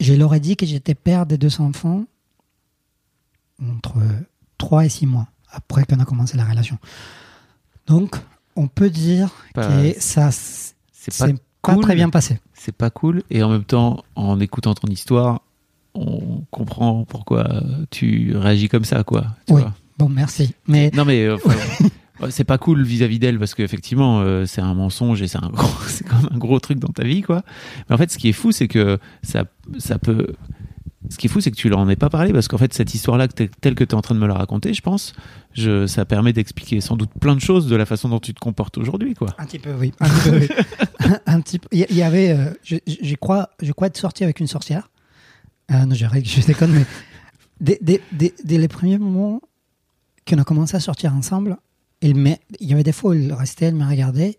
Je 0.00 0.12
leur 0.14 0.34
ai 0.34 0.40
dit 0.40 0.56
que 0.56 0.66
j'étais 0.66 0.94
père 0.94 1.26
des 1.26 1.38
deux 1.38 1.60
enfants 1.60 2.04
entre 3.62 3.94
3 4.58 4.84
et 4.86 4.88
6 4.88 5.06
mois 5.06 5.28
après 5.50 5.84
qu'on 5.84 6.00
a 6.00 6.04
commencé 6.04 6.36
la 6.36 6.44
relation. 6.44 6.78
Donc, 7.86 8.16
on 8.56 8.66
peut 8.66 8.90
dire 8.90 9.30
Pas- 9.54 9.68
que 9.68 10.00
ça 10.00 10.30
C'est 10.32 11.16
pas 11.18 11.26
c'est 11.28 11.34
pas 11.62 11.74
cool. 11.74 11.82
très 11.82 11.94
bien 11.94 12.10
passé. 12.10 12.40
c'est 12.54 12.72
pas 12.74 12.90
cool. 12.90 13.22
Et 13.30 13.42
en 13.42 13.48
même 13.50 13.64
temps, 13.64 14.02
en 14.16 14.40
écoutant 14.40 14.74
ton 14.74 14.88
histoire, 14.88 15.40
on 15.94 16.42
comprend 16.50 17.04
pourquoi 17.04 17.62
tu 17.90 18.36
réagis 18.36 18.68
comme 18.68 18.84
ça, 18.84 19.04
quoi. 19.04 19.26
tu 19.46 19.54
Oui. 19.54 19.62
vois. 19.62 19.74
Bon, 19.96 20.08
merci. 20.08 20.54
Mais 20.66 20.90
Non, 20.92 21.04
mais 21.04 21.24
euh, 21.24 21.36
enfin, 21.36 21.54
c'est 22.30 22.44
pas 22.44 22.58
cool 22.58 22.82
vis-à-vis 22.82 23.18
d'elle 23.18 23.38
parce 23.38 23.54
qu'effectivement, 23.54 24.20
euh, 24.20 24.46
c'est 24.46 24.60
un 24.60 24.74
mensonge 24.74 25.20
et 25.22 25.28
c'est 25.28 25.42
un 25.42 25.48
gros, 25.50 25.68
c'est 25.88 26.06
même 26.12 26.28
un 26.32 26.38
gros 26.38 26.60
truc 26.60 26.78
dans 26.78 26.88
ta 26.92 27.04
vie, 27.04 27.22
quoi. 27.22 27.42
Mais 27.88 27.94
en 27.94 27.98
fait, 27.98 28.10
ce 28.10 28.18
qui 28.18 28.28
est 28.28 28.32
fou, 28.32 28.52
c'est 28.52 28.68
que 28.68 28.98
ça, 29.22 29.44
ça 29.78 29.98
peut. 29.98 30.28
Ce 31.10 31.18
qui 31.18 31.26
est 31.26 31.28
fou, 31.28 31.42
c'est 31.42 31.50
que 31.50 31.56
tu 31.56 31.68
leur 31.68 31.80
en 31.80 31.88
aies 31.90 31.96
pas 31.96 32.08
parlé 32.08 32.32
parce 32.32 32.48
qu'en 32.48 32.56
fait, 32.56 32.72
cette 32.72 32.94
histoire-là, 32.94 33.28
telle 33.28 33.74
que 33.74 33.84
tu 33.84 33.90
es 33.90 33.94
en 33.94 34.00
train 34.00 34.14
de 34.14 34.20
me 34.20 34.26
la 34.26 34.32
raconter, 34.32 34.72
je 34.72 34.80
pense, 34.80 35.12
je, 35.52 35.86
ça 35.86 36.06
permet 36.06 36.32
d'expliquer 36.32 36.80
sans 36.80 36.96
doute 36.96 37.10
plein 37.20 37.34
de 37.34 37.42
choses 37.42 37.66
de 37.66 37.76
la 37.76 37.84
façon 37.84 38.08
dont 38.08 38.20
tu 38.20 38.32
te 38.32 38.40
comportes 38.40 38.78
aujourd'hui, 38.78 39.12
quoi. 39.12 39.28
Un 39.36 39.44
petit 39.44 39.58
peu, 39.58 39.74
oui. 39.74 39.92
Un 40.00 40.08
petit 40.08 40.30
peu, 40.30 40.54
petit. 41.42 41.60
Il 41.90 41.94
y- 41.94 42.02
avait, 42.02 42.30
euh, 42.30 42.50
je, 42.62 42.76
je- 42.86 43.14
crois, 43.16 43.50
je 43.60 43.70
crois 43.72 43.88
être 43.88 43.98
sorti 43.98 44.24
avec 44.24 44.40
une 44.40 44.46
sorcière. 44.46 44.88
Euh, 45.72 45.84
non, 45.84 45.94
je, 45.94 46.06
je 46.24 46.46
déconne, 46.46 46.72
mais 46.72 46.86
dès, 47.60 47.78
dès- 47.82 48.00
dès- 48.12 48.34
dès 48.42 48.56
les 48.56 48.68
premiers 48.68 48.96
moments 48.96 49.42
qu'on 50.26 50.38
a 50.38 50.44
commencé 50.44 50.74
à 50.74 50.80
sortir 50.80 51.14
ensemble, 51.14 51.58
il, 52.08 52.16
me- 52.16 52.36
il 52.60 52.68
y 52.68 52.72
avait 52.72 52.82
des 52.82 52.92
fois 52.92 53.10
où 53.10 53.14
il 53.14 53.32
restait, 53.32 53.66
elle 53.66 53.74
me 53.74 53.86
regardait. 53.88 54.38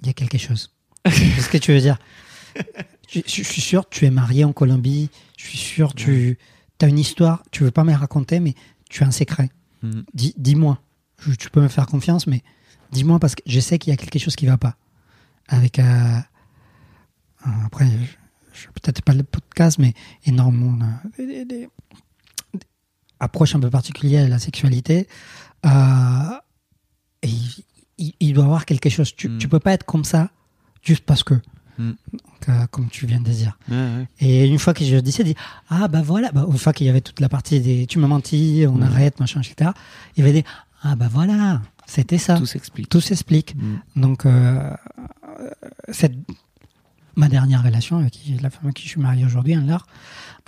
Il 0.00 0.06
y 0.06 0.10
a 0.10 0.12
quelque 0.12 0.38
chose. 0.38 0.72
Qu'est-ce 1.04 1.48
que 1.48 1.58
tu 1.58 1.72
veux 1.72 1.80
dire? 1.80 1.98
Je, 3.08 3.20
je 3.26 3.42
suis 3.42 3.60
sûr, 3.60 3.88
tu 3.88 4.04
es 4.06 4.10
marié 4.10 4.44
en 4.44 4.52
Colombie. 4.52 5.10
Je 5.36 5.44
suis 5.46 5.58
sûr, 5.58 5.94
tu 5.94 6.38
as 6.80 6.86
une 6.86 6.98
histoire. 6.98 7.42
Tu 7.50 7.64
veux 7.64 7.70
pas 7.70 7.84
me 7.84 7.94
raconter, 7.94 8.40
mais 8.40 8.54
tu 8.88 9.02
as 9.02 9.06
un 9.06 9.10
secret. 9.10 9.50
Dis- 10.14 10.34
Dis-moi. 10.36 10.80
Je- 11.20 11.32
tu 11.34 11.50
peux 11.50 11.60
me 11.60 11.68
faire 11.68 11.86
confiance, 11.86 12.26
mais 12.26 12.42
dis-moi 12.92 13.18
parce 13.18 13.34
que 13.34 13.42
je 13.46 13.58
sais 13.60 13.78
qu'il 13.78 13.90
y 13.90 13.94
a 13.94 13.96
quelque 13.96 14.18
chose 14.18 14.36
qui 14.36 14.46
va 14.46 14.56
pas. 14.58 14.76
Avec. 15.48 15.78
euh, 15.78 15.82
euh, 17.46 17.50
après, 17.66 17.86
je, 17.86 18.62
je 18.62 18.66
peut-être 18.68 19.02
pas 19.02 19.14
le 19.14 19.22
podcast, 19.24 19.78
mais 19.78 19.94
énormément 20.26 20.78
euh, 20.84 21.08
des, 21.18 21.26
des- 21.26 21.44
des- 21.44 21.68
des 22.54 22.60
approches 23.20 23.54
un 23.54 23.60
peu 23.60 23.70
particulières 23.70 24.24
de 24.26 24.30
la 24.30 24.38
sexualité. 24.38 25.08
Euh, 25.66 26.36
et 27.22 27.28
il, 27.98 28.12
il- 28.20 28.32
doit 28.34 28.44
avoir 28.44 28.64
quelque 28.64 28.88
chose. 28.88 29.14
Tu, 29.16 29.28
Mm. 29.28 29.38
tu 29.38 29.48
peux 29.48 29.58
pas 29.60 29.72
être 29.72 29.84
comme 29.84 30.04
ça 30.04 30.30
juste 30.82 31.04
parce 31.04 31.24
que. 31.24 31.34
Mm. 31.78 31.90
Donc, 32.12 32.48
euh, 32.48 32.66
comme 32.70 32.88
tu 32.88 33.06
viens 33.06 33.20
de 33.20 33.30
dire. 33.30 33.58
Ouais, 33.68 33.76
ouais. 33.76 34.08
Et 34.20 34.46
une 34.46 34.58
fois 34.58 34.72
que 34.74 34.84
je 34.84 34.96
dis 34.96 35.12
ça, 35.12 35.22
il 35.22 35.26
dit 35.26 35.34
Ah, 35.68 35.88
bah 35.88 36.02
voilà, 36.02 36.30
bah, 36.32 36.44
une 36.48 36.58
fois 36.58 36.72
qu'il 36.72 36.86
y 36.86 36.90
avait 36.90 37.00
toute 37.00 37.20
la 37.20 37.28
partie 37.28 37.60
des 37.60 37.86
Tu 37.86 37.98
m'as 37.98 38.06
menti, 38.08 38.64
on 38.68 38.76
Mm. 38.78 38.82
arrête, 38.82 39.20
machin, 39.20 39.40
etc. 39.40 39.70
Il 40.16 40.24
va 40.24 40.30
dire 40.32 40.44
Ah, 40.82 40.94
bah 40.94 41.08
voilà, 41.10 41.60
c'était 41.86 42.18
ça. 42.18 42.36
Tout 42.38 42.46
s'explique. 42.46 42.88
Tout 42.88 43.00
s'explique. 43.00 43.54
Mm. 43.56 44.00
Donc, 44.00 44.26
euh, 44.26 44.72
cette, 45.90 46.14
ma 47.16 47.28
dernière 47.28 47.64
relation 47.64 47.98
avec 47.98 48.16
la 48.40 48.50
femme 48.50 48.64
avec 48.66 48.76
qui 48.76 48.84
je 48.84 48.90
suis 48.90 49.00
marié 49.00 49.24
aujourd'hui, 49.24 49.54
Anne-Laure, 49.54 49.86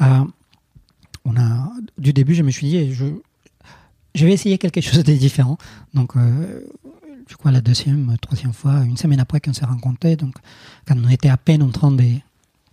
euh, 0.03 0.25
on 1.25 1.37
a, 1.37 1.71
du 1.99 2.13
début, 2.13 2.35
je 2.35 2.43
me 2.45 2.51
suis 2.51 2.69
dit 2.69 2.93
je, 2.93 3.07
je 4.15 4.27
vais 4.27 4.33
essayer 4.33 4.59
quelque 4.59 4.81
chose 4.81 5.05
de 5.05 5.13
différent. 5.13 5.59
Donc, 5.95 6.17
euh, 6.17 6.61
je 7.29 7.37
crois 7.37 7.53
la 7.53 7.61
deuxième, 7.61 8.17
troisième 8.19 8.53
fois, 8.53 8.81
une 8.81 8.97
semaine 8.97 9.21
après 9.21 9.41
qu'on 9.41 9.53
s'est 9.53 9.65
rencontrés, 9.65 10.17
donc 10.17 10.35
quand 10.87 10.97
on 10.97 11.09
était 11.09 11.29
à 11.29 11.37
peine 11.37 11.63
en 11.63 11.71
train 11.71 11.93
de 11.93 12.05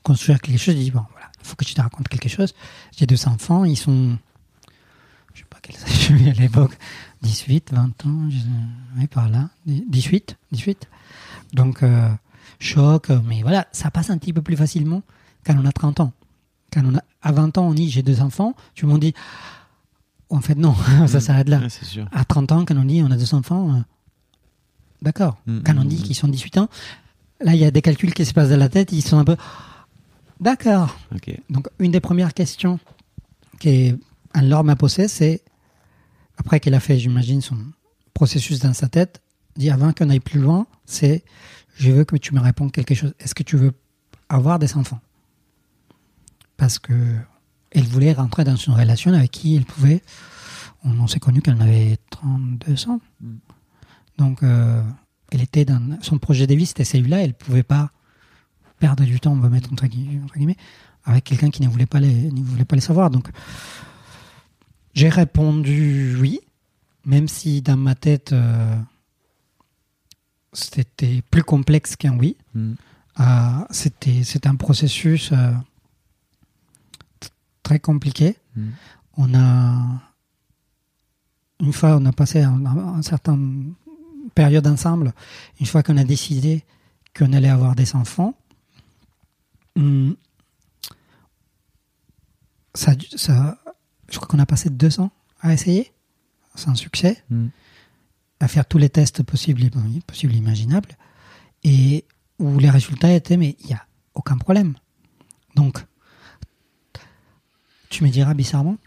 construire 0.01 0.41
quelque 0.41 0.57
chose, 0.57 0.75
j'ai 0.75 0.83
dit 0.83 0.91
bon, 0.91 1.05
voilà, 1.11 1.29
il 1.39 1.47
faut 1.47 1.55
que 1.55 1.65
je 1.65 1.75
te 1.75 1.81
raconte 1.81 2.07
quelque 2.07 2.29
chose. 2.29 2.53
J'ai 2.97 3.05
deux 3.05 3.27
enfants, 3.27 3.65
ils 3.65 3.77
sont, 3.77 4.17
je 5.33 5.41
sais 5.41 5.45
pas 5.49 5.59
quel 5.61 5.75
âge 5.75 6.07
j'avais 6.07 6.31
à 6.31 6.33
l'époque, 6.33 6.75
18, 7.21 7.71
20 7.71 8.05
ans, 8.05 8.29
oui, 8.97 9.07
par 9.07 9.29
là, 9.29 9.49
18, 9.65 10.37
18. 10.51 10.87
Donc, 11.53 11.83
euh, 11.83 12.09
choc, 12.59 13.09
mais 13.25 13.43
voilà, 13.43 13.67
ça 13.71 13.91
passe 13.91 14.09
un 14.09 14.17
petit 14.17 14.33
peu 14.33 14.41
plus 14.41 14.57
facilement 14.57 15.03
quand 15.45 15.55
on 15.55 15.65
a 15.65 15.71
30 15.71 15.99
ans. 15.99 16.13
Quand 16.73 16.81
on 16.83 16.95
a, 16.95 17.01
à 17.21 17.31
20 17.31 17.57
ans, 17.59 17.67
on 17.67 17.73
dit 17.73 17.89
j'ai 17.91 18.01
deux 18.01 18.21
enfants, 18.21 18.55
tu 18.73 18.85
m'en 18.85 18.97
dis, 18.97 19.13
en 20.29 20.41
fait, 20.41 20.55
non, 20.55 20.75
ça 21.07 21.19
s'arrête 21.19 21.49
là. 21.49 21.59
Ouais, 21.59 21.69
c'est 21.69 21.85
sûr. 21.85 22.07
À 22.11 22.25
30 22.25 22.51
ans, 22.51 22.65
quand 22.65 22.77
on 22.77 22.85
dit 22.85 23.01
on 23.03 23.11
a 23.11 23.17
deux 23.17 23.33
enfants, 23.33 23.73
euh, 23.73 23.79
d'accord. 25.01 25.37
Mm, 25.45 25.59
Quand 25.65 25.77
on 25.77 25.83
mm, 25.83 25.87
dit 25.87 25.97
mm. 25.97 26.03
qu'ils 26.03 26.15
sont 26.15 26.27
18 26.27 26.57
ans, 26.57 26.69
là, 27.41 27.53
il 27.53 27.59
y 27.59 27.65
a 27.65 27.71
des 27.71 27.81
calculs 27.81 28.13
qui 28.13 28.25
se 28.25 28.33
passent 28.33 28.49
dans 28.49 28.57
la 28.57 28.69
tête, 28.69 28.91
ils 28.91 29.01
sont 29.01 29.17
un 29.17 29.25
peu. 29.25 29.37
D'accord. 30.39 30.95
Donc, 31.49 31.67
une 31.79 31.91
des 31.91 31.99
premières 31.99 32.33
questions 32.33 32.79
qu'Anne-Laure 33.59 34.63
m'a 34.63 34.75
posée, 34.75 35.07
c'est, 35.07 35.41
après 36.37 36.59
qu'elle 36.59 36.75
a 36.75 36.79
fait, 36.79 36.99
j'imagine, 36.99 37.41
son 37.41 37.57
processus 38.13 38.59
dans 38.59 38.73
sa 38.73 38.87
tête, 38.87 39.21
dit 39.55 39.71
avant 39.71 39.93
qu'on 39.93 40.09
aille 40.09 40.19
plus 40.19 40.39
loin, 40.39 40.67
c'est 40.85 41.23
je 41.75 41.91
veux 41.91 42.03
que 42.03 42.15
tu 42.15 42.33
me 42.33 42.39
répondes 42.39 42.71
quelque 42.71 42.95
chose. 42.95 43.13
Est-ce 43.19 43.33
que 43.33 43.43
tu 43.43 43.57
veux 43.57 43.71
avoir 44.29 44.59
des 44.59 44.75
enfants? 44.75 44.99
Parce 46.57 46.79
que 46.79 46.93
elle 47.77 47.85
voulait 47.85 48.13
rentrer 48.13 48.43
dans 48.43 48.55
une 48.55 48.73
relation 48.73 49.13
avec 49.13 49.31
qui 49.31 49.55
elle 49.55 49.65
pouvait. 49.65 50.01
On, 50.83 50.99
on 50.99 51.07
s'est 51.07 51.19
connu 51.19 51.41
quand 51.41 51.53
elle 51.53 51.61
avait 51.61 51.97
32 52.09 52.89
ans. 52.89 52.99
Mm. 53.21 53.35
Donc, 54.17 54.41
euh, 54.41 54.81
elle 55.31 55.41
était 55.41 55.63
dans 55.63 55.99
son 56.01 56.17
projet 56.17 56.47
de 56.47 56.55
vie, 56.55 56.65
c'était 56.65 56.83
celui-là. 56.85 57.23
Elle 57.23 57.35
pouvait 57.35 57.63
pas 57.63 57.91
perdre 58.79 59.03
du 59.03 59.19
temps, 59.19 59.33
on 59.33 59.39
va 59.39 59.49
mettre 59.49 59.71
entre 59.71 59.85
gui- 59.85 60.19
entre 60.23 60.35
guillemets, 60.37 60.57
avec 61.05 61.23
quelqu'un 61.25 61.51
qui 61.51 61.61
ne 61.61 61.67
voulait 61.67 61.85
pas 61.85 61.99
les, 61.99 62.31
ne 62.31 62.41
voulait 62.41 62.65
pas 62.65 62.75
les 62.75 62.81
savoir. 62.81 63.11
Donc, 63.11 63.29
j'ai 64.93 65.09
répondu 65.09 66.17
oui, 66.19 66.39
même 67.05 67.27
si 67.27 67.61
dans 67.61 67.77
ma 67.77 67.93
tête, 67.93 68.33
euh, 68.33 68.75
c'était 70.53 71.21
plus 71.29 71.43
complexe 71.43 71.95
qu'un 71.95 72.17
oui. 72.17 72.37
Mm. 72.55 72.73
Euh, 73.19 73.23
c'était 73.71 74.23
c'était 74.23 74.47
un 74.47 74.55
processus 74.55 75.31
euh, 75.31 75.51
très 77.67 77.79
compliqué. 77.79 78.37
Mm. 78.55 78.69
On 79.17 79.33
a 79.35 80.01
une 81.59 81.73
fois 81.73 81.97
on 81.97 82.05
a 82.05 82.13
passé 82.13 82.41
un, 82.41 82.65
un, 82.65 82.77
un 82.99 83.01
certain 83.01 83.37
période 84.35 84.67
ensemble. 84.67 85.13
Une 85.59 85.65
fois 85.65 85.83
qu'on 85.83 85.97
a 85.97 86.03
décidé 86.03 86.63
qu'on 87.15 87.33
allait 87.33 87.49
avoir 87.49 87.75
des 87.75 87.95
enfants, 87.95 88.33
hum, 89.75 90.15
ça, 92.73 92.91
ça, 93.15 93.57
je 94.09 94.15
crois 94.17 94.27
qu'on 94.27 94.39
a 94.39 94.45
passé 94.45 94.69
deux 94.69 94.99
ans 94.99 95.11
à 95.41 95.53
essayer, 95.53 95.91
sans 96.55 96.75
succès, 96.75 97.23
Mm. 97.29 97.47
à 98.39 98.47
faire 98.47 98.65
tous 98.65 98.77
les 98.77 98.89
tests 98.89 99.23
possibles 99.23 99.63
et 99.65 99.71
possibles 100.05 100.35
imaginables, 100.35 100.95
et 101.63 102.05
où 102.39 102.59
les 102.59 102.69
résultats 102.69 103.11
étaient, 103.13 103.37
mais 103.37 103.55
il 103.61 103.67
n'y 103.67 103.73
a 103.73 103.83
aucun 104.13 104.37
problème. 104.37 104.75
Donc, 105.55 105.83
tu 107.89 108.03
me 108.03 108.09
diras 108.09 108.33
bizarrement, 108.33 108.77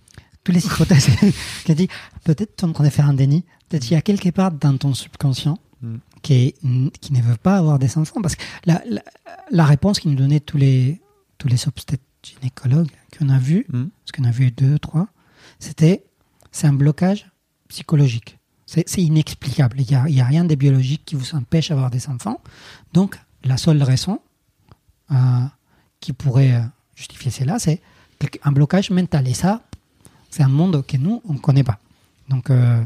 tous 0.45 0.53
les 0.53 0.65
hypothèses 0.65 1.09
qui 1.65 1.75
dit 1.75 1.89
peut-être 2.25 2.57
tu 2.57 2.65
es 2.65 2.69
en 2.69 2.73
train 2.73 2.85
de 2.85 2.91
faire 2.91 3.09
un 3.09 3.15
déni, 3.15 3.45
peut-être 3.69 3.83
qu'il 3.83 3.93
y 3.93 3.97
a 3.97 4.03
quelque 4.03 4.31
part 4.31 4.53
dans 4.53 4.77
ton 4.77 4.95
subconscient 4.95 5.59
Mm. 5.83 5.97
qui, 6.21 6.55
qui 7.01 7.13
ne 7.15 7.23
veut 7.23 7.39
pas 7.39 7.57
avoir 7.57 7.79
des 7.79 7.97
enfants. 7.97 8.21
Parce 8.21 8.37
que 8.37 8.43
la, 8.67 8.83
la, 8.87 9.03
la 9.51 9.65
réponse 9.65 9.99
qu'ils 9.99 10.11
nous 10.11 10.17
donnaient 10.19 10.41
tous 10.41 10.59
les, 10.59 11.01
tous 11.39 11.49
les 11.49 11.67
obstétricologues 11.67 12.91
qu'on 13.19 13.31
a 13.31 13.39
vus, 13.39 13.65
Mm. 13.73 13.85
parce 13.87 14.13
qu'on 14.15 14.25
a 14.25 14.31
vu 14.31 14.51
deux, 14.51 14.79
trois, 14.79 15.09
c'était 15.59 16.05
c'est 16.53 16.67
un 16.67 16.75
blocage 16.75 17.31
psychologique. 17.69 18.39
C'est 18.67 18.99
inexplicable. 18.99 19.81
Il 19.81 19.87
n'y 19.89 19.95
a, 19.95 20.07
y 20.11 20.21
a 20.21 20.25
rien 20.27 20.45
de 20.45 20.55
biologique 20.55 21.07
qui 21.07 21.15
vous 21.17 21.35
empêche 21.35 21.71
d'avoir 21.71 21.91
des 21.91 22.09
enfants. 22.09 22.43
Donc, 22.93 23.19
la 23.43 23.57
seule 23.57 23.83
raison 23.83 24.21
euh, 25.11 25.17
qui 26.01 26.13
pourrait 26.13 26.53
euh, 26.57 26.63
justifier 26.95 27.31
cela, 27.31 27.59
c'est 27.59 27.81
un 28.43 28.53
blocage 28.53 28.91
mental. 28.91 29.27
Et 29.29 29.35
ça, 29.35 29.63
c'est 30.31 30.43
un 30.43 30.49
monde 30.49 30.85
que 30.87 30.97
nous, 30.97 31.23
on 31.29 31.35
ne 31.35 31.39
connaît 31.39 31.65
pas. 31.65 31.79
Donc, 32.29 32.51
euh, 32.51 32.83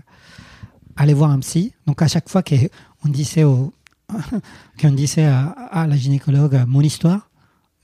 allez 0.97 1.15
voir 1.15 1.31
un 1.31 1.41
psy. 1.41 1.73
Donc, 1.87 2.03
à 2.03 2.09
chaque 2.09 2.29
fois 2.29 2.43
qu'on 2.43 3.09
disait, 3.09 3.45
qu'on 4.81 4.91
disait 4.93 5.25
à, 5.25 5.87
la 5.89 5.97
gynécologue 5.97 6.55
euh, 6.55 6.67
mon 6.67 6.81
histoire, 6.81 7.29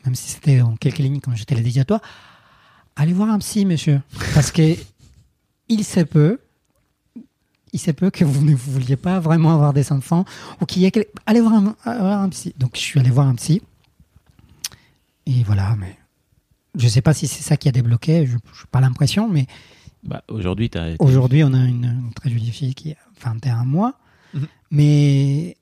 même 0.05 0.15
si 0.15 0.31
c'était 0.31 0.61
en 0.61 0.77
quelques 0.77 0.99
lignes, 0.99 1.21
comme 1.21 1.37
j'étais 1.37 1.55
l'ai 1.55 1.63
dit 1.63 1.81
à 1.81 1.85
toi, 1.85 2.01
allez 2.97 3.13
voir 3.13 3.31
un 3.31 3.39
psy, 3.39 3.67
monsieur. 3.67 4.01
Parce 4.35 4.51
que 4.51 4.77
il 5.69 5.85
se 5.85 6.01
peut, 6.01 6.39
il 7.73 7.79
se 7.79 7.91
peut 7.91 8.11
que 8.11 8.25
vous 8.25 8.45
ne 8.45 8.55
vouliez 8.55 8.97
pas 8.97 9.21
vraiment 9.21 9.55
avoir 9.55 9.73
des 9.73 9.93
enfants 9.93 10.25
ou 10.61 10.67
qu'il 10.67 10.83
y 10.83 10.87
ait 10.87 11.09
allez 11.27 11.41
voir 11.41 11.55
un, 11.55 11.75
voir 11.85 12.23
un 12.23 12.29
psy. 12.31 12.55
Donc 12.59 12.73
je 12.75 12.81
suis 12.81 12.99
allé 12.99 13.11
voir 13.11 13.29
un 13.29 13.35
psy 13.37 13.63
et 15.27 15.43
voilà. 15.45 15.77
Mais 15.79 15.97
je 16.77 16.89
sais 16.89 17.03
pas 17.03 17.15
si 17.15 17.27
c'est 17.27 17.43
ça 17.43 17.57
qui 17.57 17.69
a 17.69 17.73
débloqué. 17.73 18.27
Je 18.27 18.35
n'ai 18.35 18.41
pas 18.71 18.81
l'impression, 18.81 19.29
mais 19.29 19.47
Bah, 20.03 20.23
aujourd'hui, 20.29 20.71
aujourd'hui 20.99 21.45
on 21.45 21.53
a 21.53 21.65
une, 21.65 21.85
une 21.85 22.13
très 22.15 22.31
jolie 22.31 22.51
fille 22.51 22.75
qui 22.75 22.93
a 22.93 22.97
21 23.23 23.65
mois. 23.65 23.99
Mhm. 24.35 24.47
Mais 24.71 25.57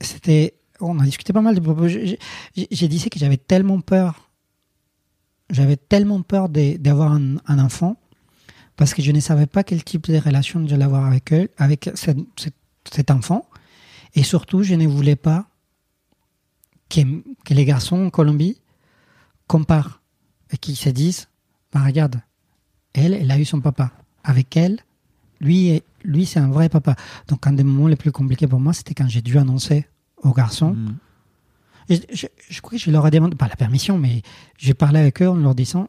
c'était, 0.00 0.54
on 0.80 0.98
a 1.00 1.04
discuté 1.04 1.32
pas 1.32 1.40
mal 1.42 1.54
de 1.56 1.60
propos. 1.60 1.88
J'ai 1.88 2.18
dit 2.54 2.98
c'est 2.98 3.10
que 3.10 3.18
j'avais 3.18 3.36
tellement 3.36 3.80
peur, 3.80 4.30
j'avais 5.50 5.76
tellement 5.76 6.22
peur 6.22 6.48
d'avoir 6.48 7.12
un, 7.12 7.36
un 7.46 7.58
enfant 7.58 7.96
parce 8.76 8.94
que 8.94 9.02
je 9.02 9.10
ne 9.10 9.18
savais 9.18 9.46
pas 9.46 9.64
quel 9.64 9.82
type 9.82 10.06
de 10.08 10.18
relation 10.18 10.64
j'allais 10.68 10.84
avoir 10.84 11.04
avec 11.06 11.32
eux, 11.32 11.48
avec 11.56 11.90
cette- 11.94 12.18
cette- 12.36 12.54
cet 12.92 13.10
enfant, 13.10 13.44
et 14.14 14.22
surtout 14.22 14.62
je 14.62 14.74
ne 14.74 14.86
voulais 14.86 15.16
pas 15.16 15.48
que, 16.88 17.00
que 17.44 17.54
les 17.54 17.64
garçons 17.64 18.06
en 18.06 18.10
Colombie 18.10 18.60
comparent 19.48 20.00
et 20.52 20.56
qu'ils 20.56 20.76
se 20.76 20.90
disent, 20.90 21.28
bah 21.72 21.82
regarde, 21.84 22.20
elle, 22.94 23.14
elle 23.14 23.30
a 23.30 23.38
eu 23.38 23.44
son 23.44 23.60
papa. 23.60 23.90
Avec 24.22 24.56
elle, 24.56 24.78
lui, 25.40 25.82
lui 26.04 26.26
c'est 26.26 26.38
un 26.38 26.50
vrai 26.50 26.68
papa. 26.68 26.94
Donc, 27.26 27.46
un 27.46 27.52
des 27.52 27.64
moments 27.64 27.88
les 27.88 27.96
plus 27.96 28.12
compliqués 28.12 28.46
pour 28.46 28.60
moi, 28.60 28.72
c'était 28.72 28.94
quand 28.94 29.08
j'ai 29.08 29.22
dû 29.22 29.38
annoncer 29.38 29.86
aux 30.18 30.32
garçons. 30.32 30.74
Mm. 30.74 30.96
Et 31.90 32.00
je, 32.12 32.26
je 32.48 32.60
crois 32.60 32.78
que 32.78 32.84
je 32.84 32.90
leur 32.90 33.06
ai 33.06 33.10
demandé, 33.10 33.34
pas 33.34 33.48
la 33.48 33.56
permission, 33.56 33.98
mais 33.98 34.22
j'ai 34.58 34.74
parlé 34.74 35.00
avec 35.00 35.22
eux 35.22 35.28
en 35.28 35.36
leur 35.36 35.54
disant, 35.54 35.88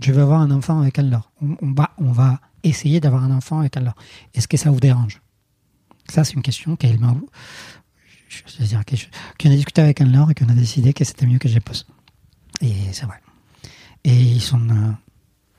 je 0.00 0.12
veux 0.12 0.22
avoir 0.22 0.40
un 0.40 0.50
enfant 0.50 0.80
avec 0.80 0.98
Anne-Laure. 0.98 1.30
On, 1.42 1.56
on 1.60 1.72
va, 1.72 1.90
on 1.98 2.12
va 2.12 2.40
essayer 2.62 2.98
d'avoir 3.00 3.22
un 3.22 3.30
enfant 3.30 3.60
avec 3.60 3.76
Anne-Laure. 3.76 3.96
Est-ce 4.32 4.48
que 4.48 4.56
ça 4.56 4.70
vous 4.70 4.80
dérange? 4.80 5.20
Ça, 6.08 6.24
c'est 6.24 6.32
une 6.32 6.42
question 6.42 6.76
qu'elle 6.76 6.98
m'a... 6.98 7.14
Je, 8.28 8.38
je 8.46 8.62
veux 8.62 8.66
dire, 8.66 8.82
qu'on 9.38 9.50
a 9.50 9.54
discuté 9.54 9.82
avec 9.82 10.00
Anne-Laure 10.00 10.30
et 10.30 10.34
qu'on 10.34 10.48
a 10.48 10.54
décidé 10.54 10.92
que 10.92 11.04
c'était 11.04 11.26
mieux 11.26 11.38
que 11.38 11.48
je 11.48 11.58
pose. 11.58 11.86
Et 12.60 12.92
c'est 12.92 13.06
vrai. 13.06 13.20
Et 14.04 14.14
ils 14.14 14.54
ont 14.54 14.68
euh, 14.70 14.92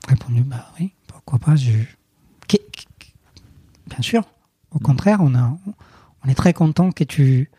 répondu, 0.08 0.42
bah 0.42 0.72
oui, 0.78 0.92
pourquoi 1.06 1.38
pas. 1.38 1.56
Je... 1.56 1.72
Bien 3.88 4.02
sûr. 4.02 4.24
Au 4.70 4.78
contraire, 4.78 5.18
on, 5.20 5.34
a, 5.34 5.56
on 6.24 6.28
est 6.28 6.34
très 6.34 6.52
content 6.52 6.90
que 6.90 7.04
tu, 7.04 7.50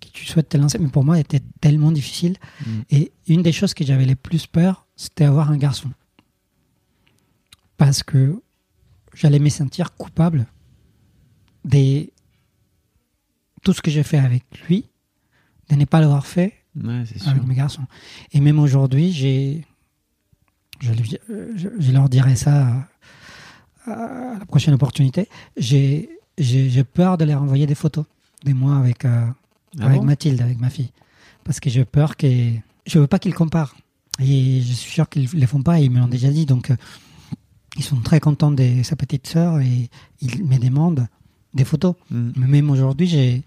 que 0.00 0.08
tu 0.08 0.24
souhaites 0.24 0.48
te 0.48 0.56
lancer. 0.56 0.78
Mais 0.78 0.88
pour 0.88 1.04
moi, 1.04 1.16
c'était 1.16 1.42
tellement 1.60 1.92
difficile. 1.92 2.36
Mm. 2.60 2.80
Et 2.90 3.12
une 3.28 3.42
des 3.42 3.52
choses 3.52 3.74
que 3.74 3.84
j'avais 3.84 4.04
les 4.04 4.14
plus 4.14 4.46
peur, 4.46 4.86
c'était 4.96 5.24
avoir 5.24 5.50
un 5.50 5.56
garçon. 5.56 5.90
Parce 7.76 8.02
que 8.02 8.40
j'allais 9.14 9.38
me 9.38 9.48
sentir 9.48 9.94
coupable 9.96 10.46
de 11.64 12.10
tout 13.62 13.72
ce 13.72 13.82
que 13.82 13.90
j'ai 13.90 14.02
fait 14.02 14.18
avec 14.18 14.44
lui, 14.66 14.88
de 15.68 15.74
ne 15.74 15.84
pas 15.84 16.00
l'avoir 16.00 16.26
fait 16.26 16.54
Ouais, 16.82 17.04
c'est 17.06 17.18
sûr. 17.18 17.30
avec 17.30 17.46
mes 17.46 17.54
garçons. 17.54 17.84
Et 18.32 18.40
même 18.40 18.58
aujourd'hui, 18.58 19.12
j'ai, 19.12 19.64
je, 20.80 20.92
lui- 20.92 21.18
je, 21.56 21.68
je 21.78 21.92
leur 21.92 22.08
dirai 22.08 22.36
ça 22.36 22.86
à, 23.86 23.90
à 23.92 24.38
la 24.38 24.46
prochaine 24.46 24.74
opportunité. 24.74 25.28
J'ai, 25.56 26.08
peur 26.92 27.16
de 27.18 27.24
leur 27.24 27.42
envoyer 27.42 27.66
des 27.66 27.74
photos 27.74 28.04
de 28.44 28.52
moi 28.52 28.76
avec, 28.76 29.04
euh, 29.04 29.26
Ah 29.80 29.86
avec 29.86 30.00
bon? 30.00 30.04
Mathilde, 30.06 30.40
avec 30.42 30.58
ma 30.60 30.68
fille, 30.70 30.90
parce 31.44 31.60
que 31.60 31.70
j'ai 31.70 31.84
peur 31.84 32.16
que 32.16 32.26
je 32.86 32.98
veux 32.98 33.06
pas 33.06 33.18
qu'ils 33.18 33.34
comparent. 33.34 33.74
Et 34.20 34.60
je 34.62 34.72
suis 34.72 34.92
sûr 34.92 35.08
qu'ils 35.08 35.28
les 35.32 35.46
font 35.46 35.62
pas. 35.62 35.78
Ils 35.80 35.90
me 35.90 35.98
l'ont 35.98 36.08
déjà 36.08 36.30
dit. 36.30 36.46
Donc, 36.46 36.70
euh, 36.70 36.76
ils 37.76 37.84
sont 37.84 37.96
très 38.00 38.18
contents 38.20 38.50
de 38.50 38.82
sa 38.82 38.96
petite 38.96 39.26
sœur 39.26 39.60
et 39.60 39.90
ils 40.22 40.44
me 40.44 40.56
demandent 40.58 41.06
des 41.52 41.64
photos. 41.64 41.94
Mm. 42.10 42.30
Mais 42.36 42.46
même 42.46 42.70
aujourd'hui, 42.70 43.06
j'ai 43.06 43.42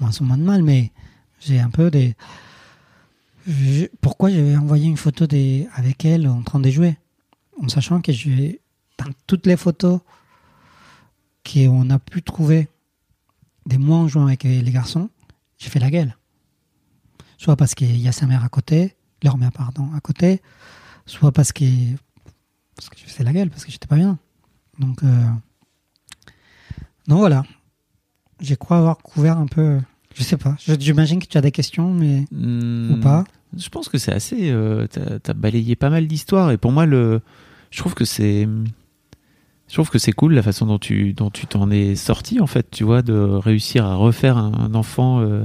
moins 0.00 0.10
en 0.20 0.24
moins 0.24 0.38
de 0.38 0.42
mal, 0.42 0.62
mais 0.64 0.90
j'ai 1.40 1.60
un 1.60 1.70
peu 1.70 1.90
des. 1.90 2.16
Pourquoi 4.00 4.30
j'avais 4.30 4.56
envoyé 4.56 4.86
une 4.86 4.96
photo 4.96 5.24
avec 5.74 6.04
elle 6.04 6.28
en 6.28 6.42
train 6.42 6.60
de 6.60 6.70
jouer? 6.70 6.96
En 7.62 7.68
sachant 7.68 8.00
que. 8.00 8.12
Dans 8.98 9.12
toutes 9.26 9.46
les 9.46 9.56
photos 9.56 10.00
qu'on 11.50 11.88
a 11.88 11.98
pu 11.98 12.22
trouver 12.22 12.68
des 13.64 13.78
moi 13.78 13.96
en 13.96 14.08
jouant 14.08 14.26
avec 14.26 14.42
les 14.42 14.62
garçons, 14.70 15.08
j'ai 15.56 15.70
fait 15.70 15.78
la 15.78 15.90
gueule. 15.90 16.14
Soit 17.38 17.56
parce 17.56 17.74
qu'il 17.74 17.96
y 17.98 18.08
a 18.08 18.12
sa 18.12 18.26
mère 18.26 18.44
à 18.44 18.50
côté, 18.50 18.94
leur 19.22 19.38
mère, 19.38 19.52
pardon, 19.52 19.90
à 19.94 20.00
côté, 20.00 20.42
soit 21.06 21.32
parce 21.32 21.52
que. 21.52 21.64
Parce 22.76 22.90
que 22.90 22.98
je 22.98 23.04
faisais 23.04 23.24
la 23.24 23.32
gueule, 23.32 23.48
parce 23.48 23.64
que 23.64 23.72
j'étais 23.72 23.86
pas 23.86 23.96
bien. 23.96 24.18
Donc. 24.78 25.02
euh, 25.02 25.24
Donc 27.06 27.18
voilà. 27.20 27.44
Je 28.40 28.54
crois 28.54 28.78
avoir 28.78 28.98
couvert 28.98 29.38
un 29.38 29.46
peu. 29.46 29.80
Je 30.14 30.22
sais 30.22 30.36
pas. 30.36 30.56
J'imagine 30.78 31.20
que 31.20 31.26
tu 31.26 31.38
as 31.38 31.40
des 31.40 31.52
questions, 31.52 31.92
mais. 31.92 32.24
Mm. 32.32 32.92
Ou 32.94 32.96
pas 33.00 33.24
Je 33.56 33.68
pense 33.68 33.88
que 33.88 33.98
c'est 33.98 34.12
assez. 34.12 34.50
euh, 34.50 34.86
T'as 34.88 35.30
as 35.30 35.34
balayé 35.34 35.76
pas 35.76 35.90
mal 35.90 36.06
d'histoires 36.06 36.50
et 36.50 36.56
pour 36.58 36.72
moi, 36.72 36.86
le, 36.86 37.20
je 37.70 37.78
trouve 37.78 37.94
que 37.94 38.04
c'est. 38.04 38.48
Je 39.68 39.74
trouve 39.74 39.88
que 39.88 39.98
c'est 40.00 40.10
cool 40.12 40.34
la 40.34 40.42
façon 40.42 40.66
dont 40.66 40.80
tu 40.80 41.12
dont 41.12 41.30
tu 41.30 41.46
t'en 41.46 41.70
es 41.70 41.94
sorti 41.94 42.40
en 42.40 42.48
fait, 42.48 42.66
tu 42.72 42.82
vois, 42.82 43.02
de 43.02 43.14
réussir 43.14 43.84
à 43.86 43.94
refaire 43.94 44.36
un, 44.36 44.52
un 44.52 44.74
enfant 44.74 45.20
euh, 45.20 45.44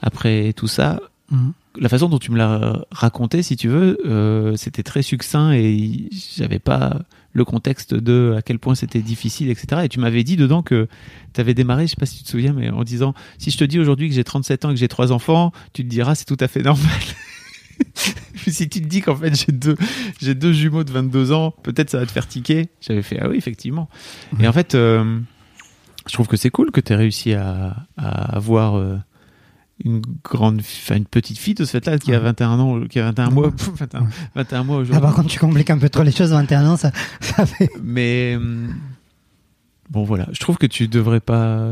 après 0.00 0.52
tout 0.52 0.68
ça. 0.68 1.00
Mhm. 1.32 1.52
La 1.80 1.88
façon 1.88 2.08
dont 2.08 2.18
tu 2.18 2.30
me 2.30 2.36
l'as 2.38 2.84
raconté, 2.92 3.42
si 3.42 3.56
tu 3.56 3.66
veux, 3.68 3.98
euh, 4.06 4.54
c'était 4.56 4.84
très 4.84 5.02
succinct 5.02 5.52
et 5.52 6.08
j'avais 6.36 6.58
pas 6.60 7.00
le 7.38 7.44
contexte 7.44 7.94
de 7.94 8.34
à 8.36 8.42
quel 8.42 8.58
point 8.58 8.74
c'était 8.74 9.00
difficile, 9.00 9.48
etc. 9.48 9.82
Et 9.84 9.88
tu 9.88 10.00
m'avais 10.00 10.24
dit 10.24 10.36
dedans 10.36 10.62
que 10.62 10.88
tu 11.32 11.40
avais 11.40 11.54
démarré, 11.54 11.86
je 11.86 11.90
sais 11.90 11.96
pas 11.96 12.06
si 12.06 12.18
tu 12.18 12.24
te 12.24 12.28
souviens, 12.28 12.52
mais 12.52 12.68
en 12.70 12.84
disant 12.84 13.14
si 13.38 13.50
je 13.50 13.56
te 13.56 13.64
dis 13.64 13.78
aujourd'hui 13.78 14.08
que 14.08 14.14
j'ai 14.14 14.24
37 14.24 14.64
ans 14.64 14.70
et 14.70 14.74
que 14.74 14.80
j'ai 14.80 14.88
trois 14.88 15.12
enfants, 15.12 15.52
tu 15.72 15.84
te 15.84 15.88
diras 15.88 16.14
c'est 16.14 16.26
tout 16.26 16.36
à 16.40 16.48
fait 16.48 16.62
normal. 16.62 16.90
si 18.34 18.68
tu 18.68 18.82
te 18.82 18.86
dis 18.86 19.00
qu'en 19.00 19.16
fait 19.16 19.34
j'ai 19.34 19.52
deux, 19.52 19.76
j'ai 20.20 20.34
deux 20.34 20.52
jumeaux 20.52 20.84
de 20.84 20.92
22 20.92 21.32
ans, 21.32 21.54
peut-être 21.62 21.90
ça 21.90 21.98
va 21.98 22.06
te 22.06 22.12
faire 22.12 22.28
tiquer. 22.28 22.68
J'avais 22.80 23.02
fait 23.02 23.18
ah 23.20 23.28
oui 23.28 23.36
effectivement. 23.36 23.88
Et 24.40 24.48
en 24.48 24.52
fait, 24.52 24.74
euh, 24.74 25.18
je 26.06 26.12
trouve 26.12 26.26
que 26.26 26.36
c'est 26.36 26.50
cool 26.50 26.70
que 26.70 26.80
tu 26.80 26.92
aies 26.92 26.96
réussi 26.96 27.34
à, 27.34 27.86
à 27.96 28.36
avoir 28.36 28.76
euh, 28.76 28.96
une 29.84 30.02
grande, 30.24 30.60
enfin 30.60 30.96
une 30.96 31.04
petite 31.06 31.38
fille 31.38 31.54
de 31.54 31.64
ce 31.64 31.70
fait-là 31.72 31.98
qui 31.98 32.12
a 32.12 32.18
Ouais. 32.18 32.24
21 32.24 32.58
ans, 32.58 32.80
qui 32.88 32.98
a 32.98 33.04
21 33.04 33.30
mois, 33.30 33.46
Ouais. 33.48 33.52
21, 33.76 34.06
21 34.34 34.64
mois 34.64 34.76
Ah, 34.76 34.80
aujourd'hui. 34.80 35.00
par 35.02 35.14
contre, 35.14 35.28
tu 35.28 35.38
compliques 35.38 35.70
un 35.70 35.78
peu 35.78 35.88
trop 35.88 36.02
les 36.02 36.10
choses, 36.12 36.30
21 36.30 36.68
ans, 36.70 36.76
ça, 36.76 36.90
ça 37.20 37.46
fait. 37.46 37.70
Mais, 37.82 38.34
hum, 38.36 38.74
Bon 39.90 40.04
voilà, 40.04 40.28
je 40.32 40.38
trouve 40.40 40.58
que 40.58 40.66
tu 40.66 40.86
devrais 40.86 41.20
pas, 41.20 41.66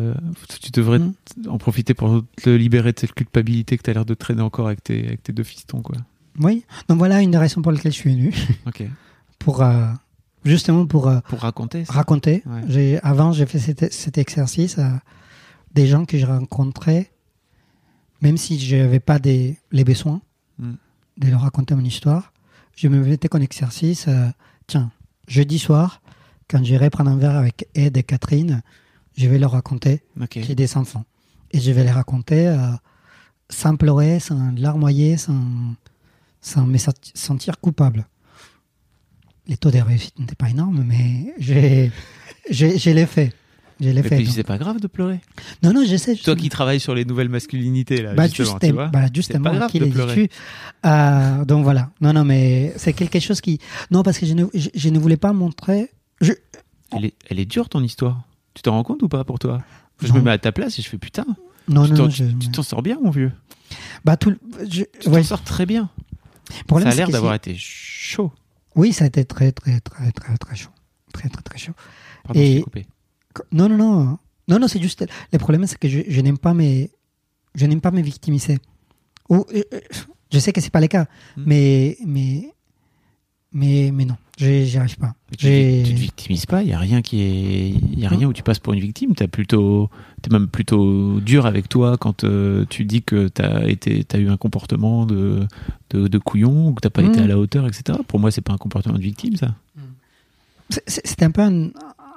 tu 0.63 0.71
devrais 0.71 0.99
Mm. 1.01 1.13
en 1.49 1.59
profiter 1.59 1.93
pour 1.93 2.23
te 2.43 2.49
libérer 2.49 2.93
de 2.95 2.99
cette 2.99 3.13
culpabilité 3.13 3.77
que 3.77 3.83
tu 3.83 3.91
as 3.91 3.93
l'air 3.93 4.07
de 4.07 4.15
traîner 4.15 4.41
encore 4.41 4.69
avec 4.69 4.83
tes, 4.83 5.07
avec 5.07 5.23
tes 5.23 5.35
deux 5.35 5.43
fistons 5.43 5.83
quoi. 5.83 5.97
Oui. 6.39 6.65
Donc 6.89 6.97
voilà 6.97 7.21
une 7.21 7.31
des 7.31 7.37
raisons 7.37 7.61
pour 7.61 7.73
lesquelles 7.73 7.93
je 7.93 7.99
suis 7.99 8.15
venu. 8.15 8.33
Ok. 8.67 8.85
Pour, 9.39 9.63
euh, 9.63 9.89
justement 10.47 10.87
pour 10.87 11.09
euh, 11.09 11.19
Pour 11.29 11.41
raconter. 11.41 11.85
ça. 11.85 11.93
raconter. 11.93 12.43
Ouais. 12.47 12.63
J'ai, 12.69 12.99
avant, 13.03 13.33
j'ai 13.33 13.45
fait 13.45 13.59
cet, 13.59 13.93
cet 13.93 14.17
exercice 14.17 14.79
à 14.79 15.01
des 15.75 15.87
gens 15.87 16.07
que 16.07 16.17
je 16.17 16.25
rencontrais, 16.25 17.11
même 18.23 18.37
si 18.37 18.59
je 18.59 18.77
n'avais 18.77 19.01
pas 19.01 19.19
des, 19.19 19.59
les 19.73 19.85
besoins 19.85 20.21
Mm. 20.59 20.73
de 21.19 21.29
leur 21.29 21.43
raconter 21.43 21.75
mon 21.75 21.85
histoire. 21.85 22.33
Je 22.75 22.89
me 22.89 22.99
mettais 23.05 23.29
comme 23.29 23.43
exercice, 23.43 24.07
euh, 24.09 24.29
tiens, 24.67 24.91
jeudi 25.29 25.59
soir, 25.59 26.01
quand 26.49 26.65
j'irai 26.65 26.89
prendre 26.89 27.11
un 27.11 27.17
verre 27.19 27.37
avec 27.37 27.69
Ed 27.75 27.97
et 27.99 28.03
Catherine, 28.03 28.63
je 29.19 29.29
vais 29.29 29.39
leur 29.39 29.51
raconter 29.53 30.03
Ok. 30.19 30.31
que 30.31 30.43
j'ai 30.43 30.55
des 30.55 30.77
enfants. 30.79 31.05
Et 31.53 31.61
je 31.61 31.71
vais 31.73 31.85
les 31.85 31.91
raconter 31.91 32.47
euh, 32.49 32.71
sans 33.51 33.77
pleurer, 33.77 34.19
sans 34.19 34.53
larmoyer, 34.57 35.19
sans, 35.19 35.75
sans 36.41 36.65
me 36.67 36.79
senti- 36.79 37.13
sentir 37.15 37.61
coupable. 37.61 38.07
Les 39.47 39.57
taux 39.59 39.71
de 39.71 39.79
réussite 39.79 40.19
n'étaient 40.19 40.35
pas 40.35 40.49
énormes, 40.51 40.83
mais 40.85 41.35
j'ai, 41.39 41.93
j'ai, 42.51 42.79
je 42.79 42.91
l'ai 42.91 43.07
fait. 43.07 43.33
Je 43.79 43.91
l'ai 43.91 44.03
Mais 44.03 44.09
fait. 44.09 44.25
c'est 44.25 44.43
pas 44.43 44.57
grave 44.57 44.81
de 44.81 44.87
pleurer. 44.87 45.21
Non, 45.63 45.73
non, 45.75 45.85
j'essaie. 45.87 46.17
Toi 46.17 46.35
qui 46.35 46.49
travailles 46.49 46.81
sur 46.81 46.95
les 46.95 47.05
nouvelles 47.05 47.29
masculinités 47.29 48.01
là, 48.03 48.15
Bah, 48.15 48.27
justement, 48.27 48.53
juste- 48.53 48.61
tu 48.67 48.73
vois. 48.73 48.87
bah, 48.89 49.03
C'est 49.09 49.15
justement, 49.17 49.51
pas 49.51 49.57
grave 49.57 49.71
qui 49.71 49.79
de 49.81 49.85
les 49.85 49.91
pleurer. 49.91 50.31
Euh, 50.87 51.45
Donc 51.45 51.63
voilà. 51.65 51.91
Non, 52.01 52.13
non, 52.15 52.25
mais 52.25 52.73
c'est 52.77 52.93
quelque 52.95 53.21
chose 53.21 53.41
qui. 53.43 53.59
Non, 53.91 54.03
parce 54.03 54.19
que 54.19 54.25
je 54.27 54.33
ne, 54.35 54.47
je, 54.55 54.71
je 54.75 54.89
ne 54.89 54.99
voulais 54.99 55.19
pas 55.19 55.33
montrer. 55.35 55.91
Je... 56.23 56.33
Elle 56.93 57.05
est, 57.07 57.15
elle 57.29 57.39
est 57.39 57.45
dure 57.45 57.69
ton 57.69 57.83
histoire. 57.83 58.23
Tu 58.55 58.63
t'en 58.63 58.73
rends 58.73 58.83
compte 58.85 59.03
ou 59.03 59.09
pas 59.09 59.25
pour 59.25 59.39
toi? 59.39 59.61
Je 60.01 60.09
Non. 60.09 60.15
me 60.17 60.21
mets 60.23 60.31
à 60.31 60.39
ta 60.39 60.53
place 60.53 60.79
et 60.79 60.83
je 60.83 60.89
fais 60.89 60.99
putain. 60.99 61.27
Non, 61.69 61.85
tu 61.87 61.93
non, 61.93 62.09
tu 62.09 62.51
t'en 62.53 62.63
sors 62.63 62.81
bien 62.83 62.99
mon 63.03 63.11
vieux. 63.11 63.33
Bah, 64.05 64.17
tout. 64.17 64.35
Je... 64.71 64.85
Tu 65.01 65.09
ouais, 65.11 65.21
t'en 65.21 65.27
sors 65.27 65.43
très 65.43 65.67
bien. 65.67 65.91
problème, 66.67 66.89
Ça 66.89 66.95
a 66.95 66.97
l'air 66.97 67.11
d'avoir 67.11 67.35
été 67.35 67.55
chaud. 67.59 68.33
Oui, 68.75 68.93
ça 68.95 69.05
a 69.05 69.09
été 69.09 69.25
très, 69.25 69.53
très, 69.53 69.81
très, 69.81 70.13
très, 70.13 70.37
très 70.39 70.57
chaud. 70.57 70.71
Très, 71.13 71.29
très, 71.29 71.43
très 71.43 71.59
chaud. 71.59 71.73
Pardon, 72.25 72.41
Et- 72.41 72.59
je 72.59 72.63
coupé. 72.63 72.87
Non, 73.53 73.69
non, 73.69 73.77
non. 73.77 74.19
Non, 74.49 74.59
non, 74.59 74.69
c'est 74.69 74.81
juste. 74.81 75.05
Le 75.33 75.39
problème, 75.39 75.67
c'est 75.67 75.79
que 75.79 75.89
je, 75.89 76.01
je 76.09 76.21
n'aime 76.21 76.39
pas 76.39 76.55
mes. 76.55 76.91
Je 77.55 77.67
n'aime 77.67 77.81
pas 77.81 77.91
me 77.91 78.01
victimiser. 78.03 78.59
Ou, 79.29 79.45
euh, 79.55 79.63
euh, 79.73 79.81
je 80.33 80.39
sais 80.39 80.53
que 80.53 80.61
c'est 80.61 80.71
pas 80.71 80.81
le 80.81 80.87
cas, 80.89 81.07
Hmm. 81.37 81.43
mais, 81.47 81.97
mais, 82.07 82.51
mais, 83.53 83.91
mais 83.93 84.05
non, 84.05 84.17
j'y 84.37 84.77
arrive 84.77 84.99
pas. 84.99 85.15
Tu, 85.33 85.37
tu 85.39 85.93
te 85.95 85.99
victimises 85.99 86.47
pas, 86.47 86.63
il 86.63 86.69
y 86.69 86.73
a 86.73 86.79
rien 86.79 87.01
qui 87.03 87.21
est 87.23 87.71
il 87.71 87.99
y 87.99 88.05
a 88.07 88.09
rien 88.09 88.29
où 88.29 88.33
tu 88.33 88.43
passes 88.43 88.59
pour 88.59 88.73
une 88.75 88.81
victime, 88.81 89.15
tu 89.15 89.27
plutôt 89.29 89.89
es 90.25 90.33
même 90.33 90.49
plutôt 90.49 91.21
dur 91.21 91.47
avec 91.47 91.69
toi 91.69 91.97
quand 91.97 92.25
euh, 92.25 92.65
tu 92.69 92.85
dis 92.85 93.03
que 93.03 93.29
tu 93.29 93.43
as 93.43 93.67
été 93.69 94.05
t'as 94.05 94.19
eu 94.19 94.29
un 94.29 94.37
comportement 94.37 95.07
de 95.07 95.47
de, 95.91 96.07
de 96.09 96.19
couillon 96.19 96.69
ou 96.69 96.75
que 96.75 96.81
t'as 96.81 96.91
pas 96.91 97.03
été 97.03 97.21
à 97.21 97.27
la 97.27 97.39
hauteur 97.39 97.67
etc. 97.67 97.99
Pour 98.07 98.21
moi, 98.21 98.31
c'est 98.31 98.43
pas 98.43 98.53
un 98.53 98.59
comportement 98.59 98.97
de 98.99 99.03
victime 99.03 99.37
ça. 99.37 99.55
C'était 100.87 101.25
un 101.25 101.31
peu 101.31 101.43
un, 101.43 101.71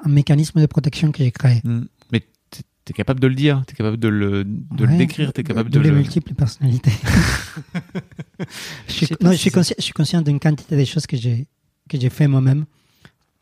un 0.04 0.10
mécanisme 0.10 0.62
de 0.62 0.66
protection 0.66 1.12
que 1.12 1.20
j'ai 1.24 1.32
créé. 1.32 1.62
Mm. 1.64 1.82
Mais 2.12 2.22
tu 2.52 2.62
es 2.90 2.94
capable 2.94 3.20
de 3.20 3.28
le 3.28 3.36
dire, 3.36 3.64
tu 3.68 3.74
es 3.74 3.76
capable 3.78 3.98
de 3.98 4.08
le 4.08 4.44
de 4.46 4.86
décrire, 4.86 5.32
tu 5.34 5.42
es 5.42 5.44
capable 5.44 5.70
de 5.70 5.78
D'où 5.78 5.84
les 5.84 5.90
le 5.92 5.98
multiples 5.98 6.34
personnalités. 6.34 6.92
je, 8.88 8.94
suis, 8.94 9.08
non, 9.22 9.32
si 9.32 9.38
je 9.38 9.42
suis 9.42 9.52
conscient, 9.52 9.76
je 9.78 9.84
suis 9.84 9.94
conscient 9.94 10.22
d'une 10.22 10.40
quantité 10.40 10.76
de 10.78 10.86
choses 10.86 11.06
que 11.08 11.18
j'ai 11.18 11.48
que 11.90 12.00
j'ai 12.00 12.10
fait 12.10 12.28
moi-même 12.28 12.66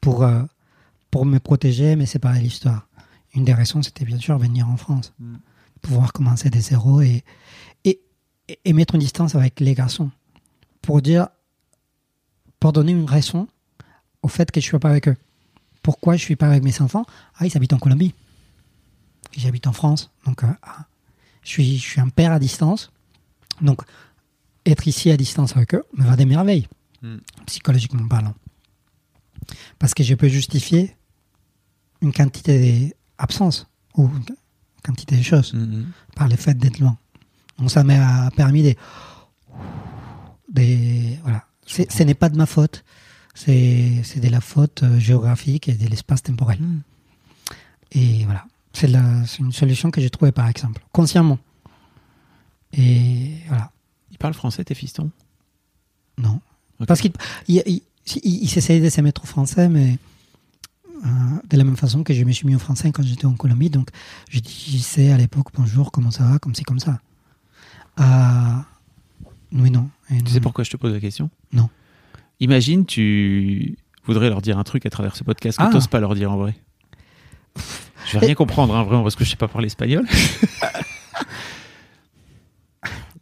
pour 0.01 0.23
euh, 0.23 0.43
pour 1.11 1.25
me 1.25 1.39
protéger, 1.39 1.95
mais 1.95 2.05
c'est 2.05 2.19
pas 2.19 2.33
l'histoire. 2.33 2.87
Une 3.33 3.43
des 3.45 3.53
raisons, 3.53 3.81
c'était 3.81 4.05
bien 4.05 4.17
sûr 4.19 4.37
venir 4.37 4.67
en 4.69 4.77
France, 4.77 5.13
Mm. 5.19 5.35
pouvoir 5.81 6.11
commencer 6.13 6.49
des 6.49 6.61
zéros 6.61 7.01
et, 7.01 7.23
et 7.85 7.99
et- 8.49 8.59
et 8.65 8.73
mettre 8.73 8.95
une 8.95 9.01
distance 9.01 9.35
avec 9.35 9.59
les 9.59 9.73
garçons 9.75 10.09
pour 10.81 11.01
dire 11.01 11.27
pour 12.59 12.73
donner 12.73 12.91
une 12.93 13.05
raison 13.05 13.47
au 14.23 14.27
fait 14.27 14.49
que 14.51 14.59
je 14.59 14.65
suis 14.65 14.79
pas 14.79 14.89
avec 14.89 15.07
eux. 15.07 15.15
Pourquoi 15.87 16.17
je 16.17 16.21
suis 16.21 16.35
pas 16.35 16.47
avec 16.47 16.63
mes 16.65 16.81
enfants 16.81 17.05
Ah, 17.37 17.45
ils 17.45 17.55
habitent 17.55 17.71
en 17.71 17.77
Colombie. 17.79 18.13
J'habite 19.37 19.67
en 19.67 19.71
France, 19.71 20.11
donc 20.25 20.43
euh, 20.43 20.47
ah, 20.61 20.85
je 21.43 21.49
suis, 21.49 21.77
je 21.77 21.81
suis 21.81 22.01
un 22.01 22.09
père 22.09 22.33
à 22.33 22.39
distance. 22.39 22.91
Donc, 23.61 23.83
être 24.65 24.85
ici 24.85 25.11
à 25.11 25.15
distance 25.15 25.55
avec 25.55 25.73
eux 25.75 25.85
me 25.93 26.03
va 26.03 26.17
des 26.17 26.25
merveilles, 26.25 26.67
Mm. 27.01 27.17
psychologiquement 27.45 28.05
parlant. 28.05 28.33
Parce 29.79 29.93
que 29.93 30.03
je 30.03 30.13
peux 30.15 30.27
justifier 30.27 30.93
une 32.01 32.11
quantité 32.11 32.93
d'absence 33.17 33.67
ou 33.95 34.09
une 34.09 34.35
quantité 34.83 35.15
de 35.15 35.21
choses 35.23 35.53
Mm, 35.53 35.59
mm. 35.59 35.85
par 36.17 36.27
le 36.27 36.35
fait 36.35 36.55
d'être 36.57 36.79
loin. 36.79 36.97
Donc, 37.59 37.71
ça 37.71 37.85
m'a 37.85 38.29
permis 38.31 38.63
de. 38.63 38.75
des 40.51 41.17
voilà. 41.23 41.45
Ce 41.65 42.03
n'est 42.03 42.13
pas 42.13 42.27
de 42.27 42.35
ma 42.37 42.45
faute, 42.45 42.83
c'est 43.41 44.01
c'est 44.03 44.19
de 44.19 44.29
la 44.29 44.41
faute 44.41 44.81
euh, 44.83 44.99
géographique 44.99 45.69
et 45.69 45.73
de 45.73 45.87
l'espace 45.87 46.23
temporel. 46.23 46.59
Mm. 46.59 46.81
Et 47.91 48.25
voilà. 48.25 48.45
C'est 48.73 48.87
la- 48.87 49.25
c'est 49.25 49.39
une 49.39 49.51
solution 49.51 49.91
que 49.91 50.01
j'ai 50.01 50.09
trouvée, 50.09 50.31
par 50.31 50.47
exemple, 50.47 50.81
consciemment. 50.91 51.39
Et 52.73 53.31
voilà. 53.47 53.71
Ils 54.11 54.17
parlent 54.17 54.33
français 54.33 54.63
tes 54.63 54.75
fistons? 54.75 55.09
Non. 56.17 56.39
Parce 56.87 57.01
qu'il 57.01 57.11
il, 57.47 57.61
il, 57.65 57.81
il- 58.23 58.43
il 58.43 58.49
s'essayait 58.49 58.81
de 58.81 58.89
se 58.89 59.01
mettre 59.01 59.23
au 59.23 59.27
français, 59.27 59.67
mais 59.69 59.97
euh, 61.05 61.09
de 61.49 61.57
la 61.57 61.63
même 61.63 61.77
façon 61.77 62.03
que 62.03 62.13
je 62.13 62.23
me 62.23 62.31
suis 62.31 62.45
mis 62.47 62.55
au 62.55 62.59
français 62.59 62.91
quand 62.91 63.03
j'étais 63.03 63.25
en 63.25 63.33
Colombie. 63.33 63.69
Donc, 63.69 63.89
je 64.29 64.39
disais 64.39 65.11
à 65.11 65.17
l'époque 65.17 65.47
bonjour, 65.53 65.91
comment 65.91 66.11
ça 66.11 66.23
va, 66.25 66.39
comme 66.39 66.55
c'est 66.55 66.63
comme 66.63 66.79
ça. 66.79 66.99
Euh, 67.99 68.55
oui, 69.53 69.71
non. 69.71 69.89
Et 70.11 70.17
Tu 70.17 70.23
non, 70.23 70.29
sais 70.31 70.39
pourquoi 70.39 70.63
je 70.63 70.69
te 70.71 70.77
pose 70.77 70.93
la 70.93 70.99
question? 70.99 71.29
Non. 71.53 71.69
Imagine, 72.39 72.85
tu 72.85 73.77
voudrais 74.05 74.29
leur 74.29 74.41
dire 74.41 74.57
un 74.57 74.63
truc 74.63 74.85
à 74.85 74.89
travers 74.89 75.15
ce 75.15 75.23
podcast 75.23 75.57
que 75.57 75.63
Ah. 75.63 75.67
tu 75.69 75.73
n'oses 75.75 75.87
pas 75.87 75.99
leur 75.99 76.13
dire 76.15 76.31
en 76.31 76.37
vrai. 76.37 76.55
Je 78.07 78.13
vais 78.19 78.25
rien 78.25 78.35
comprendre, 78.35 78.75
hein, 78.75 78.83
vraiment, 78.83 79.03
parce 79.03 79.15
que 79.15 79.23
je 79.25 79.29
sais 79.31 79.35
pas 79.35 79.47
parler 79.47 79.67
espagnol. 79.67 80.05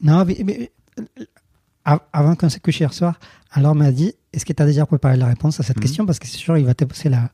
Non, 0.02 0.24
mais, 0.26 0.38
mais, 0.46 0.72
euh, 1.00 1.04
av- 1.86 2.02
avant 2.14 2.36
qu'on 2.36 2.50
s'est 2.50 2.60
couché 2.60 2.84
hier 2.84 2.94
soir, 2.94 3.20
alors 3.52 3.74
m'a 3.76 3.92
dit 3.92 4.14
Est-ce 4.34 4.46
que 4.46 4.54
tu 4.54 4.62
as 4.62 4.66
déjà 4.66 4.86
préparé 4.86 5.16
la 5.18 5.28
réponse 5.28 5.60
à 5.60 5.64
cette 5.64 5.78
Mhm. 5.78 5.82
question? 5.82 6.06
Parce 6.06 6.20
que 6.20 6.28
c'est 6.28 6.38
sûr, 6.38 6.58
il 6.58 6.66
va 6.66 6.74
te 6.76 6.84
poser, 6.84 7.10
la, 7.10 7.32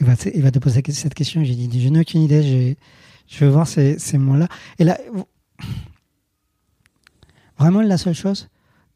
il 0.00 0.06
va 0.06 0.16
te, 0.16 0.28
il 0.34 0.42
va 0.42 0.50
te 0.50 0.58
poser 0.58 0.82
cette 0.90 1.14
question. 1.14 1.44
J'ai 1.44 1.54
dit 1.54 1.80
Je 1.80 1.88
n'ai 1.88 2.00
aucune 2.00 2.22
idée, 2.22 2.76
je 3.28 3.44
veux 3.44 3.50
voir 3.50 3.66
ces, 3.66 3.98
ces 3.98 4.18
mots-là. 4.18 4.48
Et 4.80 4.84
là, 4.84 4.98
vraiment, 7.58 7.80
la 7.82 7.96
seule 7.96 8.14
chose 8.14 8.48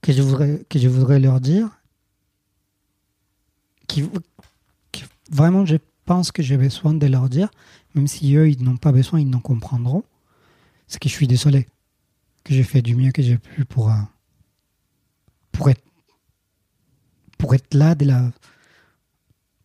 que 0.03 0.13
je 0.13 0.21
voudrais, 0.21 0.65
que 0.69 0.79
je 0.79 0.89
voudrais 0.89 1.21
leur 1.21 1.41
dire, 1.41 1.78
qui, 3.89 4.05
qui- 4.93 5.05
vraiment, 5.31 5.67
je 5.67 5.77
pense 6.05 6.31
que 6.33 6.43
j'ai 6.43 6.57
besoin 6.57 6.95
de 6.95 7.07
leur 7.07 7.29
dire, 7.29 7.51
même 7.95 8.07
si 8.07 8.35
eux, 8.37 8.49
ils 8.49 8.63
n'ont 8.63 8.77
pas 8.77 8.93
besoin, 8.93 9.19
ils 9.21 9.29
n'en 9.29 9.41
comprendront, 9.41 10.05
c'est 10.87 10.99
que 11.01 11.09
je 11.09 11.15
suis 11.15 11.27
désolé 11.27 11.67
que 12.45 12.55
j'ai 12.55 12.63
fait 12.63 12.81
du 12.83 12.95
mieux 12.95 13.11
que 13.13 13.23
j'ai 13.23 13.37
pu 13.39 13.65
pour, 13.65 13.91
euh, 13.91 13.97
pour, 15.53 15.69
être, 15.69 15.83
pour 17.37 17.55
être 17.55 17.75
là 17.75 17.95
de 17.95 18.05
la, 18.07 18.31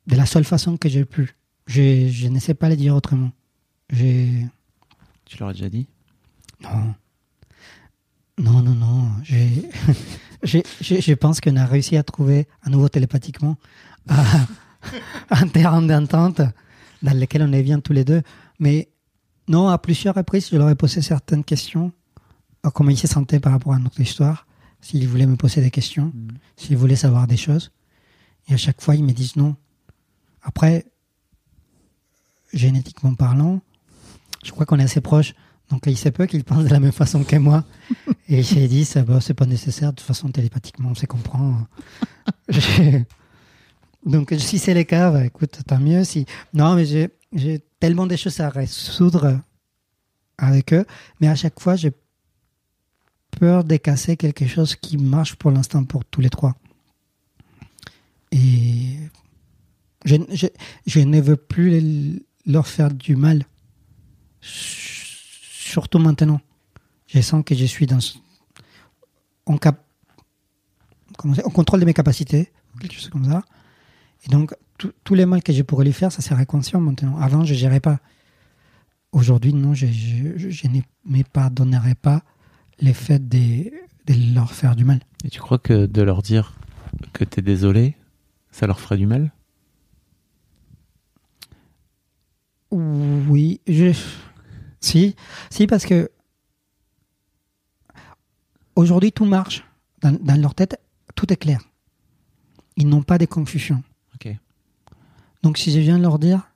de 0.08 0.16
la 0.16 0.26
seule 0.26 0.44
façon 0.44 0.76
que 0.78 0.90
j'ai 0.90 1.06
pu. 1.06 1.36
Je, 1.68 2.10
je 2.10 2.28
ne 2.28 2.40
sais 2.40 2.54
pas 2.56 2.68
le 2.70 2.76
dire 2.76 2.94
autrement. 2.96 3.32
J'ai... 3.90 4.46
Tu 5.26 5.38
leur 5.38 5.50
as 5.50 5.54
déjà 5.54 5.70
dit? 5.70 5.88
Non. 6.62 6.94
Non, 8.38 8.62
non, 8.62 8.74
non. 8.74 9.12
J'ai- 9.24 9.70
je 10.82 11.14
pense 11.14 11.40
qu'on 11.40 11.56
a 11.56 11.66
réussi 11.66 11.96
à 11.96 12.04
trouver 12.04 12.48
à 12.64 12.70
nouveau 12.70 12.90
télépathiquement 12.90 13.58
un- 15.30 15.48
terrain 15.48 15.82
d'entente 15.82 16.42
dans 17.02 17.18
lequel 17.20 17.44
on 17.44 17.52
est 17.54 17.64
bien 17.64 17.80
tous 17.80 17.94
les 17.94 18.04
deux. 18.06 18.22
Mais 18.60 18.90
non, 19.48 19.68
à 19.68 19.78
plusieurs 19.78 20.16
reprises, 20.16 20.50
je 20.52 20.58
leur 20.58 20.70
ai 20.70 20.76
posé 20.76 21.02
certaines 21.02 21.44
questions. 21.44 21.92
euh, 22.66 22.70
Comment 22.70 22.90
ils 22.92 22.98
se 22.98 23.08
sentaient 23.08 23.40
par 23.40 23.52
rapport 23.54 23.74
à 23.74 23.80
notre 23.80 24.00
histoire. 24.00 24.46
S'ils 24.82 25.08
voulaient 25.08 25.26
me 25.28 25.36
poser 25.38 25.62
des 25.62 25.72
questions. 25.72 26.12
S'ils 26.58 26.78
voulaient 26.78 26.96
savoir 26.98 27.28
des 27.28 27.38
choses. 27.38 27.72
Et 28.50 28.54
à 28.54 28.58
chaque 28.58 28.82
fois, 28.82 28.96
ils 28.96 29.04
me 29.04 29.14
disent 29.14 29.36
non. 29.38 29.56
Après, 30.42 30.86
génétiquement 32.54 33.14
parlant, 33.16 33.62
je 34.44 34.52
crois 34.52 34.66
qu'on 34.66 34.80
est 34.80 34.84
assez 34.84 35.02
proches. 35.02 35.34
Donc 35.70 35.84
il 35.88 35.98
se 35.98 36.10
peut 36.10 36.26
qu'ils 36.26 36.44
pensent 36.44 36.66
de 36.66 36.70
la 36.70 36.80
même 36.82 36.92
façon 36.92 37.24
que 37.24 37.38
moi. 37.38 37.64
Et 38.28 38.44
j'ai 38.44 38.68
dit, 38.68 38.84
ça, 38.86 39.04
bah, 39.04 39.20
c'est 39.22 39.34
pas 39.34 39.46
nécessaire, 39.46 39.92
de 39.92 39.96
toute 39.96 40.06
façon 40.06 40.30
télépathiquement, 40.30 40.90
on 40.92 40.96
se 40.96 41.06
comprend. 41.06 41.66
Donc 44.06 44.34
si 44.38 44.60
c'est 44.60 44.74
le 44.74 44.84
cas, 44.84 45.12
bah, 45.12 45.26
écoute, 45.26 45.60
tant 45.66 45.80
mieux. 45.80 46.04
Si... 46.04 46.26
Non, 46.54 46.76
mais 46.76 46.86
j'ai, 46.86 47.64
tellement 47.80 48.08
de 48.08 48.16
choses 48.16 48.40
à 48.40 48.50
résoudre 48.50 49.40
avec 50.38 50.74
eux, 50.74 50.86
mais 51.20 51.28
à 51.28 51.36
chaque 51.36 51.60
fois, 51.60 51.76
j'ai 51.76 51.92
peur 53.40 53.64
de 53.64 53.76
casser 53.78 54.16
quelque 54.18 54.48
chose 54.48 54.76
qui 54.76 54.98
marche 54.98 55.36
pour 55.36 55.52
l'instant 55.52 55.84
pour 55.84 56.06
tous 56.06 56.22
les 56.22 56.30
trois. 56.30 56.56
Et 58.32 58.98
je, 60.06 60.16
ne 61.00 61.22
veux 61.22 61.36
plus 61.36 62.24
leur 62.46 62.68
faire 62.68 62.94
du 62.94 63.16
mal. 63.16 63.46
Surtout 64.42 66.00
maintenant. 66.00 66.42
Je 67.08 67.22
sens 67.22 67.44
que 67.46 67.56
je 67.56 67.66
suis 67.66 67.86
dans. 67.86 68.00
On, 69.46 69.58
cap, 69.58 69.86
comment 71.18 71.36
on 71.46 71.50
contrôle 71.50 71.80
de 71.80 71.86
mes 71.86 71.94
capacités, 71.94 72.52
quelque 72.80 72.94
chose 72.94 73.10
comme 73.10 73.26
ça. 73.26 73.44
Et 74.26 74.30
donc, 74.30 74.54
tous 74.78 75.14
les 75.14 75.26
mal 75.26 75.44
que 75.44 75.54
je 75.54 75.62
pourrais 75.62 75.86
lui 75.86 75.94
faire, 75.94 76.12
ça 76.12 76.22
serait 76.22 76.46
conscient 76.46 76.80
maintenant. 76.80 77.18
Avant, 77.18 77.44
je 77.46 77.54
ne 77.54 77.58
gérais 77.58 77.80
pas. 77.80 78.00
Aujourd'hui, 79.12 79.54
non, 79.54 79.74
je, 79.74 79.86
je, 79.88 80.50
je 80.50 80.68
ne 80.68 81.24
pardonnerai 81.24 81.96
pas 81.96 82.24
les 82.80 82.94
faits 82.94 83.28
de, 83.28 83.72
de 84.08 84.34
leur 84.34 84.52
faire 84.52 84.76
du 84.76 84.86
mal. 84.86 85.00
Et 85.24 85.30
tu 85.30 85.40
crois 85.40 85.60
que 85.60 85.86
de 85.86 86.02
leur 86.02 86.22
dire 86.22 86.54
que 87.14 87.24
tu 87.24 87.40
es 87.40 87.44
désolé, 87.44 87.96
ça 88.52 88.68
leur 88.68 88.80
ferait 88.80 88.98
du 88.98 89.06
mal? 89.06 89.32
Oui, 92.72 93.62
je... 93.68 93.96
si, 94.80 95.16
si, 95.52 95.68
parce 95.68 95.86
que 95.86 96.10
aujourd'hui 98.76 99.12
tout 99.12 99.26
marche 99.26 99.64
dans, 100.02 100.18
dans, 100.20 100.42
leur 100.42 100.56
tête, 100.56 100.80
tout 101.16 101.32
est 101.32 101.38
clair. 101.38 101.62
Ils 102.76 102.88
n'ont 102.88 103.04
pas 103.04 103.20
de 103.20 103.26
confusion. 103.26 103.84
Donc 105.42 105.58
si 105.58 105.72
je 105.72 105.80
viens 105.80 105.98
leur 105.98 106.20
dire 106.20 106.50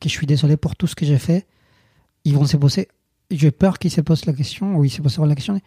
que 0.00 0.08
je 0.08 0.14
suis 0.14 0.26
désolé 0.26 0.56
pour 0.56 0.74
tout 0.74 0.86
ce 0.86 0.94
que 0.94 1.06
j'ai 1.06 1.18
fait, 1.18 1.46
ils 2.24 2.34
vont 2.34 2.44
se 2.44 2.56
poser. 2.56 2.88
J'ai 3.30 3.50
peur 3.52 3.78
qu'ils 3.78 3.92
se 3.92 4.00
posent 4.00 4.26
la 4.26 4.32
question, 4.32 4.76
ou 4.76 4.84
ils 4.84 4.90
se 4.90 5.00
poseront 5.00 5.26
la 5.26 5.34
question. 5.36 5.60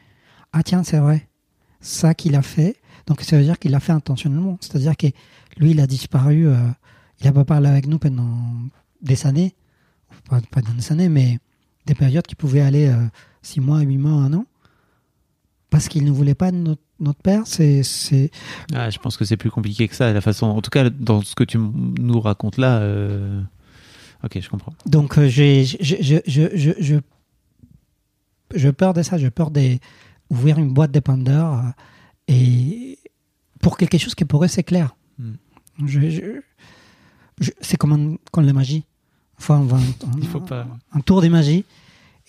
Ah 0.51 0.63
tiens, 0.63 0.83
c'est 0.83 0.99
vrai, 0.99 1.29
ça 1.79 2.13
qu'il 2.13 2.35
a 2.35 2.41
fait. 2.41 2.75
Donc 3.07 3.21
ça 3.21 3.37
veut 3.37 3.43
dire 3.43 3.57
qu'il 3.59 3.71
l'a 3.71 3.79
fait 3.79 3.93
intentionnellement. 3.93 4.57
C'est-à-dire 4.59 4.97
que 4.97 5.07
lui, 5.57 5.71
il 5.71 5.79
a 5.79 5.87
disparu. 5.87 6.47
Euh, 6.47 6.57
il 7.21 7.25
n'a 7.25 7.31
pas 7.31 7.45
parlé 7.45 7.69
avec 7.69 7.87
nous 7.87 7.99
pendant 7.99 8.37
des 9.01 9.25
années 9.25 9.55
pas, 10.29 10.41
pas 10.51 10.61
des 10.61 10.91
années, 10.91 11.09
mais 11.09 11.39
des 11.85 11.95
périodes 11.95 12.25
qui 12.25 12.35
pouvaient 12.35 12.61
aller 12.61 12.93
6 13.41 13.59
euh, 13.59 13.63
mois, 13.63 13.81
8 13.81 13.97
mois, 13.97 14.11
1 14.11 14.33
an, 14.33 14.45
parce 15.69 15.87
qu'il 15.87 16.05
ne 16.05 16.11
voulait 16.11 16.35
pas 16.35 16.51
notre, 16.51 16.81
notre 17.03 17.21
père. 17.21 17.43
C'est, 17.45 17.83
c'est... 17.83 18.31
Ah, 18.73 18.89
je 18.89 18.97
pense 18.99 19.17
que 19.17 19.25
c'est 19.25 19.37
plus 19.37 19.51
compliqué 19.51 19.87
que 19.87 19.95
ça, 19.95 20.11
la 20.11 20.21
façon. 20.21 20.47
En 20.47 20.61
tout 20.61 20.69
cas, 20.69 20.89
dans 20.89 21.21
ce 21.21 21.35
que 21.35 21.43
tu 21.43 21.57
nous 21.57 22.19
racontes 22.19 22.57
là. 22.57 22.79
Euh... 22.79 23.41
Ok, 24.23 24.39
je 24.39 24.49
comprends. 24.49 24.73
Donc, 24.85 25.17
euh, 25.17 25.27
j'ai, 25.27 25.65
je, 25.65 25.75
je, 25.81 26.17
je, 26.25 26.71
je, 26.79 26.95
je, 28.55 28.69
peur 28.69 28.93
de 28.93 29.03
ça. 29.03 29.17
Je 29.17 29.27
peur 29.27 29.51
d'ouvrir 29.51 30.57
une 30.57 30.73
boîte 30.73 30.91
de 30.91 30.99
Pandore 30.99 31.59
euh, 31.59 31.69
et 32.29 32.99
pour 33.61 33.77
quelque 33.77 33.97
chose 33.97 34.15
qui 34.15 34.25
pourrait 34.25 34.47
s'éclairer. 34.47 34.89
Hmm. 35.19 35.33
Je, 35.85 36.09
je, 36.09 37.51
c'est 37.59 37.77
comme, 37.77 37.91
un, 37.93 38.15
comme 38.31 38.45
la 38.45 38.53
magie 38.53 38.85
fois 39.43 39.57
on 39.57 39.63
va 39.65 39.77
Il 40.17 40.27
faut 40.27 40.39
pas... 40.39 40.65
un 40.93 40.99
tour 41.01 41.21
des 41.21 41.29
magies. 41.29 41.65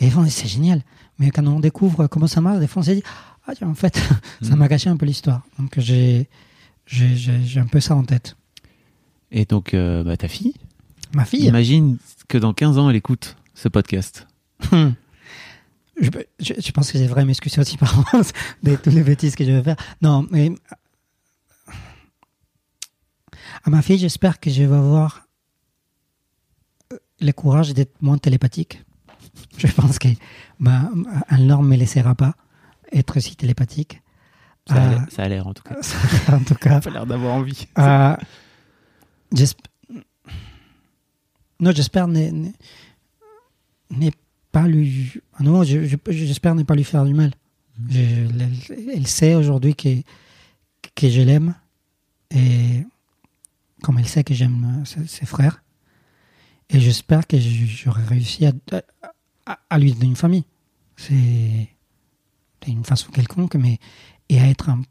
Et 0.00 0.10
c'est 0.28 0.48
génial. 0.48 0.82
Mais 1.18 1.30
quand 1.30 1.46
on 1.46 1.60
découvre 1.60 2.08
comment 2.08 2.26
ça 2.26 2.40
marche, 2.40 2.58
des 2.58 2.66
fois 2.66 2.80
on 2.80 2.84
s'est 2.84 2.96
dit, 2.96 3.04
ah 3.46 3.52
en 3.62 3.74
fait, 3.74 3.96
ça 4.42 4.54
mm. 4.54 4.58
m'a 4.58 4.68
gâché 4.68 4.90
un 4.90 4.96
peu 4.96 5.06
l'histoire. 5.06 5.42
Donc 5.58 5.78
j'ai, 5.78 6.28
j'ai, 6.86 7.60
un 7.60 7.66
peu 7.66 7.80
ça 7.80 7.94
en 7.94 8.04
tête. 8.04 8.36
Et 9.30 9.44
donc, 9.44 9.74
euh, 9.74 10.02
bah, 10.04 10.16
ta 10.16 10.28
fille 10.28 10.54
Ma 11.12 11.24
fille 11.24 11.46
Imagine 11.46 11.98
que 12.28 12.38
dans 12.38 12.54
15 12.54 12.78
ans, 12.78 12.90
elle 12.90 12.96
écoute 12.96 13.36
ce 13.54 13.68
podcast. 13.68 14.26
je, 14.72 14.90
je, 16.40 16.72
pense 16.72 16.90
que 16.90 16.98
j'ai 16.98 17.06
vraiment 17.06 17.28
m'excuser 17.28 17.60
aussi 17.60 17.76
par 17.78 17.98
avance 17.98 18.32
de 18.62 18.76
toutes 18.76 18.94
les 18.94 19.02
bêtises 19.02 19.36
que 19.36 19.44
je 19.44 19.52
vais 19.52 19.62
faire. 19.62 19.76
Non, 20.02 20.26
mais 20.30 20.52
à 23.64 23.70
ma 23.70 23.82
fille, 23.82 23.98
j'espère 23.98 24.40
que 24.40 24.50
je 24.50 24.62
vais 24.62 24.76
avoir 24.76 25.26
le 27.20 27.32
courage 27.32 27.74
d'être 27.74 28.00
moins 28.02 28.18
télépathique. 28.18 28.82
Je 29.56 29.66
pense 29.68 29.98
que 29.98 30.08
bah, 30.60 30.90
un 31.28 31.38
norme 31.38 31.66
ne 31.66 31.70
me 31.72 31.76
laissera 31.76 32.14
pas 32.14 32.34
être 32.94 33.20
si 33.20 33.36
télépathique. 33.36 34.00
Ça 34.66 35.02
a 35.18 35.28
l'air, 35.28 35.46
en 35.46 35.52
tout 35.52 35.62
cas. 35.62 35.76
en 36.32 36.40
tout 36.40 36.54
cas. 36.54 36.80
Ça 36.80 36.90
a 36.90 36.92
l'air 36.92 37.06
d'avoir 37.06 37.34
envie. 37.34 37.66
Euh, 37.78 38.16
non, 41.60 41.70
j'espère 41.72 42.08
ne, 42.08 42.50
pas 44.52 44.66
lui. 44.66 45.12
Non, 45.40 45.62
j'espère 45.62 46.54
ne 46.54 46.62
pas 46.62 46.74
lui 46.74 46.84
faire 46.84 47.04
du 47.04 47.14
mal. 47.14 47.32
Mm. 47.78 47.88
elle, 48.94 49.06
sait 49.06 49.34
aujourd'hui 49.34 49.74
que, 49.74 49.88
que 50.94 51.08
je 51.08 51.20
l'aime 51.20 51.56
et 52.30 52.84
comme 53.82 53.98
elle 53.98 54.06
sait 54.06 54.22
que 54.22 54.32
j'aime 54.32 54.84
ses 55.06 55.26
frères. 55.26 55.62
Et 56.70 56.80
j'espère 56.80 57.26
que 57.26 57.36
j'aurai 57.38 58.04
réussi 58.04 58.46
à, 58.46 58.52
à, 59.68 59.78
lui 59.78 59.92
donner 59.92 60.06
une 60.06 60.16
famille. 60.16 60.44
C'est 60.96 61.68
une 62.72 62.84
façon 62.84 63.10
quelconque, 63.10 63.56
mais 63.56 63.78
et 64.28 64.40
à 64.40 64.48
être 64.48 64.68
un 64.68 64.82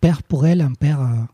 père 0.00 0.22
pour 0.22 0.46
elle, 0.46 0.60
un 0.60 0.74
père 0.74 1.00
euh, 1.00 1.24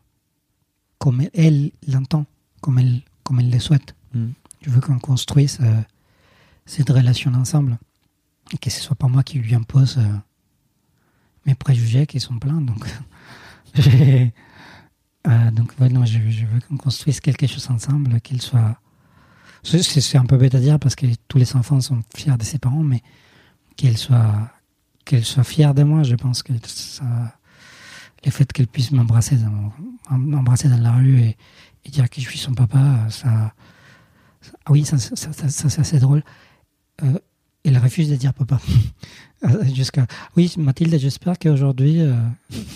comme 0.97 1.23
elle 1.33 1.71
l'entend, 1.87 2.25
comme 2.61 2.79
elle, 2.79 3.01
comme 3.23 3.39
elle 3.39 3.51
le 3.51 3.59
souhaite. 3.59 3.95
Mm. 4.13 4.27
Je 4.61 4.69
veux 4.69 4.81
qu'on 4.81 4.99
construise 4.99 5.59
euh, 5.61 5.81
cette 6.65 6.89
relation 6.89 7.33
ensemble. 7.33 7.77
Et 8.53 8.57
que 8.57 8.69
ce 8.69 8.79
soit 8.79 8.95
pas 8.95 9.07
moi 9.07 9.23
qui 9.23 9.39
lui 9.39 9.55
impose 9.55 9.97
euh, 9.97 10.17
mes 11.45 11.55
préjugés 11.55 12.05
qui 12.05 12.19
sont 12.19 12.37
pleins. 12.37 12.61
Donc, 12.61 12.85
donc 15.53 15.79
non, 15.79 16.05
je, 16.05 16.19
je 16.29 16.45
veux 16.45 16.59
qu'on 16.61 16.77
construise 16.77 17.19
quelque 17.19 17.47
chose 17.47 17.69
ensemble, 17.69 18.21
qu'il 18.21 18.41
soit 18.41 18.79
c'est 19.65 20.17
un 20.17 20.25
peu 20.25 20.37
bête 20.37 20.55
à 20.55 20.59
dire 20.59 20.79
parce 20.79 20.95
que 20.95 21.07
tous 21.27 21.37
les 21.37 21.55
enfants 21.55 21.81
sont 21.81 22.01
fiers 22.15 22.37
de 22.37 22.43
ses 22.43 22.59
parents, 22.59 22.83
mais 22.83 23.01
qu'elle 23.75 23.97
soit, 23.97 24.49
qu'elle 25.05 25.25
soit 25.25 25.43
fière 25.43 25.73
de 25.73 25.83
moi, 25.83 26.03
je 26.03 26.15
pense 26.15 26.43
que 26.43 26.53
ça, 26.65 27.03
le 28.25 28.31
fait 28.31 28.51
qu'elle 28.51 28.67
puisse 28.67 28.91
m'embrasser 28.91 29.37
dans, 29.37 30.17
m'embrasser 30.17 30.67
dans 30.67 30.81
la 30.81 30.91
rue 30.91 31.21
et, 31.21 31.37
dire 31.89 32.09
que 32.09 32.19
je 32.19 32.27
suis 32.27 32.39
son 32.39 32.55
papa, 32.55 33.07
ça, 33.09 33.53
ah 34.65 34.71
oui, 34.71 34.83
ça, 34.83 34.97
ça, 34.97 35.15
ça 35.15 35.69
c'est 35.69 35.79
assez 35.79 35.99
drôle. 35.99 36.23
Euh, 37.03 37.19
elle 37.63 37.77
refuse 37.77 38.09
de 38.09 38.15
dire 38.15 38.33
papa. 38.33 38.59
Jusqu'à 39.73 40.05
oui, 40.37 40.53
Mathilde, 40.57 40.97
j'espère 40.97 41.37
qu'aujourd'hui, 41.37 42.01
euh, 42.01 42.15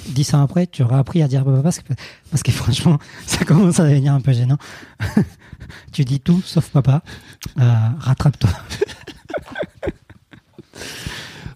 dix 0.10 0.34
ans 0.34 0.44
après, 0.44 0.68
tu 0.68 0.84
auras 0.84 1.00
appris 1.00 1.22
à 1.22 1.28
dire 1.28 1.46
papa 1.46 1.62
parce 1.62 1.80
que, 1.80 1.94
parce 2.32 2.44
que 2.44 2.52
franchement, 2.52 3.00
ça 3.26 3.46
commence 3.46 3.80
à 3.80 3.88
devenir 3.88 4.14
un 4.14 4.22
peu 4.22 4.34
gênant. 4.34 4.58
tu 5.92 6.06
dis 6.06 6.20
tout 6.20 6.42
sauf 6.44 6.70
papa. 6.70 7.04
Euh, 7.60 7.90
rattrape-toi. 8.00 8.52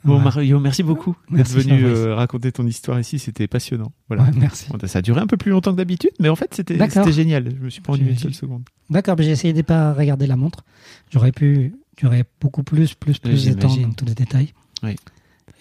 Bon, 0.03 0.19
Mario, 0.19 0.59
merci 0.59 0.83
beaucoup 0.83 1.15
d'être 1.31 1.49
venu 1.49 1.83
euh, 1.85 2.15
raconter 2.15 2.51
ton 2.51 2.65
histoire 2.67 2.99
ici. 2.99 3.19
C'était 3.19 3.47
passionnant. 3.47 3.91
Voilà. 4.07 4.29
merci. 4.35 4.67
ça 4.85 4.99
a 4.99 5.01
duré 5.01 5.21
un 5.21 5.27
peu 5.27 5.37
plus 5.37 5.51
longtemps 5.51 5.71
que 5.71 5.77
d'habitude, 5.77 6.11
mais 6.19 6.29
en 6.29 6.35
fait, 6.35 6.53
c'était 6.53 6.77
génial. 7.11 7.53
Je 7.57 7.63
me 7.63 7.69
suis 7.69 7.81
pas 7.81 7.93
ennuyé 7.93 8.11
une 8.11 8.17
seule 8.17 8.33
seconde. 8.33 8.63
D'accord, 8.89 9.15
j'ai 9.19 9.31
essayé 9.31 9.53
de 9.53 9.61
pas 9.61 9.93
regarder 9.93 10.27
la 10.27 10.35
montre. 10.35 10.63
J'aurais 11.11 11.31
pu 11.31 11.73
durer 11.97 12.23
beaucoup 12.41 12.63
plus, 12.63 12.93
plus, 12.93 13.19
plus 13.19 13.45
de 13.45 13.53
temps 13.53 13.75
dans 13.75 13.91
tous 13.91 14.05
les 14.05 14.15
détails. 14.15 14.53
Oui. 14.83 14.95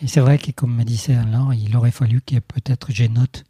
Et 0.03 0.09
c'est 0.09 0.21
vrai 0.21 0.39
que, 0.39 0.51
comme 0.51 0.75
me 0.75 0.83
disait 0.83 1.15
alors, 1.15 1.55
il 1.55 1.77
aurait 1.77 1.93
fallu 1.93 2.21
que 2.21 2.37
peut-être 2.41 2.89
j'ai 2.91 3.09
note 3.09 3.45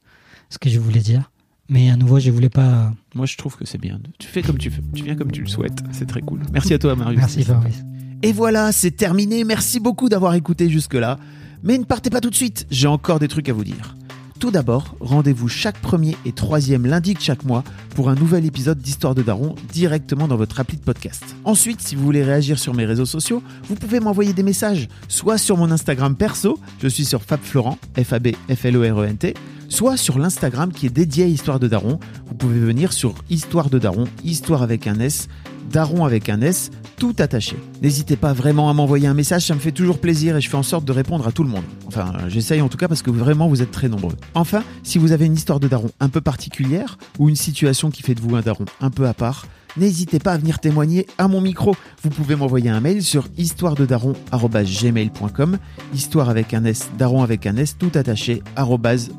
ce 0.51 0.59
que 0.59 0.69
je 0.69 0.79
voulais 0.79 1.01
dire. 1.01 1.31
Mais 1.69 1.91
à 1.91 1.97
nouveau, 1.97 2.19
je 2.19 2.31
voulais 2.31 2.51
pas. 2.51 2.93
Moi, 3.15 3.25
je 3.25 3.37
trouve 3.37 3.57
que 3.57 3.65
c'est 3.65 3.79
bien. 3.79 3.99
Tu 4.19 4.29
fais 4.29 4.43
comme 4.43 4.59
tu 4.59 4.69
veux. 4.69 4.83
Tu 4.95 5.05
viens 5.05 5.17
comme 5.17 5.31
tu 5.31 5.41
le 5.41 5.49
souhaites. 5.49 5.83
C'est 5.93 6.07
très 6.07 6.21
cool. 6.21 6.41
Merci 6.53 6.75
à 6.75 6.79
toi, 6.79 6.95
Marius. 6.95 7.19
Merci, 7.19 7.45
Fabrice. 7.45 7.83
Et 8.25 8.33
voilà, 8.33 8.71
c'est 8.71 8.93
terminé. 8.93 9.43
Merci 9.43 9.81
beaucoup 9.81 10.09
d'avoir 10.09 10.35
écouté 10.35 10.71
jusque-là. 10.71 11.19
Mais 11.65 11.77
ne 11.77 11.85
partez 11.85 12.09
pas 12.09 12.21
tout 12.21 12.31
de 12.31 12.37
suite. 12.37 12.67
J'ai 12.71 12.87
encore 12.87 13.19
des 13.19 13.27
trucs 13.27 13.49
à 13.49 13.53
vous 13.53 13.65
dire. 13.65 13.97
Tout 14.39 14.51
d'abord, 14.53 14.97
rendez-vous 15.01 15.49
chaque 15.49 15.81
premier 15.81 16.17
et 16.25 16.33
troisième 16.33 16.87
lundi 16.87 17.15
de 17.15 17.21
chaque 17.21 17.45
mois 17.45 17.65
pour 17.95 18.11
un 18.11 18.15
nouvel 18.15 18.45
épisode 18.45 18.79
d'Histoire 18.79 19.15
de 19.15 19.23
Daron 19.23 19.55
directement 19.73 20.27
dans 20.27 20.37
votre 20.37 20.61
appli 20.61 20.77
de 20.77 20.83
podcast. 20.83 21.25
Ensuite, 21.45 21.81
si 21.81 21.95
vous 21.97 22.05
voulez 22.05 22.25
réagir 22.25 22.59
sur 22.59 22.75
mes 22.75 22.85
réseaux 22.85 23.07
sociaux, 23.07 23.43
vous 23.69 23.77
pouvez 23.77 24.01
m'envoyer 24.01 24.33
des 24.33 24.43
messages, 24.43 24.89
soit 25.07 25.39
sur 25.39 25.57
mon 25.57 25.71
Instagram 25.71 26.17
perso, 26.17 26.59
je 26.81 26.89
suis 26.89 27.05
sur 27.05 27.23
FabFlorent, 27.23 27.79
F-A-B-F-L-O-R-E-N-T, 27.97 29.35
soit 29.69 29.97
sur 29.97 30.19
l'Instagram 30.19 30.73
qui 30.73 30.87
est 30.87 30.91
dédié 30.91 31.25
à 31.25 31.29
Histoire 31.29 31.61
de 31.61 31.69
Daron. 31.69 32.01
Vous 32.27 32.35
pouvez 32.35 32.59
venir 32.59 32.93
sur 32.93 33.15
Histoire 33.31 33.71
de 33.71 33.79
Daron, 33.79 34.05
Histoire 34.25 34.63
avec 34.63 34.89
un 34.89 34.99
S, 34.99 35.29
Daron 35.71 36.05
avec 36.05 36.29
un 36.29 36.41
S, 36.41 36.71
tout 36.97 37.15
attaché. 37.19 37.57
N'hésitez 37.81 38.17
pas 38.17 38.33
vraiment 38.33 38.71
à 38.71 38.75
m'envoyer 38.75 39.09
un 39.09 39.15
message, 39.15 39.47
ça 39.47 39.55
me 39.55 39.61
fait 39.61 39.73
toujours 39.73 39.99
plaisir 39.99 40.37
et 40.37 40.41
je 40.41 40.49
fais 40.49 40.57
en 40.57 40.63
sorte 40.63 40.85
de 40.85 40.93
répondre 40.93 41.27
à 41.27 41.33
tout 41.33 41.43
le 41.43 41.49
monde. 41.49 41.65
Enfin, 41.87 42.13
j'essaye 42.29 42.61
en 42.61 42.69
tout 42.69 42.79
cas 42.79 42.89
parce 42.89 43.03
que 43.03 43.11
vraiment 43.11 43.49
vous 43.49 43.63
êtes 43.63 43.71
très 43.71 43.89
nombreux. 43.89 44.15
Enfin, 44.35 44.63
si 44.83 44.99
vous 44.99 45.13
avez 45.13 45.27
une 45.27 45.35
histoire 45.35 45.61
de 45.61 45.69
daron 45.69 45.91
un 46.01 46.09
peu 46.09 46.21
particulière 46.21 46.99
ou 47.19 47.29
une 47.29 47.37
situation 47.37 47.91
qui 47.91 48.03
fait 48.03 48.15
de 48.15 48.21
vous 48.21 48.37
un 48.37 48.41
daron 48.41 48.65
un 48.81 48.91
peu 48.91 49.09
à 49.09 49.15
part, 49.15 49.47
n'hésitez 49.77 50.19
pas 50.19 50.33
à 50.33 50.39
venir 50.39 50.59
témoigner 50.59 51.07
à 51.19 51.29
mon 51.29 51.41
micro. 51.41 51.77
Vous 52.03 52.11
pouvez 52.11 52.37
m'envoyer 52.37 52.71
un 52.71 52.81
mail 52.81 53.03
sur 53.03 53.29
histoirededaron@gmail.com, 53.37 55.59
histoire 55.95 56.29
avec 56.29 56.55
un 56.55 56.65
s, 56.65 56.91
daron 56.99 57.23
avec 57.23 57.47
un 57.47 57.57
s, 57.57 57.77
tout 57.79 57.93
attaché 57.95 58.43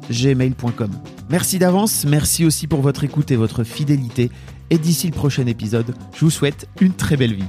gmail.com. 0.09 0.91
Merci 1.29 1.59
d'avance, 1.59 2.05
merci 2.05 2.45
aussi 2.45 2.67
pour 2.67 2.81
votre 2.81 3.03
écoute 3.03 3.31
et 3.31 3.35
votre 3.35 3.63
fidélité 3.63 4.31
Et 4.73 4.79
d'ici 4.79 5.05
le 5.05 5.13
prochain 5.13 5.45
épisode, 5.45 5.93
je 6.15 6.25
vous 6.25 6.31
souhaite 6.31 6.67
une 6.81 6.93
très 6.93 7.15
belle 7.15 7.35
vie. 7.35 7.43